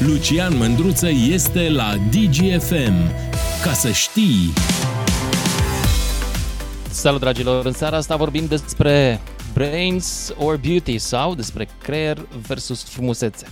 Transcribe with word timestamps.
Lucian 0.00 0.56
Mândruță 0.56 1.08
este 1.08 1.68
la 1.70 1.94
DGFM. 2.10 3.12
Ca 3.62 3.72
să 3.72 3.90
știi... 3.90 4.52
Salut 6.90 7.20
dragilor, 7.20 7.66
în 7.66 7.72
seara 7.72 7.96
asta 7.96 8.16
vorbim 8.16 8.46
despre 8.46 9.20
brains 9.52 10.32
or 10.36 10.56
beauty 10.56 10.98
sau 10.98 11.34
despre 11.34 11.68
creier 11.82 12.26
versus 12.46 12.84
frumusețe. 12.84 13.46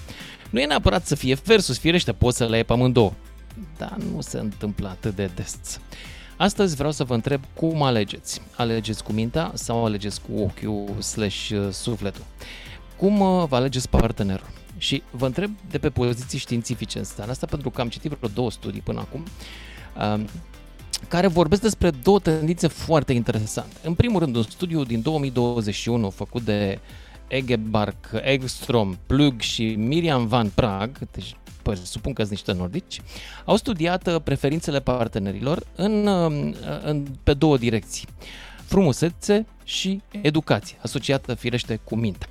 Nu 0.51 0.61
e 0.61 0.67
neapărat 0.67 1.06
să 1.06 1.14
fie 1.14 1.35
versus, 1.45 1.79
firește, 1.79 2.13
poți 2.13 2.37
să 2.37 2.45
le 2.45 2.56
ai 2.56 2.65
pe 2.65 2.72
amândouă, 2.72 3.13
dar 3.78 3.97
nu 4.13 4.21
se 4.21 4.38
întâmplă 4.38 4.88
atât 4.88 5.15
de 5.15 5.31
des. 5.35 5.81
Astăzi 6.37 6.76
vreau 6.76 6.92
să 6.92 7.04
vă 7.04 7.15
întreb 7.15 7.42
cum 7.54 7.83
alegeți. 7.83 8.42
Alegeți 8.56 9.04
cu 9.04 9.13
mintea 9.13 9.51
sau 9.54 9.85
alegeți 9.85 10.21
cu 10.21 10.40
ochiul 10.40 11.01
slash 11.01 11.51
uh, 11.51 11.69
sufletul? 11.71 12.24
Cum 12.97 13.21
uh, 13.21 13.44
vă 13.49 13.56
alegeți 13.56 13.88
partenerul? 13.88 14.51
Și 14.79 15.03
vă 15.11 15.27
întreb 15.27 15.51
de 15.71 15.79
pe 15.79 15.90
poziții 15.90 16.38
științifice 16.38 16.98
în 16.98 17.05
starea 17.05 17.33
asta, 17.33 17.47
pentru 17.47 17.70
că 17.70 17.80
am 17.80 17.88
citit 17.88 18.10
vreo 18.10 18.30
două 18.34 18.50
studii 18.50 18.80
până 18.80 19.00
acum, 19.00 19.24
um, 20.14 20.27
care 21.09 21.27
vorbesc 21.27 21.62
despre 21.62 21.91
două 21.91 22.19
tendințe 22.19 22.66
foarte 22.66 23.12
interesante. 23.12 23.77
În 23.83 23.95
primul 23.95 24.20
rând, 24.20 24.36
un 24.36 24.42
studiu 24.42 24.84
din 24.84 25.02
2021 25.02 26.10
făcut 26.10 26.42
de 26.42 26.78
Egebark, 27.28 28.10
Egstrom, 28.23 28.97
Plug 29.06 29.41
și 29.41 29.74
Miriam 29.74 30.27
Van 30.27 30.48
Prag, 30.48 30.98
deci 31.11 31.36
presupun 31.62 32.12
că 32.12 32.20
sunt 32.20 32.33
niște 32.33 32.52
nordici, 32.52 33.00
au 33.45 33.56
studiat 33.56 34.06
uh, 34.06 34.16
preferințele 34.24 34.80
partenerilor 34.80 35.66
în, 35.74 36.06
uh, 36.06 36.55
în, 36.84 37.06
pe 37.22 37.34
două 37.34 37.58
direcții. 37.58 38.08
Frumusețe 38.64 39.47
și 39.64 40.00
educație, 40.22 40.77
asociată 40.83 41.34
firește 41.34 41.80
cu 41.84 41.97
mintea. 41.97 42.28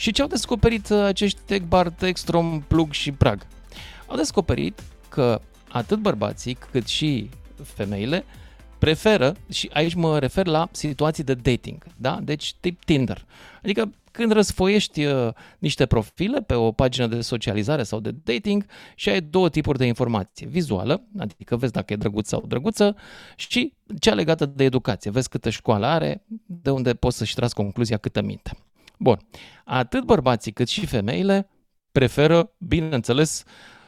Și 0.00 0.12
ce 0.12 0.22
au 0.22 0.28
descoperit 0.28 0.88
uh, 0.88 0.98
acești 0.98 1.38
Egbart, 1.46 2.02
Ekstrom, 2.02 2.62
Plug 2.66 2.92
și 2.92 3.12
Prag? 3.12 3.46
Au 4.06 4.16
descoperit 4.16 4.82
că 5.08 5.40
atât 5.68 5.98
bărbații 5.98 6.56
cât 6.70 6.86
și 6.86 7.28
femeile 7.62 8.24
preferă, 8.78 9.36
și 9.50 9.70
aici 9.72 9.94
mă 9.94 10.18
refer 10.18 10.46
la 10.46 10.68
situații 10.70 11.24
de 11.24 11.34
dating, 11.34 11.86
da? 11.96 12.18
Deci 12.22 12.54
tip 12.60 12.84
Tinder. 12.84 13.24
Adică 13.62 13.92
când 14.10 14.32
răsfoiești 14.32 15.04
uh, 15.04 15.28
niște 15.58 15.86
profile 15.86 16.42
pe 16.42 16.54
o 16.54 16.72
pagină 16.72 17.06
de 17.06 17.20
socializare 17.20 17.82
sau 17.82 18.00
de 18.00 18.14
dating 18.24 18.64
și 18.94 19.08
ai 19.08 19.20
două 19.20 19.48
tipuri 19.48 19.78
de 19.78 19.86
informație. 19.86 20.46
Vizuală, 20.46 21.02
adică 21.18 21.56
vezi 21.56 21.72
dacă 21.72 21.92
e 21.92 21.96
drăguț 21.96 22.28
sau 22.28 22.44
drăguță, 22.46 22.96
și 23.36 23.72
cea 23.98 24.14
legată 24.14 24.46
de 24.46 24.64
educație. 24.64 25.10
Vezi 25.10 25.28
câtă 25.28 25.50
școală 25.50 25.86
are, 25.86 26.22
de 26.46 26.70
unde 26.70 26.94
poți 26.94 27.16
să-și 27.16 27.34
tragi 27.34 27.52
concluzia 27.52 27.96
câtă 27.96 28.22
minte. 28.22 28.50
Bun, 29.02 29.18
atât 29.64 30.04
bărbații 30.04 30.52
cât 30.52 30.68
și 30.68 30.86
femeile 30.86 31.48
preferă, 31.92 32.52
bineînțeles, 32.58 33.42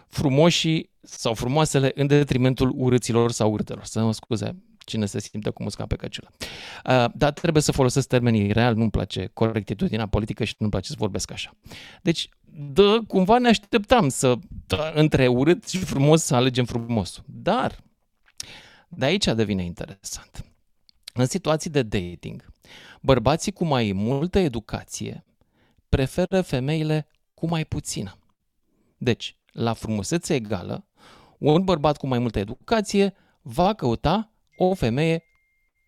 frumoșii 0.09 0.91
sau 1.01 1.35
frumoasele 1.35 1.93
în 1.95 2.07
detrimentul 2.07 2.73
urâților 2.77 3.31
sau 3.31 3.53
urâtelor. 3.53 3.85
Să 3.85 4.03
mă 4.03 4.13
scuze, 4.13 4.63
cine 4.79 5.07
se 5.07 5.21
simte 5.21 5.51
cu 5.51 5.63
musca 5.63 5.87
pe 5.87 5.97
căciulă. 5.97 6.31
Uh, 6.39 7.05
dar 7.15 7.33
trebuie 7.33 7.63
să 7.63 7.73
folosesc 7.73 8.09
termenii 8.09 8.53
real, 8.53 8.75
nu-mi 8.75 8.91
place 8.91 9.31
corectitudinea 9.33 10.07
politică 10.07 10.45
și 10.45 10.55
nu-mi 10.59 10.71
place 10.71 10.89
să 10.89 10.97
vorbesc 10.99 11.31
așa. 11.31 11.57
Deci, 12.03 12.29
dă, 12.73 13.01
cumva 13.07 13.39
ne 13.39 13.49
așteptam 13.49 14.09
să, 14.09 14.35
da, 14.67 14.93
între 14.95 15.27
urât 15.27 15.69
și 15.69 15.79
frumos, 15.79 16.23
să 16.23 16.35
alegem 16.35 16.65
frumosul. 16.65 17.23
Dar, 17.27 17.79
de 18.89 19.05
aici 19.05 19.25
devine 19.25 19.65
interesant. 19.65 20.45
În 21.15 21.27
situații 21.27 21.71
de 21.71 21.83
dating, 21.83 22.52
bărbații 23.03 23.53
cu 23.53 23.65
mai 23.65 23.93
multă 23.95 24.39
educație 24.39 25.25
preferă 25.89 26.41
femeile 26.41 27.07
cu 27.35 27.47
mai 27.47 27.65
puțină. 27.65 28.19
Deci, 28.99 29.37
la 29.53 29.73
frumusețe 29.73 30.35
egală, 30.35 30.87
un 31.39 31.65
bărbat 31.65 31.97
cu 31.97 32.07
mai 32.07 32.19
multă 32.19 32.39
educație 32.39 33.15
va 33.43 33.75
căuta 33.75 34.33
o 34.57 34.75
femeie 34.75 35.25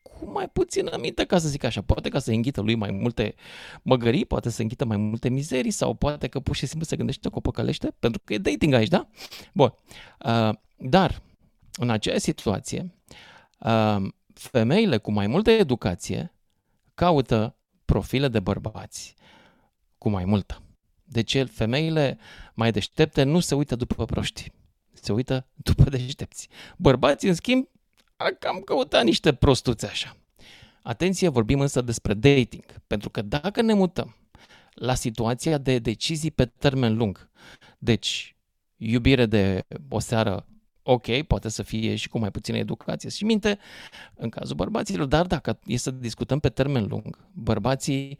cu 0.02 0.30
mai 0.30 0.48
puțină 0.48 0.96
minte, 1.00 1.24
ca 1.24 1.38
să 1.38 1.48
zic 1.48 1.64
așa. 1.64 1.82
Poate 1.82 2.08
ca 2.08 2.18
să 2.18 2.30
înghită 2.30 2.60
lui 2.60 2.74
mai 2.74 2.90
multe 2.90 3.34
măgării, 3.82 4.24
poate 4.24 4.50
să 4.50 4.62
înghită 4.62 4.84
mai 4.84 4.96
multe 4.96 5.28
mizerii 5.28 5.70
sau 5.70 5.94
poate 5.94 6.28
că 6.28 6.40
pur 6.40 6.56
și 6.56 6.66
simplu 6.66 6.86
se 6.86 6.96
gândește 6.96 7.28
că 7.28 7.36
o 7.36 7.40
păcălește, 7.40 7.94
pentru 7.98 8.20
că 8.24 8.34
e 8.34 8.38
dating 8.38 8.72
aici, 8.72 8.88
da? 8.88 9.08
Bun. 9.54 9.74
Uh, 10.26 10.50
dar, 10.76 11.22
în 11.76 11.90
aceea 11.90 12.18
situație, 12.18 12.94
uh, 13.58 13.96
femeile 14.34 14.98
cu 14.98 15.12
mai 15.12 15.26
multă 15.26 15.50
educație 15.50 16.33
caută 16.94 17.56
profile 17.84 18.28
de 18.28 18.40
bărbați 18.40 19.14
cu 19.98 20.08
mai 20.08 20.24
multă. 20.24 20.62
Deci 21.04 21.44
femeile 21.46 22.18
mai 22.54 22.72
deștepte 22.72 23.22
nu 23.22 23.40
se 23.40 23.54
uită 23.54 23.76
după 23.76 24.04
proști, 24.04 24.52
se 24.92 25.12
uită 25.12 25.46
după 25.54 25.90
deștepți. 25.90 26.48
Bărbații, 26.76 27.28
în 27.28 27.34
schimb, 27.34 27.68
ar 28.16 28.30
cam 28.30 28.60
căuta 28.60 29.02
niște 29.02 29.34
prostuțe 29.34 29.86
așa. 29.86 30.16
Atenție, 30.82 31.28
vorbim 31.28 31.60
însă 31.60 31.80
despre 31.80 32.14
dating, 32.14 32.64
pentru 32.86 33.10
că 33.10 33.22
dacă 33.22 33.62
ne 33.62 33.72
mutăm 33.72 34.16
la 34.74 34.94
situația 34.94 35.58
de 35.58 35.78
decizii 35.78 36.30
pe 36.30 36.44
termen 36.44 36.96
lung, 36.96 37.30
deci 37.78 38.36
iubire 38.76 39.26
de 39.26 39.66
o 39.88 39.98
seară 39.98 40.46
ok, 40.86 41.22
poate 41.22 41.48
să 41.48 41.62
fie 41.62 41.94
și 41.94 42.08
cu 42.08 42.18
mai 42.18 42.30
puțină 42.30 42.56
educație 42.56 43.08
și 43.08 43.24
minte 43.24 43.58
în 44.14 44.28
cazul 44.28 44.56
bărbaților, 44.56 45.06
dar 45.06 45.26
dacă 45.26 45.58
e 45.66 45.76
să 45.76 45.90
discutăm 45.90 46.38
pe 46.38 46.48
termen 46.48 46.86
lung, 46.86 47.28
bărbații 47.32 48.18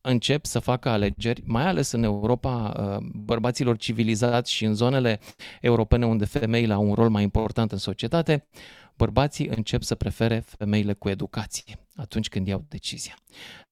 încep 0.00 0.44
să 0.44 0.58
facă 0.58 0.88
alegeri, 0.88 1.42
mai 1.44 1.66
ales 1.66 1.90
în 1.90 2.02
Europa, 2.02 2.74
uh, 2.78 3.06
bărbaților 3.14 3.76
civilizați 3.76 4.52
și 4.52 4.64
în 4.64 4.74
zonele 4.74 5.20
europene 5.60 6.06
unde 6.06 6.24
femeile 6.24 6.72
au 6.72 6.88
un 6.88 6.94
rol 6.94 7.08
mai 7.10 7.22
important 7.22 7.72
în 7.72 7.78
societate, 7.78 8.46
bărbații 8.96 9.48
încep 9.48 9.82
să 9.82 9.94
prefere 9.94 10.40
femeile 10.40 10.92
cu 10.92 11.08
educație 11.08 11.78
atunci 11.96 12.28
când 12.28 12.46
iau 12.46 12.64
decizia. 12.68 13.18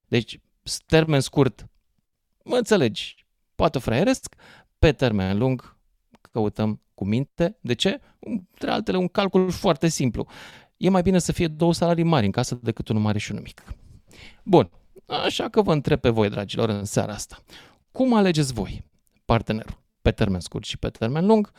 Deci, 0.09 0.41
termen 0.87 1.21
scurt, 1.21 1.67
mă 2.45 2.57
înțelegi, 2.57 3.27
poate 3.55 3.79
fraieresc, 3.79 4.35
pe 4.79 4.93
termen 4.93 5.39
lung 5.39 5.77
căutăm 6.33 6.81
cu 7.01 7.07
minte. 7.07 7.57
De 7.61 7.75
ce? 7.75 8.01
Între 8.19 8.71
altele, 8.71 8.97
un 8.97 9.09
calcul 9.09 9.51
foarte 9.51 9.89
simplu. 9.89 10.27
E 10.77 10.89
mai 10.89 11.03
bine 11.03 11.19
să 11.19 11.33
fie 11.33 11.49
două 11.49 11.73
salarii 11.73 12.05
mari 12.05 12.27
în 12.27 12.33
casă 12.33 12.59
decât 12.63 12.89
unul 12.89 13.03
mare 13.03 13.19
și 13.19 13.31
unul 13.31 13.43
mic. 13.43 13.63
Bun, 14.45 14.71
așa 15.07 15.49
că 15.49 15.63
vă 15.63 15.73
întreb 15.73 16.01
pe 16.01 16.09
voi, 16.09 16.29
dragilor, 16.29 16.69
în 16.69 16.85
seara 16.85 17.13
asta. 17.13 17.39
Cum 17.93 18.15
alegeți 18.15 18.53
voi 18.53 18.85
partenerul? 19.25 19.83
Pe 20.03 20.11
termen 20.11 20.41
scurt 20.41 20.65
și 20.65 20.79
pe 20.79 20.89
termen 20.89 21.27
lung, 21.27 21.51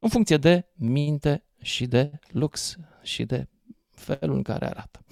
în 0.00 0.08
funcție 0.08 0.36
de 0.36 0.66
minte 0.74 1.44
și 1.62 1.86
de 1.86 2.10
lux 2.28 2.76
și 3.02 3.24
de 3.24 3.48
felul 3.90 4.36
în 4.36 4.42
care 4.42 4.66
arată. 4.66 5.04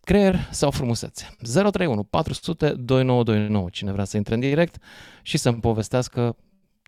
Creier 0.00 0.48
sau 0.50 0.70
frumusețe? 0.70 1.36
031 1.42 2.02
400 2.02 2.68
2929. 2.68 3.68
Cine 3.70 3.92
vrea 3.92 4.04
să 4.04 4.16
intre 4.16 4.34
în 4.34 4.40
direct 4.40 4.82
și 5.22 5.36
să-mi 5.36 5.60
povestească 5.60 6.36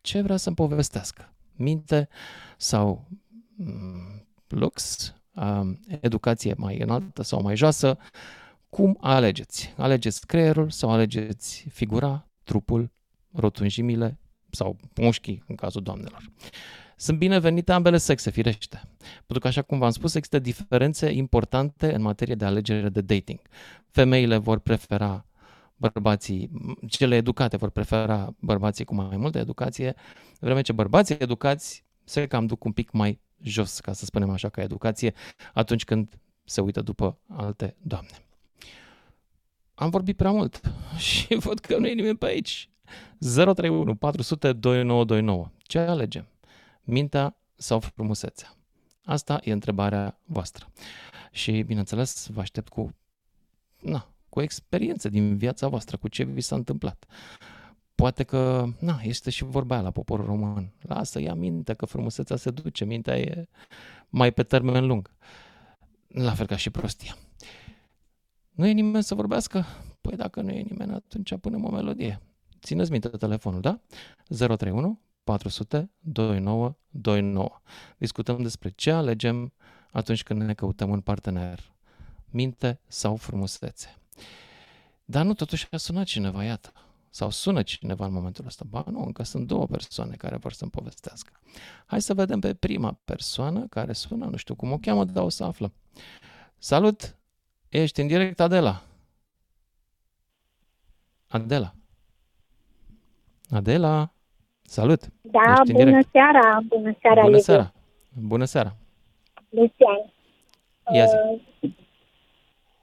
ce 0.02 0.20
vrea 0.20 0.36
să-mi 0.36 0.56
povestească. 0.56 1.34
Minte 1.60 2.08
sau 2.56 3.08
mm, 3.56 4.26
lux, 4.48 5.12
educație 6.00 6.54
mai 6.56 6.78
înaltă 6.78 7.22
sau 7.22 7.42
mai 7.42 7.56
joasă, 7.56 7.98
cum 8.68 8.96
alegeți? 9.00 9.74
Alegeți 9.76 10.26
creierul 10.26 10.70
sau 10.70 10.90
alegeți 10.90 11.66
figura, 11.72 12.28
trupul, 12.44 12.90
rotunjimile 13.32 14.18
sau 14.50 14.76
mușchii 14.96 15.42
în 15.46 15.54
cazul 15.54 15.82
doamnelor. 15.82 16.22
Sunt 16.96 17.18
binevenite 17.18 17.72
ambele 17.72 17.96
sexe, 17.96 18.30
firește. 18.30 18.80
Pentru 19.16 19.38
că, 19.38 19.46
așa 19.46 19.62
cum 19.62 19.78
v-am 19.78 19.90
spus, 19.90 20.14
există 20.14 20.38
diferențe 20.38 21.10
importante 21.10 21.94
în 21.94 22.02
materie 22.02 22.34
de 22.34 22.44
alegere 22.44 22.88
de 22.88 23.00
dating. 23.00 23.40
Femeile 23.90 24.36
vor 24.36 24.58
prefera 24.58 25.26
bărbații, 25.80 26.50
cele 26.88 27.16
educate 27.16 27.56
vor 27.56 27.70
prefera 27.70 28.34
bărbații 28.38 28.84
cu 28.84 28.94
mai 28.94 29.16
multă 29.16 29.38
educație, 29.38 29.94
vreme 30.40 30.60
ce 30.60 30.72
bărbații 30.72 31.16
educați 31.18 31.84
se 32.04 32.26
cam 32.26 32.46
duc 32.46 32.64
un 32.64 32.72
pic 32.72 32.90
mai 32.90 33.20
jos, 33.42 33.80
ca 33.80 33.92
să 33.92 34.04
spunem 34.04 34.30
așa, 34.30 34.48
ca 34.48 34.62
educație, 34.62 35.14
atunci 35.54 35.84
când 35.84 36.18
se 36.44 36.60
uită 36.60 36.80
după 36.80 37.18
alte 37.28 37.76
doamne. 37.82 38.24
Am 39.74 39.90
vorbit 39.90 40.16
prea 40.16 40.30
mult 40.30 40.60
și 41.08 41.34
văd 41.34 41.58
că 41.58 41.78
nu 41.78 41.86
e 41.86 41.92
nimeni 41.92 42.16
pe 42.16 42.26
aici. 42.26 42.70
031 43.18 43.94
400 43.94 44.52
2929. 44.52 45.50
Ce 45.62 45.78
alegem? 45.78 46.26
Mintea 46.82 47.36
sau 47.54 47.80
frumusețea? 47.80 48.54
Asta 49.04 49.40
e 49.44 49.52
întrebarea 49.52 50.18
voastră. 50.24 50.66
Și, 51.30 51.62
bineînțeles, 51.62 52.28
vă 52.30 52.40
aștept 52.40 52.68
cu, 52.68 52.94
na, 53.78 54.10
cu 54.30 54.40
experiență 54.40 55.08
din 55.08 55.36
viața 55.36 55.68
voastră, 55.68 55.96
cu 55.96 56.08
ce 56.08 56.24
vi 56.24 56.40
s-a 56.40 56.54
întâmplat. 56.56 57.04
Poate 57.94 58.22
că, 58.24 58.66
na, 58.78 59.00
este 59.02 59.30
și 59.30 59.44
vorba 59.44 59.74
aia 59.74 59.82
la 59.82 59.90
poporul 59.90 60.24
român. 60.24 60.72
Lasă, 60.80 61.20
ia 61.20 61.34
minte 61.34 61.74
că 61.74 61.84
frumusețea 61.86 62.36
se 62.36 62.50
duce, 62.50 62.84
mintea 62.84 63.18
e 63.18 63.48
mai 64.08 64.32
pe 64.32 64.42
termen 64.42 64.86
lung. 64.86 65.10
La 66.08 66.32
fel 66.32 66.46
ca 66.46 66.56
și 66.56 66.70
prostia. 66.70 67.16
Nu 68.50 68.66
e 68.66 68.72
nimeni 68.72 69.02
să 69.02 69.14
vorbească? 69.14 69.64
Păi 70.00 70.16
dacă 70.16 70.40
nu 70.40 70.50
e 70.50 70.60
nimeni, 70.60 70.92
atunci 70.92 71.36
punem 71.40 71.64
o 71.64 71.70
melodie. 71.70 72.20
Țineți 72.62 72.90
minte 72.90 73.08
telefonul, 73.08 73.60
da? 73.60 73.80
031 74.28 75.00
400 75.24 75.90
2929. 75.98 77.60
Discutăm 77.98 78.42
despre 78.42 78.70
ce 78.70 78.90
alegem 78.90 79.52
atunci 79.90 80.22
când 80.22 80.42
ne 80.42 80.54
căutăm 80.54 80.90
un 80.90 81.00
partener. 81.00 81.72
Minte 82.30 82.80
sau 82.86 83.16
frumusețe. 83.16 83.99
Dar 85.04 85.24
nu, 85.24 85.34
totuși 85.34 85.66
a 85.70 85.76
sunat 85.76 86.04
cineva, 86.04 86.44
iată. 86.44 86.72
Sau 87.12 87.30
sună 87.30 87.62
cineva 87.62 88.04
în 88.06 88.12
momentul 88.12 88.44
ăsta. 88.46 88.64
Ba 88.68 88.84
nu, 88.90 89.02
încă 89.04 89.22
sunt 89.22 89.46
două 89.46 89.66
persoane 89.66 90.14
care 90.16 90.36
vor 90.36 90.52
să-mi 90.52 90.70
povestească. 90.70 91.32
Hai 91.86 92.00
să 92.00 92.14
vedem 92.14 92.40
pe 92.40 92.54
prima 92.54 92.98
persoană 93.04 93.66
care 93.66 93.92
sună, 93.92 94.24
nu 94.24 94.36
știu 94.36 94.54
cum 94.54 94.72
o 94.72 94.78
cheamă, 94.78 95.04
dar 95.04 95.24
o 95.24 95.28
să 95.28 95.44
află. 95.44 95.72
Salut! 96.58 97.16
Ești 97.68 98.00
în 98.00 98.06
direct, 98.06 98.40
Adela. 98.40 98.82
Adela. 101.28 101.74
Adela, 103.50 104.10
salut! 104.62 105.00
Da, 105.20 105.40
Ești 105.50 105.70
în 105.70 105.72
bună 105.76 105.84
direct. 105.84 106.08
seara, 106.10 106.60
bună 106.66 106.92
seara, 107.00 107.14
Bună 107.20 107.26
Liviu. 107.26 107.42
seara! 107.42 107.72
Bună 108.18 108.44
seara! 108.44 108.76
Lucian. 109.48 110.12
Ia 110.94 111.06
zi. 111.06 111.14
Uh, 111.60 111.70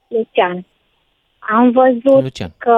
Lucian, 0.07 0.66
am 1.47 1.71
văzut 1.71 2.21
Lucian. 2.21 2.53
că 2.57 2.77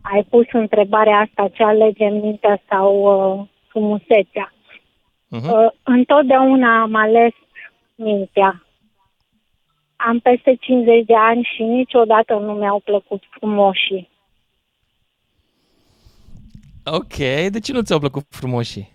ai 0.00 0.22
pus 0.30 0.46
întrebarea 0.52 1.18
asta, 1.18 1.48
ce 1.48 1.62
alegem 1.62 2.14
mintea 2.14 2.62
sau 2.68 3.02
uh, 3.02 3.46
frumusețea. 3.68 4.52
Uh-huh. 5.36 5.50
Uh, 5.50 5.70
întotdeauna 5.82 6.80
am 6.80 6.94
ales 6.94 7.32
mintea. 7.94 8.64
Am 9.96 10.18
peste 10.18 10.56
50 10.60 11.04
de 11.04 11.16
ani 11.16 11.48
și 11.54 11.62
niciodată 11.62 12.34
nu 12.34 12.52
mi-au 12.52 12.80
plăcut 12.84 13.22
frumoșii. 13.30 14.08
Ok, 16.84 17.16
de 17.50 17.58
ce 17.62 17.72
nu 17.72 17.82
ți-au 17.82 17.98
plăcut 17.98 18.24
frumoșii? 18.28 18.88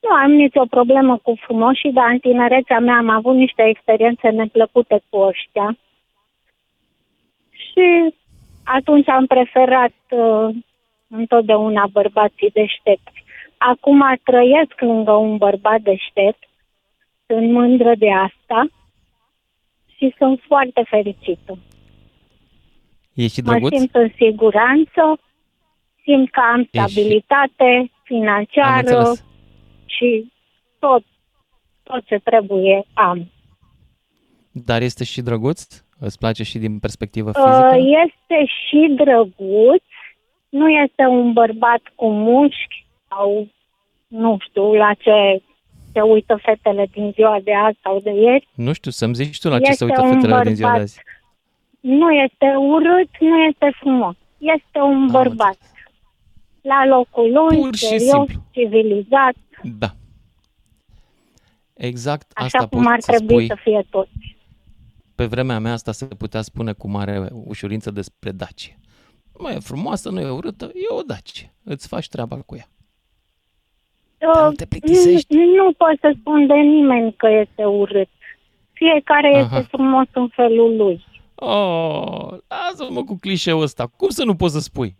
Nu 0.00 0.10
am 0.10 0.30
nicio 0.30 0.64
problemă 0.70 1.18
cu 1.22 1.34
frumoșii, 1.44 1.92
dar 1.92 2.08
în 2.10 2.18
tinerețea 2.18 2.78
mea 2.78 2.96
am 2.96 3.08
avut 3.08 3.34
niște 3.34 3.62
experiențe 3.68 4.28
neplăcute 4.28 5.02
cu 5.08 5.18
ăștia. 5.18 5.76
Și 7.74 8.14
atunci 8.64 9.08
am 9.08 9.26
preferat 9.26 9.92
uh, 10.10 10.54
întotdeauna 11.08 11.86
bărbații 11.92 12.50
deștepți. 12.50 13.24
Acum 13.56 14.02
trăiesc 14.24 14.80
lângă 14.80 15.12
un 15.12 15.36
bărbat 15.36 15.80
deștept, 15.80 16.48
sunt 17.26 17.50
mândră 17.52 17.92
de 17.98 18.10
asta 18.12 18.66
și 19.96 20.14
sunt 20.18 20.40
foarte 20.46 20.82
fericită. 20.88 21.58
E 23.14 23.26
și 23.28 23.40
Mă 23.40 23.50
drăguț? 23.50 23.76
simt 23.76 23.94
în 23.94 24.10
siguranță, 24.16 25.18
simt 26.02 26.30
că 26.30 26.40
am 26.52 26.60
Ești- 26.60 26.68
stabilitate 26.70 27.64
Am 27.64 27.90
financiară 28.04 28.98
înțeles. 28.98 29.24
și 29.84 30.32
tot, 30.78 31.02
tot 31.82 32.04
ce 32.06 32.18
trebuie 32.24 32.84
am. 32.94 33.30
Dar 34.50 34.82
este 34.82 35.04
și 35.04 35.20
drăguț? 35.22 35.83
Îți 35.98 36.18
place 36.18 36.42
și 36.42 36.58
din 36.58 36.78
perspectivă 36.78 37.28
Uh, 37.28 37.34
fizică? 37.36 37.76
Este 38.06 38.44
și 38.46 38.94
drăguț, 38.96 39.82
nu 40.48 40.68
este 40.68 41.02
un 41.02 41.32
bărbat 41.32 41.80
cu 41.94 42.08
mușchi 42.10 42.86
sau 43.08 43.48
nu 44.06 44.36
știu 44.48 44.74
la 44.74 44.94
ce 44.98 45.42
se 45.92 46.00
uită 46.00 46.38
fetele 46.42 46.86
din 46.92 47.10
ziua 47.14 47.38
de 47.44 47.54
azi 47.54 47.78
sau 47.82 48.00
de 48.00 48.10
ieri. 48.10 48.48
Nu 48.54 48.72
știu, 48.72 48.90
să-mi 48.90 49.14
zici 49.14 49.38
tu 49.40 49.48
la 49.48 49.58
ce 49.58 49.64
se 49.64 49.70
Este 49.70 49.84
uită 49.84 50.00
un 50.02 50.12
fetele 50.12 50.42
din 50.42 50.54
ziua 50.54 50.68
de 50.68 50.72
bărbat 50.72 50.80
azi. 50.82 51.00
Nu 51.80 52.10
este 52.10 52.46
urât, 52.56 53.10
nu 53.20 53.38
este 53.38 53.72
frumos. 53.80 54.14
Este 54.38 54.78
un 54.78 54.94
Am 55.02 55.06
bărbat 55.06 55.56
la 56.60 56.86
locul 56.86 57.32
lui, 57.32 57.56
Pur 57.60 57.74
și 57.74 57.84
serios, 57.86 58.08
simplu. 58.10 58.42
civilizat, 58.52 59.34
Da. 59.78 59.88
Exact 61.74 62.30
așa 62.34 62.44
asta 62.44 62.66
cum 62.66 62.78
poți 62.82 62.92
ar 62.92 63.00
să 63.00 63.10
trebui 63.10 63.34
spui. 63.34 63.46
să 63.46 63.56
fie 63.62 63.84
tot. 63.90 64.08
Pe 65.14 65.24
vremea 65.24 65.58
mea 65.58 65.72
asta 65.72 65.92
se 65.92 66.04
putea 66.06 66.42
spune 66.42 66.72
cu 66.72 66.88
mare 66.88 67.28
ușurință 67.32 67.90
despre 67.90 68.30
Dacie. 68.30 68.78
Nu 69.40 69.48
e 69.48 69.58
frumoasă, 69.58 70.10
nu 70.10 70.20
e 70.20 70.30
urâtă, 70.30 70.70
e 70.74 70.94
o 70.94 71.02
Dacie. 71.02 71.54
Îți 71.64 71.88
faci 71.88 72.08
treaba 72.08 72.36
cu 72.36 72.56
ea. 72.56 72.68
Dar 74.18 74.44
nu 74.44 74.52
te 74.52 74.66
plictisești? 74.66 75.34
Nu, 75.34 75.44
nu 75.64 75.72
pot 75.72 75.98
să 76.00 76.14
spun 76.20 76.46
de 76.46 76.54
nimeni 76.54 77.14
că 77.16 77.28
este 77.28 77.64
urât. 77.64 78.08
Fiecare 78.72 79.36
Aha. 79.36 79.58
este 79.58 79.68
frumos 79.70 80.06
în 80.12 80.28
felul 80.28 80.76
lui. 80.76 81.04
Oh, 81.34 82.28
lasă-mă 82.48 83.04
cu 83.04 83.16
clișeul 83.20 83.62
ăsta. 83.62 83.86
Cum 83.86 84.08
să 84.08 84.24
nu 84.24 84.34
poți 84.34 84.52
să 84.54 84.60
spui? 84.60 84.96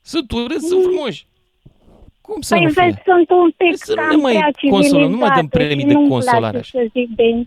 Sunt 0.00 0.32
urâți, 0.32 0.66
sunt 0.66 0.82
frumoși. 0.82 1.26
Cum 2.20 2.40
să 2.40 2.54
Păi 2.54 2.64
nu 2.64 2.70
vezi, 2.70 2.94
fie? 2.94 3.02
sunt 3.04 3.30
un 3.30 3.50
pic 3.56 3.76
Să 3.76 3.92
nu 3.94 4.02
cam 4.02 4.16
ne 4.16 4.22
mai 4.22 4.32
prea 4.32 4.70
consolăm, 4.70 5.10
nu 5.10 5.16
mai 5.16 5.28
dăm 5.34 5.46
civilizate 5.48 5.56
premii 5.58 5.80
și 5.80 5.86
de 5.86 5.92
nu-mi 5.92 6.08
consolare 6.08 6.40
place 6.40 6.56
așa. 6.58 6.78
să 6.78 6.86
zic 6.92 7.08
de... 7.16 7.46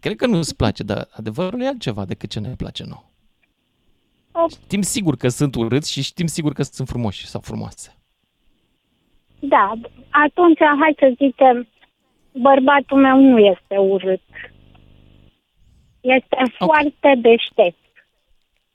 Cred 0.00 0.16
că 0.16 0.26
nu-ți 0.26 0.56
place, 0.56 0.82
dar 0.82 1.08
adevărul 1.10 1.60
e 1.62 1.66
altceva 1.66 2.04
decât 2.04 2.30
ce 2.30 2.40
ne 2.40 2.54
place 2.56 2.84
nouă. 2.84 3.04
O, 4.32 4.48
Știm 4.48 4.82
sigur 4.82 5.16
că 5.16 5.28
sunt 5.28 5.54
urâți 5.54 5.92
și 5.92 6.02
știm 6.02 6.26
sigur 6.26 6.52
că 6.52 6.62
sunt 6.62 6.88
frumoși 6.88 7.26
sau 7.26 7.40
frumoase. 7.40 7.94
da, 9.38 9.72
atunci 10.10 10.58
hai 10.80 10.94
să 10.98 11.14
zicem, 11.16 11.68
bărbatul 12.32 12.98
meu 13.00 13.20
nu 13.20 13.38
este 13.38 13.76
urât. 13.76 14.22
Este 16.00 16.36
foarte 16.58 17.18
deștept. 17.20 17.78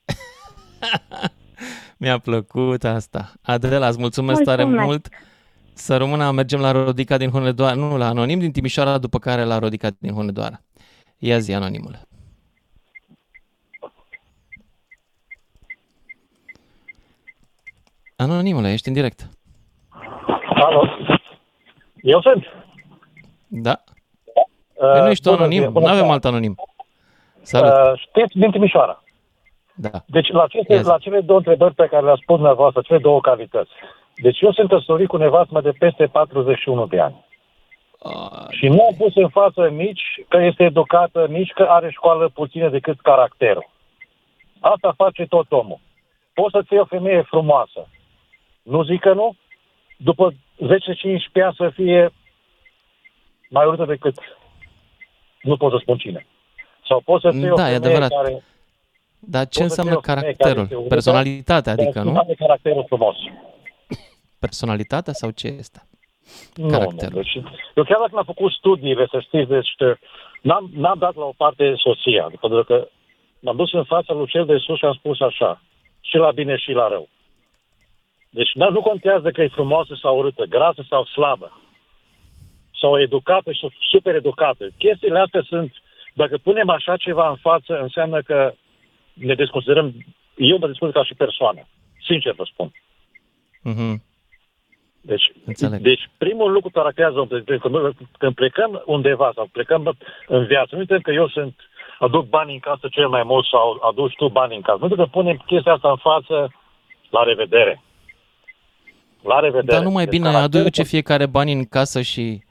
Mi-a 1.98 2.18
plăcut 2.18 2.84
asta. 2.84 3.32
Adela, 3.42 3.88
îți 3.88 3.98
mulțumesc, 3.98 4.42
tare 4.42 4.62
Mulțumesc. 4.64 4.88
mult. 4.88 5.08
Să 5.74 5.96
rămână, 5.96 6.30
mergem 6.30 6.60
la 6.60 6.70
Rodica 6.70 7.16
din 7.16 7.30
Hunedoara, 7.30 7.74
nu, 7.74 7.96
la 7.96 8.06
Anonim 8.08 8.38
din 8.38 8.52
Timișoara, 8.52 8.98
după 8.98 9.18
care 9.18 9.44
la 9.44 9.58
Rodica 9.58 9.90
din 9.98 10.12
Hunedoara. 10.12 10.62
Ia 11.24 11.38
zi, 11.38 11.52
Anonimule. 11.54 12.00
Anonimule, 18.16 18.72
ești 18.72 18.88
în 18.88 18.94
direct. 18.94 19.28
Alo. 20.54 20.88
Eu 22.02 22.20
sunt. 22.20 22.44
Da? 23.46 23.82
Uh, 24.74 24.90
Păi 24.92 25.00
nu 25.00 25.10
ești 25.10 25.22
tu 25.22 25.30
bună 25.30 25.40
anonim, 25.42 25.58
ziua, 25.58 25.66
nu 25.72 25.72
bună 25.72 25.86
avem 25.86 25.98
seara. 25.98 26.12
alt 26.12 26.24
anonim. 26.24 26.54
Salut. 27.42 27.72
Uh, 27.72 27.98
știți 28.00 28.38
din 28.38 28.50
Timișoara. 28.50 29.02
Da. 29.74 30.04
Deci 30.06 30.28
la, 30.28 30.42
aceste, 30.42 30.72
Ia 30.74 30.82
zi. 30.82 30.88
la 30.88 30.98
cele 30.98 31.20
două 31.20 31.38
întrebări 31.38 31.74
pe 31.74 31.86
care 31.90 32.04
le-a 32.04 32.18
spus 32.22 32.34
dumneavoastră, 32.36 32.82
cele 32.82 32.98
două 32.98 33.20
calități. 33.20 33.70
Deci 34.16 34.40
eu 34.40 34.52
sunt 34.52 34.68
căsătorit 34.68 35.08
cu 35.08 35.16
nevastă 35.16 35.60
de 35.60 35.70
peste 35.78 36.06
41 36.06 36.86
de 36.86 37.00
ani. 37.00 37.24
Ah, 38.04 38.46
Și 38.50 38.66
nu 38.68 38.86
am 38.86 38.94
pus 38.96 39.14
în 39.14 39.28
față 39.28 39.68
nici 39.68 40.02
că 40.28 40.36
este 40.36 40.64
educată, 40.64 41.26
nici 41.26 41.50
că 41.50 41.62
are 41.62 41.90
școală 41.90 42.28
puțină 42.28 42.68
decât 42.68 43.00
caracterul. 43.00 43.70
Asta 44.60 44.92
face 44.96 45.26
tot 45.26 45.52
omul. 45.52 45.80
Poți 46.34 46.50
să-ți 46.52 46.72
iei 46.72 46.80
o 46.80 46.84
femeie 46.84 47.22
frumoasă. 47.22 47.88
Nu 48.62 48.82
zic 48.82 49.00
că 49.00 49.12
nu. 49.12 49.34
După 49.96 50.32
10-15 50.32 50.34
ani 51.44 51.54
să 51.56 51.70
fie 51.74 52.10
mai 53.48 53.66
urâtă 53.66 53.84
decât 53.84 54.14
nu 55.42 55.56
pot 55.56 55.70
să 55.72 55.78
spun 55.80 55.96
cine. 55.98 56.26
Sau 56.88 57.00
poți 57.00 57.22
să-ți 57.22 57.36
iei 57.38 57.50
o 57.50 57.54
Da, 57.54 57.70
e 57.70 57.72
femeie 57.72 57.76
adevărat. 57.94 58.10
care... 58.22 58.42
Dar 59.18 59.46
ce 59.48 59.60
Poți 59.60 59.74
să 59.74 59.80
înseamnă 59.80 59.90
fie 59.90 59.98
o 59.98 60.00
femeie 60.00 60.22
care 60.22 60.34
caracterul? 60.34 60.62
este 60.62 60.74
urâtă, 60.74 60.88
Personalitatea, 60.88 61.72
adică, 61.72 61.90
care 61.90 62.04
nu? 62.10 62.16
Are 62.18 62.34
caracterul 62.34 62.84
frumos. 62.88 63.16
Personalitatea 64.38 65.12
sau 65.12 65.30
ce 65.30 65.46
este? 65.46 65.82
Nu, 66.54 66.68
Caracterul. 66.68 67.14
nu. 67.14 67.22
Deci, 67.22 67.34
eu 67.74 67.84
chiar 67.84 67.98
dacă 67.98 68.14
n-am 68.14 68.24
făcut 68.24 68.52
studiile, 68.52 69.06
să 69.10 69.20
știți, 69.20 69.48
deci 69.48 69.74
că 69.76 69.96
n-am, 70.42 70.70
n-am 70.74 70.98
dat 70.98 71.14
la 71.14 71.24
o 71.24 71.32
parte 71.36 71.74
soția, 71.76 72.30
pentru 72.40 72.64
că 72.64 72.88
m-am 73.40 73.56
dus 73.56 73.72
în 73.72 73.84
fața 73.84 74.12
lui 74.12 74.26
cel 74.26 74.44
de 74.44 74.56
sus 74.56 74.78
și 74.78 74.84
am 74.84 74.92
spus 74.92 75.20
așa, 75.20 75.62
și 76.00 76.16
la 76.16 76.30
bine 76.30 76.56
și 76.56 76.70
la 76.72 76.88
rău. 76.88 77.08
Deci 78.30 78.50
n- 78.50 78.72
nu 78.72 78.80
contează 78.82 79.30
că 79.30 79.42
e 79.42 79.48
frumoasă 79.48 79.94
sau 80.00 80.18
urâtă, 80.18 80.44
grasă 80.44 80.84
sau 80.88 81.04
slabă, 81.04 81.60
sau 82.80 83.00
educată 83.00 83.52
și 83.52 83.68
super 83.90 84.14
educată. 84.14 84.68
Chestiile 84.78 85.18
astea 85.18 85.42
sunt, 85.46 85.72
dacă 86.14 86.36
punem 86.38 86.68
așa 86.68 86.96
ceva 86.96 87.28
în 87.28 87.36
față, 87.36 87.80
înseamnă 87.80 88.20
că 88.22 88.52
ne 89.12 89.34
desconsiderăm, 89.34 89.92
eu 90.36 90.58
mă 90.58 90.66
desconsider 90.66 91.02
ca 91.02 91.08
și 91.08 91.14
persoană, 91.14 91.60
sincer 92.06 92.32
vă 92.32 92.44
spun. 92.52 92.72
Mhm. 93.62 94.02
Deci, 95.04 95.32
Înțeleg. 95.44 95.80
deci 95.80 96.10
primul 96.18 96.52
lucru 96.52 96.70
caracterizează 96.70 97.20
om. 97.20 97.26
Deci, 97.44 97.60
când, 97.60 97.74
când 98.18 98.34
plecăm 98.34 98.82
undeva 98.86 99.32
sau 99.34 99.48
plecăm 99.52 99.96
în 100.26 100.44
viață, 100.46 100.68
nu 100.72 100.78
uităm 100.78 101.00
că 101.00 101.10
eu 101.10 101.28
sunt, 101.28 101.54
aduc 101.98 102.28
bani 102.28 102.52
în 102.52 102.58
casă 102.58 102.88
cel 102.90 103.08
mai 103.08 103.22
mult 103.22 103.46
sau 103.46 103.78
aduci 103.88 104.14
tu 104.16 104.28
bani 104.28 104.54
în 104.54 104.60
casă. 104.60 104.86
Nu 104.86 104.94
că 104.94 105.04
punem 105.10 105.36
chestia 105.46 105.72
asta 105.72 105.90
în 105.90 105.96
față, 105.96 106.52
la 107.10 107.22
revedere. 107.22 107.82
La 109.22 109.38
revedere. 109.40 109.76
Dar 109.76 109.82
nu 109.82 109.90
mai 109.90 110.04
Deci 110.04 110.12
bine 110.18 110.30
caracterul- 110.30 110.60
aduce 110.66 110.82
fiecare 110.82 111.26
bani 111.26 111.52
în 111.52 111.64
casă 111.64 112.00
și... 112.00 112.42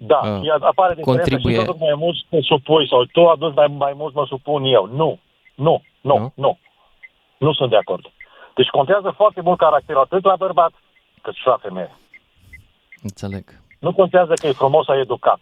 Da, 0.00 0.20
uh, 0.24 0.40
uh, 0.42 0.54
apare 0.60 0.94
diferența 0.94 1.02
contribuie. 1.02 1.54
și 1.58 1.64
tu 1.64 1.70
aduci 1.70 1.80
mai 1.80 1.94
mult 1.96 2.16
te 2.28 2.40
supui 2.40 2.88
sau 2.88 3.04
tu 3.04 3.26
aduci 3.26 3.54
mai, 3.54 3.66
mai 3.66 3.92
mult 3.96 4.14
mă 4.14 4.24
supun 4.28 4.64
eu. 4.64 4.86
Nu, 4.86 5.18
nu, 5.54 5.82
nu, 6.00 6.16
Nu? 6.18 6.18
nu. 6.18 6.32
Nu, 6.34 6.58
nu 7.38 7.52
sunt 7.52 7.70
de 7.70 7.76
acord. 7.76 8.04
Deci 8.54 8.66
contează 8.68 9.10
foarte 9.16 9.40
mult 9.40 9.58
caracterul 9.58 10.00
atât 10.02 10.24
la 10.24 10.36
bărbat 10.36 10.72
cât 11.22 11.34
și 11.34 11.46
la 11.46 11.56
femeie. 11.62 11.96
Înțeleg. 13.02 13.44
Nu 13.78 13.92
contează 13.92 14.32
că 14.34 14.46
e 14.46 14.52
frumos 14.52 14.84
sau 14.84 14.98
educat. 14.98 15.38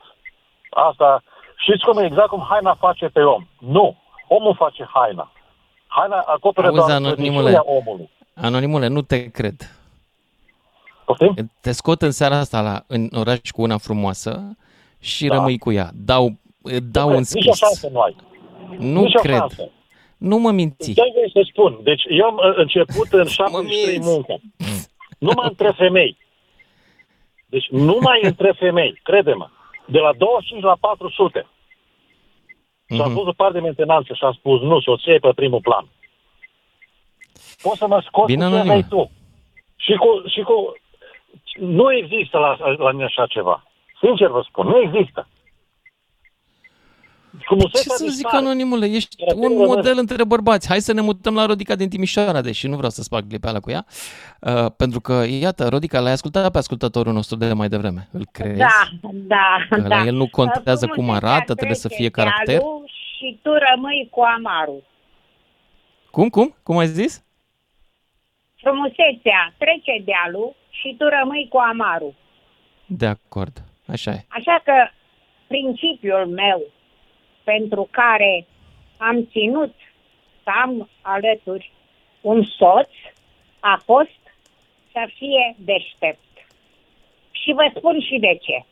Asta, 0.71 1.23
știți 1.57 1.85
cum 1.85 1.99
e 1.99 2.05
exact 2.07 2.29
cum 2.29 2.47
haina 2.49 2.75
face 2.75 3.07
pe 3.07 3.21
om. 3.21 3.47
Nu, 3.59 3.97
omul 4.29 4.55
face 4.55 4.89
haina. 4.95 5.33
Haina 5.87 6.17
acoperă 6.27 6.67
Auzi, 6.67 6.79
doar 6.79 6.91
anonimule. 6.91 7.31
slăbiciunea 7.51 7.63
omului. 7.65 8.11
Anonimule, 8.35 8.87
nu 8.87 9.03
te 9.03 9.31
cred. 9.31 9.55
Poftim? 11.05 11.51
Te 11.61 11.73
scot 11.73 12.03
în 12.03 12.11
seara 12.11 12.37
asta 12.39 12.61
la, 12.61 12.83
în 12.87 13.09
oraș 13.15 13.39
cu 13.51 13.63
una 13.63 13.77
frumoasă 13.79 14.57
și 15.01 15.27
Da. 15.27 15.35
rămâi 15.35 15.59
cu 15.59 15.73
ea. 15.73 15.91
Dau, 15.95 16.33
dau 16.91 17.09
un 17.09 17.15
Nici 17.15 17.23
o 17.25 17.53
scris. 17.53 17.57
șansă 17.57 17.89
nu 17.93 18.01
ai. 18.01 18.17
Nu 18.79 19.01
Nici 19.01 19.15
o 19.15 19.21
cred. 19.21 19.37
șansă. 19.37 19.71
Nu 20.17 20.37
mă 20.39 20.51
minți. 20.51 20.93
Dai 20.93 21.11
voie 21.15 21.31
să 21.33 21.51
spun. 21.53 21.79
Deci 21.83 22.03
eu 22.09 22.25
am 22.27 22.35
uh, 22.35 22.57
început 22.57 23.09
în 23.13 23.27
73 23.27 23.99
minți. 23.99 24.27
muncă. 25.19 25.35
Numai 25.35 25.49
între 25.49 25.73
femei. 25.77 26.17
Deci 27.47 27.69
numai 27.69 28.21
între 28.23 28.53
femei, 28.59 29.01
crede-mă. 29.03 29.49
De 29.87 29.99
la 29.99 30.13
25 30.13 30.63
la 30.63 30.77
400. 30.81 31.47
Și 32.89 33.01
am 33.01 33.11
Mhm. 33.11 33.15
pus 33.19 33.27
o 33.27 33.33
parte 33.33 33.53
de 33.53 33.61
mentenanță 33.61 34.15
și 34.15 34.25
am 34.25 34.33
spus, 34.33 34.61
nu, 34.61 34.81
soția 34.81 35.13
e 35.15 35.19
pe 35.19 35.33
primul 35.35 35.61
plan. 35.61 35.87
Poți 37.63 37.79
să 37.79 37.87
mă 37.87 38.03
scoți 38.07 38.33
Bine, 38.33 38.45
cu 38.45 38.51
ce 38.51 38.57
anonime. 38.57 38.75
vrei 38.75 38.89
tu. 38.89 39.11
Și 39.77 39.93
cu, 39.95 40.23
și 40.29 40.41
cu... 40.41 40.73
Nu 41.59 41.93
există 41.97 42.39
la, 42.39 42.57
la 42.79 42.91
mine 42.91 43.05
așa 43.05 43.27
ceva. 43.27 43.63
Sincer 44.01 44.29
vă 44.29 44.45
spun, 44.49 44.67
nu 44.67 44.79
există. 44.81 45.29
Ce 47.39 47.45
Frumusețea 47.45 47.95
să 47.97 48.05
zic, 48.05 48.13
dispare. 48.13 48.37
anonimule, 48.37 48.87
ești 48.87 49.23
Iar 49.23 49.37
un 49.37 49.43
acolo 49.45 49.59
rămâne. 49.59 49.75
model 49.75 49.99
între 49.99 50.25
bărbați. 50.25 50.69
Hai 50.69 50.81
să 50.81 50.93
ne 50.93 51.01
mutăm 51.01 51.35
la 51.35 51.47
Rodica 51.47 51.75
din 51.75 51.89
Timișoara, 51.89 52.41
deși 52.41 52.67
nu 52.69 52.77
vreau 52.77 52.91
să 52.91 53.03
spag 53.03 53.27
glipeala 53.27 53.61
cu 53.61 53.71
ea. 53.71 53.87
Uh, 54.41 54.67
pentru 54.77 55.01
că, 55.01 55.25
iată, 55.29 55.69
Rodica, 55.69 56.01
l-ai 56.01 56.13
ascultat 56.13 56.51
pe 56.51 56.59
ascultătorul 56.59 57.13
nostru 57.13 57.37
de 57.37 57.53
mai 57.53 57.69
devreme. 57.69 58.09
Îl 58.13 58.27
crezi? 58.33 58.59
Da, 58.59 58.89
da, 59.13 59.57
Că 59.71 59.81
da. 59.81 59.89
la 59.89 60.05
el 60.07 60.15
nu 60.15 60.29
contează 60.29 60.87
cum 60.87 60.95
Frumusețea 60.95 61.31
arată, 61.31 61.55
trebuie 61.55 61.77
să 61.77 61.89
trece 61.89 62.01
fie 62.03 62.11
caracter. 62.11 62.59
dealul 62.59 62.85
Și 63.17 63.39
tu 63.43 63.51
rămâi 63.71 64.09
cu 64.11 64.21
amarul. 64.37 64.83
Cum, 66.11 66.29
cum? 66.29 66.55
Cum 66.63 66.77
ai 66.77 66.87
zis? 66.87 67.25
Frumusețea 68.57 69.55
trece 69.59 70.03
dealul 70.05 70.55
și 70.71 70.95
tu 70.99 71.05
rămâi 71.19 71.47
cu 71.51 71.59
amarul. 71.59 72.15
De 72.87 73.07
acord. 73.07 73.63
Așa 73.87 74.11
e. 74.11 74.25
Așa 74.29 74.61
că 74.65 74.73
principiul 75.47 76.27
meu 76.27 76.63
pentru 77.53 77.89
care 77.91 78.47
am 78.97 79.27
ținut 79.31 79.75
să 80.43 80.51
am 80.63 80.89
alături 81.01 81.73
un 82.21 82.45
soț 82.45 82.91
a 83.61 83.81
fost 83.85 84.21
să 84.93 85.09
fie 85.15 85.57
deștept. 85.59 86.33
Și 87.31 87.53
vă 87.53 87.73
spun 87.77 88.01
și 88.01 88.19
de 88.19 88.39
ce. 88.41 88.65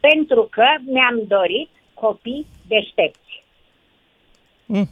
Pentru 0.00 0.48
că 0.50 0.66
mi-am 0.84 1.20
dorit 1.26 1.70
copii 1.94 2.46
deștepți. 2.68 3.44
Mm. 4.66 4.88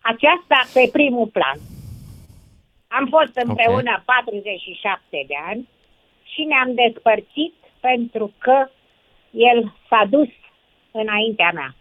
Aceasta 0.00 0.58
pe 0.74 0.88
primul 0.92 1.26
plan. 1.26 1.58
Am 2.88 3.06
fost 3.06 3.36
împreună 3.36 4.02
47 4.04 5.24
de 5.26 5.34
ani 5.46 5.68
și 6.22 6.42
ne-am 6.42 6.74
despărțit 6.74 7.54
pentru 7.80 8.32
că 8.38 8.68
el 9.30 9.74
s-a 9.88 10.04
dus 10.10 10.28
înaintea 11.02 11.50
mea. 11.54 11.74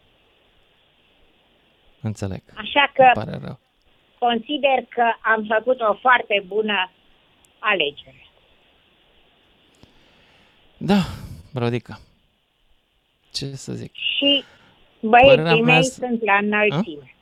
Înțeleg. 2.02 2.42
Așa 2.56 2.92
că 2.94 3.02
Îmi 3.02 3.26
pare 3.26 3.40
rău. 3.46 3.60
consider 4.20 4.86
că 4.90 5.04
am 5.22 5.46
făcut 5.58 5.80
o 5.82 5.94
foarte 5.94 6.44
bună 6.48 6.92
alegere. 7.60 8.28
Da, 10.78 11.02
Rodica. 11.54 12.00
Ce 13.32 13.46
să 13.56 13.74
zic? 13.74 13.94
Și 13.94 14.44
Părerea 15.10 15.36
băieții 15.44 15.64
mea 15.64 15.74
mei 15.74 15.84
s- 15.84 15.94
sunt 15.94 16.24
la 16.24 16.36
înălțime. 16.38 17.16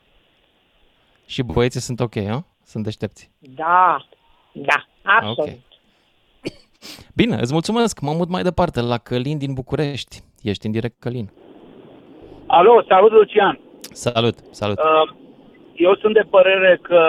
Și 1.26 1.42
băieții 1.44 1.80
sunt 1.80 2.00
ok, 2.00 2.16
nu? 2.16 2.46
Sunt 2.66 2.84
deștepți. 2.84 3.30
Da, 3.40 4.06
da, 4.54 4.86
absolut. 5.04 5.38
Ok. 5.38 5.60
Bine, 7.16 7.36
îți 7.36 7.52
mulțumesc. 7.54 8.00
Mă 8.00 8.14
mut 8.14 8.30
mai 8.30 8.44
departe, 8.44 8.82
la 8.82 8.98
Călin 8.98 9.38
din 9.38 9.54
București. 9.54 10.22
Ești 10.42 10.66
în 10.66 10.72
direct, 10.72 11.00
Călin. 11.00 11.32
Alo, 12.54 12.84
salut 12.88 13.12
Lucian. 13.12 13.60
Salut, 13.94 14.36
salut. 14.52 14.78
Uh, 14.78 15.10
Eu 15.76 15.96
sunt 15.96 16.14
de 16.14 16.26
părere 16.30 16.80
că 16.82 17.04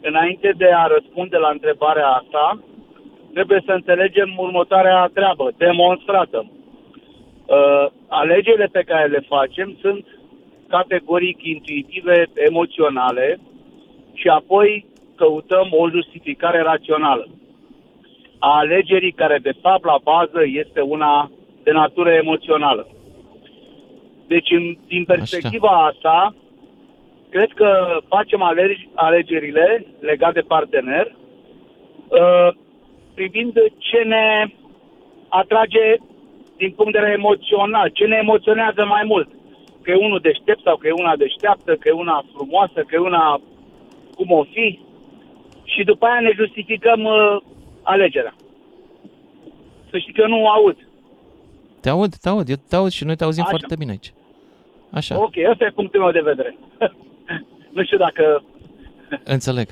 înainte 0.00 0.54
de 0.56 0.70
a 0.72 0.86
răspunde 0.86 1.36
la 1.36 1.48
întrebarea 1.48 2.08
asta, 2.08 2.60
trebuie 3.32 3.62
să 3.66 3.72
înțelegem 3.72 4.34
următoarea 4.36 5.10
treabă, 5.14 5.52
demonstrată. 5.56 6.50
Uh, 7.46 7.86
Alegerile 8.08 8.68
pe 8.72 8.82
care 8.82 9.06
le 9.06 9.24
facem 9.28 9.76
sunt 9.80 10.06
categoric 10.68 11.38
intuitive, 11.42 12.26
emoționale 12.34 13.40
și 14.12 14.28
apoi 14.28 14.86
căutăm 15.16 15.68
o 15.70 15.90
justificare 15.90 16.60
rațională 16.62 17.28
a 18.38 18.56
alegerii 18.58 19.12
care 19.12 19.38
de 19.42 19.52
fapt 19.60 19.84
la 19.84 19.98
bază 20.02 20.40
este 20.44 20.80
una 20.80 21.30
de 21.62 21.70
natură 21.70 22.10
emoțională. 22.10 22.86
Deci, 24.32 24.50
în, 24.50 24.76
din 24.86 25.04
perspectiva 25.04 25.72
asta, 25.90 26.34
cred 27.28 27.50
că 27.54 27.98
facem 28.08 28.42
alegi, 28.42 28.88
alegerile 28.94 29.86
legate 30.00 30.40
de 30.40 30.50
partener 30.54 31.06
uh, 31.06 32.48
privind 33.14 33.52
ce 33.78 34.00
ne 34.12 34.26
atrage 35.28 35.86
din 36.56 36.70
punct 36.76 36.92
de 36.92 36.98
vedere 36.98 37.18
emoțional, 37.18 37.88
ce 37.88 38.04
ne 38.04 38.16
emoționează 38.16 38.84
mai 38.84 39.04
mult. 39.06 39.28
Că 39.82 39.90
e 39.90 40.06
unul 40.06 40.20
deștept 40.20 40.62
sau 40.62 40.76
că 40.76 40.86
e 40.86 41.02
una 41.04 41.16
deșteaptă, 41.16 41.76
că 41.76 41.88
e 41.88 42.02
una 42.04 42.24
frumoasă, 42.34 42.78
că 42.86 42.94
e 42.94 43.08
una 43.12 43.40
cum 44.16 44.30
o 44.30 44.44
fi. 44.44 44.78
Și 45.64 45.84
după 45.84 46.06
aia 46.06 46.20
ne 46.20 46.32
justificăm 46.34 47.04
uh, 47.04 47.36
alegerea. 47.82 48.34
Să 49.90 49.98
știi 49.98 50.12
că 50.12 50.26
nu 50.26 50.48
aud. 50.48 50.76
Te 51.80 51.88
aud, 51.88 52.14
te 52.14 52.28
aud, 52.28 52.48
eu 52.48 52.56
te 52.68 52.76
aud 52.76 52.90
și 52.90 53.04
noi 53.04 53.16
te 53.16 53.24
auzim 53.24 53.42
Așa. 53.42 53.50
foarte 53.50 53.76
bine 53.76 53.90
aici. 53.90 54.12
Așa, 54.90 55.18
Ok, 55.18 55.32
ăsta 55.50 55.64
e 55.64 55.70
punctul 55.70 56.00
meu 56.00 56.10
de 56.10 56.20
vedere. 56.20 56.58
nu 57.74 57.84
știu 57.84 57.98
dacă... 57.98 58.42
înțeleg. 59.24 59.68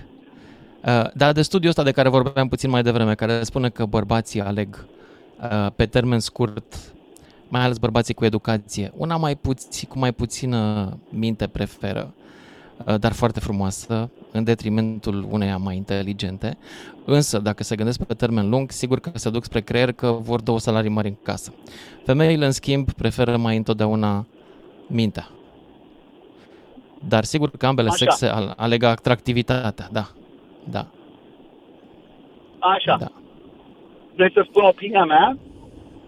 Uh, 0.85 1.05
Dar 1.15 1.33
de 1.33 1.43
studiul 1.43 1.71
ăsta 1.71 1.83
de 1.83 1.91
care 1.91 2.09
vorbeam 2.09 2.49
puțin 2.49 2.71
mai 2.71 2.83
devreme, 2.83 3.15
care 3.15 3.43
spune 3.43 3.69
că 3.69 3.85
bărbații 3.85 4.41
aleg 4.41 4.87
uh, 5.43 5.67
pe 5.77 5.87
termen 5.87 6.19
scurt, 6.19 6.75
mai 7.49 7.63
ales 7.63 7.79
bărbații 7.79 8.15
cu 8.15 8.25
educație, 8.25 8.93
una 8.97 9.17
mai 9.17 9.37
puțin, 9.37 9.89
cu 9.89 9.99
mai 9.99 10.13
puțină 10.13 10.93
minte 11.11 11.47
preferă, 11.47 12.15
uh, 12.87 12.95
dar 13.01 13.13
foarte 13.13 13.41
frumoasă, 13.41 14.11
în 14.33 14.45
detrimentul 14.45 15.27
uneia 15.31 15.57
mai 15.57 15.77
inteligente. 15.77 16.59
Însă, 17.05 17.39
dacă 17.39 17.63
se 17.63 17.77
gândesc 17.77 18.03
pe 18.03 18.15
termen 18.15 18.49
lung, 18.49 18.71
sigur 18.71 19.01
că 19.01 19.11
se 19.15 19.31
duc 19.31 19.45
spre 19.45 19.61
creier 19.61 19.93
că 19.93 20.11
vor 20.11 20.41
două 20.41 20.59
salarii 20.59 20.91
mari 20.91 21.09
în 21.09 21.17
casă. 21.23 21.53
Femeile, 22.05 22.45
în 22.45 22.53
schimb, 22.53 22.93
preferă 22.93 23.37
mai 23.37 23.57
întotdeauna 23.57 24.27
mintea. 24.89 25.29
Dar 27.09 27.25
sigur 27.25 27.51
că 27.59 27.67
ambele 27.67 27.89
Așa. 27.89 27.97
sexe 27.97 28.27
al- 28.27 28.55
aleg 28.57 28.83
atractivitatea, 28.83 29.89
da. 29.93 30.05
Da, 30.71 30.87
Așa. 32.59 32.97
da, 33.01 33.07
Vrei 34.15 34.33
să 34.33 34.47
spun 34.49 34.63
opinia 34.65 35.05
mea 35.05 35.39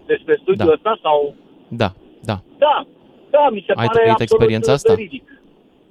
despre 0.05 0.35
studiul 0.41 0.65
Da. 0.67 0.73
ăsta 0.73 0.99
sau... 1.01 1.35
da, 1.67 1.91
da. 2.23 2.41
Da, 2.57 2.85
da, 3.29 3.49
mi 3.49 3.63
se 3.67 3.71
Ai 3.75 3.75
pare 3.85 3.87
trăit 3.87 4.09
absolut 4.09 4.31
experiența 4.31 4.71
asta? 4.71 4.93
veridic. 4.93 5.23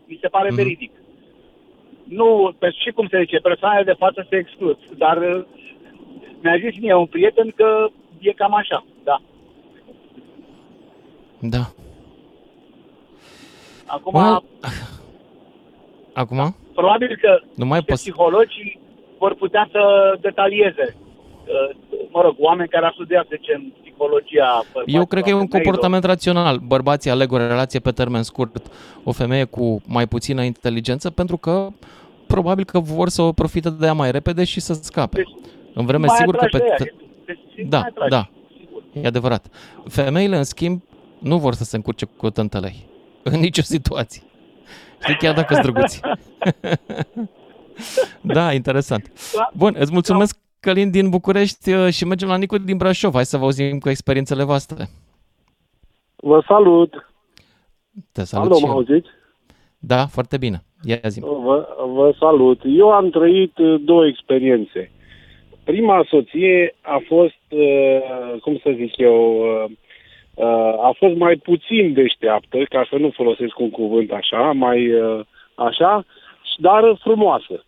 Mi 0.07 0.19
se 0.21 0.29
pare 0.29 0.47
Mhm. 0.49 0.57
veridic. 0.57 0.93
Nu, 2.05 2.55
pe, 2.59 2.71
și 2.71 2.91
cum 2.91 3.09
se 3.09 3.19
zice, 3.21 3.39
persoanele 3.39 3.85
de 3.85 3.95
față 3.99 4.27
se 4.31 4.37
exclud, 4.37 4.79
dar 4.97 5.17
uh, 5.17 5.45
mi-a 6.43 6.57
zis 6.71 6.81
mie 6.81 6.95
un 6.95 7.07
prieten 7.07 7.53
că 7.57 7.89
e 8.19 8.33
cam 8.33 8.55
așa, 8.55 8.85
da. 9.05 9.21
Da. 11.41 11.73
Acum, 13.91 14.15
Well, 14.15 14.45
Acum? 16.13 16.57
probabil 16.75 17.19
că 17.23 17.41
Nu 17.55 17.65
mai 17.67 17.77
niște 17.79 17.91
poți... 17.93 18.03
psihologii 18.03 18.81
vor 19.19 19.35
putea 19.35 19.69
să 19.73 19.81
detalieze. 20.21 20.97
Uh, 20.97 21.77
Mă 22.13 22.21
rog, 22.23 22.35
oameni 22.39 22.69
care 22.69 22.85
au 22.87 22.93
studiat, 22.93 23.27
să 23.29 23.37
zicem, 23.41 23.73
psihologia 23.83 24.63
Eu 24.87 25.07
cred 25.07 25.23
că 25.23 25.29
e 25.29 25.33
un 25.33 25.39
femeilor. 25.39 25.63
comportament 25.63 26.05
rațional. 26.05 26.57
Bărbații 26.59 27.11
aleg 27.11 27.33
o 27.33 27.37
relație 27.37 27.81
pe 27.81 27.91
termen 27.91 28.23
scurt, 28.23 28.67
o 29.05 29.13
femeie 29.13 29.45
cu 29.45 29.81
mai 29.87 30.07
puțină 30.07 30.43
inteligență, 30.43 31.11
pentru 31.11 31.37
că 31.37 31.69
probabil 32.27 32.65
că 32.65 32.79
vor 32.81 33.09
să 33.09 33.23
o 33.23 33.33
profite 33.33 33.71
de 33.71 33.87
ea 33.87 33.93
mai 33.93 34.11
repede 34.11 34.45
și 34.45 34.61
să 34.61 34.73
scape. 34.73 35.17
Deci, 35.17 35.31
În 35.75 35.87
vreme 35.87 36.07
mai 36.07 36.17
sigur 36.17 36.37
că 36.37 36.45
atragi 36.45 36.65
pe... 36.65 36.75
de 36.77 36.85
ea, 36.85 36.93
te- 37.25 37.33
te 37.33 37.39
simți 37.55 37.71
Da, 37.71 37.79
mai 37.79 37.89
atragi, 37.91 38.11
da. 38.11 38.29
sigur. 38.59 38.83
E 38.93 39.07
adevărat. 39.07 39.47
Femeile, 39.89 40.37
în 40.37 40.45
schimb, 40.45 40.83
nu 41.19 41.39
vor 41.39 41.55
să 41.55 41.65
se 41.65 41.77
încurce 41.77 42.05
cu 42.17 42.31
tântălei. 42.31 42.89
În 43.23 43.41
nicio 43.41 43.63
situație. 43.63 44.23
Știi, 45.03 45.17
chiar 45.17 45.35
dacă 45.35 45.55
sunt 45.55 45.67
drăguți. 45.67 46.01
da, 48.37 48.53
interesant. 48.53 49.13
Bun, 49.55 49.75
îți 49.79 49.93
mulțumesc, 49.93 50.39
Călin 50.61 50.91
din 50.91 51.09
București 51.09 51.73
uh, 51.73 51.89
și 51.93 52.05
mergem 52.05 52.29
la 52.29 52.37
Nicu 52.37 52.59
din 52.59 52.77
Brașov. 52.77 53.13
Hai 53.13 53.25
să 53.25 53.37
vă 53.37 53.45
auzim 53.45 53.79
cu 53.79 53.89
experiențele 53.89 54.45
voastre. 54.45 54.89
Vă 56.17 56.43
salut! 56.47 57.13
Te 58.13 58.25
salut 58.25 58.47
Alo, 58.47 58.55
și 58.55 58.65
mă 58.65 58.69
eu. 58.69 58.75
auziți? 58.75 59.09
Da, 59.79 60.07
foarte 60.07 60.37
bine. 60.37 60.63
Ia 60.83 60.99
zi 61.09 61.21
Vă, 61.21 61.69
vă 61.95 62.15
salut. 62.19 62.61
Eu 62.65 62.91
am 62.91 63.11
trăit 63.11 63.59
uh, 63.59 63.81
două 63.85 64.07
experiențe. 64.07 64.91
Prima 65.65 66.05
soție 66.09 66.75
a 66.81 67.03
fost, 67.07 67.43
uh, 67.49 68.41
cum 68.41 68.61
să 68.63 68.71
zic 68.77 68.97
eu, 68.97 69.41
uh, 69.41 69.65
uh, 69.65 69.77
a 70.83 70.95
fost 70.97 71.17
mai 71.17 71.37
puțin 71.37 71.93
deșteaptă, 71.93 72.59
ca 72.69 72.87
să 72.91 72.97
nu 72.97 73.11
folosesc 73.11 73.59
un 73.59 73.71
cuvânt 73.71 74.11
așa, 74.11 74.53
mai 74.53 74.93
uh, 74.93 75.21
așa, 75.55 76.05
dar 76.57 76.99
frumoasă. 77.01 77.65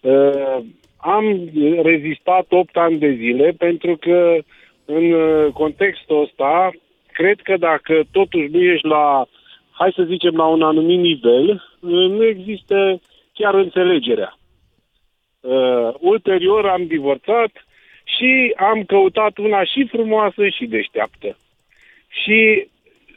Uh, 0.00 0.58
am 0.96 1.50
rezistat 1.82 2.46
8 2.48 2.76
ani 2.76 2.98
de 2.98 3.12
zile 3.12 3.54
pentru 3.58 3.96
că 3.96 4.36
în 4.84 5.12
uh, 5.12 5.52
contextul 5.52 6.22
ăsta 6.22 6.70
cred 7.12 7.40
că 7.42 7.56
dacă 7.56 8.02
totuși 8.12 8.48
nu 8.50 8.58
ești 8.62 8.86
la, 8.86 9.26
hai 9.70 9.92
să 9.96 10.02
zicem, 10.02 10.36
la 10.36 10.46
un 10.46 10.62
anumit 10.62 10.98
nivel, 10.98 11.50
uh, 11.50 11.90
nu 11.90 12.24
există 12.24 13.00
chiar 13.32 13.54
înțelegerea. 13.54 14.38
Uh, 15.40 15.94
ulterior 15.98 16.66
am 16.66 16.86
divorțat 16.86 17.50
și 18.04 18.54
am 18.56 18.84
căutat 18.84 19.38
una 19.38 19.64
și 19.64 19.86
frumoasă 19.90 20.48
și 20.48 20.66
deșteaptă. 20.66 21.36
Și 22.22 22.68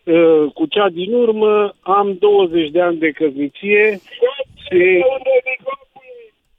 uh, 0.04 0.52
cu 0.54 0.66
cea 0.66 0.90
din 0.90 1.14
urmă 1.14 1.76
am 1.80 2.18
20 2.20 2.70
de 2.72 2.82
ani 2.82 2.98
de 2.98 3.12
căsnicie 3.12 4.00
și, 4.56 5.04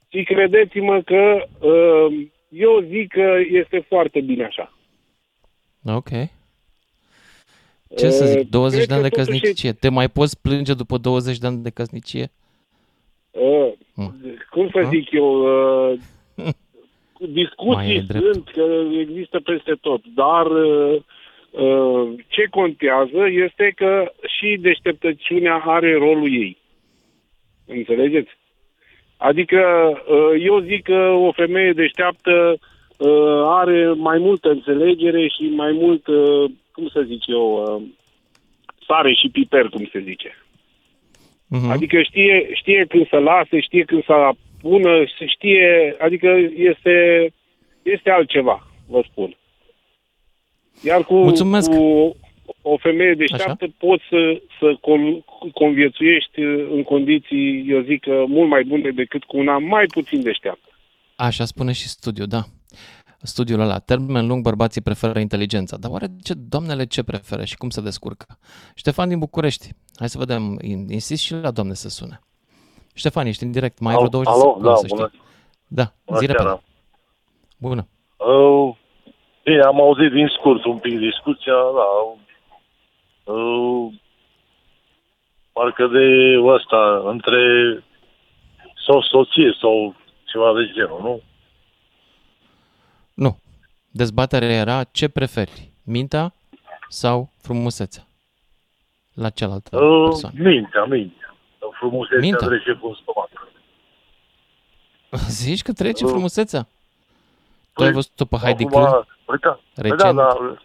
și 0.09 0.23
credeți-mă 0.23 1.01
că 1.01 1.45
uh, 1.59 2.27
eu 2.49 2.79
zic 2.89 3.11
că 3.11 3.37
este 3.51 3.85
foarte 3.87 4.19
bine 4.21 4.43
așa. 4.43 4.73
Ok. 5.85 6.09
Ce 7.97 8.09
să 8.09 8.23
Uh, 8.23 8.29
zic, 8.29 8.49
20 8.49 8.75
cred 8.77 8.87
de 8.87 8.93
ani 8.93 9.03
de 9.03 9.09
că 9.09 9.15
totuși 9.15 9.39
căsnicie. 9.39 9.71
Te 9.73 9.89
mai 9.89 10.07
poți 10.09 10.41
plânge 10.41 10.73
după 10.73 10.97
20 10.97 11.37
de 11.37 11.47
ani 11.47 11.63
de 11.63 11.69
căsnicie? 11.69 12.31
Uh, 13.31 13.71
Mm. 13.95 14.13
cum 14.49 14.69
să 14.71 14.77
Ah. 14.77 14.87
zic 14.89 15.11
eu, 15.11 15.29
uh, 15.91 15.99
Mai 16.35 16.53
discuții 17.33 17.95
e 17.95 18.03
drept. 18.07 18.33
sunt, 18.33 18.49
că 18.49 18.65
există 18.99 19.39
peste 19.39 19.73
tot, 19.81 20.01
dar 20.15 20.45
uh, 20.45 20.93
uh, 20.95 21.01
ce 22.27 22.43
contează 22.49 23.27
este 23.29 23.73
că 23.75 24.11
și 24.37 24.57
deșteptăciunea 24.61 25.61
are 25.65 25.93
rolul 25.93 26.33
ei. 26.33 26.57
Înțelegeți? 27.65 28.37
Adică 29.17 29.61
uh, 30.07 30.43
eu 30.45 30.59
zic 30.59 30.83
că 30.83 30.99
o 30.99 31.31
femeie 31.31 31.73
deșteaptă 31.73 32.57
uh, 32.97 33.41
are 33.45 33.93
mai 33.95 34.17
multă 34.17 34.49
înțelegere 34.49 35.27
și 35.27 35.43
mai 35.55 35.71
mult, 35.71 36.07
uh, 36.07 36.51
cum 36.71 36.87
să 36.87 37.01
zic 37.01 37.27
eu, 37.27 37.63
uh, 37.63 37.81
sare 38.87 39.13
și 39.13 39.29
piper, 39.29 39.65
cum 39.65 39.89
se 39.91 39.99
zice. 39.99 40.37
Mhm. 41.47 41.69
Adică 41.69 42.01
știe, 42.01 42.49
știe 42.53 42.85
când 42.87 43.07
să 43.07 43.17
lase, 43.17 43.59
știe 43.59 43.83
când 43.83 44.03
să 44.03 44.29
pună, 44.61 45.03
se 45.17 45.25
știe, 45.25 45.95
adică 45.99 46.27
este, 46.55 47.27
este 47.81 48.09
altceva, 48.09 48.67
vă 48.87 49.01
spun. 49.11 49.35
Iar 50.83 51.03
cu, 51.03 51.13
Mulțumesc. 51.13 51.69
cu 51.69 52.15
o 52.61 52.77
femeie 52.77 53.13
deșteaptă 53.13 53.67
poți 53.77 54.03
să, 54.09 54.41
să 54.59 54.77
con, 54.81 55.21
conviețuiești 55.53 56.39
în 56.75 56.83
condiții, 56.83 57.69
eu 57.69 57.81
zic, 57.81 58.01
că 58.01 58.23
mult 58.27 58.49
mai 58.49 58.63
bune 58.63 58.89
decât 58.91 59.23
cu 59.23 59.37
una 59.37 59.57
mai 59.57 59.85
puțin 59.85 60.21
deșteaptă. 60.21 60.67
Așa 61.15 61.45
spune 61.45 61.71
și 61.71 61.87
studiul, 61.87 62.27
da. 62.27 62.43
Studiul 63.21 63.59
ăla, 63.59 63.79
termen 63.79 64.27
lung, 64.27 64.43
bărbații 64.43 64.81
preferă 64.81 65.19
inteligența. 65.19 65.77
Dar 65.77 65.91
oare 65.91 66.07
ce, 66.23 66.33
doamnele 66.33 66.85
ce 66.85 67.03
preferă 67.03 67.43
și 67.43 67.57
cum 67.57 67.69
se 67.69 67.81
descurcă? 67.81 68.25
Ștefan 68.75 69.09
din 69.09 69.19
București. 69.19 69.67
Hai 69.95 70.09
să 70.09 70.17
vedem, 70.17 70.59
in- 70.63 70.91
insist 70.91 71.21
și 71.23 71.33
la 71.33 71.51
doamne 71.51 71.73
să 71.73 71.89
sune. 71.89 72.19
Ștefan, 72.93 73.25
ești 73.25 73.43
în 73.43 73.51
direct, 73.51 73.79
mai 73.79 73.91
ai 73.93 73.97
vreo 73.97 74.09
20 74.09 74.33
de 74.33 74.39
Alo, 74.39 74.49
secunde 74.49 74.67
da, 74.69 74.75
să 74.75 74.85
bună, 74.87 75.07
știi. 75.07 75.21
Da, 75.67 75.93
bună 76.05 76.19
zi 76.19 76.25
repede. 76.25 76.43
seara. 76.43 76.63
Bună. 77.57 77.87
Uh, 78.17 78.75
bine, 79.49 79.61
am 79.61 79.81
auzit 79.81 80.11
din 80.11 80.27
scurt 80.27 80.63
un 80.65 80.77
pic 80.77 80.97
discuția, 80.99 81.53
da. 81.53 81.87
Uh, 83.33 83.93
parcă 85.51 85.87
de 85.87 86.05
ăsta, 86.43 87.01
între 87.05 87.39
sau 88.85 89.01
soție 89.01 89.57
sau 89.61 89.95
ceva 90.23 90.53
de 90.53 90.71
genul, 90.73 90.99
nu? 91.01 91.21
Nu. 93.13 93.39
Dezbaterea 93.91 94.49
era 94.49 94.83
ce 94.83 95.07
preferi, 95.07 95.71
mintea 95.83 96.33
sau 96.89 97.29
frumusețea? 97.41 98.03
La 99.13 99.29
cealaltă 99.29 99.77
Uh, 99.85 100.03
persoană. 100.09 100.35
mintea, 100.49 100.83
mintea. 100.83 101.35
Frumusețea 101.79 102.19
Mintea. 102.19 102.47
trece 102.47 102.71
cu 102.81 102.97
stomac. 103.01 103.29
Zici 105.43 105.61
că 105.61 105.73
trece 105.73 106.03
Uh, 106.05 106.09
frumusețea? 106.11 106.61
Tu 106.61 106.67
păi, 107.73 107.85
ai 107.85 107.91
văzut-o 107.91 108.25
pe 108.25 108.35
Heidi 108.37 108.65
Acum, 108.65 108.81
Klum? 108.81 109.05
Păi 109.29 109.37
da, 109.41 109.59
păi 109.73 109.89
Recent? 109.89 109.99
da, 109.99 110.11
da. 110.15 110.55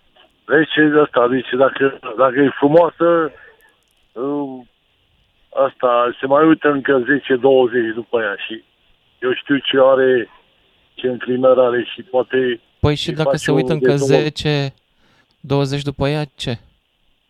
Deci 0.56 0.74
de 0.92 1.00
asta, 1.04 1.28
deci 1.28 1.50
dacă, 1.58 1.98
dacă 2.16 2.36
e 2.40 2.50
frumoasă, 2.58 3.32
uh, 4.12 4.60
asta 5.66 6.16
se 6.20 6.26
mai 6.26 6.46
uită 6.46 6.68
încă 6.68 7.02
10-20 7.02 7.94
după 7.94 8.20
ea 8.20 8.34
și 8.46 8.64
eu 9.18 9.32
știu 9.34 9.56
ce 9.56 9.76
are, 9.92 10.28
ce 10.94 11.06
înclinări 11.06 11.60
are 11.60 11.84
și 11.94 12.02
poate 12.02 12.60
Păi 12.80 12.94
și 12.94 13.08
îi 13.08 13.14
dacă 13.14 13.28
face 13.28 13.42
se 13.42 13.50
uită 13.52 13.72
un 13.72 13.78
încă 13.82 13.90
dezvol- 13.90 14.20
10, 14.20 14.74
20 15.40 15.82
după 15.82 16.08
ea, 16.08 16.24
ce? 16.24 16.52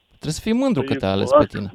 Trebuie 0.09 0.33
să 0.33 0.41
fii 0.41 0.53
mândru 0.53 0.83
Păi, 0.83 0.93
că 0.93 0.99
te-a 1.01 1.11
ales 1.11 1.31
pe 1.31 1.37
asta- 1.37 1.59
tine. 1.59 1.75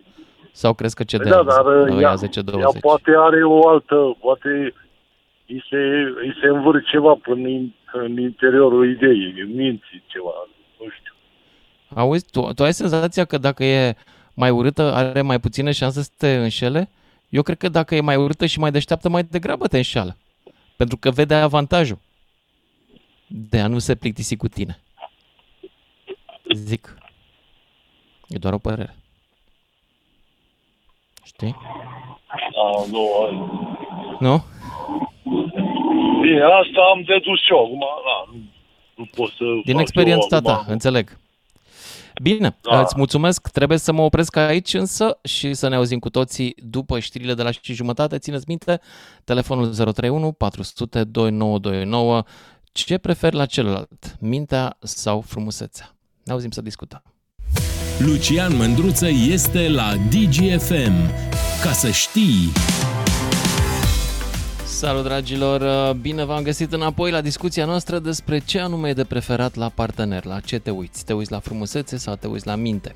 Sau 0.51 0.73
crezi 0.73 0.95
că 0.95 1.03
Păi 1.03 1.11
cedează 1.17 1.43
da, 1.43 1.53
dar 1.53 1.63
la 1.65 1.93
ea, 1.93 1.99
ea 1.99 1.99
ea 1.99 2.15
10-20? 2.15 2.79
poate 2.81 3.11
are 3.17 3.43
o 3.43 3.67
altă, 3.69 4.17
poate 4.19 4.73
îi 5.49 5.65
se, 5.69 5.77
îi 6.15 6.37
se 6.41 6.47
învârt 6.47 6.85
ceva 6.85 7.13
până 7.13 7.47
în, 7.47 7.71
în 7.91 8.19
interiorul 8.19 8.89
ideii, 8.89 9.41
în 9.41 9.55
minții 9.55 10.03
ceva, 10.07 10.33
nu 10.79 10.85
știu. 10.89 11.13
Auzi, 11.95 12.25
tu, 12.31 12.53
tu 12.53 12.63
ai 12.63 12.73
senzația 12.73 13.25
că 13.25 13.37
dacă 13.37 13.63
e 13.63 13.95
mai 14.33 14.49
urâtă, 14.49 14.93
are 14.93 15.21
mai 15.21 15.39
puține 15.39 15.71
șanse 15.71 16.01
să 16.01 16.11
te 16.17 16.35
înșele? 16.35 16.89
Eu 17.29 17.41
cred 17.41 17.57
că 17.57 17.69
dacă 17.69 17.95
e 17.95 18.01
mai 18.01 18.15
urâtă 18.15 18.45
și 18.45 18.59
mai 18.59 18.71
deșteaptă, 18.71 19.09
mai 19.09 19.23
degrabă 19.23 19.67
te 19.67 19.77
înșeală. 19.77 20.17
Pentru 20.75 20.97
că 20.97 21.11
vede 21.11 21.33
avantajul 21.33 21.97
de 23.27 23.59
a 23.59 23.67
nu 23.67 23.79
se 23.79 23.95
plictisi 23.95 24.35
cu 24.35 24.47
tine. 24.47 24.79
Zic. 26.53 26.97
E 28.27 28.37
doar 28.37 28.53
o 28.53 28.57
părere. 28.57 28.95
Știi? 31.23 31.55
A, 32.27 32.85
nu, 32.91 33.07
Nu? 34.19 34.43
Bine, 36.21 36.41
asta 36.41 36.81
am 36.93 37.01
dedus 37.05 37.39
și 37.39 37.51
eu, 37.51 37.63
acum, 37.65 37.79
da, 37.79 38.31
nu, 38.31 38.37
nu 38.95 39.05
pot 39.15 39.29
să 39.29 39.43
Din 39.65 39.73
fac 39.73 39.81
experiența 39.81 40.35
eu 40.35 40.39
ta, 40.41 40.53
acum. 40.53 40.71
înțeleg. 40.71 41.17
Bine, 42.21 42.55
Da. 42.61 42.79
îți 42.79 42.93
mulțumesc. 42.97 43.47
Trebuie 43.47 43.77
să 43.77 43.91
mă 43.91 44.01
opresc 44.01 44.35
aici 44.35 44.73
însă 44.73 45.19
și 45.23 45.53
să 45.53 45.67
ne 45.69 45.75
auzim 45.75 45.99
cu 45.99 46.09
toții 46.09 46.55
după 46.57 46.99
știrile 46.99 47.33
de 47.33 47.43
la 47.43 47.51
și 47.51 47.73
jumătate. 47.73 48.17
Țineți 48.17 48.45
minte, 48.47 48.79
telefonul 49.23 49.65
031 49.67 50.31
400 50.31 51.03
2929. 51.03 52.23
Ce 52.71 52.97
preferi 52.97 53.35
la 53.35 53.45
celălalt, 53.45 54.15
mintea 54.19 54.77
sau 54.79 55.21
frumusețea? 55.21 55.95
Ne 56.23 56.31
auzim 56.31 56.49
să 56.51 56.61
discutăm. 56.61 57.03
Lucian 57.99 58.55
Mândruță 58.57 59.07
este 59.07 59.69
la 59.69 59.93
DGFM. 60.09 61.11
Ca 61.63 61.71
să 61.71 61.91
știi... 61.91 62.51
Salut 64.79 65.03
dragilor, 65.03 65.93
bine 65.93 66.23
v-am 66.23 66.43
găsit 66.43 66.73
înapoi 66.73 67.11
la 67.11 67.21
discuția 67.21 67.65
noastră 67.65 67.99
despre 67.99 68.39
ce 68.39 68.59
anume 68.59 68.89
e 68.89 68.93
de 68.93 69.03
preferat 69.03 69.55
la 69.55 69.69
partener, 69.69 70.25
la 70.25 70.39
ce 70.39 70.59
te 70.59 70.69
uiți, 70.71 71.05
te 71.05 71.13
uiți 71.13 71.31
la 71.31 71.39
frumusețe 71.39 71.97
sau 71.97 72.15
te 72.15 72.27
uiți 72.27 72.45
la 72.45 72.55
minte. 72.55 72.95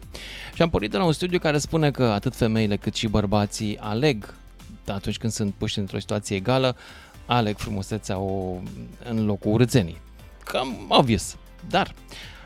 Și 0.54 0.62
am 0.62 0.70
pornit 0.70 0.92
de 0.92 0.98
la 0.98 1.04
un 1.04 1.12
studiu 1.12 1.40
care 1.40 1.58
spune 1.58 1.92
că 1.92 2.04
atât 2.04 2.36
femeile 2.36 2.76
cât 2.76 2.96
și 2.96 3.08
bărbații 3.08 3.78
aleg, 3.80 4.34
atunci 4.88 5.18
când 5.18 5.34
sunt 5.34 5.54
puși 5.54 5.80
într-o 5.80 6.00
situație 6.00 6.36
egală, 6.36 6.76
aleg 7.26 7.58
frumusețea 7.58 8.18
o, 8.18 8.56
în 9.10 9.26
locul 9.26 9.52
urățenii. 9.52 10.02
Cam 10.44 10.86
obvious, 10.88 11.36
dar 11.70 11.94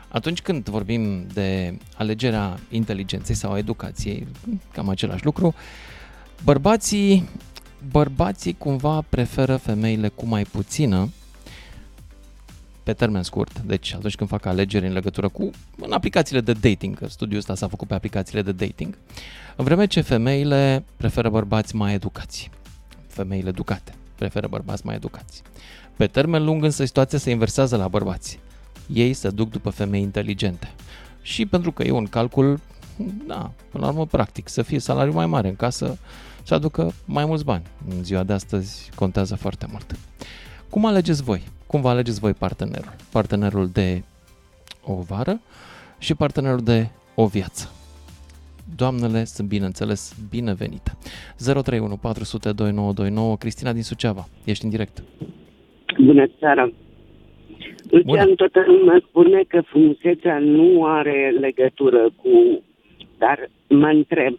atunci 0.08 0.40
când 0.40 0.68
vorbim 0.68 1.26
de 1.32 1.78
alegerea 1.96 2.58
inteligenței 2.70 3.34
sau 3.34 3.52
a 3.52 3.58
educației, 3.58 4.26
cam 4.72 4.88
același 4.88 5.24
lucru, 5.24 5.54
bărbații 6.44 7.28
bărbații 7.90 8.54
cumva 8.58 9.04
preferă 9.08 9.56
femeile 9.56 10.08
cu 10.08 10.26
mai 10.26 10.42
puțină 10.42 11.08
pe 12.82 12.92
termen 12.92 13.22
scurt, 13.22 13.58
deci 13.58 13.94
atunci 13.94 14.14
când 14.14 14.28
fac 14.28 14.46
alegeri 14.46 14.86
în 14.86 14.92
legătură 14.92 15.28
cu 15.28 15.50
în 15.80 15.92
aplicațiile 15.92 16.40
de 16.40 16.52
dating, 16.52 16.98
că 16.98 17.06
studiul 17.06 17.38
ăsta 17.38 17.54
s-a 17.54 17.68
făcut 17.68 17.88
pe 17.88 17.94
aplicațiile 17.94 18.42
de 18.42 18.52
dating, 18.52 18.98
în 19.56 19.64
vreme 19.64 19.86
ce 19.86 20.00
femeile 20.00 20.84
preferă 20.96 21.30
bărbați 21.30 21.76
mai 21.76 21.94
educați, 21.94 22.50
femeile 23.06 23.48
educate. 23.48 23.92
preferă 24.14 24.48
bărbați 24.48 24.86
mai 24.86 24.94
educați. 24.94 25.42
Pe 25.96 26.06
termen 26.06 26.44
lung 26.44 26.64
însă 26.64 26.84
situația 26.84 27.18
se 27.18 27.30
inversează 27.30 27.76
la 27.76 27.88
bărbați. 27.88 28.38
Ei 28.86 29.12
se 29.12 29.30
duc 29.30 29.50
după 29.50 29.70
femei 29.70 30.02
inteligente. 30.02 30.72
Și 31.22 31.46
pentru 31.46 31.72
că 31.72 31.82
e 31.82 31.90
un 31.90 32.06
calcul, 32.06 32.60
da, 33.26 33.52
până 33.70 33.84
la 33.84 33.90
urmă 33.90 34.06
practic, 34.06 34.48
să 34.48 34.62
fie 34.62 34.78
salariu 34.78 35.12
mai 35.12 35.26
mare 35.26 35.48
în 35.48 35.56
casă, 35.56 35.98
să 36.48 36.54
aducă 36.54 36.90
mai 37.06 37.24
mulți 37.24 37.44
bani. 37.44 37.62
În 37.88 38.04
ziua 38.04 38.22
de 38.22 38.32
astăzi 38.32 38.90
contează 38.94 39.34
foarte 39.36 39.66
mult. 39.70 39.86
Cum 40.70 40.84
alegeți 40.86 41.22
voi? 41.22 41.40
Cum 41.66 41.80
vă 41.80 41.88
alegeți 41.88 42.20
voi 42.20 42.32
partenerul? 42.32 42.94
Partenerul 43.12 43.66
de 43.72 44.02
o 44.84 44.94
vară 44.94 45.40
și 45.98 46.14
partenerul 46.14 46.62
de 46.72 46.88
o 47.14 47.26
viață. 47.26 47.72
Doamnele 48.76 49.24
sunt 49.24 49.48
bineînțeles 49.48 50.16
binevenite. 50.30 50.90
031 51.36 51.96
400 51.96 52.52
2929 52.52 53.36
Cristina 53.36 53.72
din 53.72 53.82
Suceava, 53.82 54.28
ești 54.44 54.64
în 54.64 54.70
direct. 54.70 55.02
Bună 55.98 56.26
seara! 56.38 56.72
Lucian, 57.90 58.34
toată 58.34 58.64
lumea 58.66 59.02
spune 59.08 59.42
că 59.48 59.60
frumusețea 59.60 60.38
nu 60.38 60.84
are 60.84 61.34
legătură 61.40 62.10
cu... 62.22 62.62
Dar 63.18 63.50
mă 63.68 63.88
întreb, 63.88 64.34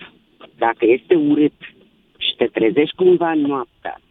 dacă 0.58 0.86
este 0.86 1.16
urât 1.16 1.54
și 1.60 1.79
te 2.40 2.46
trezești 2.46 2.96
cumva 2.96 3.34
noaptea 3.34 4.02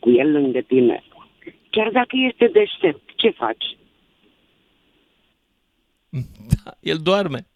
cu 0.00 0.10
el 0.10 0.30
lângă 0.32 0.60
tine, 0.60 1.02
chiar 1.70 1.90
dacă 1.90 2.16
este 2.30 2.46
deștept, 2.52 3.10
ce 3.16 3.30
faci? 3.30 3.76
Da, 6.64 6.76
el 6.80 6.96
doarme. 7.02 7.46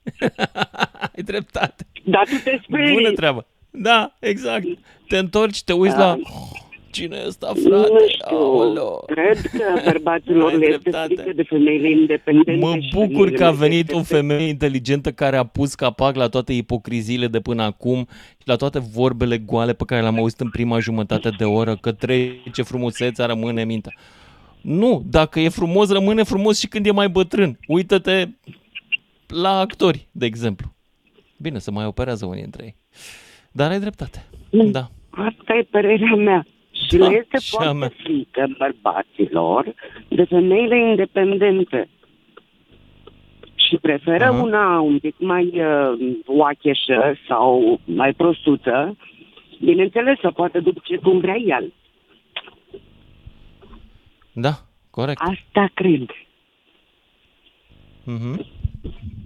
Ai 1.16 1.22
dreptate. 1.24 1.86
Dar 2.04 2.24
tu 2.28 2.34
te 2.44 2.58
sperii. 2.62 2.92
Bună 2.92 3.12
treabă. 3.12 3.46
Da, 3.70 4.14
exact. 4.20 4.64
Te 5.08 5.18
întorci, 5.18 5.62
te 5.64 5.72
uiți 5.72 5.96
Da. 5.96 6.04
la... 6.06 6.18
Cine 6.98 7.16
e 7.16 7.26
ăsta, 7.26 7.46
frate? 7.46 7.88
Nu 7.92 7.98
știu, 8.08 8.36
Aoleo. 8.36 8.96
cred 9.06 9.36
că 9.40 9.64
bărbaților 9.84 10.50
Ai 10.52 10.58
le 10.58 10.66
este 10.66 10.78
dreptate. 10.78 11.14
frică 11.14 11.32
de 11.34 11.42
femeile 11.42 11.90
independente. 11.90 12.54
Mă 12.66 12.76
și 12.80 12.90
bucur 12.94 13.08
femeile 13.10 13.36
că 13.36 13.44
a 13.44 13.48
mai 13.48 13.58
venit 13.58 13.92
o 13.92 13.96
deștepte. 13.96 14.14
femeie 14.14 14.48
inteligentă 14.48 15.12
care 15.12 15.36
a 15.36 15.44
pus 15.44 15.74
capac 15.74 16.16
la 16.16 16.28
toate 16.28 16.52
ipocriziile 16.52 17.26
de 17.26 17.40
până 17.40 17.62
acum 17.62 18.06
și 18.38 18.44
la 18.44 18.56
toate 18.56 18.78
vorbele 18.78 19.38
goale 19.38 19.72
pe 19.72 19.84
care 19.86 20.00
le-am 20.00 20.18
auzit 20.18 20.40
în 20.40 20.50
prima 20.50 20.78
jumătate 20.78 21.30
de 21.38 21.44
oră, 21.44 21.76
că 21.80 21.92
trece 21.92 22.62
frumusețea, 22.62 23.26
rămâne 23.26 23.60
în 23.60 23.66
minte. 23.66 23.94
Nu, 24.60 25.02
dacă 25.10 25.40
e 25.40 25.48
frumos, 25.48 25.92
rămâne 25.92 26.22
frumos 26.22 26.58
și 26.58 26.66
când 26.68 26.86
e 26.86 26.90
mai 26.90 27.08
bătrân. 27.08 27.58
Uită-te 27.68 28.26
la 29.26 29.58
actori, 29.58 30.08
de 30.12 30.26
exemplu. 30.26 30.74
Bine, 31.36 31.58
să 31.58 31.70
mai 31.70 31.84
operează 31.86 32.26
unii 32.26 32.40
dintre 32.42 32.64
ei. 32.64 32.76
Dar 33.52 33.70
ai 33.70 33.80
dreptate. 33.80 34.26
Mm. 34.50 34.70
Da. 34.70 34.90
Asta 35.10 35.54
e 35.54 35.66
părerea 35.70 36.14
mea. 36.14 36.46
Și 36.88 36.96
Da, 36.96 37.08
le 37.08 37.16
este 37.16 37.38
și 37.38 37.54
a 37.54 37.56
foarte 37.56 37.78
mea. 37.78 37.92
frică 38.02 38.54
bărbaților 38.58 39.74
de 40.08 40.24
femeile 40.24 40.78
independente. 40.90 41.88
Și 43.54 43.76
preferă 43.76 44.24
Aha. 44.24 44.42
una 44.42 44.80
un 44.80 44.98
pic 44.98 45.14
mai 45.18 45.44
uh, 45.54 46.16
oacheșă 46.26 47.14
sau 47.28 47.80
mai 47.84 48.12
prostuță, 48.12 48.96
bineînțeles 49.64 50.18
să 50.20 50.30
poată 50.30 50.60
duce 50.60 50.96
cum 50.96 51.18
vrea 51.18 51.36
el. 51.36 51.72
Da, 54.32 54.52
corect. 54.90 55.20
Asta 55.20 55.70
cred. 55.74 56.06
Mhm. 58.04 58.46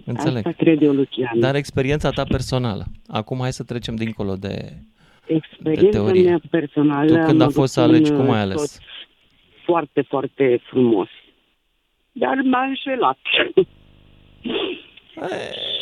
Înțeleg. 0.05 0.35
Asta 0.35 0.51
cred 0.63 0.81
eu, 0.81 0.91
Lucian. 0.93 1.39
Dar 1.39 1.55
experiența 1.55 2.09
ta 2.09 2.23
personală. 2.23 2.83
Acum 3.07 3.37
hai 3.39 3.53
să 3.53 3.63
trecem 3.63 3.95
dincolo 3.95 4.35
de... 4.35 4.77
Experiența 5.25 5.89
teorie. 5.89 6.23
mea 6.23 6.39
personală... 6.49 7.17
Tu 7.17 7.25
când 7.25 7.41
am 7.41 7.47
a 7.47 7.51
fost 7.51 7.73
să 7.73 7.79
avut 7.79 7.93
alegi, 7.93 8.11
un, 8.11 8.17
cum 8.17 8.25
ai 8.29 8.37
uh, 8.37 8.41
ales? 8.41 8.59
soț 8.59 8.77
Foarte, 9.65 10.01
foarte 10.01 10.61
frumos. 10.63 11.07
Dar 12.11 12.41
m-a 12.43 12.63
înșelat. 12.63 13.17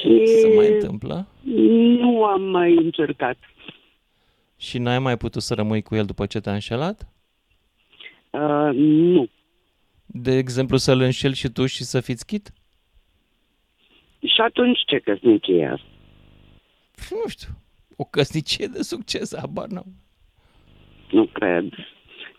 E, 0.04 0.26
se 0.26 0.54
mai 0.56 0.72
întâmplă. 0.72 1.28
Nu 2.00 2.24
am 2.24 2.42
mai 2.42 2.76
încercat. 2.76 3.38
Și 4.58 4.78
n-ai 4.78 5.00
mai 5.00 5.18
putut 5.18 5.42
să 5.42 5.54
rămâi 5.54 5.82
cu 5.82 5.96
el 5.96 6.06
după 6.06 6.26
ce 6.26 6.40
te-a 6.40 6.54
înșelat? 6.54 7.08
Uh, 8.30 8.70
nu. 8.74 9.28
De 10.06 10.38
exemplu, 10.38 10.78
să-l 10.78 11.00
înșeli 11.00 11.36
și 11.36 11.50
tu 11.50 11.66
și 11.66 11.84
să 11.84 12.02
fiți 12.02 12.26
chit? 12.26 12.52
Și 14.20 14.42
atunci 14.42 14.80
ce 14.86 15.00
căsnicie 15.00 15.62
e 15.62 15.70
asta? 15.70 15.88
Nu 17.10 17.28
știu. 17.28 17.50
O 18.02 18.04
căsnicie 18.10 18.68
de 18.68 18.82
succes, 18.82 19.38
habar 19.38 19.68
n-am. 19.68 19.86
Nu 21.12 21.26
cred. 21.26 21.64
Nu, 21.64 21.74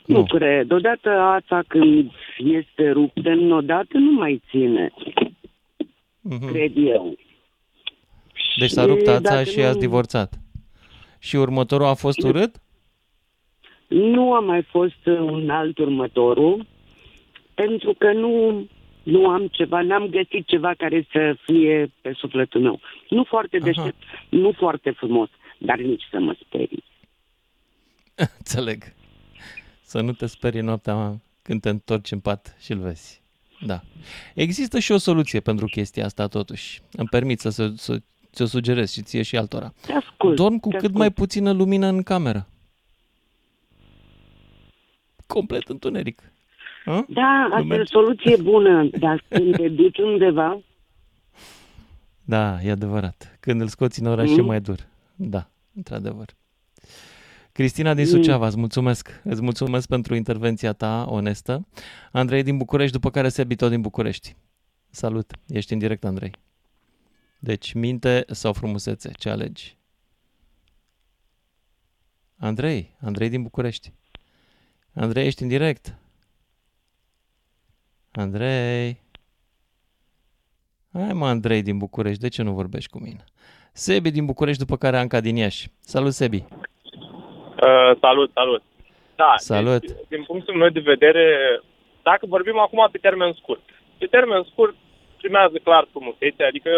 Nu. 0.06 0.18
nu 0.18 0.24
cred. 0.24 0.70
Odată 0.70 1.10
ața 1.10 1.62
când 1.68 2.10
este 2.38 2.90
ruptă, 2.90 3.30
odată 3.50 3.98
nu 3.98 4.10
mai 4.12 4.42
ține, 4.50 4.92
Mhm. 6.20 6.46
cred 6.52 6.72
eu. 6.76 7.16
Deci 8.58 8.70
s-a 8.70 8.84
rupt 8.84 9.06
ața 9.06 9.20
dacă 9.20 9.42
și 9.50 9.58
nu- 9.58 9.64
ați 9.64 9.78
divorțat. 9.78 10.34
Și 11.18 11.36
următorul 11.36 11.86
a 11.86 11.94
fost 11.94 12.22
urât? 12.22 12.54
Nu 13.88 14.32
a 14.34 14.40
mai 14.40 14.62
fost 14.62 15.06
uh, 15.06 15.18
un 15.18 15.50
alt 15.50 15.78
următorul, 15.78 16.66
pentru 17.54 17.94
că 17.98 18.12
nu, 18.12 18.66
nu 19.02 19.28
am 19.28 19.46
ceva, 19.46 19.80
n-am 19.82 20.06
găsit 20.06 20.46
ceva 20.46 20.74
care 20.74 21.06
să 21.12 21.36
fie 21.44 21.90
pe 22.00 22.12
sufletul 22.16 22.60
meu. 22.60 22.80
Nu 23.08 23.24
foarte 23.24 23.56
Aha. 23.56 23.64
deștept, 23.64 24.02
nu 24.28 24.52
foarte 24.52 24.90
frumos, 24.90 25.28
dar 25.64 25.78
nici 25.78 26.02
să 26.10 26.18
mă 26.18 26.36
sperii. 26.46 26.84
Înțeleg. 28.38 28.82
Să 29.84 30.00
nu 30.00 30.12
te 30.12 30.26
sperii 30.26 30.60
noaptea 30.60 31.20
când 31.42 31.60
te 31.60 31.68
întorci 31.68 32.10
în 32.12 32.20
pat 32.20 32.56
și-l 32.60 32.78
vezi. 32.78 33.20
Da. 33.66 33.80
Există 34.34 34.78
și 34.78 34.92
o 34.92 34.96
soluție 34.98 35.40
pentru 35.40 35.66
chestia 35.66 36.04
asta, 36.04 36.26
totuși. 36.26 36.80
Îmi 36.92 37.08
permit 37.08 37.40
să, 37.40 37.48
să, 37.50 37.72
să 37.76 38.00
ți-o 38.32 38.44
sugerez 38.46 38.90
și 38.92 39.02
ție 39.02 39.22
și 39.22 39.36
altora. 39.36 39.72
Te 39.86 39.92
ascult. 39.92 40.36
Dorm 40.36 40.56
cu 40.58 40.68
te 40.68 40.74
cât 40.74 40.84
ascult. 40.84 40.98
mai 40.98 41.10
puțină 41.10 41.52
lumină 41.52 41.86
în 41.86 42.02
cameră. 42.02 42.46
Complet 45.26 45.68
întuneric. 45.68 46.22
A? 46.84 47.04
Da, 47.08 47.22
asta 47.44 47.58
e 47.58 47.62
o 47.62 47.64
merge. 47.64 47.84
soluție 47.84 48.36
bună, 48.50 48.88
dar 48.98 49.24
când 49.28 49.56
te 49.56 49.68
duci 49.68 49.98
undeva, 49.98 50.60
Da, 52.24 52.62
e 52.62 52.70
adevărat. 52.70 53.36
Când 53.40 53.60
îl 53.60 53.68
scoți 53.68 54.00
în 54.00 54.06
oraș 54.06 54.30
e 54.30 54.40
Mm. 54.40 54.46
mai 54.46 54.60
dur. 54.60 54.86
Da, 55.14 55.48
într-adevăr. 55.74 56.36
Cristina 57.52 57.94
din 57.94 58.04
Mm. 58.04 58.10
Suceava, 58.10 58.46
îți 58.46 58.58
mulțumesc. 58.58 59.20
Îți 59.24 59.42
mulțumesc 59.42 59.88
pentru 59.88 60.14
intervenția 60.14 60.72
ta 60.72 61.04
onestă. 61.08 61.66
Andrei 62.12 62.42
din 62.42 62.56
București, 62.56 62.92
după 62.92 63.10
care 63.10 63.28
Sebi 63.28 63.56
tot 63.56 63.70
din 63.70 63.80
București. 63.80 64.36
Salut, 64.90 65.32
ești 65.46 65.72
în 65.72 65.78
direct, 65.78 66.04
Andrei. 66.04 66.32
Deci, 67.38 67.72
minte 67.72 68.24
sau 68.28 68.52
frumusețe, 68.52 69.10
ce 69.12 69.30
alegi? 69.30 69.76
Andrei, 72.36 72.96
Andrei 73.00 73.28
din 73.28 73.42
București. 73.42 73.92
Andrei, 74.94 75.26
ești 75.26 75.42
în 75.42 75.48
direct. 75.48 75.98
Andrei. 78.10 79.02
Hai 80.92 81.12
mă, 81.12 81.26
Andrei 81.26 81.62
din 81.62 81.78
București, 81.78 82.20
de 82.20 82.28
ce 82.28 82.42
nu 82.42 82.52
vorbești 82.52 82.90
cu 82.90 82.98
mine? 82.98 83.24
Sebi 83.72 84.10
din 84.10 84.24
București, 84.24 84.64
după 84.64 84.76
care 84.76 84.96
Anca 84.96 85.20
din 85.20 85.36
Iași. 85.36 85.68
Salut, 85.80 86.12
Sebi. 86.12 86.44
Uh, 87.66 87.92
salut, 88.00 88.30
salut. 88.34 88.62
Da, 89.16 89.32
Salut. 89.36 89.80
Deci, 89.80 90.06
din 90.08 90.22
punctul 90.22 90.54
meu 90.54 90.68
de 90.68 90.80
vedere, 90.80 91.24
dacă 92.02 92.26
vorbim 92.26 92.58
acum 92.58 92.88
pe 92.92 92.98
termen 92.98 93.32
scurt, 93.32 93.64
pe 93.98 94.06
termen 94.06 94.42
scurt 94.50 94.74
primează 95.16 95.56
clar 95.62 95.86
frumusețea, 95.90 96.46
adică 96.46 96.70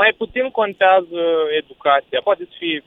mai 0.00 0.12
puțin 0.16 0.50
contează 0.50 1.20
educația. 1.60 2.20
Poate 2.28 2.44
să 2.44 2.54
fie 2.58 2.84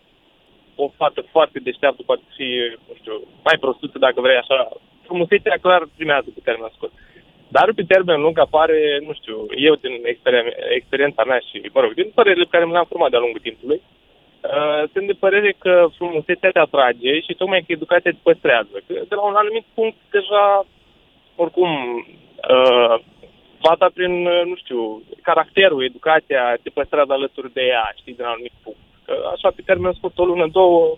o 0.75 0.85
fată 0.97 1.21
foarte 1.31 1.59
deșteaptă, 1.59 2.01
poate 2.05 2.23
să 2.27 2.33
fie, 2.35 2.77
nu 2.87 2.93
știu, 2.99 3.15
mai 3.43 3.57
prostuță 3.59 3.97
dacă 3.97 4.21
vrei 4.21 4.37
așa. 4.37 4.59
Frumusețea 5.07 5.57
clar 5.61 5.81
primează 5.95 6.27
pe 6.33 6.41
termen 6.43 6.71
scurt. 6.75 6.93
Dar 7.47 7.73
pe 7.75 7.83
termen 7.83 8.21
lung 8.21 8.39
apare, 8.39 8.99
nu 9.05 9.13
știu, 9.13 9.45
eu 9.55 9.75
din 9.75 9.91
experien- 10.05 10.55
experiența 10.75 11.23
mea 11.23 11.39
și, 11.49 11.69
mă 11.73 11.81
rog, 11.81 11.93
din 11.93 12.11
părerile 12.13 12.43
pe 12.43 12.57
care 12.57 12.71
le-am 12.71 12.85
format 12.89 13.09
de-a 13.09 13.19
lungul 13.19 13.39
timpului, 13.39 13.81
Uh, 14.53 14.83
sunt 14.93 15.07
de 15.07 15.13
părere 15.13 15.55
că 15.57 15.87
frumusețea 15.97 16.49
te 16.51 16.59
atrage 16.59 17.19
și 17.19 17.33
tocmai 17.37 17.59
că 17.59 17.71
educația 17.71 18.11
te 18.11 18.17
păstrează. 18.23 18.75
Că 18.87 18.93
de 18.93 19.15
la 19.15 19.21
un 19.21 19.35
anumit 19.35 19.65
punct 19.73 19.97
deja, 20.11 20.65
oricum, 21.35 21.69
uh, 22.55 22.95
fata 23.65 23.89
prin, 23.93 24.25
uh, 24.25 24.41
nu 24.45 24.55
știu, 24.55 25.01
caracterul, 25.21 25.83
educația 25.83 26.57
te 26.63 26.69
păstrează 26.69 27.11
alături 27.13 27.53
de 27.53 27.61
ea, 27.61 27.93
știi, 27.99 28.15
de 28.15 28.21
la 28.21 28.27
un 28.27 28.33
anumit 28.33 28.57
punct. 28.63 28.79
Că 29.05 29.13
așa, 29.33 29.49
pe 29.55 29.61
termen 29.65 29.93
scurt, 29.93 30.17
o 30.17 30.25
lună, 30.25 30.47
două, 30.51 30.97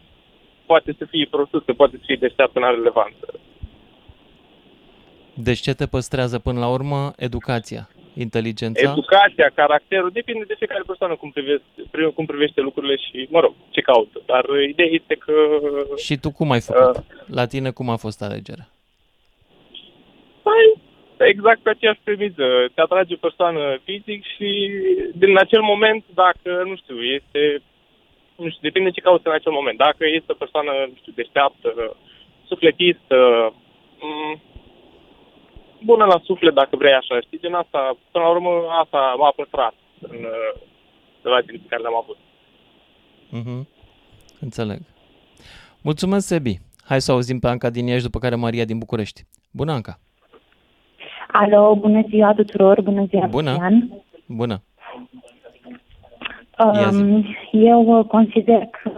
poate 0.66 0.92
să 0.98 1.06
fie 1.06 1.28
prostuță, 1.30 1.74
poate 1.74 1.96
să 1.98 2.04
fie 2.06 2.16
deșteaptă, 2.16 2.60
n-are 2.60 2.76
relevanță. 2.76 3.26
Deci 5.44 5.60
ce 5.60 5.74
te 5.74 5.86
păstrează 5.86 6.40
până 6.40 6.60
la 6.60 6.70
urmă? 6.70 7.14
Educația. 7.18 7.90
Inteligența? 8.14 8.92
educația, 8.92 9.50
caracterul, 9.56 10.10
depinde 10.14 10.44
de 10.48 10.56
fiecare 10.58 10.84
persoană 10.86 11.16
cum 11.16 11.32
privește, 11.32 11.64
cum 12.16 12.26
privește 12.26 12.62
lucrurile 12.62 12.96
și, 12.96 13.28
mă 13.30 13.40
rog, 13.40 13.54
ce 13.70 13.82
caută. 13.82 14.22
Dar 14.26 14.46
ideea 14.70 14.90
este 14.92 15.16
că... 15.16 15.34
Și 15.98 16.18
tu 16.18 16.32
cum 16.32 16.52
ai 16.52 16.62
făcut? 16.62 16.96
Uh, 16.96 17.02
La 17.26 17.46
tine 17.46 17.70
cum 17.72 17.90
a 17.90 17.96
fost 17.96 18.22
alegerea? 18.24 18.68
Păi, 20.44 20.66
exact 21.28 21.60
pe 21.60 21.70
aceeași 21.70 22.00
premisă. 22.04 22.44
Te 22.74 22.82
atrage 22.82 23.14
o 23.14 23.18
persoană 23.28 23.78
fizic 23.84 24.24
și 24.36 24.50
din 25.16 25.38
acel 25.38 25.62
moment, 25.62 26.04
dacă, 26.14 26.64
nu 26.66 26.76
știu, 26.76 26.98
este... 27.04 27.62
Nu 28.36 28.50
știu, 28.50 28.62
depinde 28.70 28.90
ce 28.90 29.02
cauți 29.02 29.28
în 29.28 29.34
acel 29.34 29.52
moment. 29.52 29.78
Dacă 29.78 30.04
este 30.18 30.32
o 30.32 30.42
persoană, 30.44 30.72
nu 30.90 30.96
știu, 31.00 31.12
deșteaptă, 31.16 31.96
sufletistă, 32.48 33.18
m- 33.54 33.67
bună 35.90 36.06
la 36.06 36.20
suflet, 36.24 36.54
dacă 36.54 36.76
vrei 36.76 36.94
așa, 36.94 37.20
știi, 37.22 37.38
din 37.46 37.54
asta, 37.54 37.80
până 38.12 38.24
la 38.26 38.30
urmă, 38.36 38.50
asta 38.84 39.00
m-a 39.20 39.34
păstrat 39.36 39.74
în 40.02 40.16
uh, 40.36 40.52
relațiile 41.24 41.58
pe 41.62 41.68
care 41.70 41.82
le-am 41.82 42.02
avut. 42.04 42.18
Mhm. 43.40 43.68
Înțeleg. 44.40 44.80
Mulțumesc, 45.82 46.26
Sebi. 46.28 46.54
Hai 46.90 47.02
să 47.02 47.12
auzim 47.12 47.40
pe 47.40 47.48
Anca 47.48 47.70
din 47.70 47.88
Iași, 47.88 48.04
după 48.04 48.20
care 48.20 48.36
Maria 48.36 48.66
din 48.66 48.78
București. 48.78 49.22
Bună, 49.52 49.72
Anca! 49.72 50.00
Alo, 51.32 51.76
bună 51.76 52.02
ziua 52.10 52.34
tuturor, 52.34 52.82
bună 52.82 53.06
ziua, 53.10 53.26
Bună. 53.26 53.50
Cristian. 53.50 54.04
Bună! 54.28 54.58
Ia 56.74 56.90
zi. 56.90 57.02
Um, 57.02 57.26
eu 57.52 57.98
uh, 58.00 58.06
consider 58.06 58.70
că 58.82 58.92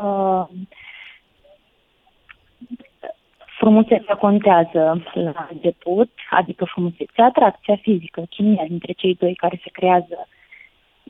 frumusețea 3.60 4.16
contează 4.16 5.04
la 5.14 5.48
început, 5.52 6.10
adică 6.30 6.66
frumusețea, 6.66 7.26
atracția 7.26 7.76
fizică, 7.76 8.24
chimia 8.30 8.66
dintre 8.68 8.92
cei 8.92 9.16
doi 9.16 9.36
care 9.36 9.60
se 9.64 9.70
creează 9.70 10.28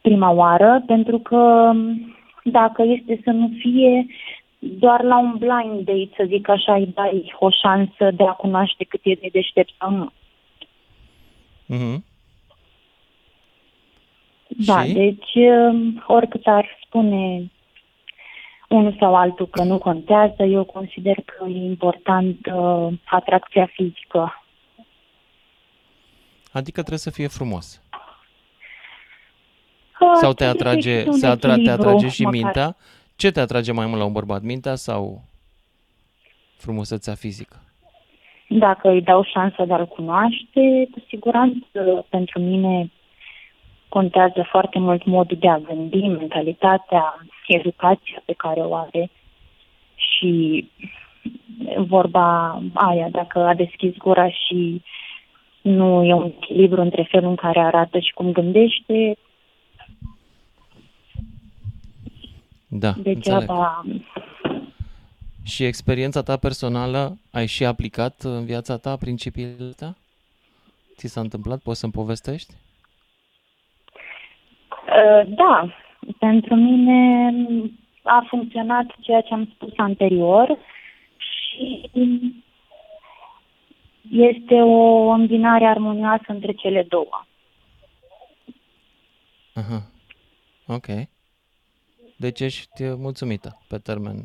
prima 0.02 0.32
oară, 0.32 0.84
pentru 0.86 1.20
că 1.20 1.36
um, 1.36 2.16
dacă 2.44 2.84
este 2.84 3.20
să 3.24 3.30
nu 3.30 3.52
fie 3.60 4.06
doar 4.60 5.02
la 5.04 5.20
un 5.20 5.36
blind 5.38 5.86
date, 5.86 6.10
să 6.18 6.24
zic 6.28 6.50
așa, 6.50 6.74
îi 6.74 6.92
dai 6.96 7.36
o 7.40 7.50
șansă 7.50 8.12
de 8.12 8.24
a 8.24 8.32
cunoaște 8.32 8.84
cât 8.84 9.00
e 9.04 9.14
de 9.14 9.30
deștept 9.32 9.74
sau 9.78 9.92
nu. 9.92 10.12
Mhm. 11.66 12.04
Da, 14.48 14.84
Și? 14.84 14.94
deci 14.94 15.34
um, 15.36 16.04
oricât 16.08 16.48
ar 16.48 16.66
spune 16.86 17.52
unul 18.70 18.96
sau 19.00 19.16
altul 19.16 19.48
că 19.48 19.64
nu 19.64 19.78
contează, 19.78 20.44
eu 20.44 20.64
consider 20.64 21.16
că 21.26 21.46
e 21.48 21.66
important 21.66 22.46
uh, 22.54 22.88
atracția 23.06 23.66
fizică. 23.66 24.44
Adică 26.52 26.80
trebuie 26.80 26.98
să 27.00 27.10
fie 27.10 27.28
frumos. 27.28 27.82
Uh, 30.00 30.12
Sau 30.14 30.34
te 30.34 30.44
trebuie 30.44 30.62
să 30.62 30.68
atrage, 30.68 30.92
existe 30.92 31.10
un 31.10 31.18
se 31.18 31.28
atra, 31.28 31.54
te 31.54 31.60
echilibru, 31.60 31.88
atrage 31.88 32.08
și 32.08 32.24
măcar. 32.24 32.42
mintea? 32.42 32.76
Ce 33.16 33.32
te 33.32 33.40
atrage 33.40 33.72
mai 33.72 33.86
mult 33.86 34.00
la 34.00 34.06
un 34.06 34.12
bărbat? 34.12 34.42
Mintea 34.42 34.76
sau 34.76 35.22
frumusețea 36.58 37.14
fizică? 37.14 37.56
Dacă 38.48 38.90
îi 38.90 39.02
dau 39.02 39.24
șansa 39.24 39.66
de 39.66 39.74
a-l 39.74 39.88
cunoaște, 39.88 40.88
cu 40.92 41.04
siguranță 41.08 42.06
pentru 42.10 42.40
mine 42.40 42.92
contează 43.90 44.48
foarte 44.50 44.80
mult 44.80 45.06
modul 45.06 45.38
de 45.38 45.50
a 45.50 45.58
gândi, 45.58 46.08
mentalitatea, 46.08 47.26
educația 47.48 48.22
pe 48.26 48.34
care 48.34 48.60
o 48.60 48.76
are 48.76 49.10
și 49.96 50.68
vorba 51.78 52.60
aia, 52.74 53.10
dacă 53.10 53.40
a 53.40 53.54
deschis 53.54 53.98
gura 53.98 54.30
și 54.30 54.82
nu 55.62 56.04
e 56.04 56.14
un 56.14 56.34
echilibru 56.38 56.82
între 56.82 57.08
felul 57.12 57.30
în 57.30 57.36
care 57.36 57.60
arată 57.60 58.00
și 58.00 58.14
cum 58.14 58.32
gândește, 58.32 59.18
Da, 62.68 62.88
înțeleg. 62.88 63.16
degeaba 63.16 63.86
Și 65.44 65.64
experiența 65.64 66.22
ta 66.22 66.38
personală, 66.38 67.18
ai 67.32 67.46
și 67.46 67.66
aplicat 67.66 68.22
în 68.22 68.46
viața 68.46 68.78
ta 68.78 68.96
principiile 68.96 69.64
astea? 69.70 69.96
Ți 70.96 71.08
s-a 71.08 71.22
întâmplat? 71.22 71.60
Poți 71.60 71.80
să-mi 71.80 71.92
povestești? 71.92 72.54
Uh, 74.90 75.28
Da, 75.28 75.70
pentru 76.20 76.56
mine 76.56 77.32
a 78.04 78.26
funcționat 78.28 78.86
ceea 79.00 79.22
ce 79.22 79.34
am 79.34 79.50
spus 79.54 79.72
anterior 79.78 80.58
și 81.18 81.90
este 84.12 84.54
o 84.62 85.10
îmbinare 85.10 85.66
armonioasă 85.66 86.24
între 86.28 86.52
cele 86.52 86.86
două. 86.90 87.26
Aha. 89.54 89.82
Ok. 90.68 90.86
Deci 92.18 92.40
ești 92.40 92.84
uh, 92.84 92.94
mulțumită 92.98 93.58
pe 93.68 93.78
termen 93.78 94.16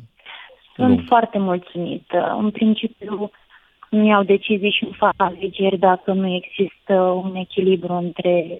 Sunt 0.75 0.87
lung. 0.87 1.07
foarte 1.07 1.37
mulțumită. 1.37 2.35
În 2.39 2.51
principiu 2.51 3.31
nu 3.89 4.05
iau 4.05 4.23
decizii 4.23 4.71
și 4.71 4.83
nu 4.83 4.91
fac 4.91 5.13
alegeri 5.17 5.77
dacă 5.77 6.13
nu 6.13 6.27
există 6.35 6.93
un 6.99 7.35
echilibru 7.35 7.93
între 7.93 8.59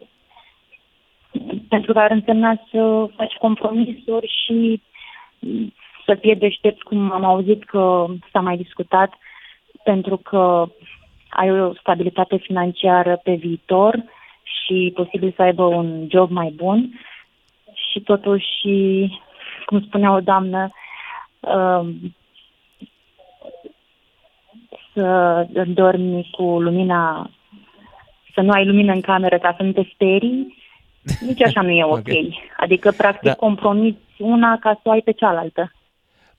pentru 1.70 1.94
că 1.94 2.00
ar 2.00 2.12
însemna 2.12 2.62
să 2.72 3.08
faci 3.16 3.34
compromisuri 3.34 4.34
și 4.46 4.82
să 6.06 6.16
fie 6.16 6.34
deștept, 6.34 6.82
cum 6.82 7.12
am 7.12 7.24
auzit 7.24 7.64
că 7.64 8.06
s-a 8.32 8.40
mai 8.40 8.58
discutat, 8.58 9.14
pentru 9.84 10.18
că 10.18 10.66
ai 11.30 11.62
o 11.62 11.74
stabilitate 11.74 12.38
financiară 12.38 13.20
pe 13.24 13.34
viitor 13.34 14.04
și 14.44 14.92
posibil 14.96 15.34
să 15.36 15.42
aibă 15.42 15.64
un 15.64 16.08
job 16.10 16.30
mai 16.30 16.54
bun. 16.56 17.00
Și 17.74 18.00
totuși, 18.00 18.68
cum 19.66 19.82
spunea 19.82 20.14
o 20.14 20.20
doamnă, 20.20 20.70
um, 21.40 22.16
să 24.94 25.48
dormi 25.68 26.30
cu 26.32 26.44
lumina, 26.44 27.30
să 28.34 28.42
nu 28.42 28.52
ai 28.52 28.66
lumină 28.66 28.94
în 28.94 29.02
cameră 29.02 29.38
ca 29.38 29.54
să 29.58 29.64
nu 29.64 29.72
te 29.72 29.84
sperii, 29.94 30.65
nici 31.26 31.42
așa 31.42 31.62
nu 31.62 31.70
e 31.70 31.84
ok. 31.96 31.98
Ok. 31.98 32.08
Adică, 32.58 32.92
practic, 32.92 33.24
Da. 33.30 33.34
compromiți 33.36 34.00
una 34.18 34.58
ca 34.60 34.74
să 34.74 34.82
o 34.84 34.92
ai 34.92 35.02
pe 35.02 35.12
cealaltă. 35.12 35.72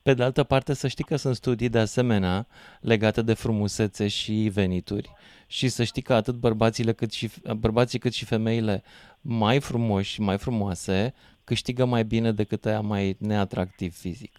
Pe 0.01 0.13
de 0.13 0.23
altă 0.23 0.43
parte, 0.43 0.73
să 0.73 0.87
știi 0.87 1.03
că 1.03 1.15
sunt 1.15 1.35
studii 1.35 1.69
de 1.69 1.79
asemenea 1.79 2.47
legate 2.81 3.21
de 3.21 3.33
frumusețe 3.33 4.07
și 4.07 4.33
venituri 4.53 5.09
și 5.47 5.67
să 5.67 5.83
știi 5.83 6.01
că 6.01 6.13
atât 6.13 6.35
bărbațile 6.35 6.91
cât 6.93 7.11
și, 7.13 7.29
bărbații 7.57 7.99
cât 7.99 8.13
și 8.13 8.25
femeile 8.25 8.83
mai 9.21 9.59
frumoși 9.59 10.11
și 10.11 10.21
mai 10.21 10.37
frumoase 10.37 11.13
câștigă 11.43 11.85
mai 11.85 12.03
bine 12.03 12.31
decât 12.31 12.65
aia 12.65 12.79
mai 12.81 13.15
neatractiv 13.19 13.93
fizic. 13.95 14.31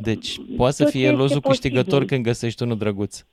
Deci, 0.00 0.36
poate 0.56 0.74
să 0.74 0.82
Tot 0.82 0.92
fie 0.92 1.04
este 1.04 1.14
lozul 1.16 1.40
câștigător 1.40 1.84
posibil. 1.84 2.08
când 2.08 2.24
găsești 2.24 2.62
unul 2.62 2.76
drăguț. 2.78 3.24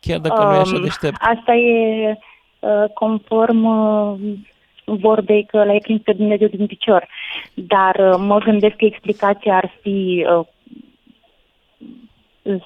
Chiar 0.00 0.18
dacă 0.18 0.44
nu 0.44 0.52
e 0.52 0.56
așa 0.58 0.74
Um, 0.76 0.82
deștept. 0.82 1.16
Asta 1.20 1.52
e 1.54 2.08
uh, 2.10 2.16
conform 2.94 3.64
uh, 3.64 4.18
vorbei 4.84 5.44
că 5.44 5.64
l-ai 5.64 5.78
prins 5.78 6.00
pe 6.02 6.12
Dumnezeu 6.12 6.48
din 6.48 6.66
picior. 6.66 7.08
Dar 7.54 7.96
uh, 7.96 8.14
mă 8.18 8.38
gândesc 8.38 8.76
că 8.76 8.84
explicația 8.84 9.56
ar 9.56 9.72
fi 9.80 10.26
uh, 10.28 10.46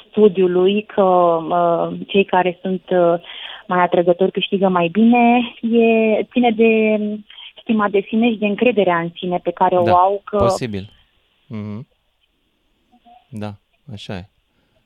studiului 0.09 0.83
că 0.83 1.03
uh, 1.03 1.99
cei 2.07 2.25
care 2.25 2.59
sunt 2.61 2.83
uh, 2.91 3.21
mai 3.67 3.83
atrăgători 3.83 4.33
câștigă 4.33 4.69
mai 4.69 4.89
bine, 4.89 5.55
e, 5.61 6.23
ține 6.23 6.51
de 6.51 6.99
stima 7.61 7.89
de 7.89 8.05
sine 8.09 8.31
și 8.31 8.37
de 8.37 8.47
încrederea 8.47 8.99
în 8.99 9.11
sine 9.15 9.39
pe 9.43 9.51
care 9.51 9.79
o 9.79 9.83
Da, 9.83 9.93
au 9.93 10.21
că 10.25 10.37
Posibil. 10.37 10.91
Mhm. 11.47 11.87
Da, 13.29 13.53
așa 13.93 14.17
e. 14.17 14.29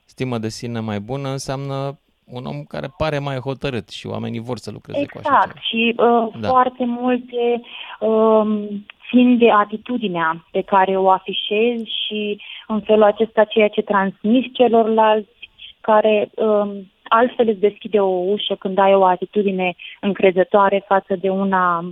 Stimă 0.05 0.39
de 0.39 0.49
sine 0.49 0.81
mai 0.81 1.01
bună 1.01 1.29
înseamnă 1.29 1.99
un 2.31 2.45
om 2.45 2.63
care 2.63 2.89
pare 2.97 3.19
mai 3.19 3.37
hotărât 3.37 3.89
și 3.89 4.07
oamenii 4.07 4.41
vor 4.41 4.59
să 4.59 4.71
lucreze 4.71 5.07
cu 5.07 5.19
așa 5.19 5.29
Exact, 5.29 5.47
ceva. 5.47 5.61
și 5.61 5.95
uh, 5.97 6.41
Da. 6.41 6.49
foarte 6.49 6.85
multe 6.85 7.61
um, 8.01 8.69
țin 9.11 9.39
de 9.39 9.51
atitudinea 9.51 10.47
pe 10.51 10.63
care 10.63 10.97
o 10.97 11.11
afișezi 11.11 11.85
și 12.07 12.41
în 12.67 12.81
felul 12.81 13.03
acesta 13.03 13.45
ceea 13.45 13.69
ce 13.69 13.83
transmiți 13.83 14.51
celorlalți, 14.53 15.29
care 15.81 16.31
um, 16.37 16.91
altfel 17.09 17.49
îți 17.49 17.61
deschide 17.61 18.01
o 18.01 18.09
ușă 18.09 18.55
când 18.55 18.79
ai 18.79 18.95
o 18.95 19.05
atitudine 19.05 19.75
încrezătoare 20.01 20.85
față 20.87 21.17
de 21.17 21.29
una... 21.29 21.85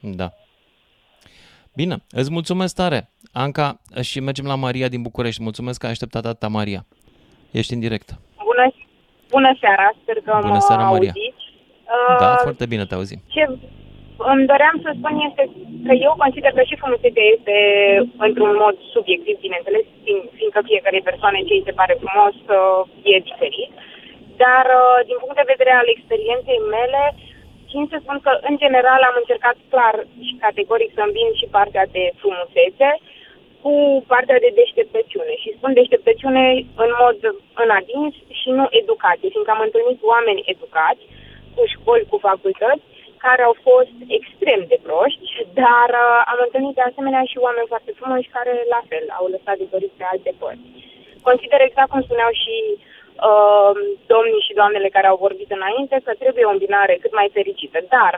Da. 0.00 0.30
Bine, 1.74 1.96
îți 2.10 2.32
mulțumesc 2.32 2.74
tare. 2.74 3.10
Anca, 3.32 3.80
și 4.00 4.20
mergem 4.20 4.44
la 4.44 4.54
Maria 4.54 4.88
din 4.88 5.02
București. 5.02 5.42
Mulțumesc 5.42 5.78
că 5.80 5.86
ai 5.86 5.92
așteptat 5.92 6.24
atâta, 6.24 6.48
Maria. 6.48 6.86
Ești 7.60 7.72
în 7.76 7.80
direct. 7.86 8.08
Bună, 8.50 8.64
bună 9.34 9.50
seara, 9.62 9.86
sper 10.02 10.16
că 10.26 10.32
Bună 10.46 10.56
mă 10.58 10.62
seara, 10.68 10.84
Maria. 10.94 11.12
auziți. 11.14 11.44
Da, 12.22 12.30
Uh, 12.34 12.38
foarte 12.46 12.66
bine 12.72 12.84
te 12.86 12.94
auzim. 12.98 13.20
Ce 13.34 13.42
îmi 14.32 14.46
doream 14.52 14.76
să 14.84 14.90
spun 14.98 15.14
este 15.28 15.42
că 15.86 15.92
eu 16.06 16.12
consider 16.22 16.50
că 16.56 16.62
și 16.68 16.80
frumusețea 16.82 17.24
este 17.36 17.56
într-un 18.26 18.52
mod 18.64 18.76
subiectiv, 18.94 19.34
bineînțeles, 19.46 19.84
fiind- 20.04 20.28
fiindcă 20.38 20.60
fiecare 20.70 20.98
persoană 21.10 21.36
ce 21.46 21.54
îi 21.56 21.66
se 21.68 21.76
pare 21.80 21.94
frumos 22.02 22.34
uh, 22.58 22.80
e 23.12 23.26
diferit. 23.30 23.70
dar 24.44 24.66
uh, 24.82 24.98
din 25.08 25.16
punct 25.22 25.36
de 25.40 25.50
vedere 25.52 25.72
al 25.80 25.88
experienței 25.96 26.60
mele, 26.76 27.02
țin 27.70 27.84
să 27.92 27.96
spun 27.98 28.18
că 28.26 28.32
în 28.48 28.54
general 28.64 29.00
am 29.08 29.16
încercat 29.22 29.56
clar 29.72 29.96
și 30.26 30.32
categoric 30.46 30.90
să 30.96 31.02
îmbin 31.04 31.28
și 31.40 31.46
partea 31.56 31.84
de 31.96 32.04
frumusețe 32.20 32.88
cu 33.66 33.76
partea 34.12 34.38
de 34.44 34.50
deșteptăciune. 34.60 35.34
Și 35.42 35.56
spun 35.56 35.72
deșteptăciune 35.72 36.44
în 36.84 36.90
mod 37.02 37.18
înadins 37.64 38.14
și 38.40 38.48
nu 38.58 38.64
educație, 38.80 39.32
fiindcă 39.32 39.52
am 39.54 39.66
întâlnit 39.66 40.00
oameni 40.12 40.44
educați 40.52 41.04
cu 41.54 41.62
școli, 41.74 42.10
cu 42.10 42.16
facultăți, 42.28 42.84
care 43.24 43.42
au 43.48 43.54
fost 43.68 43.96
extrem 44.18 44.60
de 44.72 44.78
proști, 44.86 45.26
dar 45.62 45.88
uh, 46.04 46.18
am 46.32 46.38
întâlnit 46.46 46.74
de 46.78 46.84
asemenea 46.86 47.22
și 47.30 47.42
oameni 47.46 47.72
foarte 47.72 47.92
frumoși 47.98 48.34
care 48.36 48.52
la 48.74 48.80
fel 48.90 49.04
au 49.18 49.26
lăsat 49.34 49.56
de 49.60 49.66
dorit 49.72 49.92
pe 49.96 50.04
alte 50.12 50.32
părți. 50.40 50.66
Consider 51.28 51.60
exact 51.62 51.90
cum 51.90 52.02
spuneau 52.02 52.32
și 52.42 52.56
uh, 53.28 53.72
domnii 54.12 54.46
și 54.46 54.58
doamnele 54.60 54.88
care 54.96 55.08
au 55.08 55.18
vorbit 55.26 55.50
înainte 55.58 55.96
că 56.06 56.12
trebuie 56.22 56.44
o 56.48 56.54
îmbinare 56.54 56.94
cât 57.02 57.12
mai 57.20 57.28
fericită. 57.36 57.78
Dar 57.94 58.12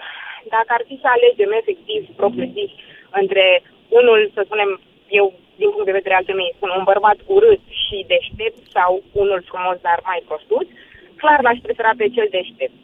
dacă 0.54 0.70
ar 0.76 0.82
fi 0.88 0.96
să 1.02 1.08
alegem 1.10 1.50
efectiv, 1.60 2.00
propriu 2.20 2.46
zis, 2.58 2.70
între 3.20 3.46
unul, 4.00 4.20
să 4.34 4.40
spunem, 4.44 4.70
eu 5.18 5.26
din 5.60 5.70
punct 5.72 5.88
de 5.88 5.98
vedere 5.98 6.14
al 6.16 6.28
femeii 6.30 6.56
spun 6.56 6.70
un 6.78 6.84
bărbat 6.90 7.18
urât 7.34 7.62
și 7.82 7.96
deștept 8.12 8.60
sau 8.76 8.90
unul 9.22 9.40
frumos 9.50 9.76
dar 9.86 9.98
mai 10.10 10.20
prostut, 10.28 10.66
clar 11.20 11.38
l-aș 11.42 11.58
prefera 11.62 11.92
pe 12.00 12.06
cel 12.14 12.28
deștept. 12.36 12.78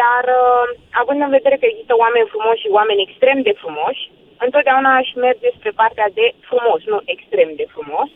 Dar 0.00 0.24
uh, 0.40 0.66
având 1.02 1.20
în 1.26 1.32
vedere 1.38 1.56
că 1.58 1.66
există 1.68 1.94
oameni 2.04 2.30
frumoși 2.32 2.62
și 2.64 2.76
oameni 2.78 3.04
extrem 3.06 3.38
de 3.48 3.54
frumoși, 3.60 4.02
întotdeauna 4.46 4.90
aș 4.96 5.08
merge 5.26 5.48
spre 5.58 5.72
partea 5.82 6.08
de 6.18 6.26
frumos, 6.48 6.80
nu 6.92 6.98
extrem 7.14 7.48
de 7.60 7.66
frumos. 7.74 8.08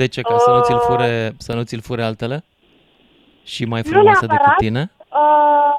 De 0.00 0.06
ce? 0.12 0.20
Ca 0.20 0.36
să 0.46 0.50
nu 0.50 0.60
ți-l 0.66 0.80
fure, 0.88 1.10
să 1.46 1.52
nu 1.56 1.62
ți-l 1.68 1.86
fure 1.88 2.02
altele? 2.08 2.36
Și 3.52 3.62
mai 3.72 3.82
frumoasă 3.90 4.26
nu 4.26 4.32
decât 4.34 4.54
tine? 4.64 4.82
Uh, 5.20 5.72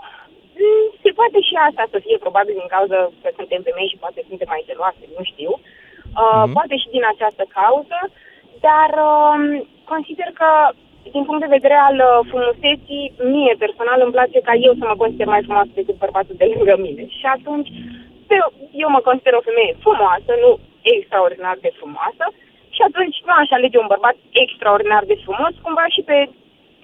mm, 0.62 0.88
se 1.04 1.10
poate 1.19 1.39
și 1.48 1.56
asta 1.67 1.84
să 1.93 1.98
fie, 2.06 2.17
probabil 2.26 2.54
din 2.60 2.69
cauza 2.76 2.98
că 3.22 3.30
suntem 3.39 3.62
femei 3.67 3.91
și 3.91 4.02
poate 4.04 4.19
suntem 4.30 4.50
mai 4.54 4.65
geloase, 4.67 5.04
nu 5.17 5.24
știu. 5.32 5.52
Uh, 5.56 5.88
mm-hmm. 6.25 6.53
Poate 6.55 6.75
și 6.82 6.93
din 6.95 7.05
această 7.13 7.43
cauză, 7.58 7.99
dar 8.67 8.89
uh, 9.10 9.36
consider 9.91 10.29
că 10.39 10.49
din 11.15 11.23
punct 11.27 11.41
de 11.43 11.55
vedere 11.58 11.77
al 11.88 11.97
uh, 12.05 12.19
frumuseții, 12.29 13.05
mie 13.36 13.53
personal 13.63 13.99
îmi 14.01 14.15
place 14.17 14.39
ca 14.47 14.53
eu 14.67 14.73
să 14.79 14.84
mă 14.88 14.95
consider 15.03 15.27
mai 15.27 15.45
frumoasă 15.47 15.71
decât 15.79 15.97
bărbatul 16.03 16.36
de 16.41 16.45
lângă 16.53 16.75
mine. 16.86 17.03
Și 17.19 17.25
atunci, 17.36 17.69
eu 18.84 18.89
mă 18.95 19.01
consider 19.10 19.34
o 19.38 19.47
femeie 19.49 19.73
frumoasă, 19.86 20.32
nu 20.43 20.51
extraordinar 20.93 21.58
de 21.65 21.71
frumoasă, 21.79 22.25
și 22.75 22.82
atunci 22.89 23.17
nu 23.27 23.34
aș 23.41 23.49
alege 23.51 23.77
un 23.79 23.91
bărbat 23.93 24.17
extraordinar 24.43 25.03
de 25.12 25.17
frumos, 25.23 25.53
cumva 25.65 25.86
și 25.95 26.01
pe 26.10 26.17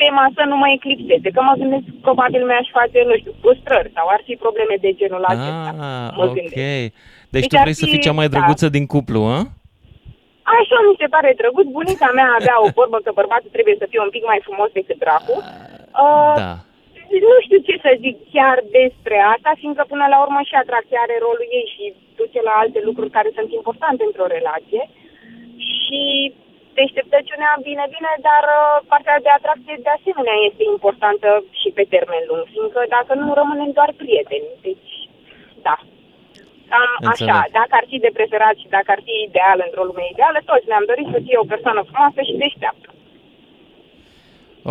tema 0.04 0.26
să 0.38 0.44
nu 0.50 0.56
mă 0.62 0.68
eclipseze. 0.78 1.28
Că 1.36 1.42
mă 1.50 1.54
gândesc, 1.62 1.86
probabil 2.08 2.42
mi-aș 2.50 2.68
face, 2.80 2.98
nu 3.10 3.16
știu, 3.22 3.34
frustrări 3.42 3.92
sau 3.98 4.06
ar 4.16 4.22
fi 4.28 4.34
probleme 4.46 4.76
de 4.86 4.92
genul 5.00 5.24
acesta. 5.34 5.70
Ah, 5.90 6.10
mă 6.18 6.24
ok. 6.26 6.34
gândesc. 6.36 6.56
Deci, 6.56 6.94
Deci 7.36 7.48
tu 7.52 7.56
ar 7.58 7.66
vrei 7.66 7.80
să 7.82 7.86
fi- 7.86 7.92
fii 7.94 8.06
cea 8.08 8.18
mai 8.20 8.28
da. 8.28 8.34
drăguță 8.34 8.68
din 8.78 8.86
cuplu, 8.94 9.22
a? 9.36 9.40
Așa 10.60 10.78
mi 10.88 11.00
se 11.02 11.08
pare 11.16 11.30
drăguț. 11.42 11.68
Bunica 11.78 12.10
mea 12.20 12.30
avea 12.40 12.56
o 12.66 12.70
vorbă 12.80 12.98
că 13.06 13.12
bărbatul 13.22 13.52
trebuie 13.56 13.76
să 13.82 13.86
fie 13.92 14.02
un 14.06 14.12
pic 14.16 14.24
mai 14.32 14.40
frumos 14.48 14.70
decât 14.80 14.98
dracu. 15.04 15.36
Uh, 16.04 16.36
Da. 16.44 16.52
Nu 17.28 17.36
știu 17.46 17.60
ce 17.68 17.76
să 17.86 17.92
zic 18.06 18.16
chiar 18.36 18.58
despre 18.80 19.18
asta, 19.34 19.50
fiindcă 19.62 19.84
până 19.92 20.06
la 20.14 20.18
urmă 20.26 20.40
și 20.50 20.56
atracția 20.64 21.00
are 21.04 21.16
rolul 21.26 21.48
ei 21.58 21.68
și 21.74 21.84
duce 22.20 22.40
la 22.48 22.54
alte 22.64 22.80
lucruri 22.88 23.16
care 23.18 23.30
sunt 23.38 23.50
importante 23.60 24.02
într-o 24.10 24.28
relație. 24.38 24.84
Și 25.82 26.02
deșteptăciunea, 26.80 27.52
bine, 27.70 27.86
bine, 27.96 28.12
dar 28.30 28.44
uh, 28.58 28.76
partea 28.92 29.18
de 29.26 29.32
atracție 29.38 29.78
de 29.86 29.92
asemenea 29.98 30.38
este 30.50 30.64
importantă 30.74 31.30
și 31.60 31.70
pe 31.78 31.84
termen 31.94 32.24
lung, 32.30 32.44
fiindcă 32.54 32.82
dacă 32.96 33.12
nu 33.22 33.30
rămânem 33.40 33.72
doar 33.78 33.92
prieteni. 34.02 34.48
Deci, 34.66 34.92
da. 35.68 35.76
Cam 36.72 36.90
Înțeleg. 37.00 37.36
așa, 37.36 37.38
dacă 37.60 37.74
ar 37.80 37.86
fi 37.92 37.98
de 38.06 38.12
preferat 38.18 38.56
și 38.62 38.68
dacă 38.76 38.90
ar 38.96 39.02
fi 39.08 39.14
ideal 39.28 39.58
într-o 39.68 39.88
lume 39.90 40.06
ideală, 40.14 40.38
toți 40.50 40.70
ne-am 40.70 40.86
dorit 40.92 41.08
să 41.14 41.20
fie 41.26 41.38
o 41.44 41.50
persoană 41.54 41.82
frumoasă 41.90 42.20
și 42.28 42.40
deșteaptă. 42.44 42.90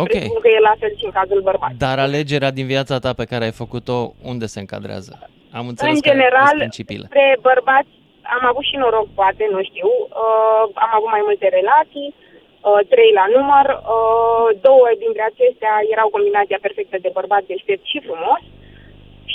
Ok. 0.01 0.11
Presupun 0.11 0.39
că 0.45 0.49
e 0.57 0.67
la 0.69 0.75
fel 0.81 0.91
și 0.99 1.05
în 1.09 1.13
cazul 1.19 1.41
bărbatului. 1.49 1.83
Dar 1.85 1.97
alegerea 2.07 2.51
din 2.59 2.67
viața 2.73 2.95
ta 3.03 3.11
pe 3.21 3.29
care 3.31 3.43
ai 3.47 3.55
făcut-o, 3.63 3.97
unde 4.31 4.45
se 4.53 4.59
încadrează? 4.63 5.13
Am 5.59 5.65
înțeles 5.71 5.95
în 5.95 6.01
care 6.01 6.15
general, 6.15 6.47
sunt 6.47 6.59
principiile. 6.65 7.05
spre 7.09 7.37
bărbați 7.49 7.93
am 8.35 8.43
avut 8.51 8.65
și 8.69 8.75
noroc, 8.81 9.07
poate, 9.19 9.43
nu 9.55 9.61
știu. 9.69 9.89
Uh, 10.23 10.63
am 10.85 10.91
avut 10.97 11.11
mai 11.15 11.23
multe 11.27 11.47
relații, 11.59 12.09
uh, 12.15 12.79
trei 12.93 13.11
la 13.19 13.25
număr. 13.35 13.67
Uh, 13.73 14.47
două 14.67 14.87
dintre 15.03 15.23
acestea 15.25 15.73
erau 15.93 16.07
combinația 16.15 16.59
perfectă 16.65 16.97
de 17.01 17.15
bărbat 17.17 17.43
deștept 17.51 17.85
și 17.91 18.05
frumos. 18.07 18.41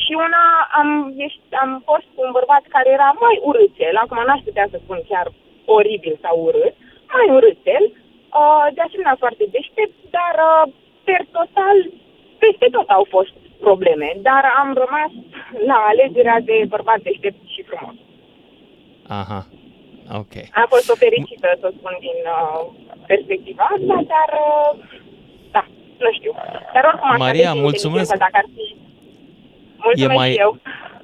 Și 0.02 0.12
una 0.26 0.44
am, 0.80 0.88
ești, 1.26 1.40
am 1.62 1.70
fost 1.88 2.06
cu 2.14 2.20
un 2.26 2.32
bărbat 2.38 2.64
care 2.74 2.88
era 2.90 3.10
mai 3.24 3.36
urâțel, 3.48 3.96
acum 3.96 4.18
n-aș 4.26 4.40
putea 4.48 4.66
să 4.70 4.76
spun 4.78 4.98
chiar 5.10 5.26
oribil 5.78 6.14
sau 6.24 6.34
urât, 6.46 6.74
mai 7.14 7.26
urâțel, 7.36 7.84
uh, 7.92 8.66
de 8.74 8.80
asemenea 8.86 9.16
foarte 9.22 9.44
deștept, 9.54 9.96
dar 10.16 10.34
uh, 10.50 10.72
per 11.08 11.22
total, 11.38 11.76
peste 12.42 12.66
tot 12.76 12.88
au 12.88 13.04
fost 13.14 13.34
probleme, 13.60 14.08
dar 14.28 14.42
am 14.60 14.70
rămas 14.82 15.12
la 15.66 15.78
alegerea 15.90 16.38
de 16.40 16.56
bărbat 16.68 17.00
deștept 17.00 17.40
și 17.54 17.62
frumos. 17.62 17.96
Aha. 19.20 19.46
Ok. 20.20 20.34
Am 20.60 20.66
fost 20.68 20.90
o 20.90 20.94
fericită, 20.94 21.48
să 21.60 21.72
spun, 21.78 21.94
din 22.00 22.18
uh, 22.38 22.60
perspectiva 23.06 23.62
asta, 23.76 23.94
dar 24.12 24.30
uh, 24.46 24.70
da, 25.52 25.66
nu 25.98 26.12
știu. 26.12 26.32
Dar 26.74 26.84
oricum 26.90 27.10
aș 27.10 27.18
Maria, 27.18 27.48
alege 27.50 27.62
mulțumesc. 27.62 28.10
inteligența, 28.12 28.16
Dacă 28.24 28.36
ar 28.36 28.46
fi... 28.54 28.76
Mulțumesc 29.82 30.18
mai- 30.18 30.30
și 30.32 30.38
eu. 30.38 30.58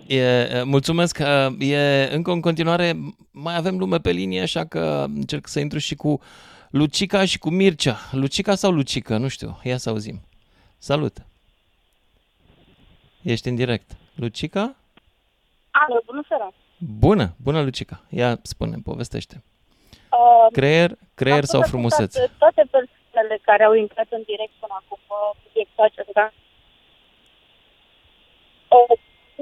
E, 0.07 0.23
e, 0.59 0.63
mulțumesc. 0.63 1.19
e, 1.59 1.67
E 1.67 2.09
încă 2.15 2.31
în 2.31 2.41
continuare, 2.41 2.93
mai 3.33 3.57
avem 3.57 3.79
lume 3.79 3.99
pe 3.99 4.11
linie, 4.11 4.43
așa 4.43 4.65
că 4.65 5.05
încerc 5.15 5.47
să 5.47 5.61
intru 5.61 5.79
și 5.79 5.95
cu 5.95 6.21
Lucica 6.71 7.25
și 7.25 7.39
cu 7.39 7.51
Mircea. 7.51 7.97
Lucica 8.13 8.55
sau 8.55 8.71
Lucică? 8.71 9.17
Nu 9.17 9.29
știu. 9.29 9.59
Ia 9.63 9.77
să 9.77 9.89
auzim. 9.89 10.21
Salut. 10.79 11.17
Ești 13.23 13.49
în 13.49 13.55
direct. 13.55 13.91
Lucica? 14.15 14.77
Alo, 15.71 16.03
bună 16.07 16.23
seara. 16.29 16.53
Bună, 16.79 17.27
bună 17.43 17.63
Lucica. 17.63 18.01
Ia 18.11 18.39
spune, 18.43 18.77
povestește. 18.85 19.43
Uh, 20.11 20.47
Creier, 20.53 20.91
creier 21.15 21.45
am 21.45 21.53
sau 21.53 21.61
tot 21.61 21.69
frumusețe? 21.69 22.21
ascultat 22.21 22.39
Toate 22.39 22.63
persoanele 22.71 23.39
care 23.43 23.65
au 23.65 23.75
intrat 23.75 24.07
în 24.11 24.23
direct 24.27 24.55
până 24.61 24.75
acum 24.81 24.99
pe 25.09 25.19
subiectul 25.43 25.85
acesta. 25.85 26.33
Uh, 28.75 28.97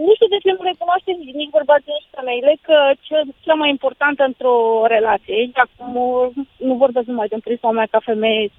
nu 0.04 0.12
știu 0.14 0.28
de 0.34 0.42
ce 0.44 0.50
nu 0.56 0.62
recunoaște 0.70 1.10
nici 1.40 1.56
bărbații, 1.58 1.96
nici 1.96 2.14
femeile 2.16 2.52
că 2.66 2.76
ce, 3.06 3.16
cea 3.44 3.54
mai 3.54 3.70
importantă 3.76 4.22
într-o 4.24 4.86
relație, 4.86 5.34
aici 5.34 5.58
acum 5.66 5.96
uh, 5.96 6.28
nu 6.68 6.74
vorbesc 6.74 7.06
numai 7.06 7.28
de 7.28 7.38
prisma 7.44 7.70
mea 7.70 7.86
ca 7.90 8.00
femeie, 8.10 8.50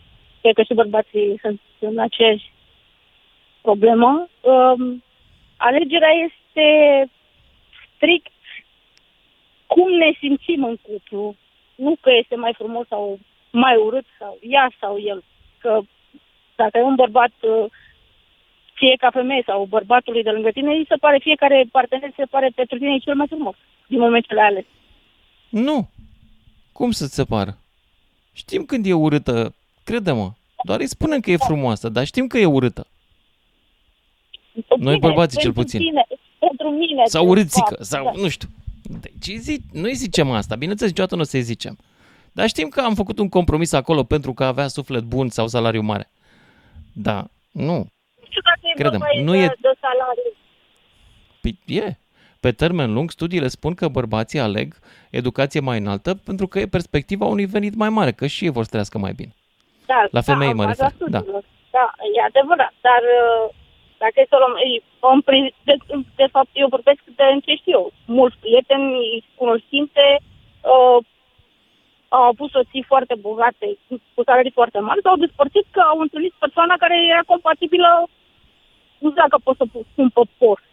cred 0.41 0.55
că 0.55 0.63
și 0.63 0.79
bărbații 0.83 1.39
sunt 1.41 1.59
în 1.79 1.99
aceeași 1.99 2.45
problemă. 3.61 4.27
Um, 4.41 5.03
alegerea 5.57 6.13
este 6.27 6.67
strict 7.95 8.35
cum 9.67 9.91
ne 9.91 10.12
simțim 10.19 10.63
în 10.63 10.78
cuplu, 10.82 11.36
nu 11.75 11.95
că 12.01 12.10
este 12.21 12.36
mai 12.36 12.54
frumos 12.54 12.88
sau 12.88 13.19
mai 13.51 13.75
urât 13.75 14.06
sau 14.19 14.38
ea 14.41 14.71
sau 14.80 14.99
el. 14.99 15.23
Că 15.58 15.82
dacă 16.56 16.78
e 16.78 16.82
un 16.82 16.95
bărbat, 16.95 17.32
uh, 17.41 17.65
fie 18.73 18.95
ca 18.97 19.10
femeie 19.12 19.43
sau 19.45 19.65
bărbatului 19.65 20.23
de 20.23 20.30
lângă 20.30 20.49
tine, 20.49 20.71
îi 20.73 20.86
se 20.89 20.95
pare, 20.95 21.17
fiecare 21.21 21.67
partener 21.71 22.13
se 22.15 22.25
pare 22.25 22.51
pentru 22.56 22.78
tine 22.78 22.97
cel 22.97 23.15
mai 23.15 23.28
frumos 23.28 23.56
din 23.88 23.99
moment 23.99 24.25
ce 24.25 24.34
le 24.34 24.41
ales. 24.41 24.65
Nu. 25.49 25.89
Cum 26.71 26.91
să-ți 26.91 27.13
se 27.13 27.23
pară? 27.23 27.58
Știm 28.34 28.65
când 28.65 28.86
e 28.86 28.93
urâtă, 28.93 29.56
crede-mă. 29.84 30.32
Doar 30.63 30.80
îi 30.80 30.88
spunem 30.88 31.19
că 31.19 31.32
e 31.32 31.38
frumoasă, 31.38 31.89
dar 31.89 32.06
știm 32.06 32.28
că 32.28 32.38
e 32.38 32.45
urâtă. 32.45 32.88
Noi 34.78 34.97
bărbații 34.97 35.39
cel 35.39 35.54
pentru 35.54 35.62
puțin. 35.62 35.80
Tine, 35.80 36.06
pentru 36.39 36.69
mine. 36.69 37.04
Sau 37.06 37.23
de 37.23 37.30
urâțică, 37.30 37.69
fapt, 37.69 37.84
sau 37.84 38.04
da. 38.04 38.12
nu 38.15 38.28
știu. 38.28 38.49
Deci 38.89 39.28
îi 39.28 39.38
zi, 39.38 39.62
nu 39.71 39.84
îi 39.84 39.93
zicem 39.93 40.32
asta, 40.32 40.56
bineînțeles, 40.56 40.91
niciodată 40.91 41.15
nu 41.15 41.21
o 41.21 41.26
să-i 41.26 41.41
zicem. 41.41 41.78
Dar 42.32 42.48
știm 42.48 42.68
că 42.68 42.82
am 42.82 42.93
făcut 42.95 43.20
un 43.20 43.30
compromis 43.30 43.72
acolo 43.74 44.03
pentru 44.03 44.34
că 44.34 44.43
avea 44.43 44.68
suflet 44.68 45.01
bun 45.03 45.30
sau 45.30 45.47
salariu 45.47 45.82
mare. 45.82 46.12
Da, 46.93 47.26
nu. 47.51 47.74
Nu 47.76 48.26
știu 48.30 48.41
dacă 48.43 48.59
e 48.62 48.74
Credem, 48.74 48.99
vorba 48.99 49.22
nu 49.24 49.32
de, 49.32 49.38
e- 49.38 49.57
de 49.62 49.72
salariu. 49.82 50.32
Păi 51.41 51.59
e. 51.66 51.97
Pe 52.39 52.51
termen 52.51 52.93
lung, 52.93 53.12
studiile 53.12 53.47
spun 53.47 53.74
că 53.74 53.88
bărbații 53.88 54.39
aleg 54.39 54.76
educație 55.09 55.59
mai 55.59 55.78
înaltă 55.78 56.16
pentru 56.16 56.47
că 56.47 56.59
e 56.59 56.68
perspectiva 56.68 57.26
unui 57.26 57.45
venit 57.45 57.76
mai 57.76 57.89
mare, 57.89 58.12
că 58.12 58.28
și 58.28 58.43
ei 58.43 58.49
vor 58.51 58.64
să 58.64 58.70
trăiască 58.70 58.97
mai 58.97 59.14
bine. 59.14 59.34
Da, 59.86 60.07
La 60.12 60.22
femei 60.22 60.47
da, 60.47 60.53
mă 60.53 60.62
în 60.62 60.68
baza 60.68 60.88
refer, 60.88 61.07
da. 61.07 61.18
studiilor. 61.18 61.43
Da, 61.72 61.91
e 62.18 62.22
adevărat, 62.28 62.74
dar 62.82 63.01
uh, 63.01 63.55
dacă 64.04 64.16
e 64.20 64.26
să 64.34 64.38
luăm, 64.39 64.56
ei, 64.68 64.84
în 65.14 65.22
pri- 65.28 65.56
de, 65.68 65.76
de 66.22 66.28
fapt, 66.36 66.50
eu 66.54 66.68
vorbesc 66.76 67.02
de 67.20 67.24
ce 67.46 67.54
știu 67.56 67.72
eu, 67.80 67.91
mulți 68.06 68.38
prieteni, 68.43 68.93
cunoștințe, 69.36 70.06
uh, 70.74 70.98
au 72.08 72.22
avut 72.32 72.50
soții 72.52 72.84
foarte 72.91 73.16
bogate, 73.28 73.78
cu 74.16 74.22
salarii 74.24 74.52
foarte 74.60 74.80
mari, 74.80 75.02
s-au 75.02 75.16
despărțit 75.16 75.66
că 75.72 75.80
au 75.80 76.00
întâlnit 76.00 76.34
persoana 76.39 76.76
care 76.84 76.96
era 77.12 77.22
compatibilă, 77.34 77.89
nu 79.02 79.10
știu 79.10 79.22
dacă 79.22 79.38
pot 79.43 79.56
să 79.58 79.66
spun 79.91 80.10
pe 80.10 80.22
por. 80.38 80.64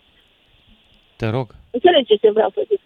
Te 1.17 1.29
rog. 1.29 1.47
Înțelegi 1.71 2.07
ce 2.07 2.19
se 2.21 2.31
vrea 2.31 2.51
să 2.55 2.63
zic. 2.69 2.81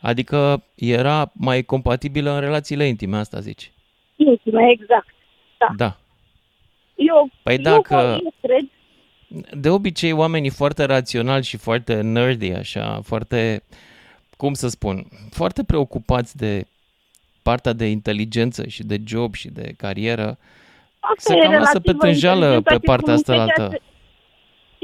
Adică 0.00 0.64
era 0.74 1.30
mai 1.34 1.62
compatibilă 1.62 2.30
în 2.30 2.40
relațiile 2.40 2.84
intime, 2.84 3.16
asta 3.16 3.40
zici. 3.40 3.72
Intime, 4.16 4.70
exact. 4.70 5.14
Da. 5.58 5.66
Da. 5.76 5.96
Eu, 6.94 7.28
Păi 7.42 7.54
eu, 7.54 7.62
dacă- 7.62 8.18
eu 8.24 8.32
cred, 8.40 8.64
De 9.52 9.68
obicei, 9.68 10.12
oamenii 10.12 10.50
foarte 10.50 10.84
raționali 10.84 11.44
și 11.44 11.56
foarte 11.56 12.00
nerdy, 12.00 12.50
așa, 12.52 13.00
foarte, 13.04 13.62
cum 14.36 14.52
să 14.54 14.68
spun, 14.68 15.06
foarte 15.30 15.64
preocupați 15.64 16.36
de 16.36 16.66
partea 17.42 17.72
de 17.72 17.86
inteligență 17.86 18.66
și 18.66 18.82
de 18.82 18.96
job 19.06 19.34
și 19.34 19.48
de 19.48 19.72
carieră, 19.76 20.38
asta 21.00 21.32
se 21.32 21.34
e 21.36 21.40
cam 21.42 21.52
lasă 21.52 21.78
relativă, 21.78 21.92
pe 21.92 21.98
tânjală 22.06 22.44
inteligența 22.46 22.70
pe 22.70 22.74
și 22.80 22.88
partea 22.90 23.12
asta 23.14 23.34
la 23.34 23.38
frumusețea 23.44 23.64
altă. 23.64 23.76
se- 23.76 23.86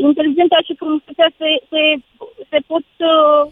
Inteligența 0.08 0.58
și 0.66 0.72
frumusețea 0.80 1.28
se, 1.38 1.48
se, 1.70 1.82
se 2.50 2.58
pot, 2.70 2.86
uh, 3.12 3.42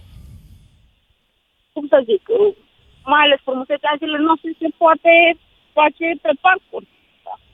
cum 1.73 1.85
să 1.93 1.99
zic, 2.11 2.23
uh, 2.39 2.55
mai 3.13 3.23
ales 3.25 3.41
frumusețea 3.49 3.93
zilele 3.99 4.23
noastre 4.29 4.49
se 4.63 4.69
poate 4.83 5.13
face 5.79 6.07
pe 6.25 6.33
parcurs. 6.47 6.89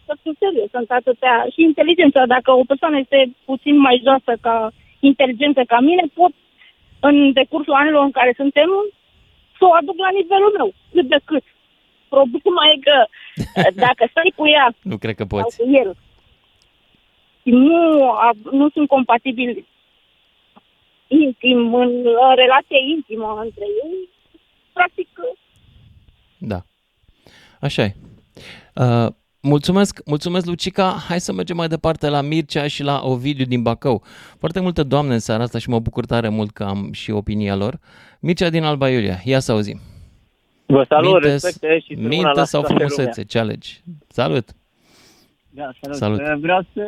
Da. 0.09 0.14
Să 0.14 0.20
fiu 0.22 0.32
serios, 0.38 0.68
sunt 0.70 0.90
atâtea. 0.90 1.36
Și 1.52 1.61
inteligența, 1.70 2.26
dacă 2.34 2.50
o 2.52 2.64
persoană 2.70 2.96
este 2.98 3.18
puțin 3.44 3.76
mai 3.86 4.00
joasă 4.04 4.32
ca 4.40 4.56
inteligență 5.11 5.62
ca 5.72 5.78
mine, 5.80 6.04
pot 6.14 6.32
în 7.00 7.32
decursul 7.32 7.72
anilor 7.82 8.02
în 8.04 8.11
care 8.18 8.32
suntem 8.36 8.68
să 9.59 9.64
o 9.64 9.72
aduc 9.80 9.96
la 10.06 10.11
nivelul 10.18 10.52
meu, 10.59 10.68
cât 10.92 11.06
de 11.09 11.18
cât. 11.24 11.44
Problema 12.09 12.62
e 12.74 12.78
că 12.88 12.96
uh, 13.06 13.74
dacă 13.86 14.02
stai 14.11 14.32
cu 14.36 14.46
ea 14.46 14.66
Nu 14.82 14.96
cred 14.98 15.14
că 15.14 15.24
sau 15.28 15.38
poți. 15.40 15.56
cu 15.56 15.70
el 15.70 15.96
și 17.42 17.50
nu, 17.50 18.11
a- 18.11 18.40
nu 18.50 18.68
sunt 18.68 18.88
compatibili 18.88 19.66
intim, 21.06 21.74
în 21.74 21.90
uh, 22.06 22.32
relație 22.34 22.78
intimă 22.96 23.40
între 23.44 23.64
ei, 23.84 24.09
practic 24.72 25.09
Da. 26.38 26.61
Așa 27.61 27.82
e. 27.82 27.94
Uh, 28.74 29.09
mulțumesc, 29.43 30.01
mulțumesc 30.07 30.47
Lucica. 30.47 30.97
Hai 31.09 31.20
să 31.20 31.32
mergem 31.32 31.57
mai 31.57 31.68
departe 31.68 32.09
la 32.09 32.20
Mircea 32.20 32.66
și 32.66 32.82
la 32.82 33.01
Ovidiu 33.03 33.45
din 33.45 33.62
Bacău. 33.62 34.03
Foarte 34.39 34.61
multe 34.61 34.82
doamne 34.82 35.12
în 35.12 35.18
seara 35.18 35.43
asta 35.43 35.59
și 35.59 35.68
mă 35.68 35.78
bucur 35.78 36.05
tare 36.07 36.28
mult 36.28 36.51
că 36.51 36.64
am 36.64 36.93
și 36.93 37.11
opinia 37.11 37.57
lor. 37.57 37.78
Mircea 38.20 38.51
din 38.51 38.62
Alba 38.64 38.89
Iulia, 38.91 39.20
ia 39.24 39.39
să 39.39 39.53
auzim. 39.53 39.80
Vă 40.66 40.84
salut, 40.89 41.12
Minte- 41.12 41.28
respecte 41.28 41.78
și 41.78 41.95
să 41.95 42.07
Minte 42.09 42.45
sau 42.45 42.62
frumusețe, 42.62 43.24
ce 43.24 43.39
alegi? 43.39 43.82
Salut! 44.09 44.49
Da, 45.51 45.70
salut. 45.80 45.97
Salut. 45.97 46.18
Uh, 46.20 46.34
Vreau 46.41 46.61
să 46.72 46.82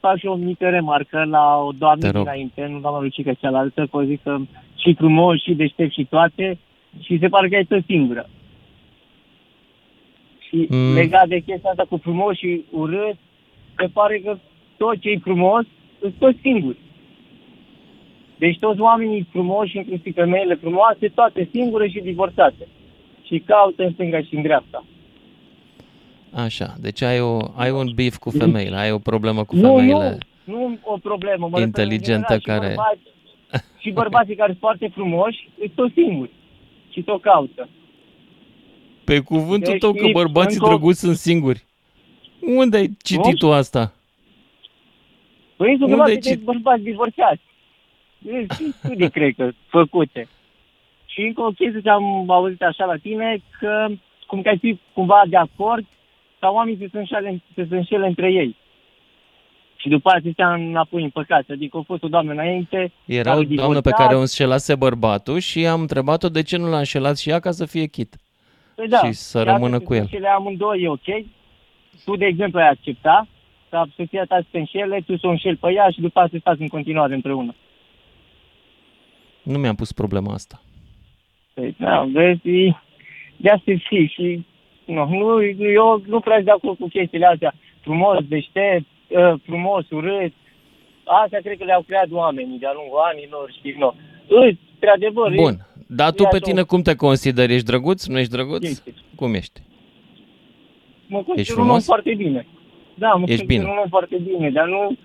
fac 0.00 0.18
și 0.18 0.26
o 0.26 0.34
mică 0.34 0.68
remarcă 0.68 1.24
la 1.24 1.56
o 1.56 1.70
Te 1.70 1.76
doamnă 1.78 2.10
rog. 2.10 2.22
dinainte, 2.22 2.66
nu 2.70 2.78
doamna 2.80 3.00
Lucica 3.00 3.32
cealaltă, 3.32 3.86
că 3.90 3.96
o 3.96 4.02
zic 4.04 4.22
că 4.22 4.36
și 4.76 4.94
frumos, 4.94 5.42
și 5.42 5.54
deștept, 5.54 5.92
și 5.92 6.04
toate, 6.10 6.58
și 7.00 7.18
se 7.20 7.28
pare 7.28 7.48
că 7.48 7.54
e 7.56 7.64
tot 7.68 7.84
singură. 7.86 8.28
Și 10.48 10.66
Mm. 10.70 10.94
legat 10.94 11.28
de 11.28 11.38
chestia 11.40 11.70
asta 11.70 11.84
cu 11.88 11.96
frumos 11.96 12.36
și 12.36 12.64
urât, 12.70 13.16
se 13.78 13.86
pare 13.92 14.18
că 14.18 14.38
tot 14.76 15.00
ce 15.00 15.10
e 15.10 15.18
frumos, 15.18 15.64
sunt 16.00 16.14
toți 16.18 16.38
singuri. 16.40 16.76
Deci 18.38 18.58
toți 18.58 18.80
oamenii 18.80 19.26
frumoși, 19.30 19.76
inclusiv 19.76 20.14
femeile 20.14 20.54
frumoase, 20.54 21.08
toate 21.08 21.48
singure 21.52 21.88
și 21.88 22.00
divorțate. 22.00 22.68
Și 23.22 23.38
caută 23.46 23.82
în 23.82 23.92
stânga 23.92 24.20
și 24.20 24.34
în 24.34 24.42
dreapta. 24.42 24.84
Așa, 26.32 26.74
deci 26.80 27.02
ai, 27.02 27.20
o, 27.20 27.38
ai 27.54 27.70
un 27.70 27.90
beef 27.94 28.16
cu 28.16 28.30
femeile, 28.30 28.76
ai 28.76 28.92
o 28.92 28.98
problemă 28.98 29.44
cu 29.44 29.56
Nu, 29.56 29.76
femeile. 29.76 30.18
nu, 30.44 30.54
nu 30.58 30.78
o 30.82 30.96
problemă. 31.02 31.48
Mă 31.50 31.58
refer 31.58 31.60
în 31.60 31.66
Inteligentă 31.66 32.36
general, 32.38 32.60
care- 32.60 32.68
Și 32.70 32.74
bărbații, 32.76 33.10
și 33.78 33.90
bărbații 33.90 34.34
care 34.34 34.48
sunt 34.48 34.60
foarte 34.60 34.88
frumoși, 34.94 35.48
sunt 35.58 35.72
tot 35.74 35.92
singuri. 35.92 36.30
Și 36.90 37.02
tot 37.02 37.20
caută. 37.20 37.68
Pe 39.06 39.20
cuvântul 39.20 39.70
Deci, 39.72 39.80
tău 39.80 39.92
că 39.92 40.06
bărbații 40.12 40.52
încă 40.54 40.64
o- 40.64 40.68
drăguți 40.68 40.98
sunt 41.00 41.16
singuri. 41.16 41.64
Unde 42.40 42.76
ai 42.76 42.96
citit 43.02 43.36
tu 43.38 43.52
asta? 43.52 43.92
Păi 45.56 45.66
sunt 45.68 45.80
Unde 45.80 45.86
grămadă 45.86 46.10
ai 46.10 46.16
de 46.16 46.28
cit- 46.28 46.44
bărbați 46.44 46.82
divorțați. 46.82 47.40
Sunt 48.26 48.74
studii, 48.78 49.10
cred 49.10 49.34
că, 49.36 49.50
făcute. 49.66 50.28
Și 51.06 51.20
încă 51.20 51.40
o 51.42 51.50
chestie 51.50 51.80
ce 51.80 51.88
am 51.90 52.30
auzit 52.30 52.62
așa 52.62 52.84
la 52.84 52.96
tine, 52.96 53.42
că 53.60 53.86
cum 54.26 54.42
că 54.42 54.48
ai 54.48 54.58
fi 54.58 54.78
cumva 54.94 55.22
de 55.28 55.36
acord 55.36 55.84
ca 56.38 56.48
oamenii 56.48 56.78
să 56.80 56.86
se 56.92 56.98
înșele, 56.98 57.42
să 57.54 57.64
se 57.68 57.76
înșele 57.76 58.06
între 58.06 58.32
ei. 58.32 58.56
Și 59.76 59.88
după 59.88 60.08
aceea 60.08 60.22
să 60.24 60.30
stea 60.32 60.54
înapoi 60.54 61.02
în 61.02 61.10
păcat. 61.10 61.44
Adică 61.50 61.76
a 61.76 61.82
fost 61.86 62.02
o 62.02 62.08
doamnă 62.08 62.32
înainte. 62.32 62.92
Era 63.04 63.22
care 63.22 63.36
o 63.36 63.40
a 63.40 63.44
doamnă 63.44 63.74
pe 63.80 63.80
divorțat. 63.80 63.98
care 64.06 64.14
o 64.16 64.20
înșelase 64.20 64.74
bărbatul 64.74 65.38
și 65.38 65.66
am 65.66 65.80
întrebat-o 65.80 66.28
de 66.28 66.42
ce 66.42 66.56
nu 66.56 66.68
l-a 66.68 66.78
înșelat 66.78 67.18
și 67.18 67.30
ea 67.30 67.38
ca 67.40 67.50
să 67.50 67.64
fie 67.66 67.86
chit. 67.86 68.16
Păi 68.76 68.88
da, 68.88 68.98
și 69.04 69.12
să 69.12 69.42
rămână 69.42 69.80
cu 69.80 69.94
el. 69.94 70.06
Și 70.08 70.16
le 70.16 70.28
amândouă 70.28 70.76
e 70.76 70.88
ok. 70.88 71.24
Tu, 72.04 72.16
de 72.16 72.24
exemplu, 72.26 72.58
ai 72.60 72.68
accepta 72.68 73.26
ca 73.70 73.86
soția 73.96 74.24
ta 74.24 74.36
să 74.40 74.46
te 74.50 74.58
înșele, 74.58 75.00
tu 75.06 75.16
să 75.16 75.26
o 75.26 75.30
înșeli 75.30 75.56
pe 75.56 75.72
ea 75.72 75.88
și 75.90 76.00
după 76.00 76.20
aceea 76.20 76.30
să 76.32 76.38
stați 76.40 76.60
în 76.60 76.68
continuare 76.68 77.14
împreună. 77.14 77.54
Nu 79.42 79.58
mi-am 79.58 79.74
pus 79.74 79.92
problema 79.92 80.32
asta. 80.32 80.60
Păi, 81.54 81.74
da, 81.78 82.04
vezi, 82.12 82.48
e- 82.48 82.80
de 83.36 83.50
asta 83.50 83.70
e 83.70 83.76
fi 83.76 84.06
și 84.06 84.46
nu, 84.84 85.08
nu, 85.08 85.42
eu 85.72 86.02
nu 86.06 86.20
prea 86.20 86.34
sunt 86.34 86.44
de 86.46 86.50
acord 86.50 86.78
cu 86.78 86.88
chestiile 86.88 87.26
astea. 87.26 87.54
Frumos, 87.80 88.24
deștept, 88.24 88.86
uh, 89.08 89.34
frumos, 89.44 89.90
urât. 89.90 90.32
Astea 91.04 91.40
cred 91.40 91.58
că 91.58 91.64
le-au 91.64 91.82
creat 91.82 92.06
oamenii 92.10 92.58
de-a 92.58 92.72
lungul 92.74 92.98
anilor 93.12 93.52
și 93.60 93.74
nu. 93.78 93.94
Îți, 94.28 94.58
într-adevăr, 94.74 95.32
e- 95.32 95.34
Bun, 95.34 95.66
dar 95.86 96.12
tu 96.12 96.22
e 96.22 96.26
pe 96.30 96.36
așa 96.36 96.44
tine 96.44 96.60
o- 96.60 96.64
cum 96.64 96.82
te 96.82 96.94
consideri? 96.94 97.52
Ești 97.54 97.66
drăguț? 97.66 98.06
Nu 98.06 98.18
ești 98.18 98.30
drăguț? 98.32 98.64
Ești. 98.64 98.82
Cum 99.14 99.34
ești? 99.34 99.60
mă 101.06 101.16
Ești 101.18 101.26
consider 101.26 101.54
un 101.56 101.60
om 101.62 101.66
frumos? 101.66 101.84
foarte 101.84 102.14
bine. 102.14 102.46
Da, 102.94 103.08
mă 103.12 103.24
Ești 103.28 103.36
consider 103.36 103.46
bine. 103.46 103.70
un 103.70 103.78
om 103.82 103.88
foarte 103.88 104.16
bine, 104.16 104.50
dar 104.50 104.66
nu... 104.68 104.96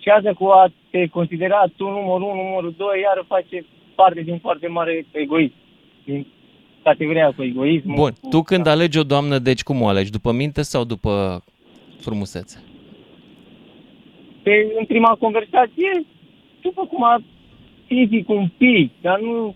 Și 0.00 0.08
asta 0.08 0.32
cu 0.32 0.44
a 0.46 0.72
te 0.90 1.06
considera 1.06 1.64
tu 1.76 1.84
numărul 1.84 2.28
1, 2.28 2.42
numărul 2.42 2.74
2, 2.76 2.86
iar 3.00 3.24
face 3.28 3.64
parte 3.94 4.20
din 4.20 4.38
foarte 4.38 4.66
mare 4.66 5.06
egoism. 5.10 5.52
Din 6.04 6.26
categoria 6.82 7.32
cu 7.36 7.42
egoism. 7.42 7.94
Bun, 7.94 8.12
tu 8.30 8.42
când 8.42 8.66
alegi 8.66 8.98
o 8.98 9.02
doamnă, 9.02 9.38
deci 9.38 9.62
cum 9.62 9.82
o 9.82 9.86
alegi? 9.88 10.10
După 10.10 10.32
minte 10.32 10.62
sau 10.62 10.84
după 10.84 11.42
frumusețe? 12.00 12.62
Pe, 14.42 14.66
în 14.78 14.84
prima 14.84 15.16
conversație, 15.20 16.04
după 16.62 16.86
cum 16.86 17.04
a 17.04 17.22
fizic 17.86 18.28
un 18.28 18.48
pic, 18.56 18.90
dar 19.00 19.20
nu 19.20 19.54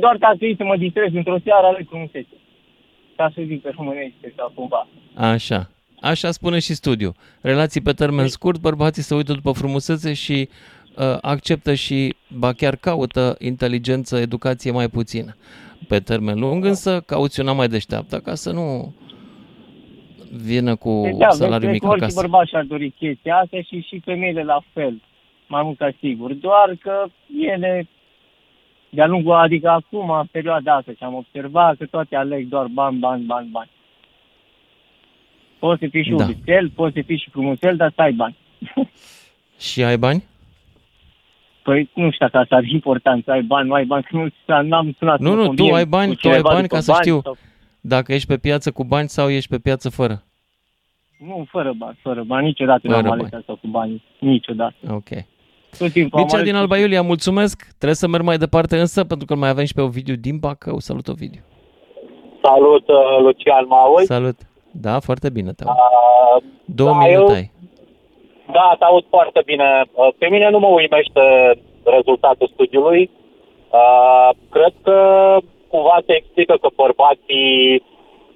doar 0.00 0.16
ca 0.18 0.34
să 0.38 0.44
iei 0.44 0.56
să 0.56 0.64
mă 0.64 0.76
distrez 0.76 1.14
într-o 1.14 1.38
seară 1.44 1.66
ale 1.66 1.86
frumusețe. 1.88 2.36
Ca 3.16 3.30
să 3.34 3.42
zic 3.46 3.62
pe 3.62 3.72
românește 3.76 4.32
sau 4.36 4.52
cumva. 4.54 4.86
Așa. 5.14 5.70
Așa 6.00 6.30
spune 6.30 6.58
și 6.58 6.74
studiu. 6.74 7.14
Relații 7.40 7.80
pe 7.80 7.92
termen 7.92 8.26
scurt, 8.26 8.60
bărbații 8.60 9.02
se 9.02 9.14
uită 9.14 9.32
după 9.32 9.52
frumusețe 9.52 10.12
și 10.12 10.48
uh, 10.96 11.18
acceptă 11.20 11.74
și, 11.74 12.14
ba 12.38 12.52
chiar 12.52 12.76
caută 12.76 13.36
inteligență, 13.38 14.16
educație 14.16 14.70
mai 14.70 14.88
puțină. 14.88 15.36
Pe 15.88 15.98
termen 15.98 16.38
lung 16.38 16.64
însă 16.64 17.00
cauți 17.06 17.40
una 17.40 17.52
mai 17.52 17.68
deșteaptă 17.68 18.18
ca 18.18 18.34
să 18.34 18.52
nu 18.52 18.94
vină 20.44 20.76
cu 20.76 21.00
Deci, 21.04 21.16
da, 21.16 21.28
salariu 21.30 21.66
vezi 21.66 21.72
mic 21.72 21.82
că 21.82 21.88
orice 21.88 22.04
acasă. 22.04 22.20
bărbat 22.20 22.46
și-ar 22.46 22.64
dori 22.64 22.90
chestia 22.90 23.36
asta 23.36 23.60
și 23.60 23.80
și 23.80 24.00
femeile 24.04 24.42
la 24.42 24.60
fel, 24.72 25.02
mai 25.46 25.62
mult 25.62 25.78
ca 25.78 25.90
sigur. 25.98 26.32
Doar 26.32 26.76
că 26.80 27.06
ele, 27.52 27.88
de-a 28.90 29.06
lungul, 29.06 29.32
adică 29.32 29.68
acum, 29.68 30.10
în 30.10 30.26
perioada 30.30 30.74
asta, 30.74 30.92
ce 30.92 31.04
am 31.04 31.14
observat, 31.14 31.76
că 31.76 31.86
toate 31.86 32.16
aleg 32.16 32.46
doar 32.46 32.66
bani, 32.66 32.98
bani, 32.98 33.24
bani, 33.24 33.48
bani. 33.50 33.70
Poți 35.58 35.80
să 35.80 35.86
fii 35.90 36.02
și 36.02 36.10
Da. 36.10 36.24
urâțel, 36.24 36.70
poți 36.74 36.94
să 36.94 37.02
fii 37.06 37.18
și 37.18 37.30
frumosel, 37.30 37.76
dar 37.76 37.92
să 37.94 38.00
ai 38.02 38.12
bani. 38.12 38.36
Și 39.58 39.82
ai 39.84 39.98
bani? 39.98 40.24
Păi 41.62 41.90
nu 41.94 42.10
știu 42.10 42.26
dacă 42.26 42.38
asta 42.38 42.56
ar 42.56 42.62
fi 42.64 42.72
important 42.72 43.24
să 43.24 43.30
ai 43.30 43.42
bani, 43.42 43.68
nu 43.68 43.74
ai 43.74 43.84
bani, 43.84 44.02
că 44.02 44.16
nu 44.16 44.28
n-am 44.62 44.94
sunat. 44.98 45.18
Nu, 45.20 45.28
să 45.28 45.34
nu, 45.34 45.40
tu 45.42 45.46
combien 45.46 45.74
ai 45.74 45.82
cu 45.82 45.88
bani, 45.88 46.06
tu 46.16 46.28
ai 46.28 46.32
cineva 46.34 46.48
bani 46.48 46.62
după 46.62 46.74
ca 46.74 46.80
să 46.80 46.92
știu 47.00 47.20
sau- 47.20 47.36
dacă 47.80 48.12
ești 48.12 48.26
pe 48.26 48.36
piață 48.38 48.70
cu 48.70 48.84
bani 48.84 49.08
sau 49.08 49.30
ești 49.30 49.48
pe 49.50 49.58
piață 49.58 49.88
fără. 49.90 50.22
Nu, 51.18 51.46
fără 51.50 51.72
bani, 51.72 51.98
fără 52.02 52.22
bani, 52.22 52.46
niciodată 52.46 52.80
Fără 52.88 53.00
n-am 53.00 53.10
ales 53.10 53.28
bani. 53.30 53.34
asta 53.42 53.58
cu 53.60 53.66
bani, 53.68 54.02
niciodată. 54.18 54.74
Ok. 54.90 55.08
Tot 55.78 55.92
timpul 55.92 56.18
am 56.18 56.24
Mircea 56.24 56.36
ales 56.36 56.48
din 56.50 56.56
Alba 56.58 56.76
Iulia, 56.78 57.02
mulțumesc. 57.02 57.56
Trebuie 57.76 57.94
să 58.02 58.08
merg 58.08 58.24
mai 58.24 58.36
departe 58.36 58.78
însă, 58.78 59.04
pentru 59.04 59.26
că 59.26 59.32
îl 59.32 59.38
mai 59.38 59.48
avem 59.48 59.64
și 59.64 59.74
pe 59.74 59.80
Ovidiu 59.80 60.14
din 60.14 60.36
Bacău. 60.38 60.78
Salut, 60.78 61.08
Ovidiu. 61.08 61.40
Salut, 62.42 62.88
uh, 62.88 63.18
Lucian, 63.20 63.64
mă 63.68 63.74
auzi? 63.74 64.06
Salut. 64.06 64.38
Da, 64.72 65.00
foarte 65.00 65.30
bine 65.30 65.52
te 65.52 65.64
aud. 65.64 65.76
Uh, 65.76 66.42
Două 66.64 66.90
da, 66.90 66.96
minute 66.98 67.20
eu- 67.20 67.28
ai. 67.28 67.50
Da, 68.52 68.74
te 68.78 68.84
aud 68.84 69.04
foarte 69.08 69.42
bine. 69.44 69.84
Uh, 69.92 70.08
Pe 70.18 70.26
mine 70.28 70.50
nu 70.50 70.58
mă 70.58 70.66
uimește 70.66 71.22
rezultatul 71.84 72.50
studiului. 72.52 73.10
Uh, 73.70 74.28
Cred 74.50 74.74
că 74.82 74.98
cumva 75.68 75.98
se 76.06 76.14
explică 76.16 76.54
că 76.60 76.68
bărbații 76.76 77.82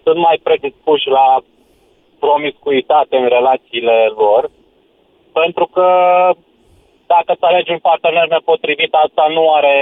sunt 0.04 0.16
mai 0.16 0.40
predispuși 0.42 1.08
la 1.08 1.26
promiscuitate 2.18 3.16
în 3.16 3.28
relațiile 3.28 3.98
lor, 4.16 4.50
pentru 5.32 5.66
că 5.74 5.86
dacă 7.14 7.30
îți 7.32 7.48
alegi 7.48 7.74
un 7.76 7.82
partener 7.88 8.26
nepotrivit, 8.28 8.92
asta 8.94 9.24
nu 9.36 9.44
are 9.58 9.76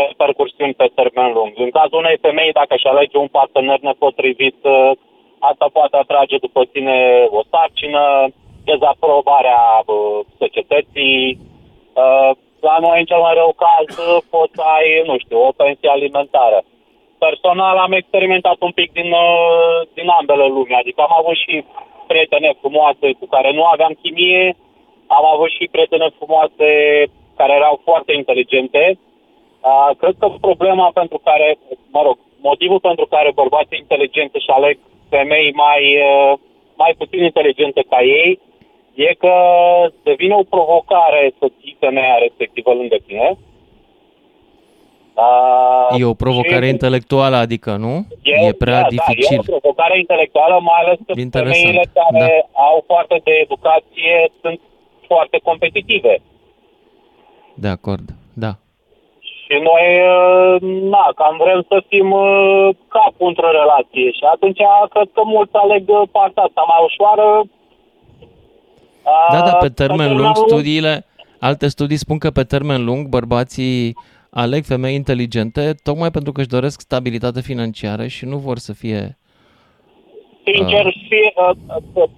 repercursiuni 0.00 0.78
pe 0.80 0.86
termen 0.98 1.30
lung. 1.36 1.52
În 1.66 1.70
cazul 1.78 2.02
unei 2.02 2.18
femei, 2.26 2.58
dacă 2.60 2.72
își 2.74 2.90
alege 2.92 3.16
un 3.18 3.30
partener 3.38 3.78
nepotrivit, 3.80 4.58
ă, 4.64 4.74
asta 5.50 5.66
poate 5.76 5.96
atrage 5.96 6.36
după 6.46 6.60
sine 6.72 6.96
o 7.38 7.40
sarcină, 7.50 8.02
dezaprobarea 8.68 9.62
ă, 9.88 9.94
societății. 10.40 11.38
Ă, 11.96 12.04
la 12.68 12.76
noi, 12.84 12.98
în 12.98 13.08
cel 13.10 13.20
mai 13.26 13.34
rău 13.40 13.52
caz, 13.64 13.86
poți 14.34 14.54
să 14.58 14.62
ai, 14.76 14.86
nu 15.10 15.16
știu, 15.18 15.38
o 15.48 15.50
pensie 15.60 15.90
alimentară. 15.96 16.58
Personal 17.26 17.76
am 17.76 17.92
experimentat 17.92 18.58
un 18.68 18.72
pic 18.78 18.92
din, 18.92 19.10
din 19.94 20.08
ambele 20.18 20.46
lumi, 20.46 20.80
adică 20.80 21.00
am 21.02 21.14
avut 21.20 21.36
și 21.44 21.64
prietene 22.10 22.50
frumoase 22.60 23.06
cu 23.20 23.26
care 23.34 23.50
nu 23.52 23.64
aveam 23.64 23.92
chimie, 24.02 24.56
am 25.16 25.24
avut 25.34 25.50
și 25.56 25.72
prietene 25.74 26.08
frumoase 26.18 26.68
care 27.38 27.52
erau 27.60 27.80
foarte 27.84 28.12
inteligente. 28.12 28.82
Uh, 29.68 29.90
cred 30.00 30.14
că 30.18 30.26
problema 30.40 30.90
pentru 31.00 31.18
care, 31.28 31.58
mă 31.94 32.02
rog, 32.02 32.16
motivul 32.40 32.80
pentru 32.80 33.06
care 33.06 33.38
bărbații 33.40 33.82
inteligenți 33.84 34.36
își 34.36 34.50
aleg 34.58 34.76
femei 35.08 35.52
mai, 35.64 35.82
uh, 36.10 36.32
mai 36.82 36.92
puțin 36.98 37.22
inteligente 37.22 37.82
ca 37.88 38.00
ei 38.02 38.40
e 39.06 39.14
că 39.24 39.34
devine 40.02 40.34
o 40.34 40.50
provocare 40.54 41.22
să 41.38 41.46
ții 41.60 41.76
femeia 41.80 42.16
respectivă 42.18 42.72
lângă 42.72 42.96
tine. 43.06 43.28
Uh, 45.24 46.00
e 46.00 46.04
o 46.04 46.20
provocare 46.24 46.66
și... 46.66 46.74
intelectuală, 46.76 47.36
adică, 47.36 47.70
nu? 47.76 47.94
E, 48.22 48.46
e 48.48 48.52
prea 48.64 48.80
da, 48.80 48.88
dificil. 48.88 49.40
Da, 49.40 49.42
e 49.42 49.46
o 49.46 49.58
provocare 49.58 49.98
intelectuală, 49.98 50.54
mai 50.60 50.80
ales 50.82 50.98
că 51.06 51.12
Interesant. 51.16 51.56
femeile 51.56 51.84
care 51.98 52.46
da. 52.52 52.62
au 52.68 52.76
foarte 52.86 53.20
de 53.24 53.32
educație 53.44 54.14
sunt 54.40 54.60
foarte 55.10 55.38
competitive. 55.42 56.14
De 57.54 57.68
acord, 57.68 58.06
da. 58.44 58.52
Și 59.48 59.54
noi, 59.68 59.86
uh, 60.14 60.54
na, 60.94 61.04
cam 61.14 61.36
vrem 61.42 61.64
să 61.68 61.82
fim 61.88 62.10
uh, 62.10 62.68
capul 62.88 63.28
într-o 63.28 63.50
relație 63.50 64.10
și 64.18 64.24
atunci 64.32 64.60
cred 64.90 65.08
că 65.14 65.22
mulți 65.24 65.54
aleg 65.64 65.84
uh, 65.88 66.02
partea 66.10 66.42
asta 66.42 66.62
mai 66.70 66.80
ușoară. 66.88 67.44
Da, 69.32 69.40
da, 69.40 69.56
pe 69.56 69.68
termen 69.68 70.16
lung, 70.16 70.36
studiile, 70.36 71.06
alte 71.40 71.68
studii 71.68 71.96
spun 71.96 72.18
că 72.18 72.30
pe 72.30 72.42
termen 72.42 72.84
lung 72.84 73.06
bărbații 73.06 73.96
aleg 74.30 74.64
femei 74.64 74.94
inteligente 74.94 75.74
tocmai 75.82 76.10
pentru 76.10 76.32
că 76.32 76.40
își 76.40 76.48
doresc 76.48 76.80
stabilitate 76.80 77.40
financiară 77.40 78.06
și 78.06 78.24
nu 78.24 78.36
vor 78.36 78.58
să 78.58 78.72
fie... 78.72 79.18
Sincer, 80.44 80.86
uh, 80.86 80.94
fie, 81.08 81.32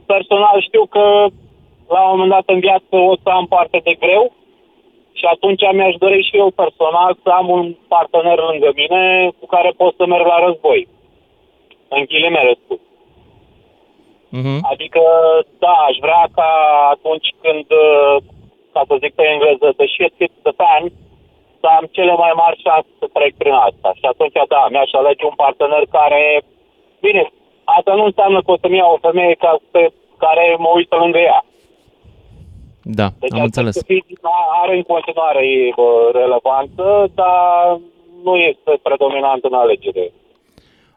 personal 0.06 0.60
știu 0.60 0.86
că 0.86 1.26
la 1.94 2.02
un 2.02 2.10
moment 2.10 2.30
dat 2.30 2.46
în 2.54 2.60
viață 2.60 2.94
o 3.10 3.14
să 3.22 3.28
am 3.28 3.46
parte 3.46 3.78
de 3.84 3.94
greu 4.02 4.32
și 5.18 5.24
atunci 5.34 5.62
mi-aș 5.72 5.94
dori 6.04 6.20
și 6.28 6.36
eu 6.42 6.50
personal 6.62 7.12
să 7.22 7.30
am 7.30 7.48
un 7.48 7.76
partener 7.88 8.38
lângă 8.50 8.70
mine 8.74 9.30
cu 9.38 9.46
care 9.46 9.70
pot 9.76 9.92
să 9.96 10.04
merg 10.06 10.26
la 10.26 10.44
război. 10.46 10.88
În 11.88 12.02
ghilimele 12.08 12.54
spus. 12.64 12.80
Uh-huh. 14.38 14.60
Adică, 14.72 15.02
da, 15.58 15.74
aș 15.88 15.96
vrea 16.04 16.24
ca 16.34 16.50
atunci 16.94 17.28
când, 17.42 17.66
ca 18.72 18.82
să 18.88 18.94
zic 19.02 19.12
pe 19.14 19.24
engleză, 19.32 19.66
the 19.76 19.86
shit 19.86 20.12
hits 20.18 20.38
the 20.42 20.52
fan, 20.60 20.84
să 21.60 21.66
am 21.78 21.84
cele 21.96 22.14
mai 22.22 22.32
mari 22.42 22.62
șanse 22.64 22.90
să 22.98 23.06
trec 23.12 23.32
prin 23.36 23.52
asta. 23.52 23.90
Și 23.98 24.04
atunci, 24.12 24.36
da, 24.48 24.62
mi-aș 24.70 24.92
alege 24.92 25.24
un 25.24 25.36
partener 25.44 25.82
care, 25.98 26.42
bine, 27.00 27.22
asta 27.64 27.94
nu 27.94 28.04
înseamnă 28.04 28.38
că 28.42 28.50
o 28.50 28.60
să-mi 28.60 28.76
iau 28.76 28.92
o 28.92 29.04
femeie 29.08 29.34
ca, 29.34 29.58
pe 29.70 29.92
care 30.18 30.56
mă 30.58 30.70
uită 30.74 30.96
lângă 30.96 31.18
ea. 31.18 31.44
Da, 32.82 33.12
deci 33.18 33.32
am 33.32 33.42
înțeles. 33.42 33.76
Are 34.62 34.76
în 34.76 34.82
continuare 34.82 35.74
relevanță, 36.12 37.10
dar 37.14 37.80
nu 38.24 38.36
este 38.36 38.80
predominant 38.82 39.44
în 39.44 39.52
alegere. 39.52 40.12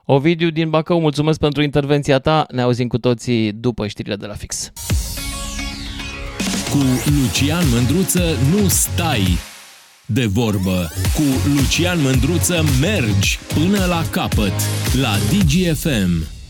Ovidiu 0.06 0.50
din 0.50 0.70
Bacău, 0.70 1.00
mulțumesc 1.00 1.40
pentru 1.40 1.62
intervenția 1.62 2.20
ta. 2.20 2.46
Ne 2.50 2.62
auzim 2.62 2.88
cu 2.88 2.98
toții 2.98 3.52
după 3.52 3.88
știrile 3.88 4.16
de 4.16 4.26
la 4.26 4.34
fix. 4.34 4.72
Cu 6.72 6.80
Lucian 7.20 7.64
Mândruță 7.74 8.24
nu 8.54 8.68
stai 8.68 9.26
de 10.06 10.26
vorbă. 10.26 10.78
Cu 11.16 11.28
Lucian 11.56 11.98
Mândruță 12.02 12.58
mergi 12.82 13.40
până 13.54 13.86
la 13.86 14.02
capăt 14.12 14.58
la 15.04 15.14
DGFM. 15.32 16.43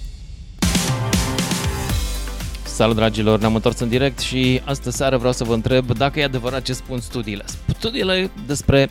Salut 2.74 2.96
dragilor, 2.96 3.40
ne-am 3.40 3.56
întors 3.56 3.80
în 3.80 3.90
direct 3.90 4.20
și 4.20 4.62
astă 4.66 4.90
seară 4.90 5.18
vreau 5.18 5.34
să 5.34 5.44
vă 5.44 5.54
întreb 5.54 5.92
dacă 5.92 6.20
e 6.20 6.24
adevărat 6.24 6.62
ce 6.62 6.74
spun 6.74 7.00
studiile. 7.00 7.44
Studiile 7.78 8.32
despre 8.48 8.90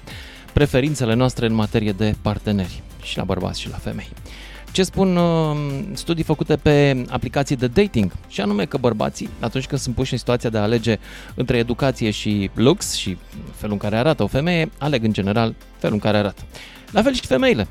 preferințele 0.53 1.15
noastre 1.15 1.47
în 1.47 1.53
materie 1.53 1.93
de 1.93 2.15
parteneri 2.23 2.83
și 3.03 3.17
la 3.17 3.25
bărbați 3.25 3.61
și 3.61 3.71
la 3.71 3.77
femei. 3.77 4.09
Ce 4.73 4.83
spun 4.83 5.17
uh, 5.17 5.57
studii 5.93 6.25
făcute 6.25 6.57
pe 6.57 7.05
aplicații 7.09 7.57
de 7.57 7.67
dating 7.67 8.13
și 8.29 8.41
anume 8.41 8.65
că 8.65 8.77
bărbații, 8.77 9.29
atunci 9.41 9.67
când 9.67 9.81
sunt 9.81 9.95
puși 9.95 10.13
în 10.13 10.19
situația 10.19 10.51
de 10.51 10.59
a 10.59 10.63
alege 10.63 10.99
între 11.35 11.57
educație 11.57 12.11
și 12.11 12.51
lux 12.55 12.95
și 12.95 13.17
felul 13.55 13.73
în 13.73 13.79
care 13.79 13.97
arată 13.97 14.23
o 14.23 14.27
femeie, 14.27 14.71
aleg 14.79 15.05
în 15.05 15.13
general 15.13 15.55
felul 15.79 15.95
în 15.95 16.01
care 16.01 16.17
arată. 16.17 16.43
La 16.91 17.03
fel 17.03 17.15
și 17.15 17.27
femeile. 17.27 17.69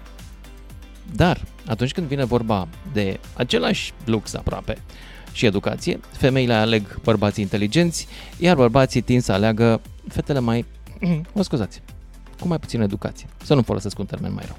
Dar 1.15 1.41
atunci 1.67 1.91
când 1.91 2.07
vine 2.07 2.25
vorba 2.25 2.67
de 2.93 3.19
același 3.33 3.93
lux 4.05 4.33
aproape, 4.33 4.77
și 5.31 5.45
educație, 5.45 5.99
femeile 6.11 6.53
aleg 6.53 6.99
bărbații 7.03 7.43
inteligenți, 7.43 8.07
iar 8.37 8.55
bărbații 8.55 9.01
tind 9.01 9.21
să 9.21 9.31
aleagă 9.31 9.81
fetele 10.07 10.39
mai, 10.39 10.65
mă 11.33 11.43
scuzați, 11.43 11.81
cu 12.39 12.47
mai 12.47 12.59
puțină 12.59 12.83
educație. 12.83 13.27
Să 13.43 13.53
nu 13.53 13.61
folosesc 13.61 13.99
un 13.99 14.05
termen 14.05 14.33
mai 14.33 14.43
rău. 14.45 14.57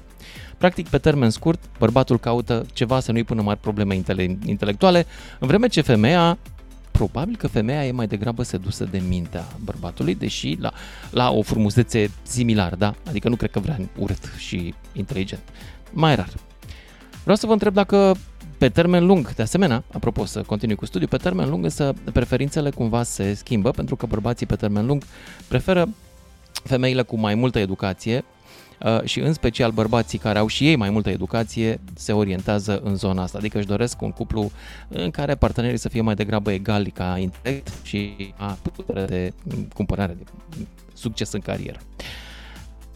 Practic, 0.57 0.87
pe 0.87 0.97
termen 0.97 1.29
scurt, 1.29 1.59
bărbatul 1.79 2.19
caută 2.19 2.65
ceva 2.73 2.99
să 2.99 3.11
nu-i 3.11 3.23
pună 3.23 3.41
mari 3.41 3.59
probleme 3.59 3.95
intele- 3.95 4.37
intelectuale, 4.45 5.05
în 5.39 5.47
vreme 5.47 5.67
ce 5.67 5.81
femeia, 5.81 6.37
probabil 6.91 7.35
că 7.35 7.47
femeia 7.47 7.85
e 7.85 7.91
mai 7.91 8.07
degrabă 8.07 8.43
sedusă 8.43 8.83
de 8.91 9.03
mintea 9.07 9.45
bărbatului, 9.63 10.15
deși 10.15 10.57
la, 10.59 10.71
la 11.11 11.31
o 11.31 11.41
frumusețe 11.41 12.11
similară, 12.21 12.75
da? 12.75 12.93
Adică 13.07 13.29
nu 13.29 13.35
cred 13.35 13.51
că 13.51 13.59
vrea 13.59 13.77
urât 13.97 14.31
și 14.37 14.73
inteligent. 14.93 15.41
Mai 15.91 16.15
rar. 16.15 16.29
Vreau 17.21 17.37
să 17.37 17.45
vă 17.45 17.51
întreb 17.51 17.73
dacă 17.73 18.15
pe 18.63 18.69
termen 18.69 19.05
lung, 19.05 19.33
de 19.33 19.41
asemenea, 19.41 19.83
apropo 19.91 20.25
să 20.25 20.41
continui 20.41 20.75
cu 20.75 20.85
studiu, 20.85 21.07
pe 21.07 21.17
termen 21.17 21.49
lung 21.49 21.63
însă 21.63 21.93
preferințele 22.13 22.69
cumva 22.69 23.03
se 23.03 23.33
schimbă 23.33 23.71
pentru 23.71 23.95
că 23.95 24.05
bărbații 24.05 24.45
pe 24.45 24.55
termen 24.55 24.85
lung 24.85 25.03
preferă 25.47 25.89
femeile 26.63 27.01
cu 27.01 27.19
mai 27.19 27.35
multă 27.35 27.59
educație 27.59 28.23
uh, 28.83 29.03
și 29.03 29.19
în 29.19 29.33
special 29.33 29.71
bărbații 29.71 30.17
care 30.17 30.39
au 30.39 30.47
și 30.47 30.67
ei 30.67 30.75
mai 30.75 30.89
multă 30.89 31.09
educație 31.09 31.79
se 31.95 32.11
orientează 32.11 32.81
în 32.83 32.95
zona 32.95 33.21
asta, 33.21 33.37
adică 33.37 33.57
își 33.57 33.67
doresc 33.67 34.01
un 34.01 34.11
cuplu 34.11 34.51
în 34.87 35.11
care 35.11 35.35
partenerii 35.35 35.77
să 35.77 35.89
fie 35.89 36.01
mai 36.01 36.15
degrabă 36.15 36.51
egali 36.51 36.91
ca 36.91 37.17
intelect 37.17 37.73
și 37.81 38.33
a 38.37 38.57
putere 38.61 39.05
de 39.05 39.33
cumpărare, 39.73 40.17
de 40.19 40.23
succes 40.93 41.31
în 41.31 41.39
carieră. 41.39 41.79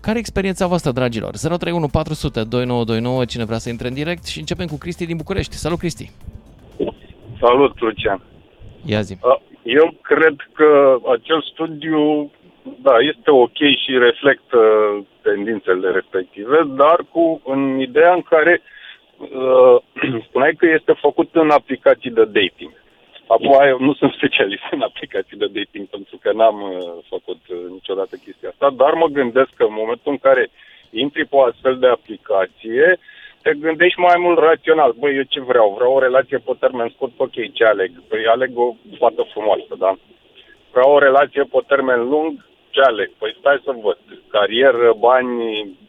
Care 0.01 0.17
e 0.17 0.19
experiența 0.19 0.67
voastră, 0.67 0.91
dragilor? 0.91 1.31
031 1.31 1.87
400 1.87 2.43
2929, 2.43 3.25
cine 3.25 3.45
vrea 3.45 3.57
să 3.57 3.69
intre 3.69 3.87
în 3.87 3.93
direct 3.93 4.25
și 4.25 4.39
începem 4.39 4.65
cu 4.65 4.77
Cristi 4.77 5.05
din 5.05 5.17
București. 5.17 5.55
Salut, 5.55 5.79
Cristi! 5.79 6.11
Salut, 7.39 7.79
Lucian! 7.79 8.21
Ia 8.85 9.01
zi. 9.01 9.17
Eu 9.63 9.93
cred 10.01 10.35
că 10.53 10.97
acel 11.15 11.41
studiu, 11.51 12.31
da, 12.81 12.95
este 13.11 13.31
ok 13.31 13.57
și 13.83 13.97
reflectă 13.97 14.59
tendințele 15.21 15.91
respective, 15.91 16.57
dar 16.75 16.99
cu 17.11 17.41
în 17.45 17.79
ideea 17.79 18.13
în 18.13 18.21
care 18.21 18.61
uh, 19.17 19.75
spuneai 20.27 20.53
că 20.53 20.65
este 20.65 20.93
făcut 21.01 21.29
în 21.33 21.49
aplicații 21.49 22.11
de 22.11 22.25
dating. 22.25 22.71
Acum 23.27 23.53
eu 23.67 23.79
nu 23.79 23.93
sunt 23.93 24.11
specialist 24.11 24.63
în 24.71 24.81
aplicații 24.81 25.37
de 25.37 25.47
dating 25.53 25.87
pentru 25.87 26.17
că 26.21 26.31
n-am 26.31 26.61
uh, 26.61 26.77
făcut 27.09 27.41
uh, 27.49 27.57
niciodată 27.69 28.15
chestia 28.23 28.49
asta, 28.49 28.69
dar 28.69 28.93
mă 28.93 29.07
gândesc 29.07 29.49
că 29.55 29.63
în 29.63 29.73
momentul 29.81 30.11
în 30.11 30.17
care 30.17 30.49
intri 30.91 31.25
pe 31.25 31.35
o 31.35 31.43
astfel 31.43 31.77
de 31.79 31.87
aplicație, 31.87 32.99
te 33.41 33.53
gândești 33.53 33.99
mai 33.99 34.17
mult 34.17 34.39
rațional. 34.39 34.91
Băi, 34.99 35.15
eu 35.15 35.21
ce 35.21 35.41
vreau? 35.41 35.73
Vreau 35.77 35.93
o 35.93 35.99
relație 35.99 36.37
pe 36.37 36.51
termen 36.59 36.89
scurt, 36.93 37.11
ok, 37.17 37.53
ce 37.53 37.63
aleg? 37.65 37.91
Păi 38.07 38.25
aleg 38.25 38.57
o 38.57 38.75
fată 38.99 39.23
frumoasă, 39.33 39.73
da? 39.77 39.97
Vreau 40.71 40.91
o 40.91 40.99
relație 40.99 41.43
pe 41.43 41.59
termen 41.67 42.09
lung, 42.09 42.45
ce 42.69 42.81
aleg? 42.81 43.11
Păi 43.17 43.35
stai 43.39 43.61
să 43.63 43.71
văd. 43.81 43.97
Carieră, 44.27 44.93
bani 44.99 45.35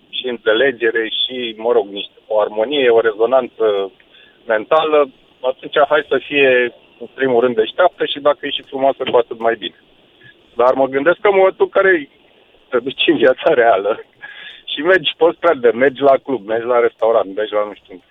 și 0.08 0.26
înțelegere 0.28 1.08
și, 1.20 1.54
mă 1.56 1.72
rog, 1.72 1.86
niște, 1.88 2.14
o 2.26 2.40
armonie, 2.40 2.88
o 2.88 3.00
rezonanță 3.00 3.92
mentală, 4.46 5.10
atunci 5.40 5.78
hai 5.88 6.04
să 6.08 6.18
fie 6.26 6.72
în 7.00 7.08
primul 7.14 7.40
rând 7.40 7.54
deșteaptă 7.54 8.04
și 8.04 8.18
dacă 8.20 8.38
e 8.42 8.50
și 8.50 8.62
frumoasă, 8.62 9.02
cu 9.10 9.16
atât 9.16 9.38
mai 9.38 9.56
bine. 9.58 9.78
Dar 10.56 10.72
mă 10.74 10.86
gândesc 10.86 11.18
că 11.20 11.28
în 11.28 11.36
momentul 11.36 11.64
în 11.64 11.82
care 11.82 12.08
te 12.68 12.78
duci 12.78 13.06
în 13.06 13.16
viața 13.16 13.54
reală 13.54 14.00
și 14.00 14.78
și 14.78 14.80
mergi 14.84 15.14
pe 15.16 15.24
stradă, 15.36 15.70
mergi 15.74 16.02
la 16.02 16.16
club, 16.24 16.46
mergi 16.46 16.66
la 16.66 16.78
restaurant, 16.78 17.36
mergi 17.36 17.52
la 17.52 17.64
nu 17.64 17.74
știu. 17.74 17.92
unde. 17.92 18.04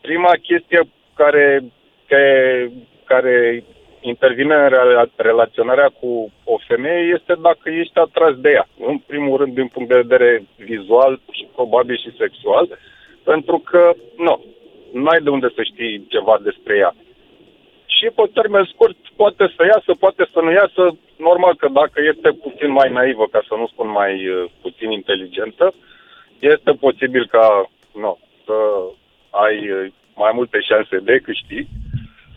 Prima 0.00 0.32
chestie 0.42 0.80
care, 1.14 1.64
care, 2.06 2.70
care 3.04 3.64
intervine 4.00 4.54
în 4.54 4.68
rela- 4.68 5.14
relaționarea 5.16 5.88
cu 6.00 6.32
o 6.44 6.56
femeie 6.66 7.14
este 7.18 7.34
dacă 7.42 7.70
ești 7.70 7.98
atras 7.98 8.34
de 8.36 8.50
ea. 8.50 8.68
În 8.78 8.98
primul 8.98 9.36
rând, 9.38 9.54
din 9.54 9.66
punct 9.66 9.88
de 9.88 10.02
vedere 10.04 10.44
vizual 10.56 11.20
și 11.30 11.48
probabil 11.54 11.96
și 11.96 12.16
sexual, 12.18 12.78
pentru 13.24 13.58
că, 13.58 13.92
nu, 14.16 14.44
nu 14.92 15.06
ai 15.06 15.20
de 15.20 15.30
unde 15.30 15.48
să 15.54 15.62
știi 15.62 16.06
ceva 16.08 16.38
despre 16.42 16.76
ea. 16.76 16.94
Și 18.02 18.08
pe 18.14 18.30
termen 18.34 18.64
scurt 18.72 18.96
poate 19.16 19.44
să 19.56 19.62
iasă, 19.64 19.90
poate 19.98 20.24
să 20.32 20.38
nu 20.40 20.50
iasă. 20.50 20.82
Normal 21.16 21.54
că 21.56 21.68
dacă 21.68 21.98
este 22.12 22.28
puțin 22.44 22.70
mai 22.70 22.90
naivă, 22.92 23.24
ca 23.30 23.40
să 23.48 23.54
nu 23.54 23.66
spun 23.66 23.88
mai 23.90 24.28
uh, 24.28 24.44
puțin 24.62 24.90
inteligentă, 24.90 25.74
este 26.38 26.72
posibil 26.72 27.26
ca 27.26 27.70
nu, 27.94 28.18
să 28.44 28.56
ai 29.30 29.70
uh, 29.70 29.92
mai 30.14 30.32
multe 30.34 30.58
șanse 30.60 30.96
de 30.98 31.16
câștig. 31.26 31.66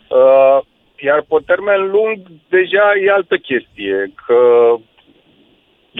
Uh, 0.08 0.58
iar 1.06 1.20
pe 1.28 1.36
termen 1.46 1.90
lung, 1.90 2.16
deja 2.48 2.86
e 3.04 3.10
altă 3.10 3.36
chestie, 3.36 4.12
că 4.26 4.40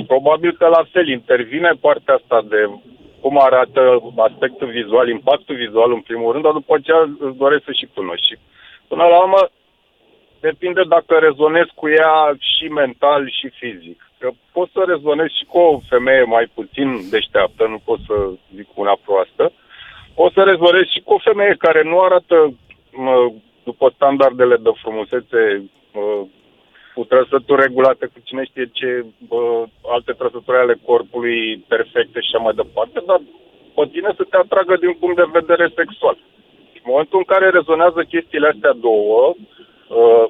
probabil 0.07 0.53
că 0.59 0.67
la 0.67 0.85
fel 0.93 1.09
intervine 1.09 1.71
partea 1.81 2.15
asta 2.15 2.43
de 2.49 2.71
cum 3.21 3.39
arată 3.41 3.81
aspectul 4.17 4.69
vizual, 4.69 5.09
impactul 5.09 5.57
vizual 5.57 5.93
în 5.93 6.01
primul 6.01 6.33
rând, 6.33 6.45
dar 6.45 6.53
după 6.53 6.75
aceea 6.75 7.01
îți 7.19 7.37
doresc 7.37 7.65
să 7.65 7.73
și 7.73 7.89
cunoști. 7.95 8.27
Și 8.27 8.37
până 8.89 9.03
la 9.03 9.19
urmă, 9.19 9.49
depinde 10.41 10.83
dacă 10.89 11.15
rezonezi 11.19 11.73
cu 11.75 11.89
ea 11.89 12.37
și 12.39 12.69
mental 12.69 13.31
și 13.31 13.49
fizic. 13.49 14.11
Că 14.19 14.31
poți 14.53 14.73
să 14.73 14.83
rezonezi 14.87 15.37
și 15.39 15.45
cu 15.45 15.59
o 15.59 15.81
femeie 15.89 16.23
mai 16.23 16.47
puțin 16.55 17.11
deșteaptă, 17.11 17.67
nu 17.67 17.81
pot 17.85 17.99
să 18.07 18.15
zic 18.55 18.69
una 18.75 18.97
proastă, 19.05 19.53
o 20.15 20.31
să 20.31 20.43
rezonezi 20.43 20.93
și 20.93 21.01
cu 21.01 21.13
o 21.15 21.25
femeie 21.29 21.55
care 21.59 21.83
nu 21.83 22.01
arată 22.01 22.55
mă, 22.93 23.33
după 23.65 23.93
standardele 23.95 24.57
de 24.57 24.71
frumusețe 24.83 25.71
mă, 25.93 26.27
cu 26.95 27.05
trăsături 27.05 27.63
regulate, 27.63 28.07
cu 28.07 28.19
cine 28.25 28.45
știe 28.45 28.67
ce 28.73 29.05
bă, 29.29 29.65
alte 29.95 30.13
trăsături 30.13 30.57
ale 30.57 30.77
corpului 30.89 31.65
perfecte 31.69 32.19
și 32.21 32.29
așa 32.29 32.39
mai 32.45 32.55
departe, 32.63 32.99
dar 33.07 33.21
pe 33.75 33.85
tine 33.93 34.11
să 34.17 34.25
te 34.31 34.37
atragă 34.37 34.75
din 34.77 34.95
punct 35.01 35.17
de 35.17 35.39
vedere 35.39 35.67
sexual. 35.81 36.17
Și 36.73 36.81
în 36.83 36.91
momentul 36.93 37.19
în 37.19 37.29
care 37.33 37.47
rezonează 37.51 38.01
chestiile 38.15 38.49
astea 38.49 38.73
două 38.73 39.35
uh, 39.89 40.27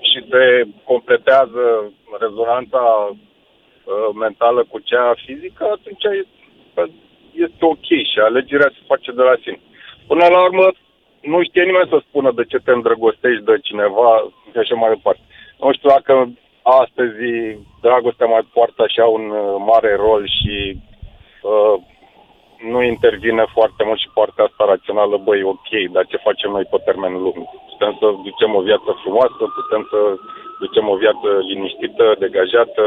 și 0.00 0.18
se 0.30 0.62
completează 0.84 1.92
rezonanța 2.20 2.82
uh, 3.10 4.08
mentală 4.14 4.64
cu 4.64 4.78
cea 4.78 5.14
fizică, 5.24 5.64
atunci 5.64 6.04
este, 6.22 6.92
este 7.32 7.64
ok 7.72 7.88
și 8.10 8.18
alegerea 8.18 8.70
se 8.72 8.82
face 8.86 9.10
de 9.12 9.22
la 9.22 9.36
sine. 9.42 9.60
Până 10.06 10.26
la 10.28 10.42
urmă, 10.44 10.66
nu 11.20 11.42
știe 11.42 11.64
nimeni 11.64 11.88
să 11.88 11.98
spună 12.00 12.30
de 12.32 12.44
ce 12.44 12.58
te 12.58 12.70
îndrăgostești 12.70 13.44
de 13.44 13.58
cineva 13.62 14.30
și 14.52 14.58
așa 14.58 14.74
mai 14.74 14.90
departe. 14.94 15.20
Nu 15.58 15.72
știu 15.72 15.88
dacă 15.88 16.30
astăzi 16.62 17.24
dragostea 17.80 18.26
mai 18.26 18.48
poartă 18.52 18.82
așa 18.82 19.04
un 19.04 19.30
uh, 19.30 19.54
mare 19.70 19.94
rol 19.94 20.28
și 20.38 20.56
uh, 21.42 21.74
nu 22.72 22.82
intervine 22.82 23.44
foarte 23.56 23.82
mult 23.84 23.98
și 23.98 24.14
partea 24.14 24.44
asta 24.44 24.64
rațională, 24.64 25.16
băi, 25.16 25.42
ok, 25.42 25.70
dar 25.94 26.06
ce 26.06 26.26
facem 26.28 26.50
noi 26.50 26.64
pe 26.70 26.78
termen 26.84 27.12
lung? 27.12 27.38
Putem 27.70 27.92
să 28.00 28.06
ducem 28.26 28.54
o 28.54 28.60
viață 28.60 28.90
frumoasă, 29.02 29.42
putem 29.60 29.82
să 29.90 29.98
ducem 30.58 30.88
o 30.88 30.96
viață 30.96 31.28
liniștită, 31.48 32.04
degajată, 32.18 32.82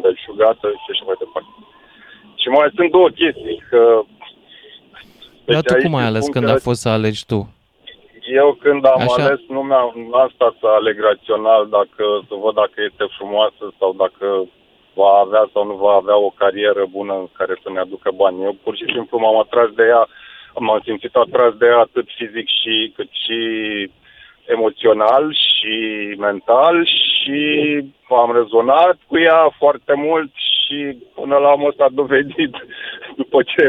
belșugată 0.00 0.68
și 0.82 0.88
așa 0.92 1.04
mai 1.06 1.20
departe. 1.24 1.52
Și 2.40 2.48
mai 2.48 2.72
sunt 2.74 2.90
două 2.90 3.08
chestii, 3.08 3.62
că... 3.70 4.00
Dar 5.44 5.54
Deci 5.54 5.64
tu 5.66 5.72
aici 5.74 5.84
cum 5.84 5.94
ai 5.94 6.00
îți 6.00 6.10
ales 6.10 6.22
spun 6.22 6.34
când 6.34 6.44
că 6.46 6.52
a 6.52 6.66
fost 6.68 6.80
să 6.80 6.88
alegi 6.88 7.26
tu? 7.26 7.38
Eu 8.40 8.48
când 8.62 8.86
am 8.86 9.00
Așa. 9.00 9.22
ales, 9.24 9.40
nu 9.48 9.60
mi-am 9.62 9.92
n-am 10.10 10.30
stat 10.34 10.54
să 10.60 10.66
aleg 10.66 11.00
rațional 11.00 11.62
dacă 11.68 12.04
să 12.28 12.34
văd 12.42 12.54
dacă 12.54 12.78
este 12.88 13.04
frumoasă 13.16 13.64
sau 13.78 13.90
dacă 13.92 14.26
va 14.94 15.10
avea 15.24 15.50
sau 15.52 15.66
nu 15.66 15.74
va 15.74 15.92
avea 15.92 16.16
o 16.16 16.30
carieră 16.30 16.84
bună 16.90 17.14
în 17.14 17.28
care 17.38 17.54
să 17.62 17.68
ne 17.70 17.78
aducă 17.78 18.10
bani. 18.14 18.42
Eu 18.44 18.56
pur 18.62 18.76
și 18.76 18.84
simplu 18.94 19.18
m-am 19.18 19.38
atras 19.38 19.70
de 19.70 19.82
ea, 19.82 20.08
m-am 20.58 20.80
simțit 20.84 21.14
atras 21.14 21.52
de 21.54 21.66
ea 21.66 21.78
atât 21.78 22.06
fizic 22.16 22.48
și 22.60 22.92
cât 22.96 23.10
și 23.24 23.40
emoțional 24.46 25.36
și 25.46 25.76
mental 26.18 26.86
și 26.86 27.40
am 28.08 28.32
rezonat 28.36 28.96
cu 29.06 29.18
ea 29.18 29.54
foarte 29.58 29.94
mult 29.94 30.30
și 30.34 30.98
până 31.14 31.36
la 31.36 31.52
urmă 31.52 31.72
s-a 31.76 31.88
dovedit 31.92 32.54
după 33.20 33.42
ce 33.42 33.68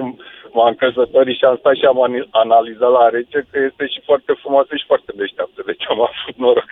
m-am 0.53 0.73
căsătorit 0.73 1.38
și 1.38 1.45
am 1.45 1.57
stat 1.57 1.76
și 1.76 1.86
am 1.86 2.01
ani- 2.03 2.28
analizat 2.30 2.91
la 2.91 3.09
rece 3.09 3.47
că 3.51 3.59
este 3.69 3.88
și 3.88 4.01
foarte 4.05 4.34
frumoasă 4.41 4.76
și 4.76 4.86
foarte 4.86 5.11
deșteaptă. 5.15 5.63
Deci 5.65 5.86
am 5.89 6.01
avut 6.01 6.38
noroc. 6.38 6.71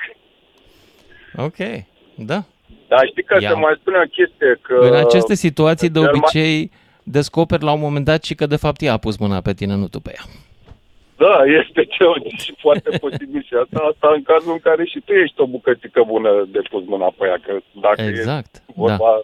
Ok, 1.38 1.60
da. 2.16 2.40
Dar 2.88 3.06
știi 3.08 3.24
că 3.24 3.38
Ia. 3.40 3.50
se 3.50 3.56
mai 3.56 3.74
spune 3.80 3.98
o 3.98 4.08
chestie 4.08 4.60
că... 4.62 4.76
În 4.88 4.96
aceste 4.96 5.36
situații, 5.36 5.90
de 5.90 6.00
cel 6.00 6.08
mai- 6.10 6.18
obicei, 6.18 6.72
descoperi 7.04 7.64
la 7.64 7.72
un 7.72 7.80
moment 7.80 8.06
dat 8.06 8.24
și 8.24 8.36
că 8.36 8.46
de 8.46 8.56
fapt 8.56 8.82
ea 8.82 8.94
a 8.94 8.98
pus 8.98 9.18
mâna 9.18 9.42
pe 9.42 9.54
tine, 9.54 9.76
nu 9.76 9.88
tu 9.88 10.00
pe 10.00 10.12
ea. 10.16 10.24
Da, 11.18 11.36
este 11.62 11.86
ceva 11.98 12.14
și 12.38 12.54
foarte 12.60 12.98
posibil 12.98 13.44
și 13.48 13.54
asta, 13.64 13.80
asta 13.92 14.12
în 14.16 14.24
cazul 14.24 14.52
în 14.52 14.60
care 14.60 14.86
și 14.86 15.00
tu 15.06 15.12
ești 15.14 15.42
o 15.42 15.46
bucățică 15.48 16.04
bună 16.08 16.30
de 16.48 16.60
pus 16.70 16.84
mâna 16.86 17.14
pe 17.18 17.26
ea, 17.28 17.38
că 17.46 17.54
dacă 17.82 18.02
Exact, 18.02 18.56
e 18.56 18.60
vorba... 18.76 19.22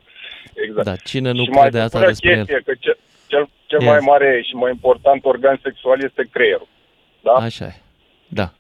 Exact. 0.53 0.85
Da, 0.85 0.95
cine 0.95 1.31
nu 1.31 1.43
și 1.43 1.49
crede 1.49 1.77
mai 1.77 1.85
asta 1.85 1.87
spune 1.87 2.05
o 2.05 2.07
despre 2.07 2.29
el? 2.29 2.35
chestie, 2.35 2.61
că 2.65 2.73
cel, 2.79 2.97
cel, 3.27 3.49
cel 3.65 3.81
Yes. 3.81 3.89
mai 3.89 3.99
mare 4.01 4.41
și 4.47 4.53
mai 4.55 4.71
important 4.71 5.25
organ 5.25 5.59
sexual 5.63 6.01
este 6.03 6.27
creierul. 6.31 6.67
Da? 7.21 7.31
Așa 7.31 7.65
e, 7.65 7.75
da. 8.27 8.51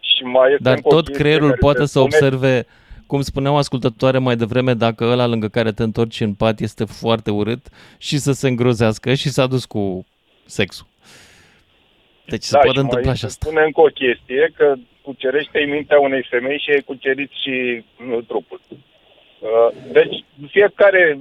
Și 0.00 0.22
mai 0.22 0.50
este 0.50 0.62
Dar 0.62 0.74
încă 0.74 0.88
o 0.88 0.90
tot 0.90 1.04
chestie 1.04 1.22
creierul 1.22 1.48
care 1.48 1.60
poate 1.60 1.78
se 1.80 1.84
să 1.86 1.98
spune- 1.98 2.04
observe, 2.14 2.66
cum 3.14 3.22
spuneau 3.22 3.56
ascultătoare 3.56 4.18
mai 4.18 4.36
devreme, 4.36 4.74
dacă 4.74 5.04
ăla 5.04 5.26
lângă 5.26 5.48
care 5.48 5.72
te 5.72 5.82
întorci 5.82 6.20
în 6.20 6.34
pat 6.34 6.60
este 6.60 6.84
foarte 6.84 7.30
urât 7.30 7.66
și 7.98 8.16
să 8.18 8.32
se 8.32 8.48
îngrozească 8.48 9.14
și 9.14 9.28
s-a 9.28 9.46
dus 9.46 9.64
cu 9.64 10.06
sexul. 10.46 10.86
Deci 12.26 12.42
se 12.42 12.52
da, 12.52 12.58
poate 12.58 12.78
și 12.78 12.84
întâmpla 12.84 13.06
mai 13.06 13.16
și 13.16 13.24
asta. 13.24 13.46
spune 13.46 13.62
încă 13.64 13.80
o 13.80 13.90
chestie, 14.02 14.52
că 14.56 14.74
cucerește 15.02 15.58
mintea 15.58 16.00
unei 16.00 16.26
femei 16.30 16.58
și 16.58 16.70
ai 16.70 16.80
cucerit 16.80 17.30
și 17.42 17.84
nu, 18.08 18.20
trupul. 18.20 18.60
Uh, 18.68 19.68
Deci, 19.92 20.24
fiecare, 20.50 21.18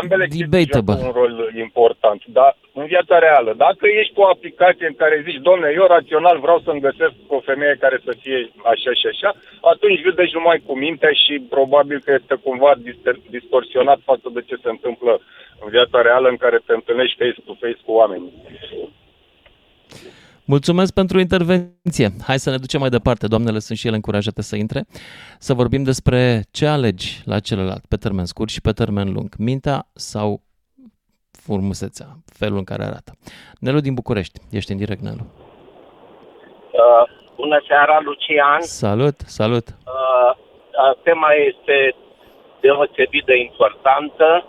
ambele 0.00 0.26
chestii 0.26 0.46
Debatable. 0.46 0.94
joacă 0.94 1.06
un 1.06 1.12
rol 1.20 1.52
important, 1.66 2.22
dar 2.26 2.56
în 2.80 2.86
viața 2.86 3.16
reală, 3.18 3.50
dacă 3.66 3.84
ești 4.00 4.14
cu 4.14 4.20
o 4.20 4.30
aplicație 4.34 4.86
în 4.86 4.96
care 5.02 5.24
zici, 5.26 5.46
domne, 5.48 5.68
eu 5.78 5.86
rațional 5.96 6.36
vreau 6.40 6.58
să-mi 6.64 6.84
găsesc 6.88 7.14
o 7.26 7.40
femeie 7.50 7.76
care 7.84 7.98
să 8.06 8.12
fie 8.22 8.38
așa 8.72 8.92
și 9.00 9.06
așa, 9.12 9.30
atunci 9.72 10.06
vedeți 10.08 10.36
numai 10.38 10.58
cu 10.66 10.72
mintea 10.84 11.12
și 11.22 11.34
probabil 11.56 11.98
că 12.04 12.10
este 12.20 12.34
cumva 12.46 12.72
dis- 12.86 13.20
distorsionat 13.36 14.00
față 14.10 14.28
de 14.36 14.40
ce 14.48 14.56
se 14.62 14.70
întâmplă 14.74 15.12
în 15.62 15.68
viața 15.76 15.98
reală 16.08 16.28
în 16.28 16.36
care 16.36 16.58
te 16.66 16.72
întâlnești 16.74 17.18
face-to-face 17.18 17.78
cu 17.84 17.92
oamenii. 18.00 18.32
Mulțumesc 20.44 20.92
pentru 20.92 21.18
intervenție. 21.18 22.08
Hai 22.26 22.38
să 22.38 22.50
ne 22.50 22.56
ducem 22.56 22.80
mai 22.80 22.88
departe. 22.88 23.26
Doamnele 23.26 23.58
sunt 23.58 23.78
și 23.78 23.86
ele 23.86 23.96
încurajate 23.96 24.42
să 24.42 24.56
intre. 24.56 24.84
Să 25.38 25.54
vorbim 25.54 25.82
despre 25.82 26.42
ce 26.50 26.66
alegi 26.66 27.22
la 27.24 27.38
celălalt, 27.40 27.86
pe 27.86 27.96
termen 27.96 28.24
scurt 28.24 28.50
și 28.50 28.60
pe 28.60 28.72
termen 28.72 29.12
lung. 29.12 29.34
Mintea 29.38 29.86
sau 29.92 30.42
frumusețea, 31.42 32.06
felul 32.38 32.58
în 32.58 32.64
care 32.64 32.82
arată. 32.82 33.12
Nelu 33.60 33.80
din 33.80 33.94
București. 33.94 34.40
Ești 34.50 34.72
în 34.72 34.78
direct, 34.78 35.00
Nelu. 35.00 35.24
Uh, 36.82 37.04
bună 37.36 37.62
seara, 37.68 38.00
Lucian. 38.00 38.60
Salut, 38.60 39.16
salut. 39.26 39.66
Uh, 39.68 40.30
uh, 40.34 40.96
tema 41.02 41.30
este 41.32 41.94
deosebit 42.60 43.24
de 43.24 43.36
importantă 43.36 44.44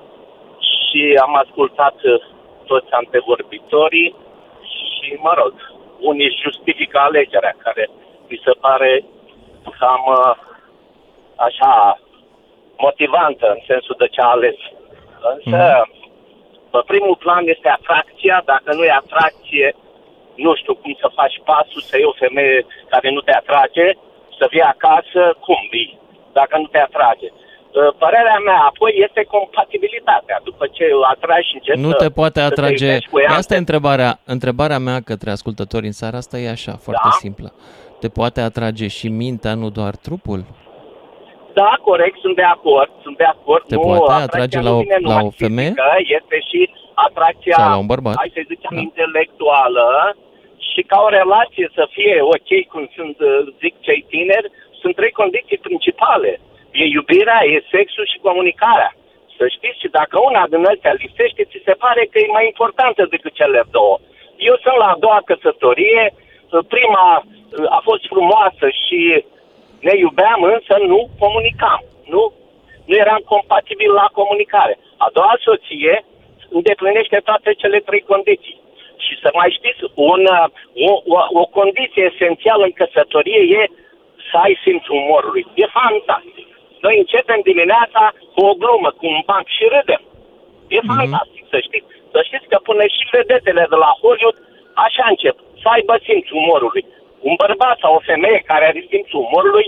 și 0.69 1.19
am 1.21 1.35
ascultat 1.35 1.95
uh, 2.03 2.21
toți 2.65 2.91
antevorbitorii 2.91 4.15
și, 4.73 5.17
mă 5.21 5.33
rog, 5.41 5.53
unii 5.99 6.25
își 6.25 6.41
justifică 6.41 6.97
alegerea, 6.99 7.55
care 7.57 7.89
mi 8.27 8.41
se 8.45 8.51
pare 8.59 9.05
cam 9.79 10.03
uh, 10.07 10.35
așa 11.35 11.99
motivantă 12.77 13.45
în 13.55 13.61
sensul 13.67 13.95
de 13.97 14.07
ce 14.07 14.21
a 14.21 14.35
ales. 14.37 14.59
Însă, 15.33 15.87
pe 16.75 16.81
primul 16.91 17.17
plan 17.25 17.43
este 17.55 17.69
atracția, 17.79 18.37
dacă 18.51 18.69
nu 18.77 18.83
e 18.83 19.01
atracție, 19.03 19.67
nu 20.45 20.51
știu 20.59 20.75
cum 20.81 20.93
să 21.01 21.07
faci 21.19 21.37
pasul, 21.49 21.81
să 21.89 21.93
iei 21.97 22.11
o 22.13 22.19
femeie 22.23 22.57
care 22.93 23.07
nu 23.15 23.21
te 23.27 23.33
atrage, 23.41 23.85
să 24.37 24.45
vii 24.53 24.65
acasă, 24.75 25.21
cum 25.45 25.59
vii, 25.73 25.91
dacă 26.37 26.53
nu 26.61 26.67
te 26.73 26.79
atrage. 26.87 27.27
Uh, 27.31 27.91
Părerea 28.03 28.39
mea 28.49 28.59
apoi 28.71 28.91
este 29.07 29.21
compatibilitatea. 29.35 30.37
După 30.49 30.65
ce 30.75 30.85
o 31.01 31.03
atragi 31.15 31.47
și 31.49 31.55
începi 31.55 31.79
Nu 31.85 31.89
să, 31.89 31.95
te 32.03 32.09
poate 32.19 32.39
să 32.39 32.45
atrage. 32.45 32.85
iubești 32.85 33.09
cu 33.09 33.19
ea, 33.19 33.29
Asta 33.41 33.55
e 33.55 33.65
întrebarea. 33.65 34.11
Întrebarea 34.35 34.79
mea 34.87 34.99
către 35.09 35.29
ascultători 35.31 35.85
în 35.85 35.91
seara 36.01 36.17
asta 36.17 36.37
e 36.37 36.49
așa, 36.57 36.73
foarte 36.85 37.07
Da. 37.11 37.17
simplă. 37.25 37.53
Te 37.99 38.07
poate 38.07 38.41
atrage 38.41 38.87
și 38.87 39.07
mintea, 39.07 39.53
nu 39.53 39.69
doar 39.69 39.95
trupul? 39.95 40.39
Da, 41.59 41.71
corect, 41.89 42.17
sunt 42.25 42.35
de 42.43 42.47
acord, 42.55 42.91
sunt 43.05 43.17
de 43.23 43.27
acord. 43.35 43.63
Te 43.67 43.75
nu, 43.75 43.81
poate 43.81 44.03
atracția 44.03 44.27
atrage 44.33 44.57
nu 44.59 44.67
la 44.69 44.73
o- 44.77 44.81
vine 44.85 44.97
la 44.99 45.03
numai 45.05 45.25
o 45.29 45.33
femeie? 45.43 45.71
Fizică, 45.73 45.89
este 46.19 46.37
și 46.49 46.59
atracția, 47.07 47.57
Sau 47.61 47.69
la 47.73 47.77
un 47.83 47.89
bărbat. 47.93 48.13
hai 48.21 48.31
să 48.37 48.41
zicem, 48.51 48.71
intelectuală 48.87 49.87
și 50.69 50.81
ca 50.91 50.97
o 51.07 51.09
relație 51.19 51.67
să 51.77 51.83
fie 51.95 52.15
ok, 52.35 52.49
cum 52.71 52.83
sunt, 52.97 53.17
uh, 53.19 53.39
zic 53.61 53.73
cei 53.87 54.01
tineri, 54.13 54.47
sunt 54.81 54.93
trei 54.99 55.13
condiții 55.21 55.63
principale. 55.67 56.31
E 56.81 56.83
iubirea, 56.97 57.39
e 57.53 57.67
sexul 57.75 58.05
și 58.11 58.25
comunicarea. 58.27 58.91
Să 59.37 59.43
știți, 59.55 59.79
și 59.83 59.89
dacă 59.99 60.15
una 60.29 60.43
din 60.51 60.65
astea 60.73 60.93
lipsește, 61.03 61.41
ți 61.51 61.65
se 61.67 61.75
pare 61.83 62.01
că 62.11 62.17
e 62.19 62.37
mai 62.37 62.45
importantă 62.51 63.01
decât 63.13 63.33
cele 63.41 63.61
două. 63.77 63.95
Eu 64.49 64.55
sunt 64.63 64.77
la 64.83 64.87
a 64.93 65.01
doua 65.05 65.19
căsătorie, 65.29 66.03
prima 66.75 67.05
uh, 67.23 67.65
a 67.77 67.79
fost 67.89 68.03
frumoasă 68.13 68.65
și 68.83 68.99
ne 69.79 69.93
iubeam, 69.97 70.41
însă 70.43 70.75
nu 70.91 71.09
comunicam. 71.19 71.81
Nu, 72.13 72.33
nu 72.85 72.95
eram 72.95 73.21
compatibil 73.25 73.91
la 73.91 74.07
comunicare. 74.19 74.77
A 74.97 75.07
doua 75.13 75.35
soție 75.47 76.05
îndeplinește 76.49 77.17
toate 77.23 77.53
cele 77.53 77.79
trei 77.79 78.03
condiții. 78.11 78.59
Și 79.05 79.13
să 79.21 79.29
mai 79.33 79.49
știți, 79.57 79.81
un, 80.11 80.21
uh, 80.37 80.47
o, 80.89 80.91
o, 81.15 81.17
o 81.41 81.45
condiție 81.45 82.03
esențială 82.11 82.63
în 82.65 82.75
căsătorie 82.81 83.41
e 83.59 83.63
să 84.29 84.37
ai 84.45 84.59
simțul 84.63 84.95
umorului. 84.95 85.45
E 85.61 85.65
fantastic. 85.81 86.47
Noi 86.85 86.95
începem 86.97 87.39
dimineața 87.51 88.03
cu 88.33 88.41
o 88.49 88.53
glumă, 88.61 88.89
cu 88.97 89.05
un 89.13 89.21
banc 89.25 89.47
și 89.55 89.63
râdem. 89.73 90.01
E 90.67 90.79
mm-hmm. 90.79 90.95
fantastic, 90.95 91.43
să 91.53 91.57
știți. 91.67 91.89
Să 92.13 92.19
știți 92.27 92.47
că 92.51 92.57
până 92.69 92.83
și 92.95 93.11
vedetele 93.17 93.63
de 93.71 93.77
la 93.83 93.91
Hollywood 94.01 94.37
așa 94.85 95.05
încep, 95.13 95.37
să 95.61 95.67
aibă 95.75 95.93
simțul 96.07 96.37
umorului. 96.43 96.85
Un 97.29 97.35
bărbat 97.43 97.77
sau 97.83 97.91
o 97.95 98.07
femeie 98.11 98.39
care 98.51 98.65
are 98.67 98.81
simțul 98.91 99.19
umorului, 99.27 99.67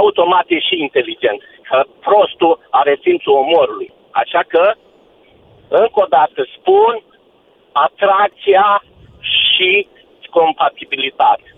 automat 0.00 0.46
e 0.56 0.58
și 0.68 0.76
inteligent. 0.86 1.40
Că 1.68 1.78
prostul 2.06 2.54
are 2.80 2.94
simțul 3.06 3.34
umorului. 3.44 3.88
Așa 4.22 4.42
că, 4.52 4.64
încă 5.82 5.98
o 6.04 6.08
dată 6.16 6.40
spun, 6.56 6.94
atracția 7.86 8.68
și 9.36 9.70
compatibilitate. 10.38 11.48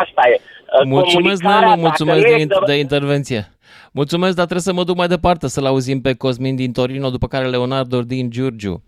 Asta 0.00 0.22
e. 0.32 0.36
Mulțumesc, 0.84 1.42
Comunicarea, 1.42 1.68
Nelu, 1.74 1.80
mulțumesc 1.86 2.20
dacă 2.20 2.30
de, 2.30 2.34
nu 2.34 2.40
e 2.40 2.44
in- 2.44 2.66
de 2.66 2.78
intervenție. 2.86 3.42
Mulțumesc, 3.92 4.34
dar 4.36 4.46
trebuie 4.50 4.68
să 4.70 4.72
mă 4.72 4.84
duc 4.84 4.96
mai 4.96 5.06
departe 5.16 5.48
să-l 5.48 5.66
auzim 5.66 6.00
pe 6.00 6.14
Cosmin 6.14 6.56
din 6.56 6.72
Torino, 6.72 7.10
după 7.10 7.26
care 7.26 7.46
Leonardo 7.46 8.00
din 8.02 8.30
Giurgiu. 8.30 8.82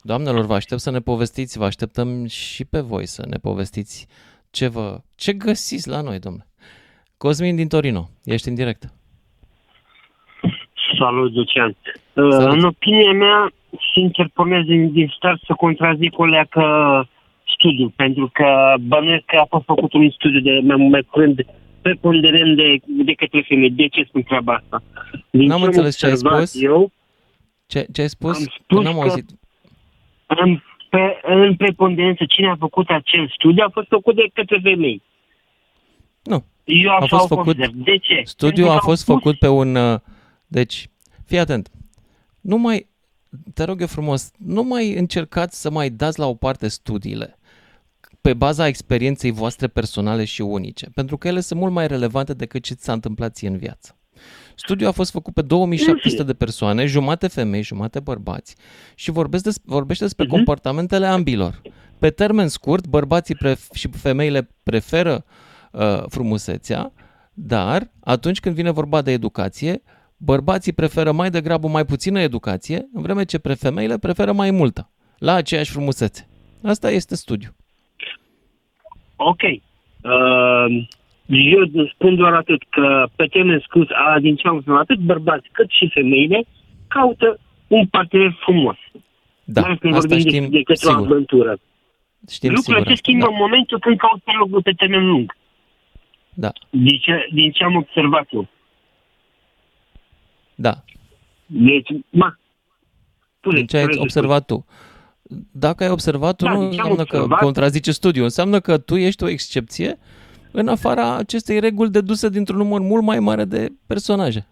Doamnelor, 0.00 0.44
vă 0.44 0.54
aștept 0.54 0.80
să 0.80 0.90
ne 0.90 0.98
povestiți, 0.98 1.58
vă 1.58 1.64
așteptăm 1.64 2.26
și 2.26 2.64
pe 2.64 2.80
voi 2.80 3.06
să 3.06 3.22
ne 3.26 3.36
povestiți 3.42 4.06
ce 4.58 4.66
vă, 4.68 4.98
ce 5.16 5.32
găsiți 5.32 5.88
la 5.88 6.00
noi, 6.00 6.18
domnule. 6.18 6.46
Cosmin 7.16 7.56
din 7.56 7.68
Torino, 7.68 8.08
ești 8.24 8.48
în 8.48 8.54
direct. 8.54 8.82
Salut, 10.98 11.34
Lucian. 11.34 11.76
Salut. 12.14 12.52
În 12.52 12.64
opinia 12.64 13.12
mea, 13.12 13.52
sincer, 13.94 14.28
pornesc 14.34 14.66
din, 14.66 14.92
din 14.92 15.12
start 15.16 15.40
să 15.46 15.52
contrazic 15.56 16.18
o 16.18 16.24
leacă 16.24 16.62
studiu, 17.56 17.88
pentru 17.96 18.30
că 18.32 18.74
bănuiesc 18.80 19.24
că 19.24 19.36
a 19.36 19.44
fost 19.48 19.64
făcut 19.64 19.92
un 19.92 20.10
studiu 20.10 20.40
de 20.40 20.60
mai, 20.64 20.76
mai 20.88 21.02
curând 21.10 21.40
preponderent 21.82 22.56
de, 22.56 22.80
de 22.86 23.12
către 23.12 23.44
femei. 23.48 23.70
De 23.70 23.86
ce 23.88 24.04
spun 24.08 24.22
treaba 24.22 24.54
asta? 24.54 24.82
Din 25.30 25.46
N-am 25.46 25.56
ce 25.58 25.62
am 25.62 25.68
înțeles 25.68 25.96
ce 25.98 26.06
ai 26.06 26.12
observat 26.12 26.46
spus. 26.46 26.62
Eu, 26.62 26.90
Ce, 27.66 27.86
ce 27.92 28.00
ai 28.00 28.08
spus? 28.08 28.36
Am 28.36 28.44
Că 28.44 28.50
spus 28.62 28.84
n-am 28.84 28.94
că- 28.94 29.00
auzit. 29.00 29.26
în, 30.26 30.62
pe, 30.90 31.20
în 31.22 31.56
preponderență, 31.56 32.24
cine 32.24 32.48
a 32.48 32.56
făcut 32.56 32.88
acel 32.88 33.28
studiu 33.34 33.64
a 33.66 33.70
fost 33.72 33.88
făcut 33.88 34.14
de 34.14 34.30
către 34.32 34.60
femei. 34.62 35.02
Nu. 36.22 36.44
Eu 36.64 36.90
A 36.90 36.94
așa 36.96 37.06
fost 37.06 37.30
o 37.30 37.34
făcut, 37.36 37.44
consider. 37.44 37.70
De 37.84 37.96
ce? 37.96 38.20
studiul 38.24 38.52
Pentru 38.54 38.72
a 38.72 38.78
că 38.78 38.80
au 38.80 38.88
fost 38.88 39.02
spus- 39.02 39.14
făcut 39.14 39.38
pe 39.38 39.48
un... 39.48 39.74
uh, 39.74 40.00
Deci, 40.46 40.88
fii 41.26 41.38
atent. 41.38 41.70
Nu 42.40 42.56
mai, 42.56 42.86
te 43.54 43.64
rog 43.64 43.80
eu 43.80 43.86
frumos, 43.86 44.30
nu 44.38 44.62
mai 44.62 44.92
încercați 44.92 45.60
să 45.60 45.70
mai 45.70 45.90
dați 45.90 46.18
la 46.18 46.26
o 46.26 46.34
parte 46.34 46.68
studiile 46.68 47.38
pe 48.20 48.34
baza 48.34 48.66
experienței 48.66 49.30
voastre 49.30 49.66
personale 49.66 50.24
și 50.24 50.40
unice, 50.40 50.90
pentru 50.94 51.16
că 51.16 51.28
ele 51.28 51.40
sunt 51.40 51.60
mult 51.60 51.72
mai 51.72 51.86
relevante 51.86 52.34
decât 52.34 52.62
ce 52.62 52.74
ți 52.74 52.84
s-a 52.84 52.92
întâmplat 52.92 53.34
ție 53.34 53.48
în 53.48 53.56
viață. 53.56 53.97
Studiul 54.58 54.88
a 54.88 54.92
fost 54.92 55.10
făcut 55.10 55.34
pe 55.34 55.42
2700 55.42 56.22
de 56.22 56.34
persoane, 56.34 56.86
jumate 56.86 57.26
femei, 57.28 57.62
jumate 57.62 58.00
bărbați, 58.00 58.56
și 58.94 59.10
vorbesc 59.10 59.42
des, 59.44 59.58
vorbește 59.64 60.04
despre 60.04 60.24
Mhm. 60.24 60.34
comportamentele 60.34 61.06
ambilor. 61.06 61.60
Pe 61.98 62.10
termen 62.10 62.48
scurt, 62.48 62.86
bărbații 62.86 63.36
pref- 63.36 63.70
și 63.74 63.88
femeile 63.88 64.48
preferă 64.62 65.24
uh, 65.72 66.02
frumusețea, 66.08 66.92
dar 67.34 67.90
atunci 68.00 68.40
când 68.40 68.54
vine 68.54 68.70
vorba 68.70 69.02
de 69.02 69.10
educație, 69.12 69.82
bărbații 70.16 70.72
preferă 70.72 71.12
mai 71.12 71.30
degrabă 71.30 71.68
mai 71.68 71.84
puțină 71.84 72.20
educație, 72.20 72.88
în 72.94 73.02
vreme 73.02 73.24
ce 73.24 73.38
pre 73.38 73.54
femeile 73.54 73.98
preferă 73.98 74.32
mai 74.32 74.50
multă, 74.50 74.90
la 75.18 75.32
aceeași 75.34 75.70
frumusețe. 75.70 76.28
Asta 76.62 76.90
este 76.90 77.16
studiu. 77.16 77.54
Ok. 79.16 79.40
Uh, 79.42 80.88
eu 81.28 81.86
spun 81.94 82.16
doar 82.16 82.32
atât 82.34 82.62
că 82.70 83.08
pe 83.16 83.26
termen 83.26 83.60
scurt, 83.66 83.90
a, 83.90 84.18
din 84.20 84.36
ce 84.36 84.48
am 84.48 84.54
văzut, 84.64 84.80
atât 84.80 84.98
bărbați 84.98 85.48
cât 85.52 85.70
și 85.70 85.90
femeile 85.94 86.44
caută 86.88 87.38
un 87.66 87.86
partener 87.86 88.36
frumos. 88.40 88.76
Da, 89.44 89.60
Mai 89.60 89.70
ales 89.70 89.80
când 89.80 89.94
asta 89.94 90.06
vorbim 90.08 90.28
știm 90.28 90.42
de, 90.50 90.56
de 90.56 90.62
către 90.62 90.88
o 90.88 90.90
sigur. 90.90 91.06
aventură. 91.06 91.58
Știm 92.30 92.52
Lucrurile 92.54 92.78
sigur 92.82 92.96
se 92.96 93.02
schimbă 93.02 93.24
asta, 93.24 93.34
în 93.36 93.40
momentul 93.40 93.78
când 93.78 93.96
caută 93.98 94.22
locul 94.38 94.62
pe 94.62 94.72
termen 94.72 95.06
lung. 95.08 95.36
Da. 96.34 96.52
Din 96.70 96.98
ce, 96.98 97.26
din 97.32 97.50
ce 97.50 97.64
am 97.64 97.74
observat 97.76 98.26
eu. 98.30 98.48
Da. 100.54 100.74
Deci, 101.46 101.88
ma, 102.10 102.38
Din 103.54 103.66
ce 103.66 103.76
ai 103.76 103.82
spune-te 103.82 104.02
observat 104.02 104.46
tu. 104.46 104.66
Dacă 105.52 105.84
ai 105.84 105.90
observat 105.90 106.36
tu, 106.36 106.44
Da, 106.44 106.52
nu 106.52 106.60
din 106.60 106.70
ce 106.70 106.80
am 106.80 106.90
înseamnă 106.90 107.04
că 107.04 107.16
observat- 107.16 107.38
contrazice 107.42 107.92
studiul. 107.92 108.24
Înseamnă 108.24 108.60
că 108.60 108.78
tu 108.78 108.96
ești 108.96 109.22
o 109.24 109.28
excepție 109.28 109.98
în 110.52 110.68
afara 110.68 111.16
acestei 111.16 111.60
reguli 111.60 111.90
deduse 111.90 112.28
dintr-un 112.28 112.58
număr 112.58 112.80
mult 112.80 113.02
mai 113.02 113.18
mare 113.20 113.44
de 113.44 113.68
personaje. 113.86 114.46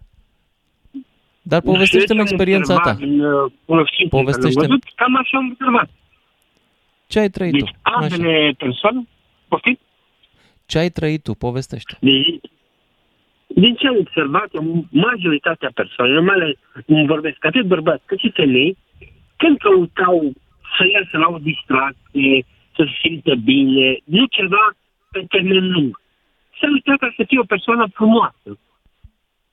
Dar 1.42 1.60
povestește-mi 1.60 2.00
Și 2.02 2.06
ce 2.06 2.12
am 2.20 2.26
experiența 2.26 2.74
ta. 2.74 2.90
observat 2.90 3.08
În 3.08 3.20
uh, 3.20 3.52
cunoștințe 3.64 4.08
care 4.10 4.18
am 4.20 4.24
Povestește-mi. 4.24 4.66
văzut, 4.66 4.82
cam 4.94 5.16
așa 5.16 5.36
am 5.36 5.48
observat. 5.50 5.88
Ce 7.06 7.18
ai 7.18 7.28
trăit 7.28 7.52
Deci 7.52 7.60
tu? 7.70 7.76
Așa. 7.82 7.96
ambele 7.96 8.54
persoane, 8.58 9.06
poftim? 9.48 9.78
Ce 10.66 10.78
ai 10.78 10.88
trăit 10.90 11.22
tu? 11.22 11.32
Povestește. 11.34 11.96
Deci, 12.00 12.40
din 13.46 13.74
ce 13.74 13.86
am 13.86 13.96
observat, 13.98 14.48
eu, 14.54 14.84
majoritatea 14.90 15.70
persoanelor, 15.74 16.22
mai 16.22 16.34
ales 16.34 16.54
îmi 16.86 17.06
vorbesc 17.06 17.44
atât 17.44 17.64
bărbați 17.66 18.02
cât 18.06 18.18
și 18.18 18.30
femei, 18.34 18.76
când 19.36 19.58
căutau 19.58 20.32
să 20.76 20.82
iasă 20.92 21.16
la 21.18 21.28
o 21.34 21.38
distracție, 21.38 22.44
să 22.76 22.82
se 22.86 22.94
simtă 23.08 23.34
bine, 23.34 23.98
nu 24.04 24.24
ceva 24.26 24.64
pe 25.16 25.24
termen 25.28 25.70
lung. 25.72 26.00
S-a 26.60 26.66
uitat 26.72 26.98
ca 26.98 27.12
să 27.16 27.24
fie 27.28 27.38
o 27.38 27.52
persoană 27.54 27.86
frumoasă. 27.94 28.50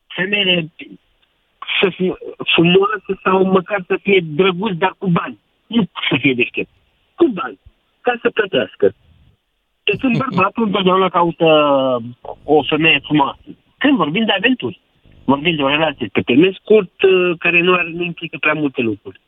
Femeile 0.08 0.72
să 1.82 1.90
fie 1.96 2.14
frumoasă 2.54 3.12
sau 3.24 3.44
măcar 3.44 3.84
să 3.88 3.98
fie 4.02 4.20
drăguț, 4.24 4.74
dar 4.78 4.94
cu 4.98 5.08
bani. 5.08 5.38
Nu 5.68 5.82
să 6.10 6.16
fie 6.20 6.34
deștept. 6.34 6.70
Cu 7.16 7.28
bani. 7.28 7.60
Ca 8.02 8.14
să 8.22 8.30
plătească. 8.30 8.94
Deci 9.84 10.04
un 10.04 10.16
bărbatul 10.18 10.64
întotdeauna 10.66 11.10
caută 11.10 11.48
o 12.44 12.64
femeie 12.64 13.00
frumoasă. 13.04 13.48
Când 13.78 13.98
vorbim 13.98 14.26
de 14.26 14.32
aventuri, 14.32 14.80
vorbim 15.26 15.56
de 15.56 15.62
o 15.62 15.68
relație 15.68 16.08
pe 16.08 16.22
termen 16.22 16.54
scurt 16.62 17.02
uh, 17.02 17.32
care 17.40 17.62
nu, 17.62 17.74
are, 17.74 17.90
nu 17.94 18.04
implică 18.04 18.38
prea 18.40 18.54
multe 18.54 18.82
lucruri. 18.82 19.20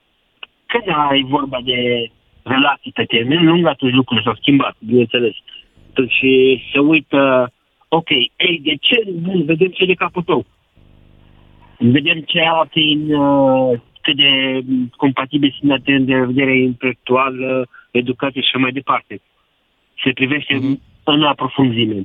Când 0.65 0.83
ai 1.09 1.21
vorba 1.27 1.59
de 1.63 2.09
relații 2.43 2.91
pe 2.91 3.03
termen 3.03 3.45
lung, 3.45 3.65
atunci 3.65 3.93
lucrurile 3.93 4.25
s-au 4.25 4.35
schimbat, 4.35 4.75
bineînțeles. 4.79 5.35
Și 6.07 6.61
se 6.71 6.79
uită, 6.79 7.51
ok, 7.87 8.09
ei, 8.09 8.59
de 8.63 8.75
ce? 8.79 9.03
Bun, 9.11 9.45
vedem 9.45 9.67
ce 9.67 9.83
e 9.83 9.85
de 9.85 9.93
capul 9.93 10.23
tău. 10.23 10.45
Vedem 11.77 12.19
ce 12.21 12.39
a 12.39 12.65
prin 12.69 13.13
uh, 13.13 13.79
cât 14.01 14.15
de 14.15 14.61
compatibil 14.95 15.55
sunt 15.59 15.83
de 15.83 15.97
de 15.97 16.15
vedere 16.15 16.57
intelectuală, 16.57 17.67
educație 17.91 18.41
și 18.41 18.47
așa 18.47 18.57
mai 18.57 18.71
departe. 18.71 19.21
Se 20.03 20.11
privește 20.11 20.53
mm-hmm. 20.53 21.03
în 21.03 21.23
aprofunzime. 21.23 22.01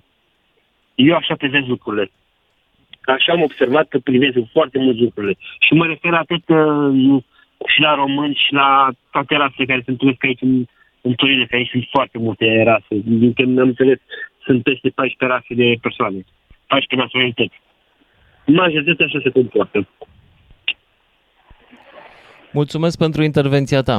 Eu 0.95 1.15
așa 1.15 1.35
privesc 1.35 1.67
lucrurile. 1.67 2.11
Așa 3.05 3.33
am 3.33 3.43
observat 3.43 3.89
că 3.89 3.99
privesc 3.99 4.39
foarte 4.53 4.79
mult 4.79 4.99
lucrurile. 4.99 5.37
Și 5.61 5.75
mă 5.75 5.87
refer 5.87 6.15
atât 6.15 6.49
uh, 6.49 7.23
și 7.67 7.81
la 7.81 7.95
români 7.95 8.35
și 8.35 8.53
la 8.53 8.89
toate 9.11 9.37
rasele 9.37 9.67
care 9.67 9.83
se 9.85 9.91
întâlnesc 9.91 10.25
aici 10.25 10.41
în, 10.41 10.65
în 11.01 11.15
Torino, 11.15 11.45
că 11.49 11.57
aici 11.57 11.69
sunt 11.69 11.87
foarte 11.91 12.19
multe 12.19 12.63
rase. 12.63 12.95
Din 13.05 13.33
când 13.33 13.59
am 13.59 13.67
înțeles, 13.67 13.99
sunt 14.45 14.63
peste 14.63 14.89
14 14.89 15.39
rase 15.39 15.55
de 15.55 15.79
persoane. 15.81 16.25
14 16.67 16.95
naționalități. 16.97 17.61
Majoritatea 18.47 19.07
așa 19.07 19.19
se 19.23 19.31
comportă. 19.31 19.89
Mulțumesc 22.53 22.99
pentru 22.99 23.23
intervenția 23.23 23.83
ta. 23.83 23.99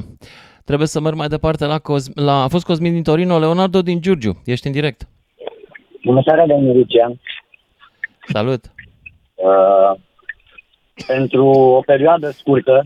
Trebuie 0.66 0.88
să 0.88 1.00
merg 1.00 1.16
mai 1.16 1.28
departe 1.28 1.66
la, 1.66 1.80
Cos- 1.80 2.16
la... 2.16 2.44
A 2.44 2.48
fost 2.48 2.66
Cosmin 2.66 2.92
din 2.94 3.04
Torino, 3.04 3.40
Leonardo 3.40 3.82
din 3.82 4.02
Giurgiu. 4.02 4.42
Ești 4.46 4.68
în 4.68 4.74
direct. 4.74 5.02
Bună 6.04 6.22
seara, 6.26 6.46
domnul 6.46 6.78
Lucian. 6.78 7.20
Salut. 8.26 8.64
Uh, 9.36 10.00
pentru 11.08 11.46
o 11.46 11.80
perioadă 11.80 12.30
scurtă, 12.30 12.86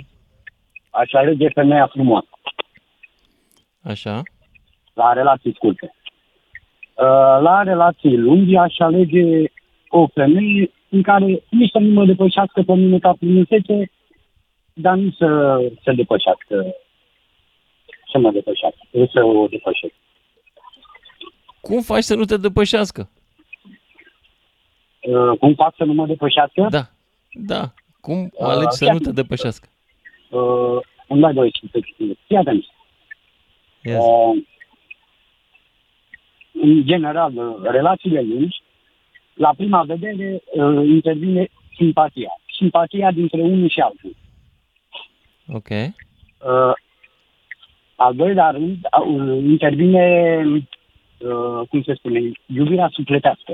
aș 0.90 1.14
alege 1.14 1.50
femeia 1.50 1.88
frumoasă. 1.88 2.28
Așa. 3.86 4.22
la 4.94 5.14
relații 5.14 5.54
scurte. 5.56 5.96
Uh, 6.94 7.04
La 7.42 7.64
relații 7.64 8.18
lungi 8.18 8.56
aș 8.56 8.76
alege 8.80 9.44
o 9.90 10.08
femeie 10.08 10.72
în 10.90 11.02
care 11.02 11.26
nici 11.50 11.72
să 11.72 11.78
nu 11.80 11.94
mă 11.94 12.06
depășească 12.06 12.62
pe 12.62 12.74
mine 12.74 13.00
ca 13.00 13.14
frumusețe, 13.20 13.92
dar 14.74 14.96
nu 14.96 15.12
să 15.12 15.58
se 15.84 15.94
depășească, 15.94 16.66
să 18.12 18.18
mă 18.20 18.32
depășească, 18.32 18.80
să 19.12 19.24
o 19.24 19.48
depășesc. 19.48 19.94
Cum 21.62 21.82
faci 21.82 22.04
să 22.04 22.16
nu 22.16 22.24
te 22.26 22.38
depășească? 22.38 23.10
Uh, 25.02 25.38
Cum 25.40 25.54
fac 25.56 25.74
să 25.78 25.84
nu 25.84 25.94
mă 25.94 26.06
depășească? 26.06 26.68
Da. 26.70 26.82
Da. 27.32 27.74
Cum 28.02 28.30
o 28.34 28.46
Uh, 28.46 28.52
alegi 28.52 28.76
să 28.76 28.86
chiar- 28.86 28.94
nu 28.94 29.00
te 29.00 29.12
depășească? 29.12 29.68
Uh, 30.30 30.80
îmi 31.08 31.22
dai 31.22 31.34
voie 31.34 31.50
să 31.54 31.68
te 31.72 31.78
explic. 31.78 32.18
Fii 32.28 32.38
atent. 32.38 32.66
Yes. 33.86 33.98
Uh, 33.98 34.44
în 36.62 36.86
general, 36.86 37.34
uh, 37.36 37.56
relațiile 37.62 38.22
lungi, 38.22 38.62
la 39.34 39.54
prima 39.58 39.84
vedere 39.84 40.42
uh, 40.46 40.88
intervine 40.88 41.48
simpatia. 41.76 42.30
Simpatia 42.58 43.12
dintre 43.12 43.42
unul 43.42 43.70
și 43.70 43.80
altul. 43.80 44.16
Ok. 45.48 45.70
Uh, 45.70 46.74
al 47.96 48.16
doilea 48.16 48.50
rând, 48.50 48.78
uh, 49.08 49.44
intervine, 49.44 50.44
uh, 51.18 51.68
cum 51.70 51.84
se 51.84 51.94
spune, 51.94 52.32
iubirea 52.46 52.90
sufletească. 52.92 53.54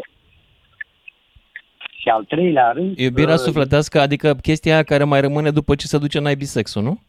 Și 1.97 2.07
al 2.09 2.23
treilea 2.23 2.71
rând... 2.71 2.97
Iubirea 2.97 3.33
uh, 3.33 3.39
sufletească, 3.39 3.99
adică 3.99 4.33
chestia 4.33 4.73
aia 4.73 4.83
care 4.83 5.03
mai 5.03 5.21
rămâne 5.21 5.51
după 5.51 5.75
ce 5.75 5.85
se 5.87 5.97
duce 5.97 6.19
naibii 6.19 6.45
sexul, 6.45 6.81
nu? 6.81 6.99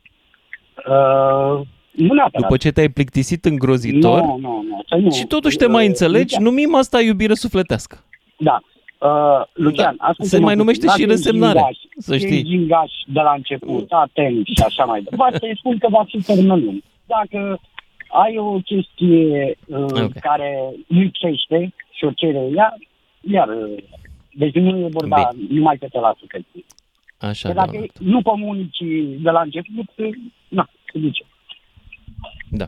Uh, 0.87 1.67
nu 1.93 2.15
neapărat. 2.15 2.41
După 2.43 2.57
ce 2.57 2.71
te-ai 2.73 2.89
plictisit 2.89 3.45
îngrozitor 3.45 4.21
Nu, 4.21 4.39
nu, 4.41 4.65
nu. 4.69 4.83
Să 4.89 4.95
nu. 4.97 5.11
și 5.11 5.27
totuși 5.27 5.57
te 5.57 5.67
mai 5.67 5.83
Uh, 5.83 5.89
înțelegi, 5.89 6.23
Lucian, 6.23 6.43
numim 6.43 6.75
asta 6.75 7.01
iubire 7.01 7.35
sufletească. 7.35 8.05
Da. 8.39 8.61
Uh, 8.99 9.43
Lucian, 9.53 9.95
Da. 9.99 10.05
ascultă-mă 10.07 10.27
Se 10.29 10.37
mai 10.39 10.43
puțin. 10.45 10.59
numește 10.59 10.87
Dacă 10.87 10.99
și 10.99 11.05
ești 11.05 11.15
resemnare, 11.15 11.59
gingaș, 11.59 11.77
să 11.99 12.15
ești 12.15 12.27
știi. 12.27 12.43
gingaș 12.43 12.93
de 13.07 13.21
la 13.21 13.33
început, 13.33 13.87
atent 13.93 14.47
și 14.47 14.63
așa 14.65 14.85
mai 14.85 15.03
departe, 15.11 15.47
îi 15.47 15.57
spun 15.59 15.79
că 15.79 15.87
va 15.91 16.05
fi 16.07 16.19
termen 16.23 16.65
lung. 16.65 16.83
Dacă 17.07 17.61
ai 18.25 18.37
o 18.39 18.53
chestie 18.65 19.59
uh, 19.67 19.79
Ok. 20.03 20.13
care 20.13 20.59
lipsește 20.87 21.73
și 21.91 22.05
o 22.05 22.11
cere 22.11 22.49
ea, 22.55 22.75
iar, 23.21 23.49
uh, 23.49 23.83
deci 24.33 24.55
nu 24.55 24.79
e 24.79 24.89
vorba 24.91 25.29
numai 25.49 25.77
că 25.79 25.87
te 25.91 25.99
lasă 25.99 26.21
că 26.27 26.39
Așa, 27.27 27.49
Că 27.49 27.55
dacă 27.55 27.87
nu 27.99 28.23
comunici 28.23 28.79
de 29.23 29.31
la 29.31 29.41
început, 29.41 29.89
uh, 29.97 30.11
na, 30.49 30.69
se 30.93 30.99
duce. 30.99 31.23
Da. 32.55 32.67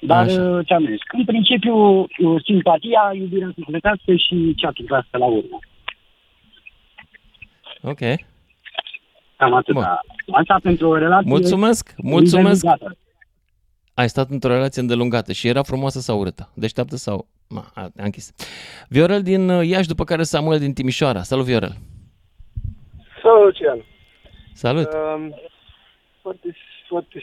Dar 0.00 0.26
Așa. 0.26 0.42
uh, 0.42 0.66
ți-am 0.66 0.86
zis, 0.86 1.00
în 1.12 1.24
principiu, 1.24 1.76
uh, 2.00 2.42
simpatia, 2.44 3.12
iubirea 3.14 3.52
sufletească 3.54 4.14
și 4.14 4.54
cea 4.56 4.72
la 5.10 5.26
urmă. 5.26 5.58
Ok. 7.82 7.98
Cam 9.36 9.54
atât. 9.54 9.76
Asta 10.32 10.58
pentru 10.62 10.88
o 10.88 10.96
relație 10.96 11.30
Mulțumesc, 11.30 11.94
mulțumesc. 11.96 12.64
îndelungată. 12.64 12.96
Ai 13.94 14.08
stat 14.08 14.30
într-o 14.30 14.52
relație 14.52 14.82
îndelungată 14.82 15.32
și 15.32 15.48
era 15.48 15.62
frumoasă 15.62 16.00
sau 16.00 16.18
urâtă? 16.18 16.50
Deșteaptă 16.54 16.96
sau... 16.96 17.26
Ma, 17.48 17.64
a, 17.74 17.82
a 17.82 18.04
închis. 18.04 18.34
Viorel 18.88 19.22
din 19.22 19.48
uh, 19.48 19.66
Iași, 19.66 19.88
după 19.88 20.04
care 20.04 20.22
Samuel 20.22 20.58
din 20.58 20.72
Timișoara. 20.72 21.22
Salut, 21.22 21.44
Viorel. 21.44 21.76
Salut, 23.22 23.44
Lucian. 23.44 23.84
Salut. 24.52 24.88
Um, 24.92 25.34
foarte, 26.22 26.56
foarte 26.88 27.22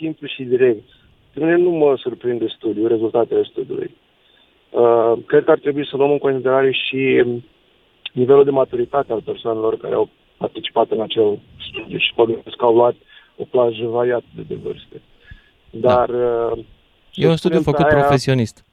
simplu 0.00 0.26
și 0.26 0.42
direct. 0.42 0.88
Pe 1.32 1.40
mine 1.40 1.56
nu 1.56 1.70
mă 1.70 1.96
surprinde 1.96 2.46
studiul, 2.56 2.88
rezultatele 2.88 3.42
studiului. 3.50 3.90
Uh, 4.70 5.12
cred 5.26 5.44
că 5.44 5.50
ar 5.50 5.58
trebui 5.58 5.86
să 5.86 5.96
luăm 5.96 6.10
în 6.10 6.18
considerare 6.18 6.70
și 6.72 7.22
um, 7.24 7.44
nivelul 8.12 8.44
de 8.44 8.50
maturitate 8.50 9.12
al 9.12 9.22
persoanelor 9.22 9.76
care 9.76 9.94
au 9.94 10.08
participat 10.36 10.90
în 10.90 11.00
acel 11.00 11.38
studiu 11.68 11.98
și 11.98 12.12
poate 12.14 12.32
că 12.56 12.64
au 12.64 12.74
luat 12.74 12.94
o 13.36 13.44
plajă 13.44 13.86
variată 13.86 14.24
de, 14.36 14.42
de 14.48 14.54
vârste. 14.54 15.00
Dar... 15.70 16.08
Uh, 16.08 16.58
E 17.14 17.26
un 17.26 17.30
să 17.30 17.36
studiu 17.36 17.58
spunem 17.58 17.62
că 17.62 17.70
făcut 17.70 17.86
aia- 17.86 17.98
profesionist. 17.98 18.64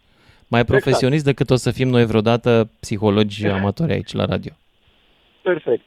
Mai 0.48 0.60
Exact. 0.62 0.82
profesionist 0.82 1.24
decât 1.24 1.50
o 1.50 1.56
să 1.56 1.72
fim 1.72 1.88
noi 1.88 2.06
vreodată 2.06 2.70
psihologi 2.80 3.48
amatori 3.48 3.92
aici 3.92 4.14
la 4.14 4.26
radio. 4.26 4.54
Perfect. 5.42 5.82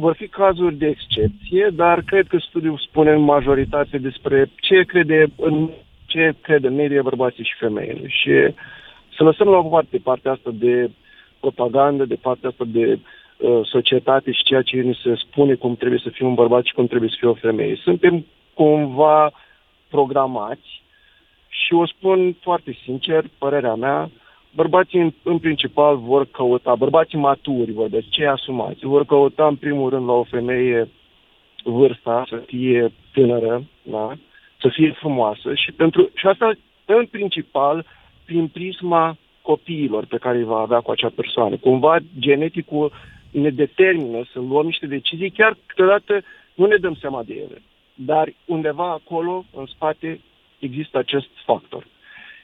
Vor 0.00 0.14
fi 0.14 0.28
cazuri 0.28 0.74
de 0.74 0.86
excepție, 0.86 1.68
dar 1.72 2.02
cred 2.02 2.26
că 2.26 2.38
studiul 2.38 2.78
spune 2.88 3.10
în 3.10 3.20
majoritate 3.20 3.98
despre 3.98 4.50
ce 4.56 4.82
crede 4.82 5.26
în 5.36 5.70
ce 6.06 6.34
crede 6.40 6.66
în 6.66 6.74
medie 6.74 7.02
bărbații 7.02 7.44
și 7.44 7.54
femeile. 7.58 8.08
Și 8.08 8.32
să 9.16 9.22
lăsăm 9.22 9.48
la 9.48 9.56
o 9.56 9.62
parte 9.62 9.98
partea 9.98 10.32
asta 10.32 10.50
de 10.52 10.90
propagandă, 11.40 12.04
de 12.04 12.14
partea 12.14 12.48
asta 12.48 12.64
de 12.66 12.98
uh, 12.98 13.60
societate 13.62 14.32
și 14.32 14.42
ceea 14.42 14.62
ce 14.62 14.76
ni 14.76 14.98
se 15.02 15.14
spune 15.14 15.54
cum 15.54 15.76
trebuie 15.76 16.00
să 16.02 16.08
fie 16.08 16.26
un 16.26 16.34
bărbat 16.34 16.64
și 16.64 16.74
cum 16.74 16.86
trebuie 16.86 17.10
să 17.10 17.16
fie 17.18 17.28
o 17.28 17.34
femeie. 17.34 17.76
Suntem 17.82 18.26
cumva 18.54 19.32
programați 19.88 20.82
și 21.48 21.72
o 21.74 21.86
spun 21.86 22.36
foarte 22.40 22.76
sincer, 22.84 23.24
părerea 23.38 23.74
mea, 23.74 24.10
bărbații 24.54 25.00
în, 25.00 25.12
în 25.22 25.38
principal 25.38 25.96
vor 25.96 26.26
căuta, 26.26 26.74
bărbații 26.74 27.18
maturi 27.18 27.72
vorbesc, 27.72 28.08
cei 28.08 28.26
asumați, 28.26 28.86
vor 28.86 29.04
căuta 29.04 29.46
în 29.46 29.56
primul 29.56 29.90
rând 29.90 30.06
la 30.06 30.12
o 30.12 30.22
femeie 30.22 30.88
vârsta, 31.64 32.24
să 32.28 32.36
fie 32.36 32.92
tânără, 33.12 33.64
da? 33.82 34.12
să 34.60 34.68
fie 34.68 34.92
frumoasă 34.98 35.54
și, 35.54 35.72
pentru, 35.72 36.10
și 36.14 36.26
asta 36.26 36.52
în 36.84 37.06
principal 37.06 37.86
prin 38.24 38.48
prisma 38.48 39.16
copiilor 39.42 40.04
pe 40.06 40.18
care 40.18 40.38
îi 40.38 40.44
va 40.44 40.58
avea 40.58 40.80
cu 40.80 40.90
acea 40.90 41.12
persoană. 41.14 41.56
Cumva 41.56 41.96
geneticul 42.18 42.92
ne 43.30 43.50
determină 43.50 44.24
să 44.32 44.38
luăm 44.38 44.66
niște 44.66 44.86
decizii, 44.86 45.30
chiar 45.30 45.56
câteodată 45.66 46.22
nu 46.54 46.66
ne 46.66 46.76
dăm 46.76 46.94
seama 46.94 47.22
de 47.22 47.34
ele. 47.34 47.62
Dar 47.94 48.32
undeva 48.44 48.90
acolo, 48.90 49.44
în 49.54 49.66
spate, 49.66 50.20
există 50.58 50.98
acest 50.98 51.28
factor. 51.44 51.86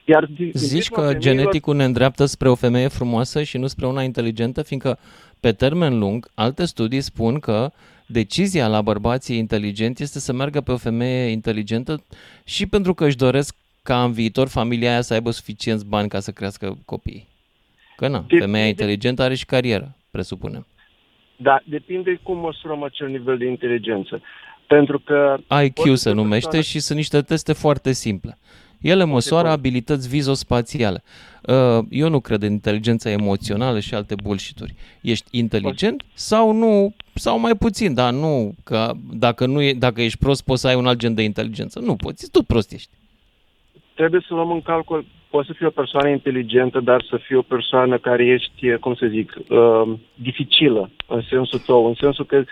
Iar 0.08 0.24
din- 0.24 0.34
din 0.36 0.52
Zici 0.54 0.68
prisma 0.70 0.96
că 0.96 1.02
femeilor- 1.02 1.22
geneticul 1.22 1.76
ne 1.76 1.84
îndreaptă 1.84 2.24
spre 2.24 2.48
o 2.48 2.54
femeie 2.54 2.88
frumoasă 2.88 3.42
și 3.42 3.58
nu 3.58 3.66
spre 3.66 3.86
una 3.86 4.02
inteligentă, 4.02 4.62
fiindcă 4.62 4.98
pe 5.40 5.52
termen 5.52 5.98
lung, 5.98 6.28
alte 6.34 6.64
studii 6.64 7.00
spun 7.00 7.38
că 7.38 7.70
decizia 8.06 8.68
la 8.68 8.82
bărbații 8.82 9.38
inteligenți 9.38 10.02
este 10.02 10.18
să 10.18 10.32
meargă 10.32 10.60
pe 10.60 10.72
o 10.72 10.76
femeie 10.76 11.30
inteligentă 11.30 12.02
și 12.44 12.66
pentru 12.66 12.94
că 12.94 13.04
își 13.06 13.16
doresc 13.16 13.56
ca 13.82 14.04
în 14.04 14.12
viitor 14.12 14.48
familia 14.48 14.90
aia 14.90 15.00
să 15.00 15.14
aibă 15.14 15.30
suficienți 15.30 15.86
bani 15.86 16.08
ca 16.08 16.20
să 16.20 16.30
crească 16.30 16.78
copiii. 16.84 17.26
Că 17.96 18.08
na, 18.08 18.24
femeia 18.38 18.66
inteligentă 18.66 19.22
are 19.22 19.34
și 19.34 19.44
carieră, 19.44 19.94
presupunem. 20.10 20.66
Da, 21.36 21.60
depinde 21.64 22.20
cum 22.22 22.38
măsurăm 22.38 22.82
acel 22.82 23.08
nivel 23.08 23.38
de 23.38 23.46
inteligență. 23.46 24.22
Pentru 24.66 24.98
că... 24.98 25.36
IQ 25.64 25.94
se 25.94 26.10
numește 26.12 26.60
și 26.60 26.80
sunt 26.80 26.98
niște 26.98 27.22
teste 27.22 27.52
foarte 27.52 27.92
simple. 27.92 28.38
Ele 28.80 29.04
măsoară 29.04 29.48
abilități 29.48 30.08
vizospațiale. 30.08 31.02
Uh, 31.42 31.84
Eu 31.90 32.08
nu 32.08 32.20
cred 32.20 32.42
în 32.42 32.52
inteligența 32.52 33.10
emoțională 33.10 33.80
și 33.80 33.94
alte 33.94 34.14
bullshit-uri. 34.22 34.74
Ești 35.00 35.38
inteligent 35.38 36.02
sau 36.14 36.52
nu, 36.52 36.94
sau 37.14 37.38
mai 37.38 37.54
puțin, 37.54 37.94
dar 37.94 38.12
nu 38.12 38.54
că 38.64 38.92
dacă, 39.12 39.46
nu 39.46 39.62
e, 39.62 39.72
dacă 39.72 40.02
ești 40.02 40.18
prost 40.18 40.44
poți 40.44 40.60
să 40.60 40.68
ai 40.68 40.74
un 40.74 40.86
alt 40.86 40.98
gen 40.98 41.14
de 41.14 41.22
inteligență. 41.22 41.80
Nu 41.80 41.96
poți, 41.96 42.30
tot 42.30 42.46
prost 42.46 42.72
ești. 42.72 42.90
trebuie 43.94 44.24
să 44.28 44.34
luăm 44.34 44.50
în 44.50 44.62
calcul, 44.62 45.04
poți 45.30 45.46
să 45.46 45.52
fii 45.56 45.66
o 45.66 45.70
persoană 45.70 46.08
inteligentă, 46.08 46.80
dar 46.80 47.04
să 47.10 47.16
fii 47.16 47.36
o 47.36 47.42
persoană 47.42 47.98
care 47.98 48.24
ești, 48.24 48.76
cum 48.76 48.94
să 48.94 49.06
zic, 49.06 49.32
uh, 49.48 49.92
dificilă 50.14 50.90
în 51.06 51.22
sensul 51.28 51.58
tău, 51.58 51.86
în 51.86 51.94
sensul 51.94 52.24
că 52.24 52.36
uh, 52.36 52.44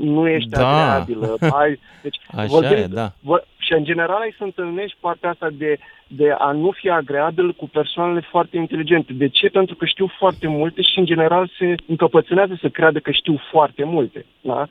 nu 0.00 0.28
ești 0.28 0.48
Da. 0.48 0.68
agreabilă. 0.68 1.36
Ai, 1.52 1.78
deci, 2.02 2.16
Așa 2.36 2.46
vorbim- 2.46 2.76
e, 2.76 2.86
da. 2.86 3.12
Vă, 3.20 3.44
și 3.58 3.72
în 3.72 3.84
general 3.84 4.20
ai 4.20 4.34
să 4.36 4.44
întâlnești 4.44 4.96
partea 5.00 5.30
asta 5.30 5.48
de, 5.52 5.78
de 6.06 6.30
a 6.38 6.52
nu 6.52 6.70
fi 6.70 6.90
agreabil 6.90 7.52
cu 7.52 7.68
persoanele 7.68 8.20
foarte 8.30 8.56
inteligente. 8.56 9.12
De 9.12 9.28
ce? 9.28 9.48
Pentru 9.48 9.74
că 9.74 9.84
știu 9.84 10.10
foarte 10.18 10.46
multe 10.48 10.82
și 10.82 10.98
în 10.98 11.04
general 11.04 11.50
se 11.58 11.74
încăpățânează 11.86 12.58
să 12.60 12.68
creadă 12.68 12.98
că 12.98 13.10
știu 13.10 13.40
foarte 13.50 13.84
multe. 13.84 14.24
Da? 14.40 14.66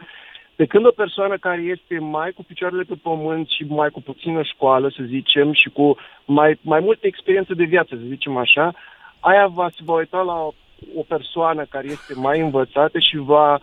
Pe 0.55 0.65
când 0.65 0.85
o 0.85 0.91
persoană 0.91 1.38
care 1.38 1.61
este 1.61 1.99
mai 1.99 2.31
cu 2.31 2.43
picioarele 2.43 2.83
pe 2.83 2.93
pământ 3.01 3.47
și 3.49 3.65
mai 3.67 3.89
cu 3.89 4.01
puțină 4.01 4.41
școală, 4.43 4.89
să 4.89 5.03
zicem, 5.05 5.53
și 5.53 5.69
cu 5.69 5.97
mai, 6.25 6.59
mai 6.61 6.79
multă 6.79 7.07
experiență 7.07 7.53
de 7.53 7.63
viață, 7.63 7.89
să 7.95 8.01
zicem 8.07 8.38
așa, 8.38 8.73
aia 9.19 9.47
va 9.47 9.69
se 9.75 9.81
va 9.85 9.93
uita 9.93 10.21
la 10.21 10.33
o, 10.33 10.51
o 10.95 11.01
persoană 11.07 11.65
care 11.69 11.88
este 11.88 12.13
mai 12.15 12.39
învățată 12.39 12.99
și 12.99 13.17
va 13.17 13.59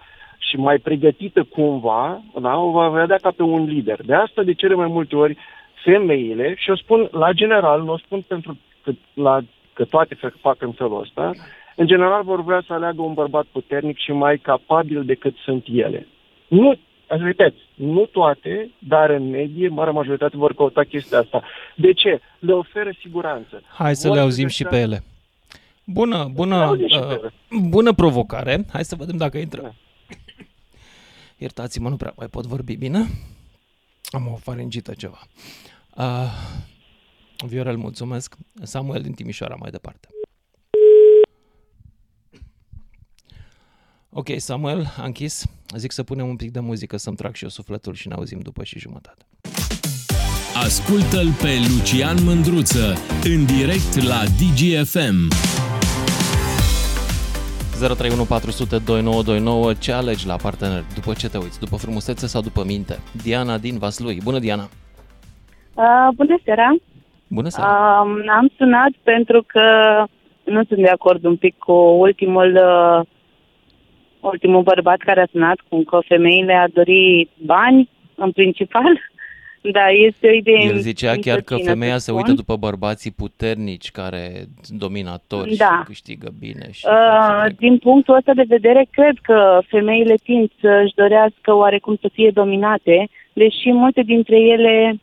și 0.48 0.56
mai 0.56 0.78
pregătită 0.78 1.42
cumva, 1.42 2.22
da, 2.40 2.56
o 2.56 2.70
va 2.70 2.88
vedea 2.88 3.16
ca 3.22 3.30
pe 3.36 3.42
un 3.42 3.64
lider. 3.64 4.00
De 4.04 4.14
asta, 4.14 4.42
de 4.42 4.52
cele 4.54 4.74
mai 4.74 4.86
multe 4.86 5.16
ori, 5.16 5.36
femeile, 5.84 6.54
și 6.56 6.70
o 6.70 6.76
spun 6.76 7.08
la 7.12 7.32
general, 7.32 7.82
nu 7.82 7.92
o 7.92 7.98
spun 7.98 8.20
pentru 8.26 8.56
că, 8.84 8.92
la, 9.14 9.40
că 9.72 9.84
toate 9.84 10.14
fac- 10.14 10.40
fac 10.40 10.62
în 10.62 10.72
felul 10.72 11.00
ăsta, 11.00 11.30
în 11.76 11.86
general 11.86 12.22
vor 12.22 12.42
vrea 12.42 12.62
să 12.66 12.72
aleagă 12.72 13.02
un 13.02 13.12
bărbat 13.14 13.44
puternic 13.52 13.98
și 13.98 14.12
mai 14.12 14.38
capabil 14.38 15.04
decât 15.04 15.34
sunt 15.44 15.64
ele. 15.72 16.06
Nu, 16.48 16.74
Repet, 17.06 17.54
nu 17.74 18.06
toate, 18.12 18.70
dar 18.78 19.10
în 19.10 19.30
medie, 19.30 19.68
marea 19.68 19.92
majoritate 19.92 20.36
vor 20.36 20.54
căuta 20.54 20.82
chestia 20.82 21.18
asta. 21.18 21.42
De 21.74 21.92
ce? 21.92 22.20
Le 22.38 22.52
oferă 22.52 22.90
siguranță. 23.00 23.62
Hai 23.78 23.94
să 23.94 24.06
Vor 24.06 24.16
le 24.16 24.22
auzim 24.22 24.44
găsească- 24.46 24.74
și 24.74 24.80
pe 24.80 24.82
ele. 24.88 25.02
Bună, 25.86 26.28
bună, 26.34 26.54
auzim 26.54 26.86
și 26.88 26.96
uh, 26.96 27.06
pe 27.06 27.12
ele. 27.18 27.32
bună 27.68 27.92
provocare. 27.92 28.64
Hai 28.72 28.84
să 28.84 28.96
vedem 28.98 29.16
dacă 29.16 29.38
intră. 29.38 29.74
Iertați-mă, 31.36 31.88
nu 31.88 31.96
prea 31.96 32.12
mai 32.16 32.26
pot 32.26 32.46
vorbi 32.46 32.76
bine. 32.76 33.10
Am 34.10 34.26
o 34.26 34.36
faringită 34.36 34.94
ceva. 34.94 35.26
Uh, 35.96 36.30
Viorel, 37.46 37.76
mulțumesc. 37.76 38.34
Samuel 38.62 39.02
din 39.02 39.12
Timișoara, 39.12 39.54
mai 39.54 39.70
departe. 39.70 40.08
Ok, 44.10 44.28
Samuel, 44.36 44.94
a 44.96 45.04
închis. 45.04 45.46
Zic 45.76 45.92
să 45.92 46.02
punem 46.02 46.28
un 46.28 46.36
pic 46.36 46.50
de 46.50 46.60
muzică 46.60 46.96
să-mi 46.96 47.16
trag 47.16 47.34
și 47.34 47.42
eu 47.42 47.48
sufletul 47.50 47.94
și 47.94 48.08
ne 48.08 48.14
auzim 48.14 48.40
după 48.40 48.64
și 48.64 48.78
jumătate. 48.78 49.26
Ascultă-l 50.54 51.32
pe 51.32 51.58
Lucian 51.68 52.24
Mândruță 52.24 52.96
în 53.24 53.46
direct 53.46 54.02
la 54.02 54.24
DGFM. 54.24 55.28
031402929 57.74 59.78
Ce 59.80 59.92
alegi 59.92 60.26
la 60.26 60.36
partener? 60.36 60.82
După 60.94 61.12
ce 61.12 61.28
te 61.28 61.38
uiți? 61.38 61.60
După 61.60 61.76
frumusețe 61.76 62.26
sau 62.26 62.42
după 62.42 62.64
minte? 62.66 62.98
Diana 63.22 63.58
din 63.58 63.78
Vaslui. 63.78 64.20
Bună, 64.24 64.38
Diana! 64.38 64.68
Uh, 65.74 66.08
bună 66.14 66.38
seara! 66.44 66.74
Bună 67.28 67.48
seara! 67.48 67.70
Uh, 67.70 67.76
am 68.38 68.50
sunat 68.56 68.90
pentru 69.02 69.44
că 69.46 69.62
nu 70.44 70.64
sunt 70.64 70.80
de 70.80 70.88
acord 70.88 71.24
un 71.24 71.36
pic 71.36 71.58
cu 71.58 71.72
ultimul, 71.72 72.54
uh, 72.54 73.00
ultimul 74.20 74.62
bărbat 74.62 74.98
care 74.98 75.20
a 75.20 75.26
sunat, 75.30 75.58
cum 75.68 75.82
că 75.82 75.98
femeile 76.08 76.54
a 76.54 76.68
dori 76.68 77.28
bani, 77.44 77.88
în 78.14 78.32
principal. 78.32 79.00
Da, 79.72 79.88
este 79.88 80.26
o 80.26 80.30
idee 80.30 80.64
El 80.64 80.76
zicea 80.78 81.14
chiar 81.20 81.40
că 81.40 81.54
misogină, 81.54 81.70
femeia 81.70 81.92
să 81.92 81.98
se 81.98 82.10
spun. 82.10 82.16
uită 82.16 82.32
după 82.32 82.56
bărbații 82.56 83.10
puternici 83.10 83.90
care 83.90 84.30
sunt 84.62 84.78
dominatori 84.78 85.56
Da. 85.56 85.64
și 85.64 85.86
câștigă 85.86 86.28
bine. 86.38 86.66
Și 86.72 86.86
Uh, 86.86 87.44
din 87.58 87.78
punctul 87.78 88.14
ăsta 88.16 88.32
de 88.34 88.44
vedere, 88.48 88.86
cred 88.90 89.16
că 89.22 89.60
femeile 89.66 90.14
tind 90.14 90.50
să-și 90.60 90.94
dorească 90.94 91.54
oarecum 91.54 91.96
să 92.00 92.08
fie 92.12 92.30
dominate, 92.30 93.08
deși 93.32 93.72
multe 93.72 94.02
dintre 94.02 94.36
ele 94.36 94.94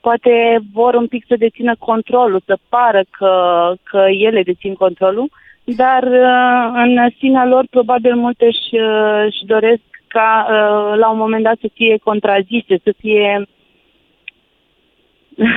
poate 0.00 0.58
vor 0.72 0.94
un 0.94 1.06
pic 1.06 1.24
să 1.28 1.34
dețină 1.38 1.74
controlul, 1.78 2.42
să 2.46 2.58
pară 2.68 3.02
că, 3.10 3.32
că 3.82 4.04
ele 4.18 4.42
dețin 4.42 4.74
controlul, 4.74 5.28
dar 5.64 6.02
uh, 6.02 6.70
în 6.84 7.10
sinea 7.18 7.46
lor 7.46 7.64
probabil 7.70 8.14
multe 8.14 8.44
își, 8.44 8.80
uh, 8.82 9.24
își 9.26 9.44
doresc 9.44 9.80
ca 10.06 10.46
uh, 10.48 10.98
la 10.98 11.10
un 11.10 11.18
moment 11.18 11.42
dat 11.44 11.56
să 11.60 11.68
fie 11.74 11.96
contrazise, 12.04 12.80
să 12.84 12.94
fie... 12.98 13.46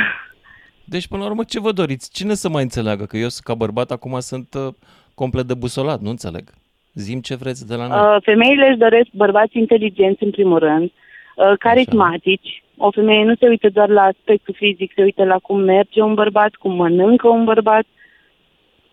Deci, 0.93 1.07
până 1.07 1.21
la 1.23 1.29
urmă, 1.29 1.43
ce 1.43 1.59
vă 1.59 1.71
doriți? 1.71 2.11
Cine 2.11 2.33
să 2.33 2.49
mai 2.49 2.63
înțeleagă? 2.63 3.05
Că 3.05 3.17
eu, 3.17 3.27
ca 3.43 3.53
bărbat, 3.53 3.91
acum 3.91 4.19
sunt 4.19 4.53
uh, 4.53 4.73
complet 5.13 5.45
debusolat, 5.45 5.99
nu 5.99 6.09
înțeleg. 6.09 6.49
Zim 6.93 7.19
ce 7.21 7.35
vreți 7.35 7.67
de 7.67 7.75
la 7.75 7.87
noi. 7.87 8.15
Uh, 8.15 8.21
femeile 8.23 8.67
își 8.67 8.77
doresc 8.77 9.07
bărbați 9.11 9.57
inteligenți, 9.57 10.23
în 10.23 10.31
primul 10.31 10.59
rând, 10.59 10.91
uh, 11.35 11.53
carismatici. 11.59 12.63
O 12.77 12.91
femeie 12.91 13.23
nu 13.23 13.35
se 13.35 13.47
uită 13.47 13.69
doar 13.69 13.89
la 13.89 14.01
aspectul 14.01 14.53
fizic, 14.57 14.91
se 14.95 15.01
uită 15.01 15.23
la 15.23 15.37
cum 15.37 15.59
merge 15.59 16.01
un 16.01 16.13
bărbat, 16.13 16.55
cum 16.55 16.75
mănâncă 16.75 17.27
un 17.27 17.43
bărbat, 17.43 17.85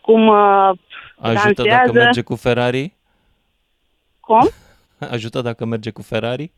cum 0.00 0.26
uh, 0.26 0.70
Ajută 1.16 1.62
dansează. 1.62 1.62
dacă 1.68 1.92
merge 1.92 2.22
cu 2.22 2.34
Ferrari? 2.34 2.94
Cum? 4.20 4.48
Ajută 5.14 5.40
dacă 5.40 5.64
merge 5.64 5.90
cu 5.90 6.02
Ferrari? 6.02 6.52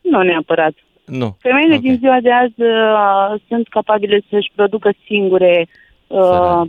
Nu 0.00 0.22
neapărat. 0.22 0.74
Nu. 1.10 1.36
Femeile 1.38 1.76
din 1.78 1.96
ziua 1.96 2.20
de 2.20 2.32
azi 2.32 2.62
uh, 2.62 3.40
sunt 3.48 3.68
capabile 3.68 4.20
să-și 4.30 4.50
producă 4.54 4.90
singure 5.06 5.68
uh, 6.06 6.60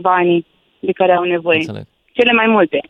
banii 0.00 0.46
de 0.78 0.92
care 0.92 1.12
au 1.12 1.24
nevoie. 1.24 1.58
Înțeleg. 1.58 1.86
Cele 2.12 2.32
mai 2.32 2.46
multe. 2.46 2.80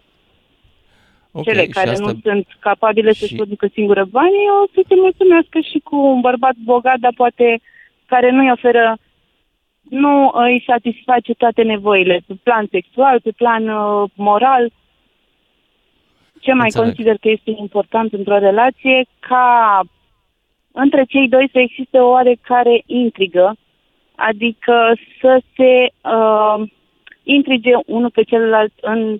Ok, 1.33 1.45
Cele 1.45 1.63
și 1.63 1.69
care 1.69 1.91
asta- 1.91 2.05
nu 2.13 2.19
sunt 2.23 2.47
capabile 2.59 3.13
să-și 3.13 3.31
și- 3.31 3.37
producă 3.37 3.67
singură 3.73 4.05
banii 4.05 4.47
o 4.63 4.67
să 4.75 4.81
se 4.89 4.95
mulțumească 4.95 5.59
și 5.61 5.79
cu 5.85 5.97
un 5.97 6.21
bărbat 6.21 6.55
bogat, 6.65 6.99
dar 6.99 7.13
poate 7.17 7.61
care 8.07 8.31
nu-i 8.31 8.51
oferă, 8.51 8.97
nu 9.81 10.31
îi 10.35 10.63
satisface 10.67 11.35
toate 11.35 11.63
nevoile, 11.63 12.21
pe 12.27 12.35
plan 12.43 12.67
sexual, 12.71 13.21
pe 13.21 13.31
plan 13.37 13.69
uh, 13.69 14.11
moral. 14.15 14.71
Ce 16.41 16.53
mai 16.53 16.65
Înțeleg. 16.65 16.87
consider 16.87 17.17
că 17.21 17.29
este 17.29 17.51
important 17.57 18.13
într-o 18.13 18.39
relație? 18.39 19.07
Ca 19.19 19.81
între 20.73 21.05
cei 21.09 21.29
doi 21.29 21.49
să 21.53 21.59
existe 21.59 21.99
o 21.99 22.09
oarecare 22.11 22.83
intrigă, 22.87 23.57
adică 24.15 24.93
să 25.21 25.41
se 25.57 25.93
uh, 26.09 26.69
intrige 27.23 27.71
unul 27.87 28.11
pe 28.11 28.23
celălalt 28.23 28.73
în 28.81 29.19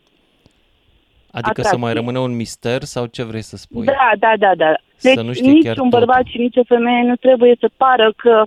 Adică 1.33 1.61
să 1.63 1.69
atracție. 1.69 1.79
mai 1.79 1.93
rămână 1.93 2.19
un 2.19 2.37
mister 2.37 2.83
sau 2.83 3.07
ce 3.07 3.23
vrei 3.23 3.43
să 3.43 3.57
spui? 3.57 3.85
Da, 3.85 4.11
da, 4.19 4.33
da, 4.39 4.55
da. 4.55 4.75
Să 4.97 5.09
Deci 5.15 5.25
nu 5.25 5.33
știi 5.33 5.53
nici 5.53 5.65
chiar 5.65 5.79
un 5.79 5.89
bărbat 5.89 6.25
și 6.27 6.39
nici 6.39 6.57
o 6.57 6.65
femeie 6.65 7.03
nu 7.03 7.17
trebuie 7.17 7.57
să 7.61 7.71
pară 7.77 8.13
că 8.17 8.43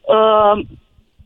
uh, 0.00 0.64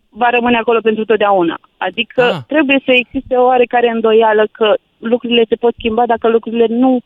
va 0.09 0.31
rămâne 0.31 0.57
acolo 0.57 0.81
pentru 0.81 1.05
totdeauna. 1.05 1.59
Adică 1.77 2.23
Ah. 2.23 2.39
trebuie 2.47 2.81
să 2.85 2.93
existe 2.93 3.35
o 3.35 3.45
oarecare 3.45 3.89
îndoială 3.89 4.47
că 4.53 4.75
lucrurile 4.99 5.45
se 5.49 5.55
pot 5.55 5.75
schimba 5.79 6.07
dacă 6.07 6.29
lucrurile 6.29 6.67
nu 6.69 7.01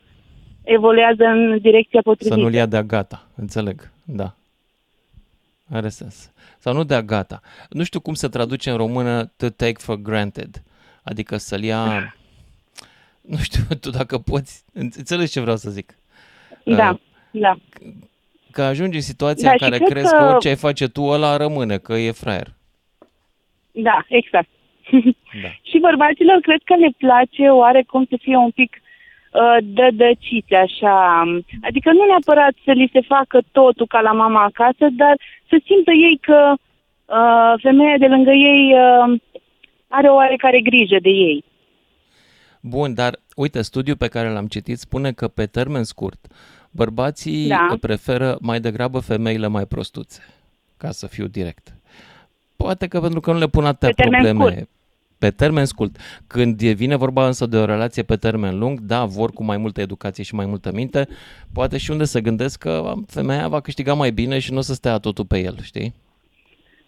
evoluează 0.65 1.25
în 1.25 1.59
direcția 1.61 2.01
Să 2.03 2.09
potrivită. 2.09 2.41
nu-l 2.41 2.53
ia 2.53 2.67
de-a 2.67 2.83
gata, 2.83 3.27
înțeleg, 3.37 3.91
da. 4.07 4.35
Are 5.73 5.89
sens. 5.89 6.31
Sau 6.59 6.73
nu 6.73 6.85
de-a 6.85 7.03
gata. 7.03 7.41
Nu 7.71 7.85
știu 7.85 8.01
cum 8.01 8.15
se 8.15 8.29
traduce 8.29 8.71
în 8.71 8.77
română 8.77 9.25
to 9.37 9.49
take 9.49 9.75
for 9.79 9.97
granted. 9.97 10.63
Adică 11.03 11.37
să-l 11.37 11.63
ia... 11.63 11.85
Nu 13.31 13.37
știu, 13.37 13.61
tu 13.81 13.91
dacă 13.91 14.19
poți... 14.19 14.65
Înțelegi 14.73 15.31
ce 15.33 15.41
vreau 15.41 15.57
să 15.57 15.71
zic? 15.71 15.95
Da, 16.65 16.91
Uh, 16.91 16.99
da. 17.31 17.57
Că 18.51 18.63
ajungi 18.63 18.97
în 18.97 19.03
situația 19.03 19.45
Da, 19.45 19.51
în 19.51 19.57
și 19.57 19.63
care 19.65 19.77
cred 19.77 19.89
crezi 19.91 20.11
că- 20.11 20.17
că 20.17 20.25
orice 20.25 20.49
ai 20.49 20.57
face 20.57 20.89
tu, 20.89 21.03
ăla 21.03 21.37
rămâne, 21.37 21.79
că 21.79 21.93
e 21.95 22.11
fraier. 22.11 22.55
Da, 23.73 24.05
exact. 24.09 24.49
Da. 25.43 25.49
și 25.71 25.79
bărbaților 25.79 26.39
cred 26.41 26.61
că 26.65 26.75
le 26.75 26.91
place 26.97 27.43
oarecum 27.49 28.05
să 28.09 28.17
fie 28.21 28.37
un 28.37 28.51
pic 28.51 28.71
uh, 28.73 28.81
dădăciți 29.63 30.55
așa. 30.55 31.23
Adică 31.63 31.93
nu 31.93 32.05
neapărat 32.07 32.55
să 32.65 32.73
li 32.73 32.91
se 32.93 33.01
facă 33.01 33.41
totul 33.53 33.87
ca 33.87 34.01
la 34.01 34.13
mama 34.13 34.43
acasă, 34.43 34.87
dar 34.97 35.15
să 35.49 35.61
simtă 35.65 35.91
ei 35.91 36.19
că 36.21 36.53
uh, 36.53 37.53
femeia 37.63 37.99
de 37.99 38.07
lângă 38.07 38.31
ei 38.31 38.75
uh, 38.75 39.21
are 39.89 40.09
o 40.09 40.15
oarecare 40.15 40.61
grijă 40.61 40.97
de 41.03 41.09
ei. 41.09 41.45
Bun, 42.61 42.95
dar 42.95 43.19
uite, 43.37 43.63
studiul 43.63 43.97
pe 43.97 44.09
care 44.09 44.29
l-am 44.31 44.47
citit 44.47 44.79
spune 44.79 45.13
că 45.13 45.29
pe 45.29 45.47
termen 45.47 45.85
scurt, 45.85 46.27
bărbații 46.71 47.49
Da. 47.49 47.77
preferă 47.81 48.37
mai 48.41 48.61
degrabă 48.61 48.99
femeile 48.99 49.47
mai 49.47 49.65
prostuțe, 49.67 50.21
ca 50.77 50.91
să 50.91 51.07
fiu 51.07 51.27
direct. 51.27 51.75
Poate 52.57 52.87
că 52.87 53.01
pentru 53.01 53.21
că 53.21 53.33
nu 53.33 53.39
le 53.39 53.47
pun 53.47 53.65
atâtea 53.65 53.89
Pe 53.89 54.03
termen 54.03 54.21
probleme. 54.37 54.55
scurt. 54.55 54.69
Pe 55.19 55.31
termen 55.31 55.65
scurt. 55.65 55.97
Când 56.27 56.61
e- 56.61 56.73
vine 56.73 56.97
vorba 56.97 57.27
însă 57.27 57.47
de 57.47 57.57
o 57.57 57.65
relație 57.65 58.03
pe 58.03 58.17
termen 58.17 58.59
lung, 58.59 58.81
da, 58.81 59.05
vor 59.05 59.31
cu 59.31 59.45
mai 59.45 59.57
multă 59.57 59.81
educație 59.81 60.25
și 60.25 60.35
mai 60.35 60.47
multă 60.47 60.71
minte, 60.73 61.09
poate 61.53 61.79
și 61.79 61.91
unde 61.91 62.05
să 62.05 62.21
gândesc 62.21 62.59
că 62.59 62.93
femeia 63.07 63.49
va 63.49 63.61
câștiga 63.61 63.95
mai 63.95 64.11
bine 64.11 64.39
și 64.39 64.53
nu 64.53 64.59
o 64.59 64.61
să 64.61 64.75
stea 64.75 64.99
totul 64.99 65.25
pe 65.25 65.39
el, 65.39 65.57
știi? 65.63 65.95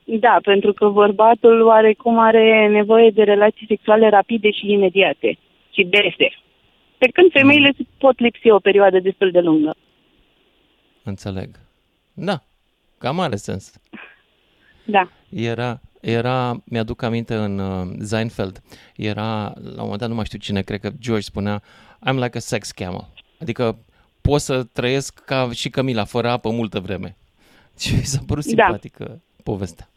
Da, 0.04 0.38
pentru 0.42 0.72
că 0.72 0.88
bărbatul 0.88 1.62
oarecum 1.62 2.18
are 2.18 2.68
nevoie 2.68 3.10
de 3.10 3.22
relații 3.22 3.66
sexuale 3.66 4.08
rapide 4.08 4.50
și 4.50 4.72
imediate 4.72 5.38
și 5.70 5.84
dese. 5.84 6.32
Pe 6.98 7.06
când 7.12 7.30
femeile 7.32 7.72
se 7.76 7.82
pot 7.98 8.18
lipsi 8.18 8.50
o 8.50 8.58
perioadă 8.58 8.98
destul 8.98 9.30
de 9.30 9.40
lungă. 9.40 9.74
Înțeleg. 11.02 11.48
Da, 12.14 12.42
cam 12.98 13.20
are 13.20 13.36
sens. 13.36 13.72
Da. 14.84 15.08
Era, 15.30 15.80
era, 16.12 16.62
mi-aduc 16.64 17.02
aminte 17.02 17.34
în 17.34 17.58
uh, 17.58 17.88
Seinfeld, 18.00 18.62
era, 18.96 19.52
la 19.62 19.70
un 19.70 19.74
moment 19.78 19.98
dat, 19.98 20.08
nu 20.08 20.14
mai 20.14 20.24
știu 20.24 20.38
cine, 20.38 20.62
cred 20.62 20.80
că 20.80 20.90
George 20.98 21.22
spunea, 21.24 21.62
I'm 22.10 22.14
like 22.14 22.36
a 22.36 22.40
sex 22.40 22.70
camel. 22.70 23.08
Adică 23.40 23.78
pot 24.20 24.40
să 24.40 24.62
trăiesc 24.72 25.18
ca 25.24 25.48
și 25.52 25.68
Camila, 25.70 26.04
fără 26.04 26.28
apă, 26.28 26.50
multă 26.50 26.80
vreme. 26.80 27.16
Și 27.80 27.94
mi 27.94 28.02
s-a 28.02 28.20
părut 28.26 28.44
Da. 28.44 28.62
simpatică 28.64 29.20
povestea. 29.42 29.88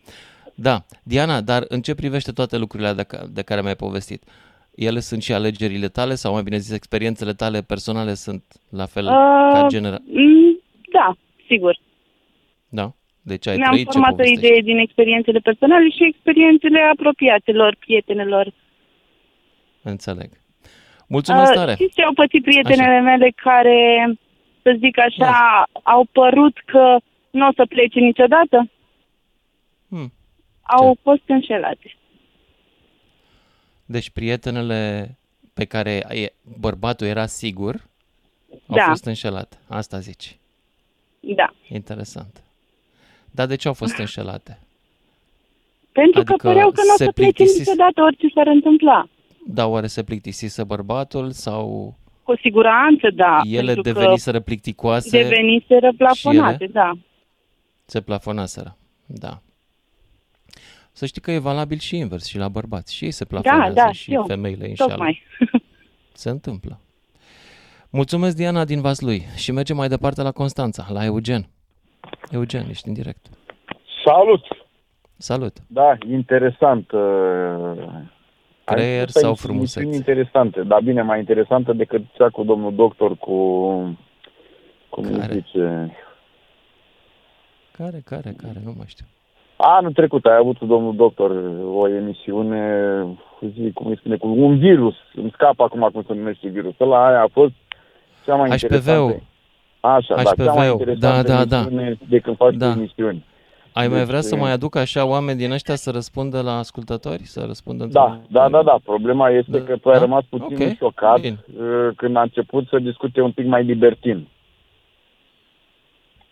Da, 0.56 0.86
Diana, 1.04 1.42
dar 1.42 1.66
în 1.68 1.82
ce 1.82 1.96
privește 1.96 2.32
toate 2.32 2.58
lucrurile 2.58 2.94
de, 2.94 3.04
ca- 3.04 3.26
de 3.32 3.42
care 3.42 3.62
mi-ai 3.62 3.76
povestit? 3.76 4.24
Ele 4.76 5.00
sunt 5.00 5.22
și 5.22 5.34
alegerile 5.34 5.88
tale 5.88 6.16
sau 6.16 6.34
mai 6.34 6.44
bine 6.44 6.58
zis 6.58 6.72
experiențele 6.72 7.34
tale 7.34 7.62
personale 7.62 8.14
sunt 8.14 8.44
la 8.70 8.86
fel 8.86 9.06
ca 9.54 9.60
Uh, 9.64 9.68
general? 9.68 10.02
mm, 10.06 10.62
Da, 10.92 11.16
sigur. 11.48 11.80
Da? 13.24 13.32
Deci 13.32 13.48
ai 13.48 13.56
Mi-am 13.58 13.70
trăit 13.72 13.86
ce 13.86 13.92
format 13.92 14.12
o 14.12 14.16
povestești. 14.16 14.46
idee 14.46 14.62
din 14.62 14.78
experiențele 14.78 15.40
personale 15.40 15.90
și 15.90 16.04
experiențele 16.04 16.80
apropiatelor, 16.82 17.76
prietenelor. 17.80 18.54
Înțeleg. 19.82 20.30
Mulțumesc 21.08 21.50
Uh, 21.52 21.56
tare! 21.58 21.74
Știți 21.74 21.96
ce 21.96 22.02
au 22.02 22.14
pățit 22.14 22.44
prietenele 22.44 23.00
mele 23.00 23.32
care 23.36 23.80
să 24.62 24.76
zic 24.80 24.98
așa, 25.00 25.64
au 25.84 26.06
părut 26.12 26.58
că 26.66 26.98
nu 27.32 27.48
o 27.48 27.52
să 27.56 27.66
plece 27.66 28.00
niciodată. 28.00 28.70
Hmm. 29.90 30.14
Au 30.62 30.98
fost 31.02 31.22
înșelate. 31.26 31.96
Deci 33.86 34.10
prietenele 34.10 35.10
pe 35.54 35.66
care 35.66 35.92
e- 36.10 36.34
bărbatul 36.60 37.08
era 37.08 37.26
sigur 37.26 37.76
au 38.68 38.76
Da. 38.76 38.84
fost 38.88 39.06
înșelate. 39.06 39.58
Asta 39.70 40.00
zici. 40.00 40.38
Da. 41.20 41.54
Interesant. 41.68 42.44
Dar 43.32 43.48
de 43.48 43.56
ce 43.56 43.68
au 43.68 43.74
fost 43.74 43.98
înșelate? 43.98 44.60
Pentru 45.92 46.24
că 46.24 46.32
Adică 46.32 46.48
păreau 46.48 46.72
că 46.72 46.82
nu 46.86 46.94
o 46.94 46.96
se 46.98 47.04
să 47.04 47.12
plece 47.12 47.32
plictisis- 47.44 47.58
niciodată 47.58 48.02
orice 48.02 48.28
s-ar 48.34 48.48
întâmpla. 48.48 49.08
Dar 49.48 49.68
oare 49.68 49.88
se 49.88 50.04
plictisise 50.04 50.64
bărbatul 50.64 51.32
sau 51.32 51.96
Cu 52.24 52.36
siguranță, 52.42 53.10
da. 53.16 53.40
ele 53.44 53.74
pentru 53.74 53.82
că 53.94 54.00
deveniseră 54.00 54.40
plicticoase, 54.40 55.22
deveniseră 55.22 55.92
plafonate, 55.98 56.56
și 56.58 56.64
ele? 56.64 56.72
da. 56.74 56.92
se 57.86 58.02
plafonaseră? 58.02 58.78
Da. 59.06 59.42
Să 60.92 61.06
știi 61.06 61.22
că 61.22 61.32
e 61.32 61.38
valabil 61.38 61.78
și 61.80 61.98
invers, 61.98 62.26
și 62.26 62.38
la 62.38 62.48
bărbați. 62.50 62.94
Și 62.96 63.04
ei 63.06 63.12
se 63.12 63.26
plafonează 63.26 63.74
Da, 63.74 63.84
da, 63.86 63.92
și 63.92 64.02
știu. 64.02 64.24
femeile 64.28 64.68
înșeală. 64.68 64.92
Tocmai. 64.92 65.22
Se 66.14 66.30
întâmplă. 66.30 66.80
Mulțumesc, 67.90 68.36
Diana, 68.36 68.66
din 68.66 68.82
Vaslui. 68.82 69.24
Și 69.36 69.52
mergem 69.52 69.76
mai 69.76 69.88
departe 69.88 70.22
la 70.22 70.32
Constanța, 70.32 70.88
la 70.90 71.06
Eugen. 71.06 71.48
Eugen, 72.30 72.66
ești 72.70 72.88
în 72.88 72.94
direct. 72.94 73.26
Salut! 74.06 74.46
Salut! 75.18 75.58
Da, 75.68 75.98
interesant. 76.12 76.92
uh, 76.92 77.02
ai 78.64 78.76
Creier 78.78 79.02
spus 79.10 79.16
aici 79.16 79.26
sau 79.26 79.36
frumusețe? 79.36 79.80
emisiuni 79.86 79.96
interesante, 79.96 80.62
dar 80.64 80.82
bine, 80.82 81.02
mai 81.02 81.20
interesantă 81.20 81.74
decât 81.74 82.02
cea 82.14 82.30
cu 82.30 82.44
domnul 82.44 82.76
doctor 82.76 83.16
cu, 83.16 83.32
cum 84.90 85.04
îi 85.04 85.18
Care? 85.20 85.34
zice, 85.34 85.96
Care, 87.72 88.02
care, 88.06 88.34
care? 88.38 88.62
Nu 88.64 88.74
mai 88.78 88.86
știu. 88.88 89.06
Anul 89.56 89.94
trecut 89.94 90.26
ai 90.26 90.36
avut 90.36 90.58
cu 90.58 90.66
domnul 90.66 90.96
doctor 90.96 91.32
o 91.74 91.88
emisiune, 91.88 92.64
zi, 93.56 93.72
cum 93.74 93.88
îi 93.88 93.98
spune, 93.98 94.18
cu 94.18 94.28
un 94.28 94.58
virus. 94.58 94.96
Îmi 95.16 95.32
scapă 95.34 95.64
acum 95.64 95.90
cum 95.94 96.04
se 96.08 96.14
numește 96.14 96.48
virusul 96.48 96.86
ăla. 96.86 97.08
Aia 97.08 97.22
a 97.22 97.28
fost 97.32 97.52
cea 98.26 98.36
mai 98.36 98.50
HPV-ul. 98.50 98.72
interesantă. 98.78 99.24
Așa, 99.82 100.16
da, 100.16 100.24
cea 100.24 100.54
mai 100.54 100.68
HPV-ul. 100.68 100.80
interesantă 100.80 101.28
Da, 101.32 101.38
da, 101.38 101.46
da. 101.46 101.58
emisiune 101.58 101.98
de 102.10 102.20
când 102.20 102.36
faci 102.38 102.54
Da. 102.56 102.70
emisiuni. 102.72 103.26
Ai 103.74 103.88
mai 103.88 103.98
Deci, 103.98 104.08
vrea 104.08 104.22
să 104.22 104.36
e- 104.36 104.40
mai 104.40 104.52
aduc 104.52 104.76
așa 104.76 105.06
oameni 105.06 105.38
din 105.38 105.52
ăștia 105.52 105.76
să 105.76 105.92
răspundă 105.92 106.42
la 106.42 106.58
ascultători? 106.58 107.24
Să 107.24 107.44
răspundă 107.48 107.86
Da, 107.86 108.04
într-un- 108.04 108.26
da, 108.30 108.50
da, 108.50 108.64
da. 108.64 108.78
Problema 108.84 109.30
este 109.30 109.64
că 109.64 109.78
tu 109.78 109.90
ai 109.90 109.96
Da? 109.96 110.02
rămas 110.02 110.24
puțin 110.30 110.68
Ok. 110.68 110.76
șocat 110.78 111.20
Bine. 111.20 111.46
uh, 111.60 111.90
când 111.96 112.16
a 112.16 112.22
început 112.22 112.68
să 112.68 112.80
discute 112.80 113.22
un 113.22 113.32
pic 113.32 113.46
mai 113.46 113.64
libertin. 113.64 114.28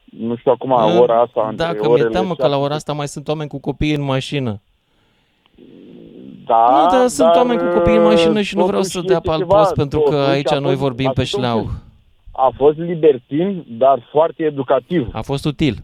Nu 0.06 0.36
știu 0.36 0.52
acum, 0.52 0.72
ora 0.72 1.22
asta, 1.22 1.48
între 1.50 1.66
Da, 1.66 1.72
că 1.74 1.80
mi-e 1.82 1.88
orele 1.92 2.10
teamă 2.10 2.36
că 2.36 2.44
la 2.44 2.50
șapte- 2.50 2.64
ora 2.66 2.76
asta 2.76 2.94
mai 2.94 3.08
sunt 3.08 3.28
oameni 3.28 3.50
cu 3.50 3.60
copii 3.60 3.94
în 3.94 4.02
mașină. 4.04 4.62
Da, 6.46 6.66
nu, 6.84 6.98
dar 6.98 7.08
sunt 7.08 7.28
dar, 7.28 7.36
oameni 7.38 7.60
cu 7.60 7.78
copii 7.78 7.96
în 7.96 8.04
mașină 8.04 8.42
și 8.42 8.56
nu 8.56 8.66
vreau 8.66 8.82
totuși 8.82 8.96
să 9.00 9.02
dea 9.08 9.16
este 9.16 9.28
pe 9.28 9.34
alt 9.36 9.42
ceva, 9.42 9.56
post 9.58 9.74
pentru 9.74 10.00
că 10.00 10.10
totuși 10.12 10.30
aici 10.30 10.52
a 10.52 10.60
noi 10.60 10.70
fost- 10.70 10.82
vorbim 10.82 11.06
pe 11.06 11.10
atunci 11.12 11.28
șleau. 11.28 11.70
A 12.32 12.52
fost 12.56 12.78
libertin, 12.78 13.66
dar 13.68 14.08
foarte 14.12 14.44
educativ. 14.44 15.10
A 15.12 15.22
fost 15.22 15.46
util. 15.46 15.76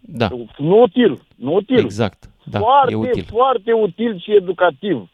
Da. 0.00 0.28
Nu 0.58 0.80
util, 0.82 1.18
nu 1.36 1.54
util. 1.54 1.78
Exact. 1.78 2.30
Da, 2.44 2.58
foarte, 2.58 2.92
e 2.92 2.96
util. 2.96 3.24
foarte 3.24 3.72
util 3.72 4.18
și 4.18 4.34
educativ. 4.34 5.08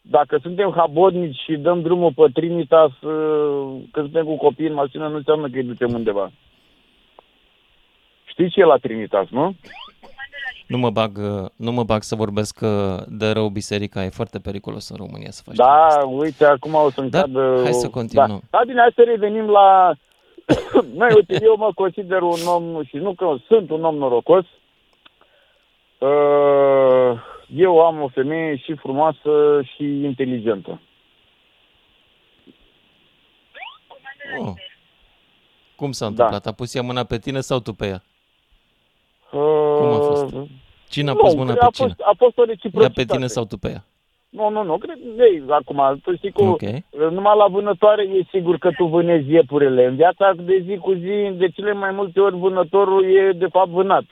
Dacă 0.00 0.38
suntem 0.42 0.72
habodnici 0.76 1.38
și 1.46 1.56
dăm 1.56 1.80
drumul 1.82 2.12
pe 2.12 2.22
Trinitas, 2.32 2.90
uh, 3.00 3.80
când 3.90 4.04
suntem 4.04 4.24
cu 4.24 4.36
copii 4.36 4.66
în 4.66 4.74
mașină, 4.74 5.08
nu 5.08 5.16
înseamnă 5.16 5.48
că 5.50 5.56
îi 5.58 5.64
ducem 5.64 5.92
undeva. 5.92 6.30
Știi 8.24 8.50
ce 8.50 8.60
e 8.60 8.64
la 8.64 8.76
Trinitas, 8.76 9.26
nu? 9.30 9.54
Nu 10.66 10.78
mă 10.78 10.90
bag, 10.90 11.16
uh, 11.18 11.48
nu 11.56 11.72
mă 11.72 11.82
bag 11.84 12.02
să 12.02 12.14
vorbesc 12.14 12.60
uh, 12.62 12.68
de 13.06 13.30
rău 13.30 13.48
biserica, 13.48 14.04
e 14.04 14.08
foarte 14.08 14.38
periculos 14.38 14.88
în 14.88 14.96
România 14.96 15.30
să 15.30 15.42
faci 15.44 15.56
Da, 15.56 15.88
uite, 16.06 16.44
acum 16.44 16.74
o 16.74 16.90
să-mi 16.90 17.10
Dar 17.10 17.20
cadă... 17.22 17.60
hai 17.62 17.72
să 17.72 17.86
o- 17.86 17.90
continuăm. 17.90 18.28
Da. 18.50 18.58
da, 18.58 18.64
bine, 18.66 18.80
hai 18.80 18.92
să 18.94 19.02
revenim 19.02 19.44
la... 19.50 19.92
Mai 20.96 21.12
uite, 21.14 21.38
eu 21.42 21.56
mă 21.56 21.72
consider 21.74 22.22
un 22.22 22.38
om, 22.46 22.84
și 22.84 22.96
nu 22.96 23.14
că 23.14 23.36
sunt 23.46 23.70
un 23.70 23.84
om 23.84 23.96
norocos, 23.96 24.44
Uh, 26.00 27.18
eu 27.54 27.80
am 27.80 28.02
o 28.02 28.08
femeie 28.08 28.56
și 28.56 28.74
frumoasă 28.74 29.60
și 29.74 29.84
inteligentă. 29.84 30.80
Oh. 34.40 34.52
Cum 35.76 35.92
s-a 35.92 36.06
întâmplat? 36.06 36.46
A 36.46 36.52
pus 36.52 36.74
ea 36.74 36.82
mâna 36.82 37.04
pe 37.04 37.18
tine 37.18 37.40
sau 37.40 37.58
tu 37.60 37.72
pe 37.72 37.86
ea? 37.86 38.02
Cum 39.30 39.86
a 39.92 39.98
fost? 39.98 40.34
Cine 40.88 41.10
a 41.10 41.12
nu, 41.12 41.18
pus 41.18 41.34
mâna 41.34 41.44
cred 41.52 41.58
pe 41.58 41.64
a 41.64 41.70
cine? 41.70 41.86
fost- 41.88 42.00
a 42.00 42.14
fost 42.18 42.38
o 42.38 42.42
Ea 42.42 42.46
reciprocitate. 42.48 43.02
pe 43.04 43.12
tine 43.12 43.26
sau 43.26 43.44
tu 43.44 43.56
pe 43.56 43.68
ea? 43.68 43.84
Nu, 44.30 44.50
nu, 44.50 44.62
nu, 44.62 44.76
cred, 44.78 44.98
ei, 45.18 45.42
acum, 45.48 45.98
tu 46.02 46.16
știi 46.16 46.32
că 46.32 46.42
Ok. 46.42 46.60
numai 47.10 47.36
la 47.36 47.46
vânătoare 47.46 48.02
e 48.02 48.22
sigur 48.30 48.58
că 48.58 48.70
tu 48.76 48.84
vânezi 48.84 49.32
iepurile. 49.32 49.84
În 49.86 49.94
viața 49.96 50.32
de 50.36 50.62
zi 50.66 50.76
cu 50.76 50.92
zi, 50.92 51.30
de 51.36 51.48
cele 51.48 51.72
mai 51.72 51.90
multe 51.90 52.20
ori 52.20 52.36
vânătorul 52.36 53.04
e 53.04 53.32
de 53.32 53.46
fapt 53.46 53.68
vânat. 53.68 54.04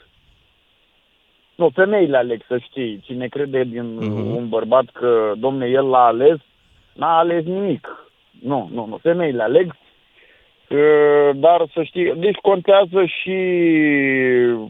Nu, 1.54 1.68
femeile 1.68 2.16
aleg 2.16 2.40
să 2.48 2.58
știi. 2.58 3.00
Cine 3.04 3.26
crede 3.26 3.64
din 3.64 3.94
Mhm. 3.94 4.36
un 4.36 4.48
bărbat 4.48 4.84
că, 4.92 5.32
domne, 5.38 5.66
el 5.66 5.86
l-a 5.88 6.04
ales, 6.06 6.36
n-a 6.94 7.18
ales 7.18 7.44
nimic. 7.44 8.10
Nu, 8.42 8.68
nu, 8.72 8.86
nu, 8.86 8.96
femeile 8.96 9.42
aleg. 9.42 9.74
Uh, 10.70 11.30
Dar 11.34 11.66
să 11.74 11.82
știi, 11.82 12.14
deci 12.16 12.36
contează 12.36 13.04
și 13.04 13.36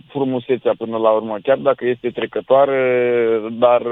frumusețea 0.09 0.73
până 0.79 0.97
la 0.97 1.11
urmă, 1.11 1.37
chiar 1.43 1.57
dacă 1.57 1.87
este 1.87 2.11
trecătoare, 2.11 3.41
dar 3.53 3.83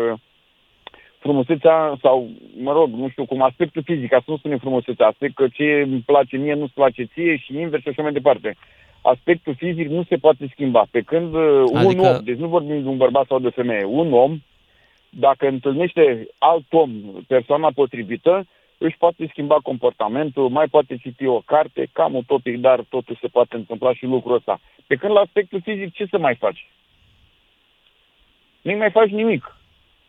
frumusețea 1.25 1.97
sau, 2.01 2.29
mă 2.67 2.73
rog, 2.73 2.89
nu 3.03 3.09
știu 3.09 3.25
cum, 3.25 3.43
aspectul 3.43 3.83
fizic, 3.83 4.09
ca 4.11 4.19
să 4.25 4.31
nu 4.31 4.37
spunem 4.37 4.59
frumusețea, 4.59 5.07
aspect 5.07 5.35
că 5.35 5.49
ce 5.49 5.81
îmi 5.87 6.01
place 6.07 6.37
mie 6.37 6.55
nu-ți 6.55 6.73
place 6.73 7.03
ție 7.13 7.37
și 7.37 7.59
invers 7.59 7.83
și 7.83 7.89
așa 7.89 8.03
mai 8.03 8.13
departe. 8.13 8.57
Aspectul 9.03 9.55
fizic 9.55 9.89
nu 9.89 10.05
se 10.09 10.17
poate 10.17 10.49
schimba. 10.51 10.87
Pe 10.91 11.01
când 11.01 11.35
uh, 11.35 11.63
un 11.71 11.77
Adică- 11.77 12.09
om, 12.09 12.25
deci 12.25 12.37
nu 12.37 12.49
vorbim 12.49 12.83
de 12.83 12.89
un 12.89 12.97
bărbat 12.97 13.27
sau 13.27 13.39
de 13.39 13.47
o 13.47 13.59
femeie, 13.61 13.85
un 13.85 14.13
om, 14.13 14.43
dacă 15.09 15.49
întâlnește 15.49 16.27
alt 16.39 16.73
om, 16.73 16.91
persoana 17.27 17.71
potrivită, 17.75 18.47
își 18.79 18.97
poate 18.97 19.27
schimba 19.31 19.59
comportamentul, 19.63 20.49
mai 20.49 20.67
poate 20.67 20.97
citi 20.97 21.27
o 21.27 21.41
carte, 21.41 21.89
cam 21.93 22.15
utopic, 22.15 22.57
dar 22.61 22.81
totuși 22.89 23.21
se 23.21 23.29
poate 23.29 23.57
întâmpla 23.57 23.95
și 23.95 24.05
lucrul 24.05 24.35
ăsta. 24.35 24.61
Pe 24.87 24.95
când 24.95 25.13
la 25.13 25.21
aspectul 25.21 25.61
fizic, 25.61 25.93
ce 25.95 26.07
să 26.11 26.19
mai 26.19 26.35
faci? 26.35 26.67
Nu 28.63 28.77
mai 28.77 28.91
faci 28.91 29.11
nimic. 29.11 29.57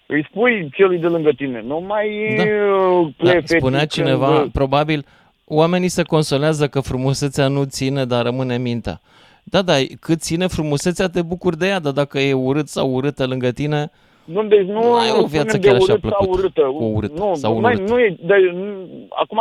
Îi 0.08 0.26
spui 0.30 0.70
celui 0.74 0.98
de 1.00 1.08
lângă 1.08 1.32
tine, 1.32 1.62
nu 1.62 1.80
mai 1.80 2.34
Da. 2.38 2.44
uh, 2.44 3.06
Da, 3.18 3.24
plefeți 3.24 3.56
spunea 3.58 3.80
când, 3.80 3.90
cineva, 3.92 4.42
uh, 4.42 4.50
probabil, 4.54 5.06
oamenii 5.46 5.88
se 5.88 6.04
consolează 6.04 6.68
că 6.68 6.80
frumusețea 6.80 7.48
nu 7.48 7.64
ține, 7.64 8.06
dar 8.06 8.24
rămâne 8.24 8.58
mintea. 8.58 9.00
Da, 9.44 9.62
da, 9.62 9.74
cât 10.00 10.20
ține 10.22 10.48
frumusețea, 10.48 11.08
te 11.08 11.22
bucuri 11.22 11.58
de 11.58 11.68
ea, 11.68 11.80
dar 11.80 11.92
dacă 11.94 12.20
e 12.20 12.34
urât 12.34 12.68
sau 12.68 12.90
urâtă 12.94 13.26
lângă 13.28 13.52
tine, 13.52 13.92
Nu, 14.26 14.44
deci 14.44 14.66
nu 14.66 14.74
N-ai 14.94 15.10
o 15.10 15.14
spunem 15.14 15.26
viață 15.28 15.58
de 15.58 15.68
chiar 15.68 15.76
așa 15.76 15.92
urât 15.94 16.02
sau 16.02 16.10
plăcută, 16.18 16.40
urâtă. 16.40 16.62
cu 16.62 16.84
urât 16.84 17.18
nu, 17.18 17.36
sau 17.36 17.56
un 17.56 17.62
mai, 17.62 17.74
urât. 17.76 17.90
nu 17.90 18.00
e, 18.00 18.18
de, 18.22 18.36
nu, 18.54 18.88
acum, 19.10 19.40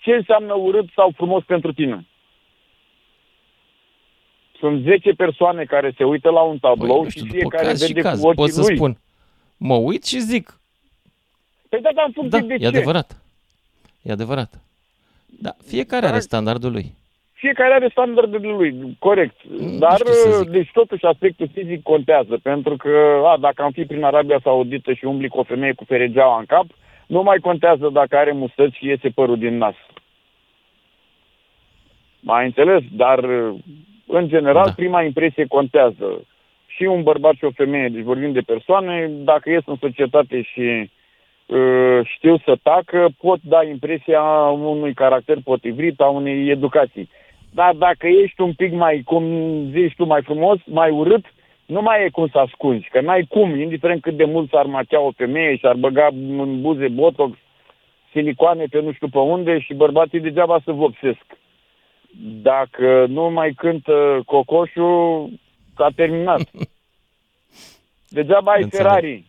ce 0.00 0.10
înseamnă 0.10 0.54
urât 0.54 0.86
sau 0.94 1.12
frumos 1.16 1.44
pentru 1.44 1.72
tine? 1.72 2.06
Sunt 4.58 4.82
10 4.82 5.10
persoane 5.10 5.64
care 5.64 5.94
se 5.96 6.04
uită 6.04 6.30
la 6.30 6.40
un 6.42 6.58
tablou 6.58 6.94
Păi, 6.96 7.02
nu 7.02 7.08
și 7.08 7.18
știu, 7.18 7.24
după 7.26 7.38
fiecare 7.38 7.66
caz 7.66 7.82
și 7.84 7.92
vede 7.92 8.00
caz, 8.00 8.20
cu 8.20 8.26
ochii 8.26 8.36
pot 8.42 8.50
să 8.50 8.60
lui. 8.66 8.76
spun. 8.76 8.98
Mă 9.56 9.74
uit 9.74 10.04
și 10.04 10.18
zic, 10.20 10.58
Păi 11.68 11.80
da, 11.80 11.90
dar 11.94 12.04
în 12.06 12.12
funcție 12.12 12.40
da, 12.40 12.46
de 12.46 12.54
e 12.54 12.58
ce? 12.58 12.66
adevărat. 12.66 13.16
E 14.02 14.12
adevărat. 14.12 14.60
Da, 15.40 15.54
fiecare 15.66 16.06
are 16.06 16.18
standardul 16.18 16.72
lui. 16.72 16.94
Fiecare 17.32 17.74
are 17.74 17.88
standardele 17.88 18.48
lui, 18.48 18.96
corect. 18.98 19.44
Dar, 19.78 19.96
știu 19.98 20.12
să 20.12 20.38
zic. 20.42 20.48
deci 20.50 20.70
totuși 20.72 21.04
aspectul 21.04 21.48
fizic 21.52 21.82
contează, 21.82 22.38
pentru 22.42 22.76
că, 22.76 23.22
a, 23.24 23.36
dacă 23.40 23.62
am 23.62 23.70
fi 23.70 23.84
prin 23.84 24.04
Arabia 24.04 24.40
Saudită 24.42 24.92
și 24.92 25.04
umbli 25.04 25.28
cu 25.28 25.38
o 25.38 25.42
femeie 25.42 25.72
cu 25.72 25.84
feregeaua 25.84 26.38
în 26.38 26.44
cap, 26.44 26.64
nu 27.06 27.22
mai 27.22 27.38
contează 27.38 27.88
dacă 27.92 28.16
are 28.16 28.32
mustăți 28.32 28.76
și 28.76 28.86
iese 28.86 29.08
părul 29.08 29.38
din 29.38 29.56
nas. 29.56 29.74
Mai 32.20 32.44
înțeles? 32.44 32.82
Dar, 32.90 33.24
în 34.06 34.28
general, 34.28 34.64
da. 34.66 34.72
prima 34.72 35.02
impresie 35.02 35.46
contează. 35.46 36.24
Și 36.74 36.82
un 36.82 37.02
bărbat 37.02 37.34
și 37.34 37.44
o 37.44 37.50
femeie, 37.50 37.88
deci 37.88 38.02
vorbim 38.02 38.32
de 38.32 38.40
persoane, 38.40 39.10
dacă 39.10 39.50
ies 39.50 39.62
în 39.66 39.76
societate 39.80 40.42
și 40.42 40.90
uh, 41.46 42.00
știu 42.04 42.38
să 42.38 42.56
tacă, 42.62 43.08
pot 43.20 43.38
da 43.42 43.64
impresia 43.64 44.22
unui 44.50 44.94
caracter 44.94 45.38
potrivit, 45.44 46.00
a 46.00 46.06
unei 46.06 46.48
educații. 46.48 47.08
Dar 47.50 47.74
dacă 47.74 48.06
ești 48.06 48.40
un 48.40 48.52
pic 48.52 48.72
mai, 48.72 49.02
cum 49.04 49.24
zici 49.70 49.94
tu, 49.96 50.04
mai 50.04 50.22
frumos, 50.22 50.58
mai 50.66 50.90
urât, 50.90 51.24
nu 51.66 51.82
mai 51.82 52.04
e 52.04 52.08
cum 52.08 52.28
să 52.28 52.38
ascunzi, 52.38 52.88
că 52.90 53.00
n-ai 53.00 53.26
cum, 53.28 53.60
indiferent 53.60 54.02
cât 54.02 54.16
de 54.16 54.24
mult 54.24 54.50
s-ar 54.50 54.66
machea 54.66 55.00
o 55.00 55.10
femeie 55.16 55.56
și 55.56 55.66
ar 55.66 55.74
băga 55.74 56.08
în 56.12 56.60
buze 56.60 56.88
botox, 56.88 57.38
silicoane 58.12 58.64
pe 58.70 58.80
nu 58.80 58.92
știu 58.92 59.08
pe 59.08 59.18
unde 59.18 59.58
și 59.58 59.74
bărbații 59.74 60.20
degeaba 60.20 60.60
să 60.64 60.72
vopsesc. 60.72 61.24
Dacă 62.42 63.06
nu 63.08 63.30
mai 63.30 63.52
cântă 63.52 64.22
cocoșul, 64.26 65.28
s-a 65.76 65.88
terminat. 65.96 66.50
Degeaba 68.08 68.52
ai 68.52 68.62
Înțeleg. 68.62 68.86
Ferrari. 68.86 69.26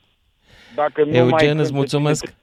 Dacă 0.76 1.04
nu 1.04 1.10
mai 1.10 1.20
Eugen, 1.20 1.48
cântă 1.48 1.62
îți 1.62 1.74
mulțumesc. 1.74 2.34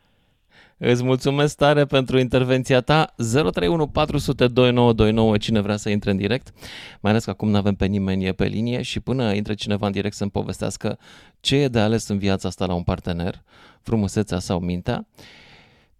Îți 0.85 1.05
mulțumesc 1.05 1.57
tare 1.57 1.85
pentru 1.85 2.19
intervenția 2.19 2.81
ta. 2.81 3.15
031 3.16 3.87
400 3.87 4.47
2929, 4.47 5.37
cine 5.37 5.61
vrea 5.61 5.77
să 5.77 5.89
intre 5.89 6.11
în 6.11 6.16
direct. 6.16 6.53
Mai 7.01 7.11
ales 7.11 7.24
că 7.24 7.31
acum 7.31 7.51
nu 7.51 7.57
avem 7.57 7.74
pe 7.74 7.87
nimeni 7.87 8.33
pe 8.33 8.45
linie 8.45 8.83
și 8.83 9.01
până 9.01 9.33
intre 9.35 9.55
cineva 9.55 9.87
în 9.87 9.93
direct 9.93 10.15
să-mi 10.15 10.31
povestească 10.31 10.99
ce 11.41 11.57
e 11.57 11.69
de 11.69 11.79
ales 11.79 12.09
în 12.09 12.19
viața 12.19 12.49
asta 12.49 12.66
la 12.66 12.74
un 12.74 12.83
partener, 12.83 13.43
frumusețea 13.83 14.39
sau 14.39 14.59
mintea. 14.59 15.07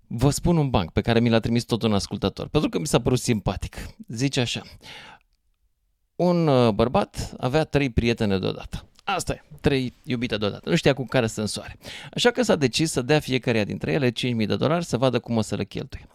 Vă 0.07 0.31
spun 0.31 0.57
un 0.57 0.71
banc 0.71 0.91
pe 0.91 1.01
care 1.01 1.21
mi 1.21 1.29
l-a 1.29 1.39
trimis 1.39 1.65
tot 1.65 1.83
un 1.83 1.93
ascultător, 1.93 2.49
pentru 2.49 2.71
că 2.71 2.79
mi 2.79 2.87
s-a 2.87 3.01
părut 3.01 3.19
simpatic. 3.19 3.77
Zice 4.09 4.41
așa, 4.41 4.63
un 6.23 6.47
uh, 6.47 6.73
bărbat 6.73 7.35
avea 7.39 7.65
trei 7.65 7.91
prietene 7.91 8.39
deodată. 8.39 8.87
Asta 9.05 9.33
e, 9.33 9.43
trei 9.61 9.93
iubite 10.03 10.37
deodată. 10.37 10.71
Nu 10.71 10.77
știa 10.77 10.95
cu 10.95 11.05
care 11.05 11.27
să 11.27 11.41
însoare. 11.41 11.79
Așa 12.15 12.31
că 12.31 12.43
s-a 12.43 12.57
decis 12.57 12.91
să 12.91 13.03
dea 13.03 13.21
fiecare 13.21 13.65
dintre 13.65 13.93
ele 13.93 14.11
5.000 14.11 14.15
de 14.37 14.57
dolari 14.57 14.85
să 14.85 14.97
vadă 14.97 15.19
cum 15.19 15.37
o 15.37 15.41
să 15.41 15.55
le 15.55 15.65
cheltuie. 15.65 16.07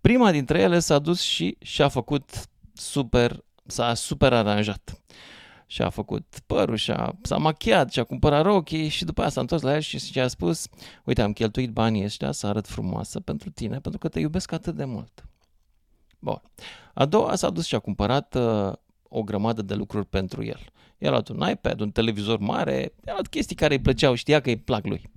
Prima 0.00 0.30
dintre 0.30 0.60
ele 0.60 0.78
s-a 0.78 0.98
dus 0.98 1.20
și 1.20 1.56
și-a 1.60 1.88
făcut 1.88 2.30
super, 2.74 3.44
s-a 3.66 3.94
super 3.94 4.32
aranjat. 4.32 5.02
Și-a 5.66 5.88
făcut 5.88 6.38
părul, 6.46 6.76
și-a, 6.76 7.18
s-a 7.22 7.36
machiat, 7.36 7.92
și-a 7.92 8.04
cumpărat 8.04 8.42
rochii 8.42 8.88
și 8.88 9.04
după 9.04 9.20
aia 9.20 9.30
s-a 9.30 9.40
întors 9.40 9.62
la 9.62 9.74
el 9.74 9.80
și 9.80 9.98
și-a 9.98 10.28
spus 10.28 10.68
Uite, 11.04 11.22
am 11.22 11.32
cheltuit 11.32 11.70
banii 11.70 12.04
ăștia 12.04 12.32
să 12.32 12.46
arăt 12.46 12.66
frumoasă 12.66 13.20
pentru 13.20 13.50
tine, 13.50 13.78
pentru 13.78 13.98
că 13.98 14.08
te 14.08 14.20
iubesc 14.20 14.52
atât 14.52 14.74
de 14.74 14.84
mult. 14.84 15.24
Bun. 16.18 16.42
A 16.94 17.04
doua 17.04 17.34
s-a 17.34 17.50
dus 17.50 17.66
și 17.66 17.74
a 17.74 17.78
cumpărat 17.78 18.34
uh, 18.34 18.72
o 19.12 19.22
grămadă 19.22 19.62
de 19.62 19.74
lucruri 19.74 20.06
pentru 20.06 20.44
el. 20.44 20.60
I-a 20.98 21.10
luat 21.10 21.28
un 21.28 21.48
iPad, 21.50 21.80
un 21.80 21.90
televizor 21.90 22.38
mare, 22.38 22.92
i-a 23.06 23.12
luat 23.12 23.26
chestii 23.26 23.56
care 23.56 23.74
îi 23.74 23.80
plăceau, 23.80 24.14
știa 24.14 24.40
că 24.40 24.48
îi 24.48 24.56
plac 24.56 24.86
lui. 24.86 25.10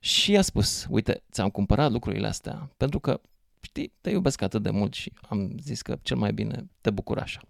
Și 0.00 0.32
i-a 0.32 0.42
spus, 0.42 0.86
uite, 0.90 1.22
ți-am 1.32 1.48
cumpărat 1.48 1.90
lucrurile 1.90 2.26
astea 2.26 2.70
pentru 2.76 3.00
că, 3.00 3.20
știi, 3.60 3.92
te 4.00 4.10
iubesc 4.10 4.42
atât 4.42 4.62
de 4.62 4.70
mult 4.70 4.94
și 4.94 5.12
am 5.28 5.56
zis 5.60 5.82
că 5.82 5.98
cel 6.02 6.16
mai 6.16 6.32
bine 6.32 6.70
te 6.80 6.90
bucur 6.90 7.18
așa. 7.18 7.40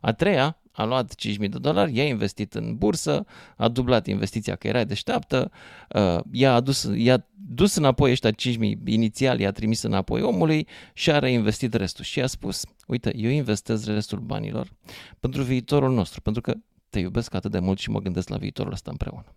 A 0.00 0.12
treia 0.12 0.60
a 0.76 0.84
luat 0.84 1.14
5.000 1.14 1.36
de 1.38 1.58
dolari, 1.58 1.96
i-a 1.96 2.04
investit 2.04 2.54
în 2.54 2.76
bursă, 2.76 3.24
a 3.56 3.68
dublat 3.68 4.06
investiția 4.06 4.56
că 4.56 4.66
era 4.66 4.84
deșteaptă, 4.84 5.50
uh, 5.94 6.18
i-a, 6.32 6.54
adus, 6.54 6.90
i-a 6.94 7.26
dus 7.34 7.74
înapoi 7.74 8.10
ăștia 8.10 8.30
5.000 8.30 8.56
inițial, 8.84 9.40
i-a 9.40 9.50
trimis 9.50 9.82
înapoi 9.82 10.22
omului 10.22 10.66
și 10.94 11.10
a 11.10 11.18
reinvestit 11.18 11.74
restul. 11.74 12.04
Și 12.04 12.20
a 12.20 12.26
spus, 12.26 12.64
uite, 12.86 13.12
eu 13.16 13.30
investez 13.30 13.86
restul 13.86 14.18
banilor 14.18 14.72
pentru 15.20 15.42
viitorul 15.42 15.94
nostru, 15.94 16.20
pentru 16.20 16.42
că 16.42 16.54
te 16.88 16.98
iubesc 16.98 17.34
atât 17.34 17.50
de 17.50 17.58
mult 17.58 17.78
și 17.78 17.90
mă 17.90 18.00
gândesc 18.00 18.28
la 18.28 18.36
viitorul 18.36 18.72
ăsta 18.72 18.90
împreună. 18.90 19.34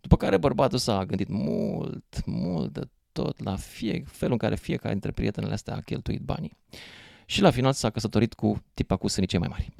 După 0.00 0.16
care 0.16 0.36
bărbatul 0.36 0.78
s-a 0.78 1.04
gândit 1.04 1.28
mult, 1.28 2.24
mult 2.26 2.72
de 2.72 2.88
tot 3.12 3.44
la 3.44 3.56
fie, 3.56 4.02
felul 4.06 4.32
în 4.32 4.38
care 4.38 4.54
fiecare 4.54 4.92
dintre 4.92 5.10
prietenele 5.10 5.52
astea 5.52 5.74
a 5.74 5.80
cheltuit 5.80 6.20
banii. 6.20 6.56
Și 7.26 7.40
la 7.40 7.50
final 7.50 7.72
s-a 7.72 7.90
căsătorit 7.90 8.34
cu 8.34 8.62
tipa 8.74 8.96
cu 8.96 9.08
sânii 9.08 9.28
cei 9.28 9.38
mai 9.38 9.48
mari. 9.50 9.72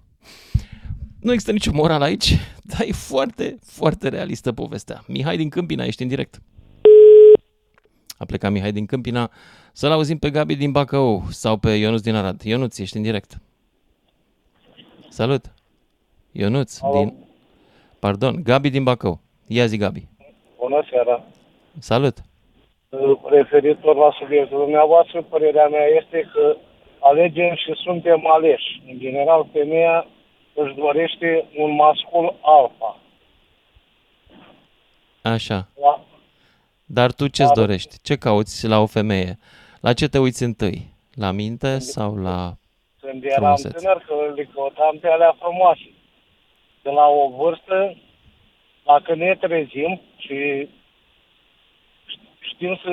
Nu 1.20 1.32
există 1.32 1.52
nicio 1.52 1.70
moral 1.72 2.02
aici, 2.02 2.34
dar 2.62 2.80
e 2.86 2.92
foarte, 2.92 3.58
foarte 3.62 4.08
realistă 4.08 4.52
povestea. 4.52 5.00
Mihai 5.06 5.36
din 5.36 5.48
Câmpina, 5.48 5.84
ești 5.84 6.02
în 6.02 6.08
direct. 6.08 6.38
A 8.18 8.24
plecat 8.24 8.50
Mihai 8.52 8.72
din 8.72 8.86
Câmpina. 8.86 9.30
Să-l 9.72 9.90
auzim 9.90 10.18
pe 10.18 10.30
Gabi 10.30 10.56
din 10.56 10.70
Bacău 10.70 11.22
sau 11.30 11.56
pe 11.56 11.70
Ionuț 11.70 12.00
din 12.00 12.14
Arad. 12.14 12.40
Ionuț, 12.42 12.78
ești 12.78 12.96
în 12.96 13.02
direct. 13.02 13.38
Salut! 15.08 15.44
Ionuț 16.32 16.80
Alo. 16.80 16.98
din... 16.98 17.14
Pardon, 17.98 18.42
Gabi 18.42 18.70
din 18.70 18.82
Bacău. 18.82 19.20
Ia 19.46 19.66
zi, 19.66 19.76
Gabi. 19.76 20.08
Bună 20.58 20.84
seara! 20.90 21.24
Salut! 21.78 22.16
Referitor 23.30 23.96
la 23.96 24.10
subiectul 24.18 24.58
dumneavoastră, 24.58 25.22
părerea 25.22 25.68
mea 25.68 25.86
este 26.00 26.30
că 26.32 26.56
alegem 27.00 27.54
și 27.54 27.72
suntem 27.74 28.20
aleși. 28.26 28.82
În 28.90 28.98
general, 28.98 29.48
femeia 29.52 30.06
își 30.64 30.74
dorește 30.74 31.44
un 31.56 31.74
mascul 31.74 32.34
alfa. 32.42 32.96
Așa. 35.22 35.68
La, 35.80 36.04
Dar 36.86 37.12
tu 37.12 37.26
ce-ți 37.28 37.52
Dar- 37.54 37.64
dorești? 37.64 37.96
Ce 38.02 38.16
cauți 38.16 38.66
la 38.66 38.78
o 38.80 38.86
femeie? 38.86 39.38
La 39.80 39.92
ce 39.92 40.08
te 40.08 40.18
uiți 40.18 40.42
întâi? 40.42 40.92
La 41.14 41.30
minte 41.30 41.78
sau 41.78 42.16
la 42.16 42.52
când 43.00 43.24
eram 43.24 43.42
frumusețe? 43.42 43.76
tânăr, 43.78 44.04
că 44.06 44.14
le 44.34 44.44
căutam 44.54 44.98
pe 45.00 45.08
alea 45.08 45.36
frumoase. 45.38 45.90
De 46.82 46.90
la 46.90 47.06
o 47.06 47.28
vârstă, 47.36 47.96
dacă 48.84 49.14
ne 49.14 49.36
trezim 49.40 50.00
și 50.16 50.68
știm 52.38 52.80
să 52.84 52.92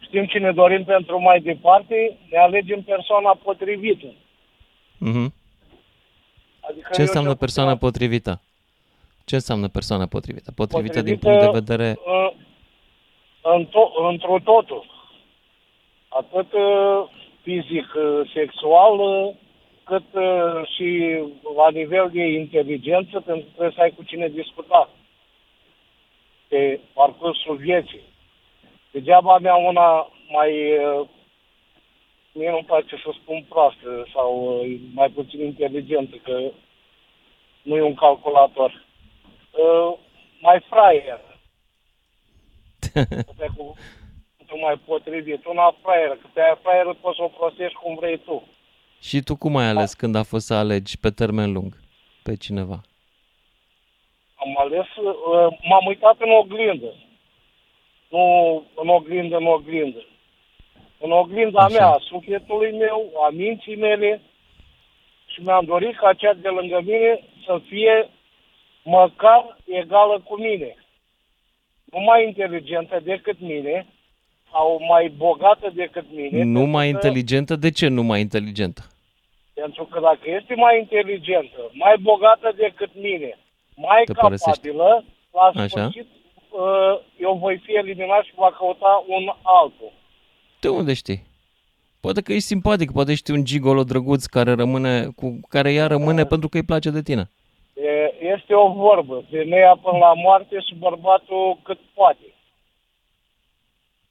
știm 0.00 0.24
ce 0.26 0.38
ne 0.38 0.52
dorim 0.52 0.84
pentru 0.84 1.20
mai 1.20 1.40
departe, 1.40 2.16
ne 2.30 2.38
alegem 2.38 2.82
persoana 2.82 3.38
potrivită. 3.42 4.06
Mhm. 4.98 5.32
Adică 6.68 6.88
Ce 6.92 7.00
eu 7.00 7.04
înseamnă 7.06 7.28
cel 7.30 7.38
persoana 7.38 7.70
puțin 7.70 7.88
potrivită? 7.88 8.40
Ce 9.24 9.34
înseamnă 9.34 9.68
persoana 9.68 10.06
potrivită? 10.06 10.52
Potrivită 10.52 11.00
din 11.02 11.16
potrivită 11.16 11.50
punct 11.50 11.66
de 11.66 11.74
vedere... 11.74 11.88
în, 12.04 12.30
în 13.52 13.66
to- 13.66 13.94
într-o 14.10 14.38
totul. 14.44 14.84
Atât 16.08 16.52
uh, 16.52 17.04
fizic, 17.42 17.86
uh, 17.94 18.30
sexual, 18.34 18.98
uh, 18.98 19.34
cât 19.84 20.04
uh, 20.12 20.68
și 20.74 21.18
la 21.56 21.70
nivel 21.70 22.10
de 22.12 22.24
inteligență, 22.24 23.20
pentru 23.20 23.44
că 23.44 23.50
trebuie 23.50 23.72
să 23.76 23.80
ai 23.80 23.90
cu 23.90 24.02
cine 24.02 24.28
discuta 24.28 24.88
pe 26.48 26.80
parcursul 26.92 27.56
vieții. 27.56 28.00
Degeaba 28.90 29.38
mea 29.38 29.54
una 29.54 30.08
mai... 30.28 30.50
uh, 30.78 31.08
Mie 32.32 32.50
nu-mi 32.50 32.64
place 32.64 32.96
să 32.96 33.10
spun 33.22 33.44
proastă 33.48 34.06
sau 34.12 34.58
uh, 34.58 34.80
mai 34.94 35.10
puțin 35.10 35.40
inteligentă, 35.40 36.16
că 36.16 36.50
nu 37.62 37.76
e 37.76 37.82
un 37.82 37.94
calculator. 37.94 38.86
Uh, 39.50 39.98
mai 40.40 40.64
fraier. 40.68 41.20
Asta 43.30 43.44
e 43.44 43.56
cu 43.56 43.76
cuvântul 44.36 44.58
mai 44.60 44.76
potrivit. 44.84 45.44
Una 45.44 45.76
fraier, 45.82 46.08
că 46.08 46.26
pe 46.32 46.40
aia 46.40 46.58
fraier 46.62 46.96
poți 47.00 47.16
să 47.16 47.22
o 47.22 47.28
prostești 47.28 47.78
cum 47.78 47.94
vrei 47.94 48.18
tu. 48.18 48.42
Și 49.00 49.20
tu 49.22 49.36
cum 49.36 49.56
ai 49.56 49.66
ales 49.66 49.94
când 49.94 50.14
a 50.14 50.22
fost 50.22 50.46
să 50.46 50.54
alegi 50.54 50.98
pe 50.98 51.10
termen 51.10 51.52
lung 51.52 51.80
pe 52.22 52.36
cineva? 52.36 52.80
Am 54.34 54.58
ales, 54.58 54.86
uh, 54.96 55.58
m-am 55.62 55.86
uitat 55.86 56.16
în 56.18 56.30
oglindă. 56.30 56.94
Nu 58.08 58.22
în 58.74 58.88
oglindă, 58.88 59.36
în 59.36 59.46
oglindă. 59.46 60.06
În 61.04 61.10
oglinda 61.10 61.64
Așa. 61.64 61.74
mea, 61.74 61.86
a 61.88 61.98
sufletului 62.00 62.72
meu, 62.78 63.10
a 63.26 63.28
minții 63.30 63.76
mele 63.76 64.20
și 65.26 65.40
mi-am 65.40 65.64
dorit 65.64 65.96
ca 65.96 66.12
cea 66.12 66.32
de 66.34 66.48
lângă 66.48 66.80
mine 66.84 67.20
să 67.46 67.60
fie 67.68 68.08
măcar 68.84 69.56
egală 69.66 70.20
cu 70.24 70.40
mine. 70.40 70.76
Nu 71.84 71.98
mai 72.00 72.26
inteligentă 72.26 73.00
decât 73.04 73.40
mine 73.40 73.86
sau 74.52 74.80
mai 74.88 75.08
bogată 75.08 75.70
decât 75.74 76.04
mine. 76.14 76.42
Nu 76.44 76.60
mai 76.66 76.84
pentru 76.84 77.00
că- 77.00 77.06
inteligentă? 77.06 77.56
De 77.56 77.70
ce 77.70 77.88
nu 77.88 78.02
mai 78.02 78.20
inteligentă? 78.20 78.82
Pentru 79.54 79.84
că 79.84 80.00
dacă 80.00 80.20
este 80.24 80.54
mai 80.54 80.78
inteligentă, 80.78 81.70
mai 81.72 81.94
bogată 82.00 82.52
decât 82.56 82.90
mine, 82.94 83.38
mai 83.76 84.02
Te 84.04 84.12
părăsește. 84.12 84.68
capabilă, 84.68 85.04
la 85.32 85.40
Așa. 85.42 85.66
sfârșit 85.68 86.06
uh, 86.50 86.98
eu 87.18 87.34
voi 87.34 87.56
fi 87.64 87.72
eliminat 87.72 88.24
și 88.24 88.32
va 88.34 88.50
căuta 88.58 89.04
un 89.08 89.32
altul. 89.42 89.92
De 90.62 90.68
unde 90.68 90.94
știi? 90.94 91.22
Poate 92.00 92.20
că 92.20 92.32
ești 92.32 92.46
simpatic, 92.46 92.90
poate 92.90 93.12
ești 93.12 93.30
un 93.30 93.44
gigolo 93.44 93.84
drăguț 93.84 94.24
care 94.24 94.52
rămâne, 94.52 95.06
cu 95.16 95.40
care 95.48 95.72
ea 95.72 95.86
rămâne 95.86 96.24
pentru 96.24 96.48
că 96.48 96.56
îi 96.56 96.62
place 96.62 96.90
de 96.90 97.02
tine. 97.02 97.30
E, 97.74 98.24
este 98.34 98.54
o 98.54 98.72
vorbă, 98.72 99.24
femeia 99.30 99.78
până 99.82 99.98
la 99.98 100.12
moarte 100.14 100.60
și 100.60 100.74
bărbatul 100.74 101.58
cât 101.62 101.78
poate. 101.94 102.34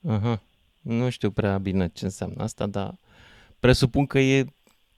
Aha. 0.07 0.41
Nu 0.81 1.09
știu 1.09 1.29
prea 1.29 1.57
bine 1.57 1.89
ce 1.93 2.05
înseamnă 2.05 2.43
asta, 2.43 2.65
dar 2.65 2.93
presupun 3.59 4.05
că 4.05 4.19
e 4.19 4.45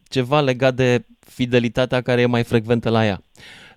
ceva 0.10 0.42
legat 0.42 0.74
de 0.74 1.06
fidelitatea 1.20 2.02
care 2.02 2.22
e 2.22 2.26
mai 2.26 2.44
frecventă 2.44 2.90
la 2.90 3.06
ea. 3.06 3.22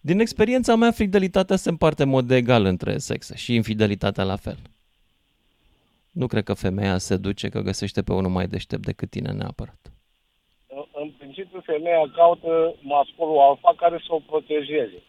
Din 0.00 0.20
experiența 0.20 0.74
mea, 0.74 0.90
fidelitatea 0.90 1.56
se 1.56 1.68
împarte 1.68 2.02
în 2.02 2.08
mod 2.08 2.30
egal 2.30 2.64
între 2.64 2.98
sexe 2.98 3.36
și 3.36 3.54
infidelitatea 3.54 4.24
la 4.24 4.36
fel. 4.36 4.56
Nu 6.20 6.26
cred 6.26 6.44
că 6.44 6.54
femeia 6.54 6.98
se 6.98 7.16
duce 7.16 7.48
că 7.48 7.60
găsește 7.60 8.02
pe 8.02 8.12
unul 8.12 8.30
mai 8.30 8.46
deștept 8.46 8.84
decât 8.84 9.10
tine 9.10 9.30
neapărat. 9.32 9.80
În, 10.68 10.84
în 10.92 11.08
principiu, 11.18 11.60
femeia 11.64 12.10
caută 12.14 12.74
masculul 12.80 13.38
alfa 13.38 13.72
care 13.76 13.98
să 14.06 14.10
o 14.14 14.18
protejeze 14.26 15.00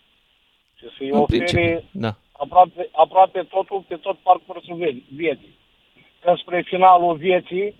și 0.78 0.86
să-i 0.98 1.10
În 1.10 1.18
ofere 1.20 1.44
principiu, 1.44 1.84
da. 1.92 2.16
aproape, 2.32 2.90
aproape 2.92 3.40
totul 3.44 3.84
pe 3.88 3.96
tot 3.96 4.18
parcursul 4.18 4.76
vie- 4.76 5.04
vieții. 5.16 5.58
Că 6.22 6.34
spre 6.42 6.62
finalul 6.66 7.16
vieții 7.16 7.76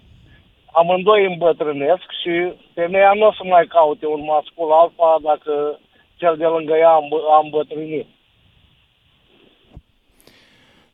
amândoi 0.74 1.26
îmbătrânesc 1.26 2.08
și 2.22 2.54
femeia 2.74 3.14
nu 3.14 3.26
o 3.28 3.34
să 3.34 3.44
mai 3.44 3.66
caute 3.68 4.06
un 4.06 4.24
mascul 4.24 4.72
alfa 4.72 5.18
dacă 5.24 5.80
cel 6.16 6.38
de 6.38 6.46
lângă 6.46 6.74
ea 6.76 6.90
a 6.90 6.98
îmbă- 7.04 7.26
a 7.30 7.40
îmbătrânit. 7.44 8.08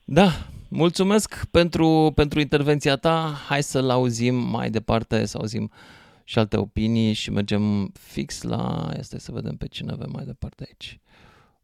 Da, 0.04 0.28
mulțumesc 0.74 1.46
pentru, 1.52 2.12
pentru 2.16 2.40
intervenția 2.40 2.96
ta. 2.96 3.32
Hai 3.48 3.64
să-l 3.64 3.90
auzim 3.90 4.36
mai 4.36 4.70
departe, 4.70 5.26
să 5.26 5.38
auzim 5.38 5.72
și 6.24 6.40
alte 6.40 6.58
opinii 6.58 7.14
și 7.14 7.32
mergem 7.32 7.88
fix 7.88 8.42
la... 8.42 8.90
Asta 9.00 9.18
să 9.18 9.32
vedem 9.32 9.56
pe 9.56 9.68
cine 9.68 9.92
avem 9.92 10.10
mai 10.14 10.24
departe 10.26 10.64
aici. 10.68 11.00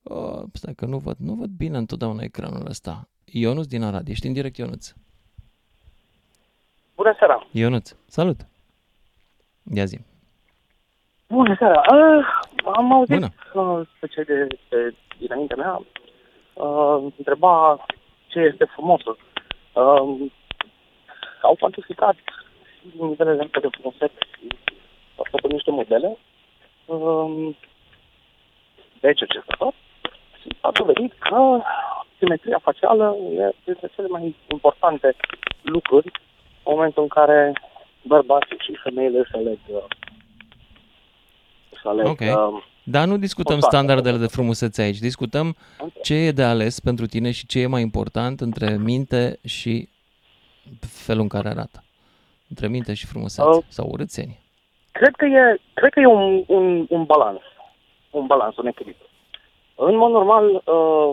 Oh, 0.03 0.43
stai 0.53 0.73
că 0.73 0.85
nu 0.85 0.97
văd, 0.97 1.15
nu 1.17 1.33
văd 1.33 1.49
bine 1.49 1.77
întotdeauna 1.77 2.23
ecranul 2.23 2.67
ăsta. 2.69 3.09
Ionuț 3.25 3.65
din 3.65 3.83
Arad, 3.83 4.07
ești 4.07 4.27
în 4.27 4.33
direct, 4.33 4.57
Ionuț. 4.57 4.93
Bună 6.95 7.15
seara! 7.17 7.47
Ionuț, 7.51 7.91
salut! 8.05 8.47
Ia 9.73 9.85
zi. 9.85 9.99
Bună 11.27 11.55
seara! 11.59 11.81
Uh, 11.95 12.25
am 12.75 12.93
auzit 12.93 13.15
Bună. 13.19 13.29
uh, 13.53 13.87
pe 13.99 14.07
cei 14.07 14.23
de, 14.23 14.47
de 14.69 14.95
dinaintea 15.19 15.55
mea 15.55 15.81
uh, 16.53 17.11
întreba 17.17 17.85
ce 18.29 18.39
este 18.39 18.65
frumosul. 18.65 19.17
Uh, 19.73 20.31
au 21.41 21.55
fantasticat 21.57 22.15
nivelele 22.99 23.41
astea 23.43 23.61
de 23.61 23.67
frumusețe 23.71 24.19
și 24.37 24.47
au 25.15 25.25
făcut 25.29 25.51
niște 25.51 25.71
modele 25.71 26.17
uh, 26.85 27.55
de 28.99 29.13
cercetător 29.13 29.73
și 30.41 30.47
a 30.61 30.71
dovedit 30.71 31.13
că 31.19 31.61
simetria 32.17 32.59
facială 32.61 33.15
e 33.37 33.51
dintre 33.63 33.89
cele 33.95 34.07
mai 34.07 34.35
importante 34.47 35.15
lucruri 35.61 36.11
în 36.63 36.73
momentul 36.75 37.03
în 37.03 37.09
care 37.09 37.53
bărbații 38.01 38.57
și 38.59 38.79
femeile 38.83 39.19
își 39.19 39.35
aleg, 39.35 39.57
uh, 39.67 39.83
își 41.69 41.85
aleg 41.87 42.05
Ok. 42.05 42.19
uh, 42.19 42.63
Dar 42.91 43.07
nu 43.07 43.17
discutăm 43.17 43.55
o 43.55 43.59
soartă. 43.59 43.75
standardele 43.75 44.17
de 44.17 44.27
frumusețe 44.27 44.81
aici, 44.81 44.97
discutăm 44.99 45.55
ce 46.03 46.13
e 46.13 46.31
de 46.31 46.43
ales 46.43 46.79
pentru 46.79 47.05
tine 47.05 47.31
și 47.31 47.45
ce 47.47 47.59
e 47.59 47.67
mai 47.67 47.81
important 47.81 48.39
între 48.41 48.77
minte 48.77 49.39
și 49.45 49.89
felul 51.05 51.21
în 51.21 51.27
care 51.27 51.47
arată. 51.49 51.83
Între 52.49 52.67
minte 52.67 52.93
și 52.93 53.05
frumusețe 53.05 53.47
Uh, 53.47 53.63
sau 53.67 53.87
urățenie. 53.91 54.39
Cred 54.91 55.15
că 55.15 55.25
e, 55.25 55.59
cred 55.73 55.91
că 55.93 55.99
e 55.99 56.05
un, 56.05 56.43
un, 56.47 56.85
un 56.89 57.03
balans. 57.03 57.41
Un 58.09 58.25
balans, 58.25 58.57
un 58.57 58.67
echilibru. 58.67 59.05
În 59.75 59.95
mod 59.95 60.11
normal, 60.11 60.45
uh, 60.49 61.11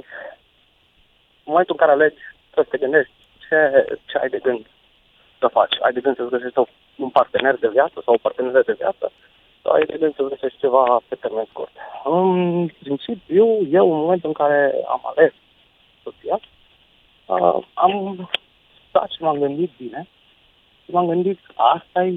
în 1.45 1.53
momentul 1.53 1.77
în 1.79 1.83
care 1.87 1.93
alegi, 1.93 2.23
trebuie 2.51 2.65
să 2.71 2.71
te 2.71 2.79
gândești 2.85 3.13
ce, 3.49 3.59
ce 4.05 4.19
ai 4.19 4.29
de 4.29 4.39
gând 4.43 4.67
să 5.39 5.47
faci. 5.53 5.75
Ai 5.81 5.93
de 5.93 6.01
gând 6.01 6.17
să-ți 6.17 6.31
găsești 6.31 6.59
o- 6.59 6.67
un 6.97 7.11
partener 7.11 7.57
de 7.57 7.69
viață 7.69 7.97
sau 8.05 8.15
o 8.15 8.25
parteneră 8.27 8.63
de 8.67 8.77
viață 8.79 9.13
sau 9.67 9.75
ai 9.75 9.85
de 9.87 9.97
gând 9.99 10.15
să-ți 10.15 10.29
găsești 10.29 10.59
ceva 10.59 11.01
pe 11.09 11.15
termen 11.15 11.47
scurt. 11.49 11.73
În 12.05 12.69
principiu, 12.69 13.47
eu 13.71 13.93
în 13.93 13.99
momentul 13.99 14.29
în 14.29 14.35
care 14.35 14.75
am 14.89 15.01
ales 15.03 15.33
soția, 16.03 16.41
uh, 17.27 17.67
am 17.75 18.29
stat 18.89 19.11
și 19.11 19.23
m-am 19.23 19.39
gândit 19.39 19.71
bine 19.77 20.07
și 20.85 20.91
m-am 20.91 21.07
gândit, 21.07 21.39
asta 21.55 22.05
e 22.05 22.17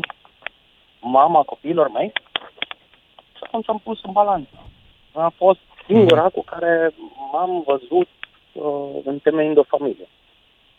mama 1.00 1.44
copiilor 1.44 1.92
mei 1.92 2.12
și 3.36 3.42
atunci 3.42 3.70
am 3.70 3.80
pus 3.84 4.04
în 4.04 4.12
balanță. 4.12 4.56
A 5.14 5.32
fost 5.36 5.60
singura 5.86 6.30
cu 6.30 6.44
care 6.44 6.94
m-am 7.32 7.64
văzut 7.66 8.10
uh, 8.52 9.02
întemeiind 9.04 9.58
o 9.58 9.64
familie. 9.64 10.08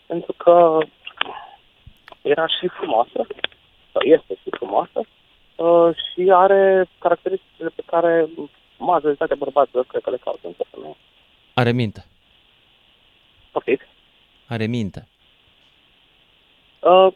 Pentru 0.05 0.33
că 0.37 0.77
era 2.21 2.47
și 2.47 2.67
frumoasă, 2.67 3.27
sau 3.91 4.01
este 4.01 4.33
și 4.33 4.49
frumoasă, 4.49 5.01
uh, 5.61 5.95
și 5.95 6.31
are 6.33 6.89
caracteristicile 6.99 7.69
pe 7.75 7.83
care 7.85 8.29
majoritatea 8.77 9.35
bărbaților 9.35 9.85
cred 9.85 10.01
că 10.01 10.09
le 10.09 10.17
caută 10.17 10.47
în 10.47 10.53
femeie. 10.69 10.95
Are 11.53 11.71
minte. 11.71 12.05
Poftit. 13.51 13.81
Are 14.47 14.65
minte. 14.65 15.07
Uh, 16.79 17.13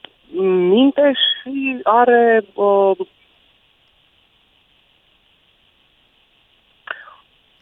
minte 0.69 1.11
și 1.13 1.79
are 1.83 2.45
uh, 2.53 2.97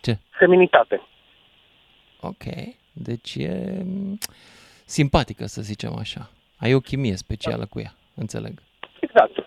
Ce? 0.02 0.18
feminitate. 0.30 1.02
Ok. 2.22 2.44
Deci 2.94 3.36
e 3.36 3.82
mm, 3.84 4.18
simpatică, 4.86 5.46
să 5.46 5.62
zicem 5.62 5.96
așa. 5.98 6.30
Ai 6.58 6.74
o 6.74 6.80
chimie 6.80 7.16
specială 7.16 7.66
cu 7.66 7.80
ea, 7.80 7.94
înțeleg. 8.16 8.62
Exact. 9.00 9.43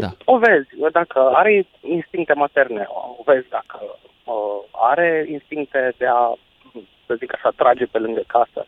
Și 0.00 0.04
Da. 0.24 0.32
o 0.32 0.38
vezi, 0.38 0.68
dacă 0.92 1.18
are 1.34 1.66
instincte 1.80 2.32
materne, 2.32 2.86
o 3.18 3.22
vezi 3.24 3.48
dacă 3.48 3.78
uh, 4.24 4.34
are 4.70 5.26
instincte 5.30 5.92
de 5.96 6.06
a, 6.06 6.32
să 7.06 7.14
zic 7.14 7.34
așa, 7.34 7.50
trage 7.56 7.86
pe 7.86 7.98
lângă 7.98 8.22
casă, 8.26 8.66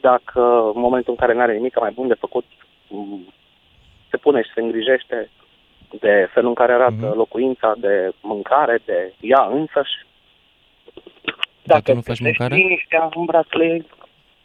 dacă 0.00 0.40
în 0.74 0.80
momentul 0.80 1.10
în 1.12 1.18
care 1.18 1.32
nu 1.34 1.40
are 1.40 1.54
nimic 1.54 1.80
mai 1.80 1.90
bun 1.90 2.08
de 2.08 2.14
făcut, 2.14 2.44
m, 2.88 3.32
se 4.10 4.16
pune 4.16 4.42
și 4.42 4.50
se 4.54 4.60
îngrijește 4.60 5.30
de 6.00 6.28
felul 6.32 6.48
în 6.48 6.54
care 6.54 6.72
arată 6.72 7.06
Mhm. 7.06 7.16
locuința, 7.16 7.74
de 7.78 8.10
mâncare, 8.20 8.78
de 8.84 9.12
ea 9.20 9.42
însăși. 9.50 10.06
Dar 11.62 11.80
tu 11.80 11.94
nu 11.94 12.00
faci 12.00 12.04
găsești 12.20 12.22
mâncare? 12.22 12.54
liniștea 12.60 13.08
în 13.14 13.24
brațele 13.24 13.64
ei. 13.64 13.86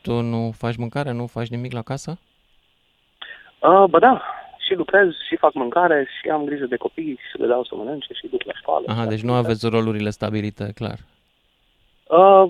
Tu 0.02 0.22
nu 0.22 0.52
faci 0.58 0.76
mâncare, 0.76 1.12
nu 1.12 1.28
faci 1.28 1.48
nimic 1.48 1.72
la 1.74 1.82
casă? 1.82 2.20
Uh, 3.60 3.84
bă 3.90 4.00
da, 4.00 4.22
și 4.70 4.76
lucrez, 4.76 5.10
și 5.28 5.36
fac 5.36 5.54
mâncare, 5.54 6.08
și 6.20 6.30
am 6.30 6.46
grijă 6.46 6.66
de 6.66 6.76
copii, 6.76 7.20
și 7.30 7.38
le 7.42 7.48
dau 7.48 7.64
să 7.64 7.76
mănânce, 7.76 8.14
și 8.14 8.28
duc 8.28 8.44
la 8.44 8.54
școală. 8.54 8.86
Aha, 8.88 9.06
deci 9.06 9.22
nu 9.22 9.34
aveți 9.34 9.70
rolurile 9.70 10.10
stabilite, 10.10 10.72
clar. 10.76 10.98
Uh, 12.20 12.46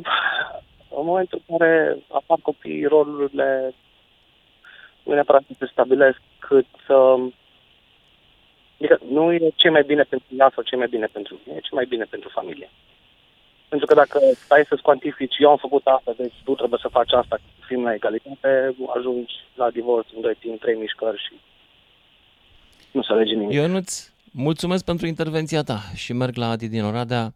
în 0.98 1.06
momentul 1.06 1.42
în 1.48 1.58
care 1.58 1.98
apar 2.12 2.38
copiii, 2.42 2.86
rolurile 2.86 3.74
nu 5.04 5.14
neapărat 5.14 5.44
să 5.48 5.54
se 5.60 5.72
stabilesc 5.72 6.22
cât 6.40 6.66
să... 6.86 7.16
Adică 8.78 9.00
nu 9.10 9.34
e 9.34 9.52
ce 9.56 9.70
mai 9.70 9.84
bine 9.84 10.04
pentru 10.04 10.28
ea 10.38 10.52
sau 10.54 10.64
ce 10.64 10.76
mai 10.76 10.88
bine 10.88 11.06
pentru 11.06 11.40
mine, 11.46 11.58
e 11.58 11.68
ce 11.68 11.76
mai 11.76 11.86
bine 11.86 12.06
pentru 12.10 12.30
familie. 12.30 12.70
Pentru 13.70 13.88
că 13.88 13.94
dacă 13.94 14.20
stai 14.34 14.66
să-ți 14.66 14.82
cuantifici, 14.82 15.38
eu 15.38 15.50
am 15.50 15.58
făcut 15.58 15.86
asta, 15.86 16.14
deci 16.18 16.34
tu 16.44 16.54
trebuie 16.56 16.80
să 16.82 16.88
faci 16.88 17.14
asta, 17.14 17.38
fim 17.68 17.84
la 17.84 17.94
egalitate, 17.94 18.76
ajungi 18.96 19.34
la 19.56 19.70
divorț 19.70 20.08
în 20.16 20.22
2 20.22 20.36
timp, 20.36 20.60
3 20.60 20.76
mișcări 20.76 21.24
și 21.26 21.34
nu 22.92 23.02
se 23.02 23.12
alege 23.14 23.34
nimic. 23.34 23.54
Ionuț, 23.54 24.12
mulțumesc 24.32 24.86
pentru 24.86 25.08
intervenția 25.08 25.62
ta 25.62 25.80
și 25.96 26.14
merg 26.14 26.36
la 26.36 26.50
Adi 26.50 26.68
din 26.68 26.84
Oradea. 26.84 27.34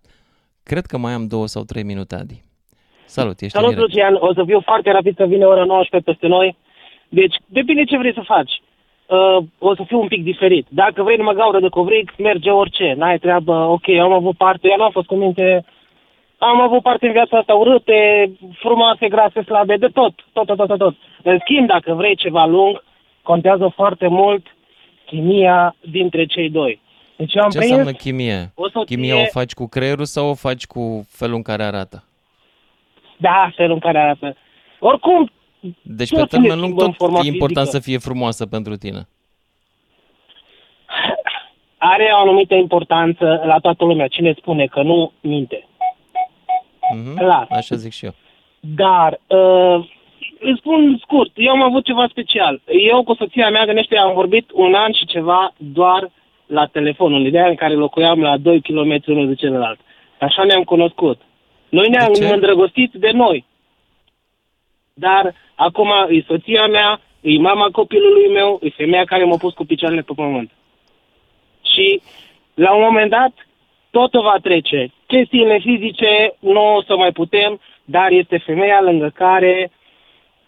Cred 0.64 0.86
că 0.86 0.98
mai 0.98 1.14
am 1.14 1.28
două 1.28 1.48
sau 1.48 1.64
trei 1.64 1.84
minute, 1.84 2.16
Adi. 2.16 2.42
Salut, 3.06 3.40
ești 3.42 3.56
în 3.56 3.62
Salut, 3.62 3.76
direct. 3.76 3.94
Lucian. 3.94 4.16
O 4.20 4.34
să 4.34 4.44
fiu 4.46 4.60
foarte 4.60 4.92
rapid 4.92 5.16
că 5.16 5.26
vine 5.26 5.46
ora 5.46 5.64
19 5.64 6.12
peste 6.12 6.28
noi. 6.28 6.58
Deci, 7.10 7.36
depinde 7.46 7.84
ce 7.84 7.98
vrei 7.98 8.14
să 8.14 8.22
faci. 8.26 8.62
Uh, 9.08 9.38
o 9.58 9.76
să 9.76 9.84
fiu 9.88 10.00
un 10.00 10.08
pic 10.08 10.24
diferit. 10.24 10.66
Dacă 10.70 11.04
vrei 11.04 11.18
numai 11.18 11.36
gaură 11.36 11.60
de 11.60 11.68
covric, 11.68 12.18
merge 12.18 12.50
orice. 12.50 12.94
N-ai 12.98 13.18
treabă. 13.18 13.54
Ok, 13.54 13.88
am 13.90 14.14
avut 14.14 14.38
parte. 14.38 14.68
Eu 14.70 14.78
nu 14.78 14.84
am 14.84 14.92
fost 14.92 15.08
cu 15.08 15.16
minte. 15.16 15.66
Am 16.38 16.62
avut 16.62 16.82
parte 16.82 17.06
în 17.06 17.12
viața 17.12 17.38
asta 17.38 17.54
urâte, 17.54 18.32
frumoase, 18.54 19.08
grase, 19.08 19.42
slabe, 19.42 19.76
de 19.76 19.88
tot. 19.88 20.14
Tot, 20.34 20.46
tot, 20.46 20.58
tot, 20.58 20.68
tot. 20.68 20.78
tot. 20.78 20.96
În 21.24 21.38
schimb, 21.40 21.68
dacă 21.68 21.94
vrei 21.94 22.16
ceva 22.16 22.46
lung, 22.46 22.84
contează 23.22 23.72
foarte 23.76 24.08
mult 24.08 24.53
chimia 25.06 25.76
dintre 25.92 26.26
cei 26.26 26.50
doi. 26.50 26.82
Deci 27.16 27.34
eu 27.34 27.44
am 27.44 27.50
Ce 27.50 27.58
prins 27.58 27.72
înseamnă 27.72 27.98
chimie? 27.98 28.52
o 28.56 28.70
soție- 28.70 28.96
Chimia 28.96 29.22
o 29.22 29.26
faci 29.26 29.54
cu 29.54 29.68
creierul 29.68 30.06
sau 30.06 30.28
o 30.30 30.34
faci 30.34 30.66
cu 30.66 31.06
felul 31.10 31.36
în 31.36 31.42
care 31.42 31.64
arată? 31.64 32.04
Da, 33.18 33.52
felul 33.56 33.74
în 33.74 33.80
care 33.80 33.98
arată. 34.00 34.36
Oricum, 34.80 35.32
Deci 35.82 36.10
Toți 36.10 36.22
pe 36.22 36.28
termen 36.28 36.50
ne 36.50 36.56
lung 36.56 36.64
schimbăm 36.66 36.88
tot 36.88 36.96
forma 36.98 37.20
e 37.24 37.28
important 37.28 37.68
fizică. 37.68 37.84
să 37.84 37.90
fie 37.90 37.98
frumoasă 37.98 38.46
pentru 38.46 38.76
tine. 38.76 39.08
are 41.78 42.10
o 42.14 42.18
anumită 42.18 42.54
importanță 42.56 43.42
la 43.46 43.60
toată 43.60 43.86
lumea. 43.86 44.08
Cine 44.08 44.34
spune 44.38 44.66
că 44.66 44.82
nu, 44.82 45.12
minte. 45.22 45.68
Mhm. 46.96 47.18
Clar. 47.18 47.48
Așa 47.50 47.76
zic 47.76 47.92
și 47.92 48.06
eu. 48.06 48.14
Dar, 48.60 49.20
uh, 49.28 49.90
îți 50.44 50.60
spun 50.60 50.98
scurt, 51.02 51.32
eu 51.36 51.52
am 51.52 51.62
avut 51.62 51.86
ceva 51.86 52.08
special. 52.10 52.62
Eu 52.66 53.04
cu 53.04 53.14
soția 53.14 53.50
mea, 53.50 53.66
gândește, 53.66 53.98
am 53.98 54.14
vorbit 54.14 54.50
un 54.54 54.74
an 54.74 54.92
și 54.92 55.06
ceva 55.06 55.54
doar 55.58 56.12
la 56.46 56.66
telefon, 56.66 57.14
în 57.14 57.26
ideea 57.26 57.48
în 57.48 57.56
care 57.56 57.74
locuiam 57.74 58.22
la 58.22 58.38
2 58.38 58.62
km 58.62 59.02
unul 59.06 59.28
de 59.28 59.36
celălalt. 59.36 59.80
Așa 60.20 60.44
ne-am 60.44 60.64
cunoscut. 60.64 61.22
Noi 61.70 61.90
ne-am 61.90 62.14
ce? 62.14 62.28
îndrăgostit 62.28 62.92
de 62.94 63.12
noi. 63.12 63.46
Dar 64.94 65.36
acum 65.56 65.92
e 66.10 66.24
soția 66.28 66.68
mea, 66.68 67.02
e 67.22 67.38
mama 67.38 67.68
copilului 67.72 68.32
meu, 68.32 68.60
e 68.64 68.70
femeia 68.70 69.04
care 69.04 69.24
m-a 69.24 69.38
pus 69.38 69.54
cu 69.54 69.66
picioarele 69.66 70.02
pe 70.02 70.14
pământ. 70.16 70.52
Și 71.74 72.02
la 72.54 72.74
un 72.74 72.82
moment 72.82 73.10
dat 73.10 73.34
totul 73.92 74.22
va 74.22 74.36
trece. 74.42 74.92
Chestiile 75.06 75.60
fizice 75.60 76.34
nu 76.40 76.76
o 76.76 76.82
să 76.82 76.96
mai 76.96 77.12
putem, 77.12 77.60
dar 77.86 78.12
este 78.12 78.38
femeia 78.38 78.82
lângă 78.82 79.12
care 79.16 79.72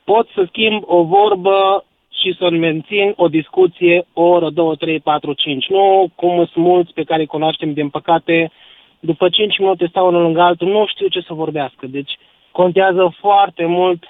pot 0.05 0.27
să 0.35 0.45
schimb 0.47 0.83
o 0.85 1.03
vorbă 1.03 1.85
și 2.21 2.35
să 2.37 2.49
mențin 2.49 3.13
o 3.15 3.27
discuție 3.27 4.07
o 4.13 4.21
oră, 4.23 4.49
două, 4.49 4.75
trei, 4.75 4.99
patru, 4.99 5.33
cinci. 5.33 5.67
Nu 5.67 6.11
cum 6.15 6.35
sunt 6.35 6.65
mulți 6.65 6.93
pe 6.93 7.03
care 7.03 7.21
îi 7.21 7.33
cunoaștem, 7.35 7.73
din 7.73 7.89
păcate, 7.89 8.51
după 8.99 9.29
cinci 9.29 9.57
minute 9.57 9.87
stau 9.87 10.07
unul 10.07 10.21
lângă 10.21 10.41
altul, 10.41 10.67
nu 10.67 10.85
știu 10.87 11.07
ce 11.07 11.21
să 11.21 11.33
vorbească. 11.33 11.87
Deci 11.87 12.17
contează 12.51 13.15
foarte 13.19 13.65
mult, 13.65 14.03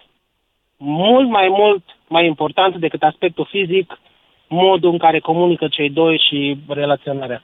mult 0.78 1.30
mai 1.30 1.48
mult, 1.50 1.84
mai 2.08 2.26
important 2.26 2.76
decât 2.76 3.04
aspectul 3.04 3.48
fizic, 3.50 4.00
modul 4.48 4.92
în 4.92 4.98
care 4.98 5.20
comunică 5.20 5.68
cei 5.68 5.90
doi 5.90 6.24
și 6.30 6.58
relaționarea. 6.68 7.44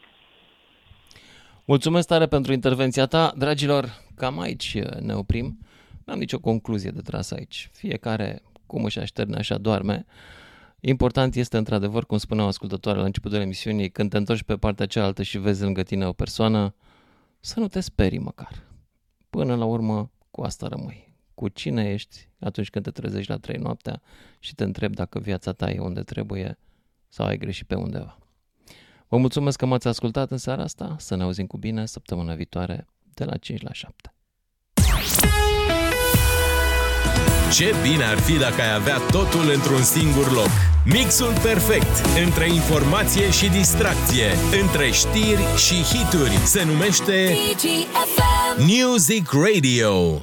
Mulțumesc 1.66 2.08
tare 2.08 2.26
pentru 2.26 2.54
intervenția 2.54 3.06
ta. 3.06 3.32
Dragilor, 3.38 3.86
cam 4.16 4.40
aici 4.40 4.74
ne 5.00 5.14
oprim. 5.14 5.58
Nu 6.12 6.18
am 6.18 6.24
nicio 6.24 6.40
concluzie 6.40 6.90
de 6.90 7.02
tras 7.02 7.32
aici. 7.32 7.70
Fiecare 7.74 8.42
cum 8.66 8.84
își 8.84 9.00
așterne, 9.00 9.38
așa 9.38 9.58
doarme. 9.58 10.06
Important 10.80 11.36
este, 11.36 11.58
într-adevăr, 11.58 12.06
cum 12.06 12.18
spuneau 12.18 12.48
ascultătoare 12.48 13.00
la 13.00 13.06
începutul 13.06 13.38
emisiunii, 13.38 13.90
când 13.90 14.10
te 14.10 14.18
întorci 14.18 14.44
pe 14.44 14.56
partea 14.56 14.86
cealaltă 14.86 15.24
și 15.24 15.38
vezi 15.38 15.64
lângă 15.64 15.84
tine 15.84 16.08
o 16.08 16.12
persoană, 16.14 16.76
să 17.40 17.60
nu 17.60 17.68
te 17.68 17.80
sperii 17.80 18.20
măcar. 18.20 18.64
Până 19.30 19.56
la 19.56 19.66
urmă, 19.66 20.12
cu 20.32 20.42
asta 20.42 20.68
rămâi. 20.68 21.14
Cu 21.34 21.48
cine 21.48 21.90
ești 21.92 22.30
atunci 22.40 22.70
când 22.70 22.86
te 22.86 22.92
trezești 22.92 23.32
la 23.32 23.38
trei 23.38 23.58
noaptea 23.58 24.02
și 24.40 24.56
te 24.56 24.64
întrebi 24.64 24.96
dacă 24.96 25.20
viața 25.20 25.52
ta 25.52 25.70
e 25.70 25.80
unde 25.80 26.02
trebuie 26.02 26.58
sau 27.08 27.26
ai 27.26 27.38
greșit 27.38 27.68
pe 27.68 27.76
undeva. 27.76 28.18
Vă 29.08 29.18
mulțumesc 29.18 29.58
că 29.58 29.66
m-ați 29.66 29.88
ascultat 29.88 30.32
în 30.32 30.38
seara 30.38 30.64
asta. 30.64 30.96
Să 31.00 31.16
ne 31.16 31.24
auzim 31.24 31.48
cu 31.48 31.58
bine 31.58 31.86
săptămâna 31.86 32.34
viitoare 32.34 32.88
de 33.14 33.24
la 33.24 33.38
5 33.38 33.62
la 33.62 33.74
7. 33.74 34.14
Ce 37.52 37.76
bine 37.82 38.04
ar 38.04 38.20
fi 38.20 38.38
dacă 38.38 38.62
ai 38.62 38.74
avea 38.76 38.98
totul 38.98 39.52
într-un 39.54 39.84
singur 39.84 40.32
loc. 40.32 40.50
Mixul 40.86 41.34
perfect 41.42 42.22
între 42.24 42.50
informație 42.54 43.32
și 43.32 43.50
distracție, 43.50 44.26
între 44.62 44.92
știri 44.92 45.46
și 45.58 45.74
hituri, 45.74 46.40
se 46.44 46.64
numește 46.64 47.38
Music 48.58 49.30
Radio. 49.32 50.20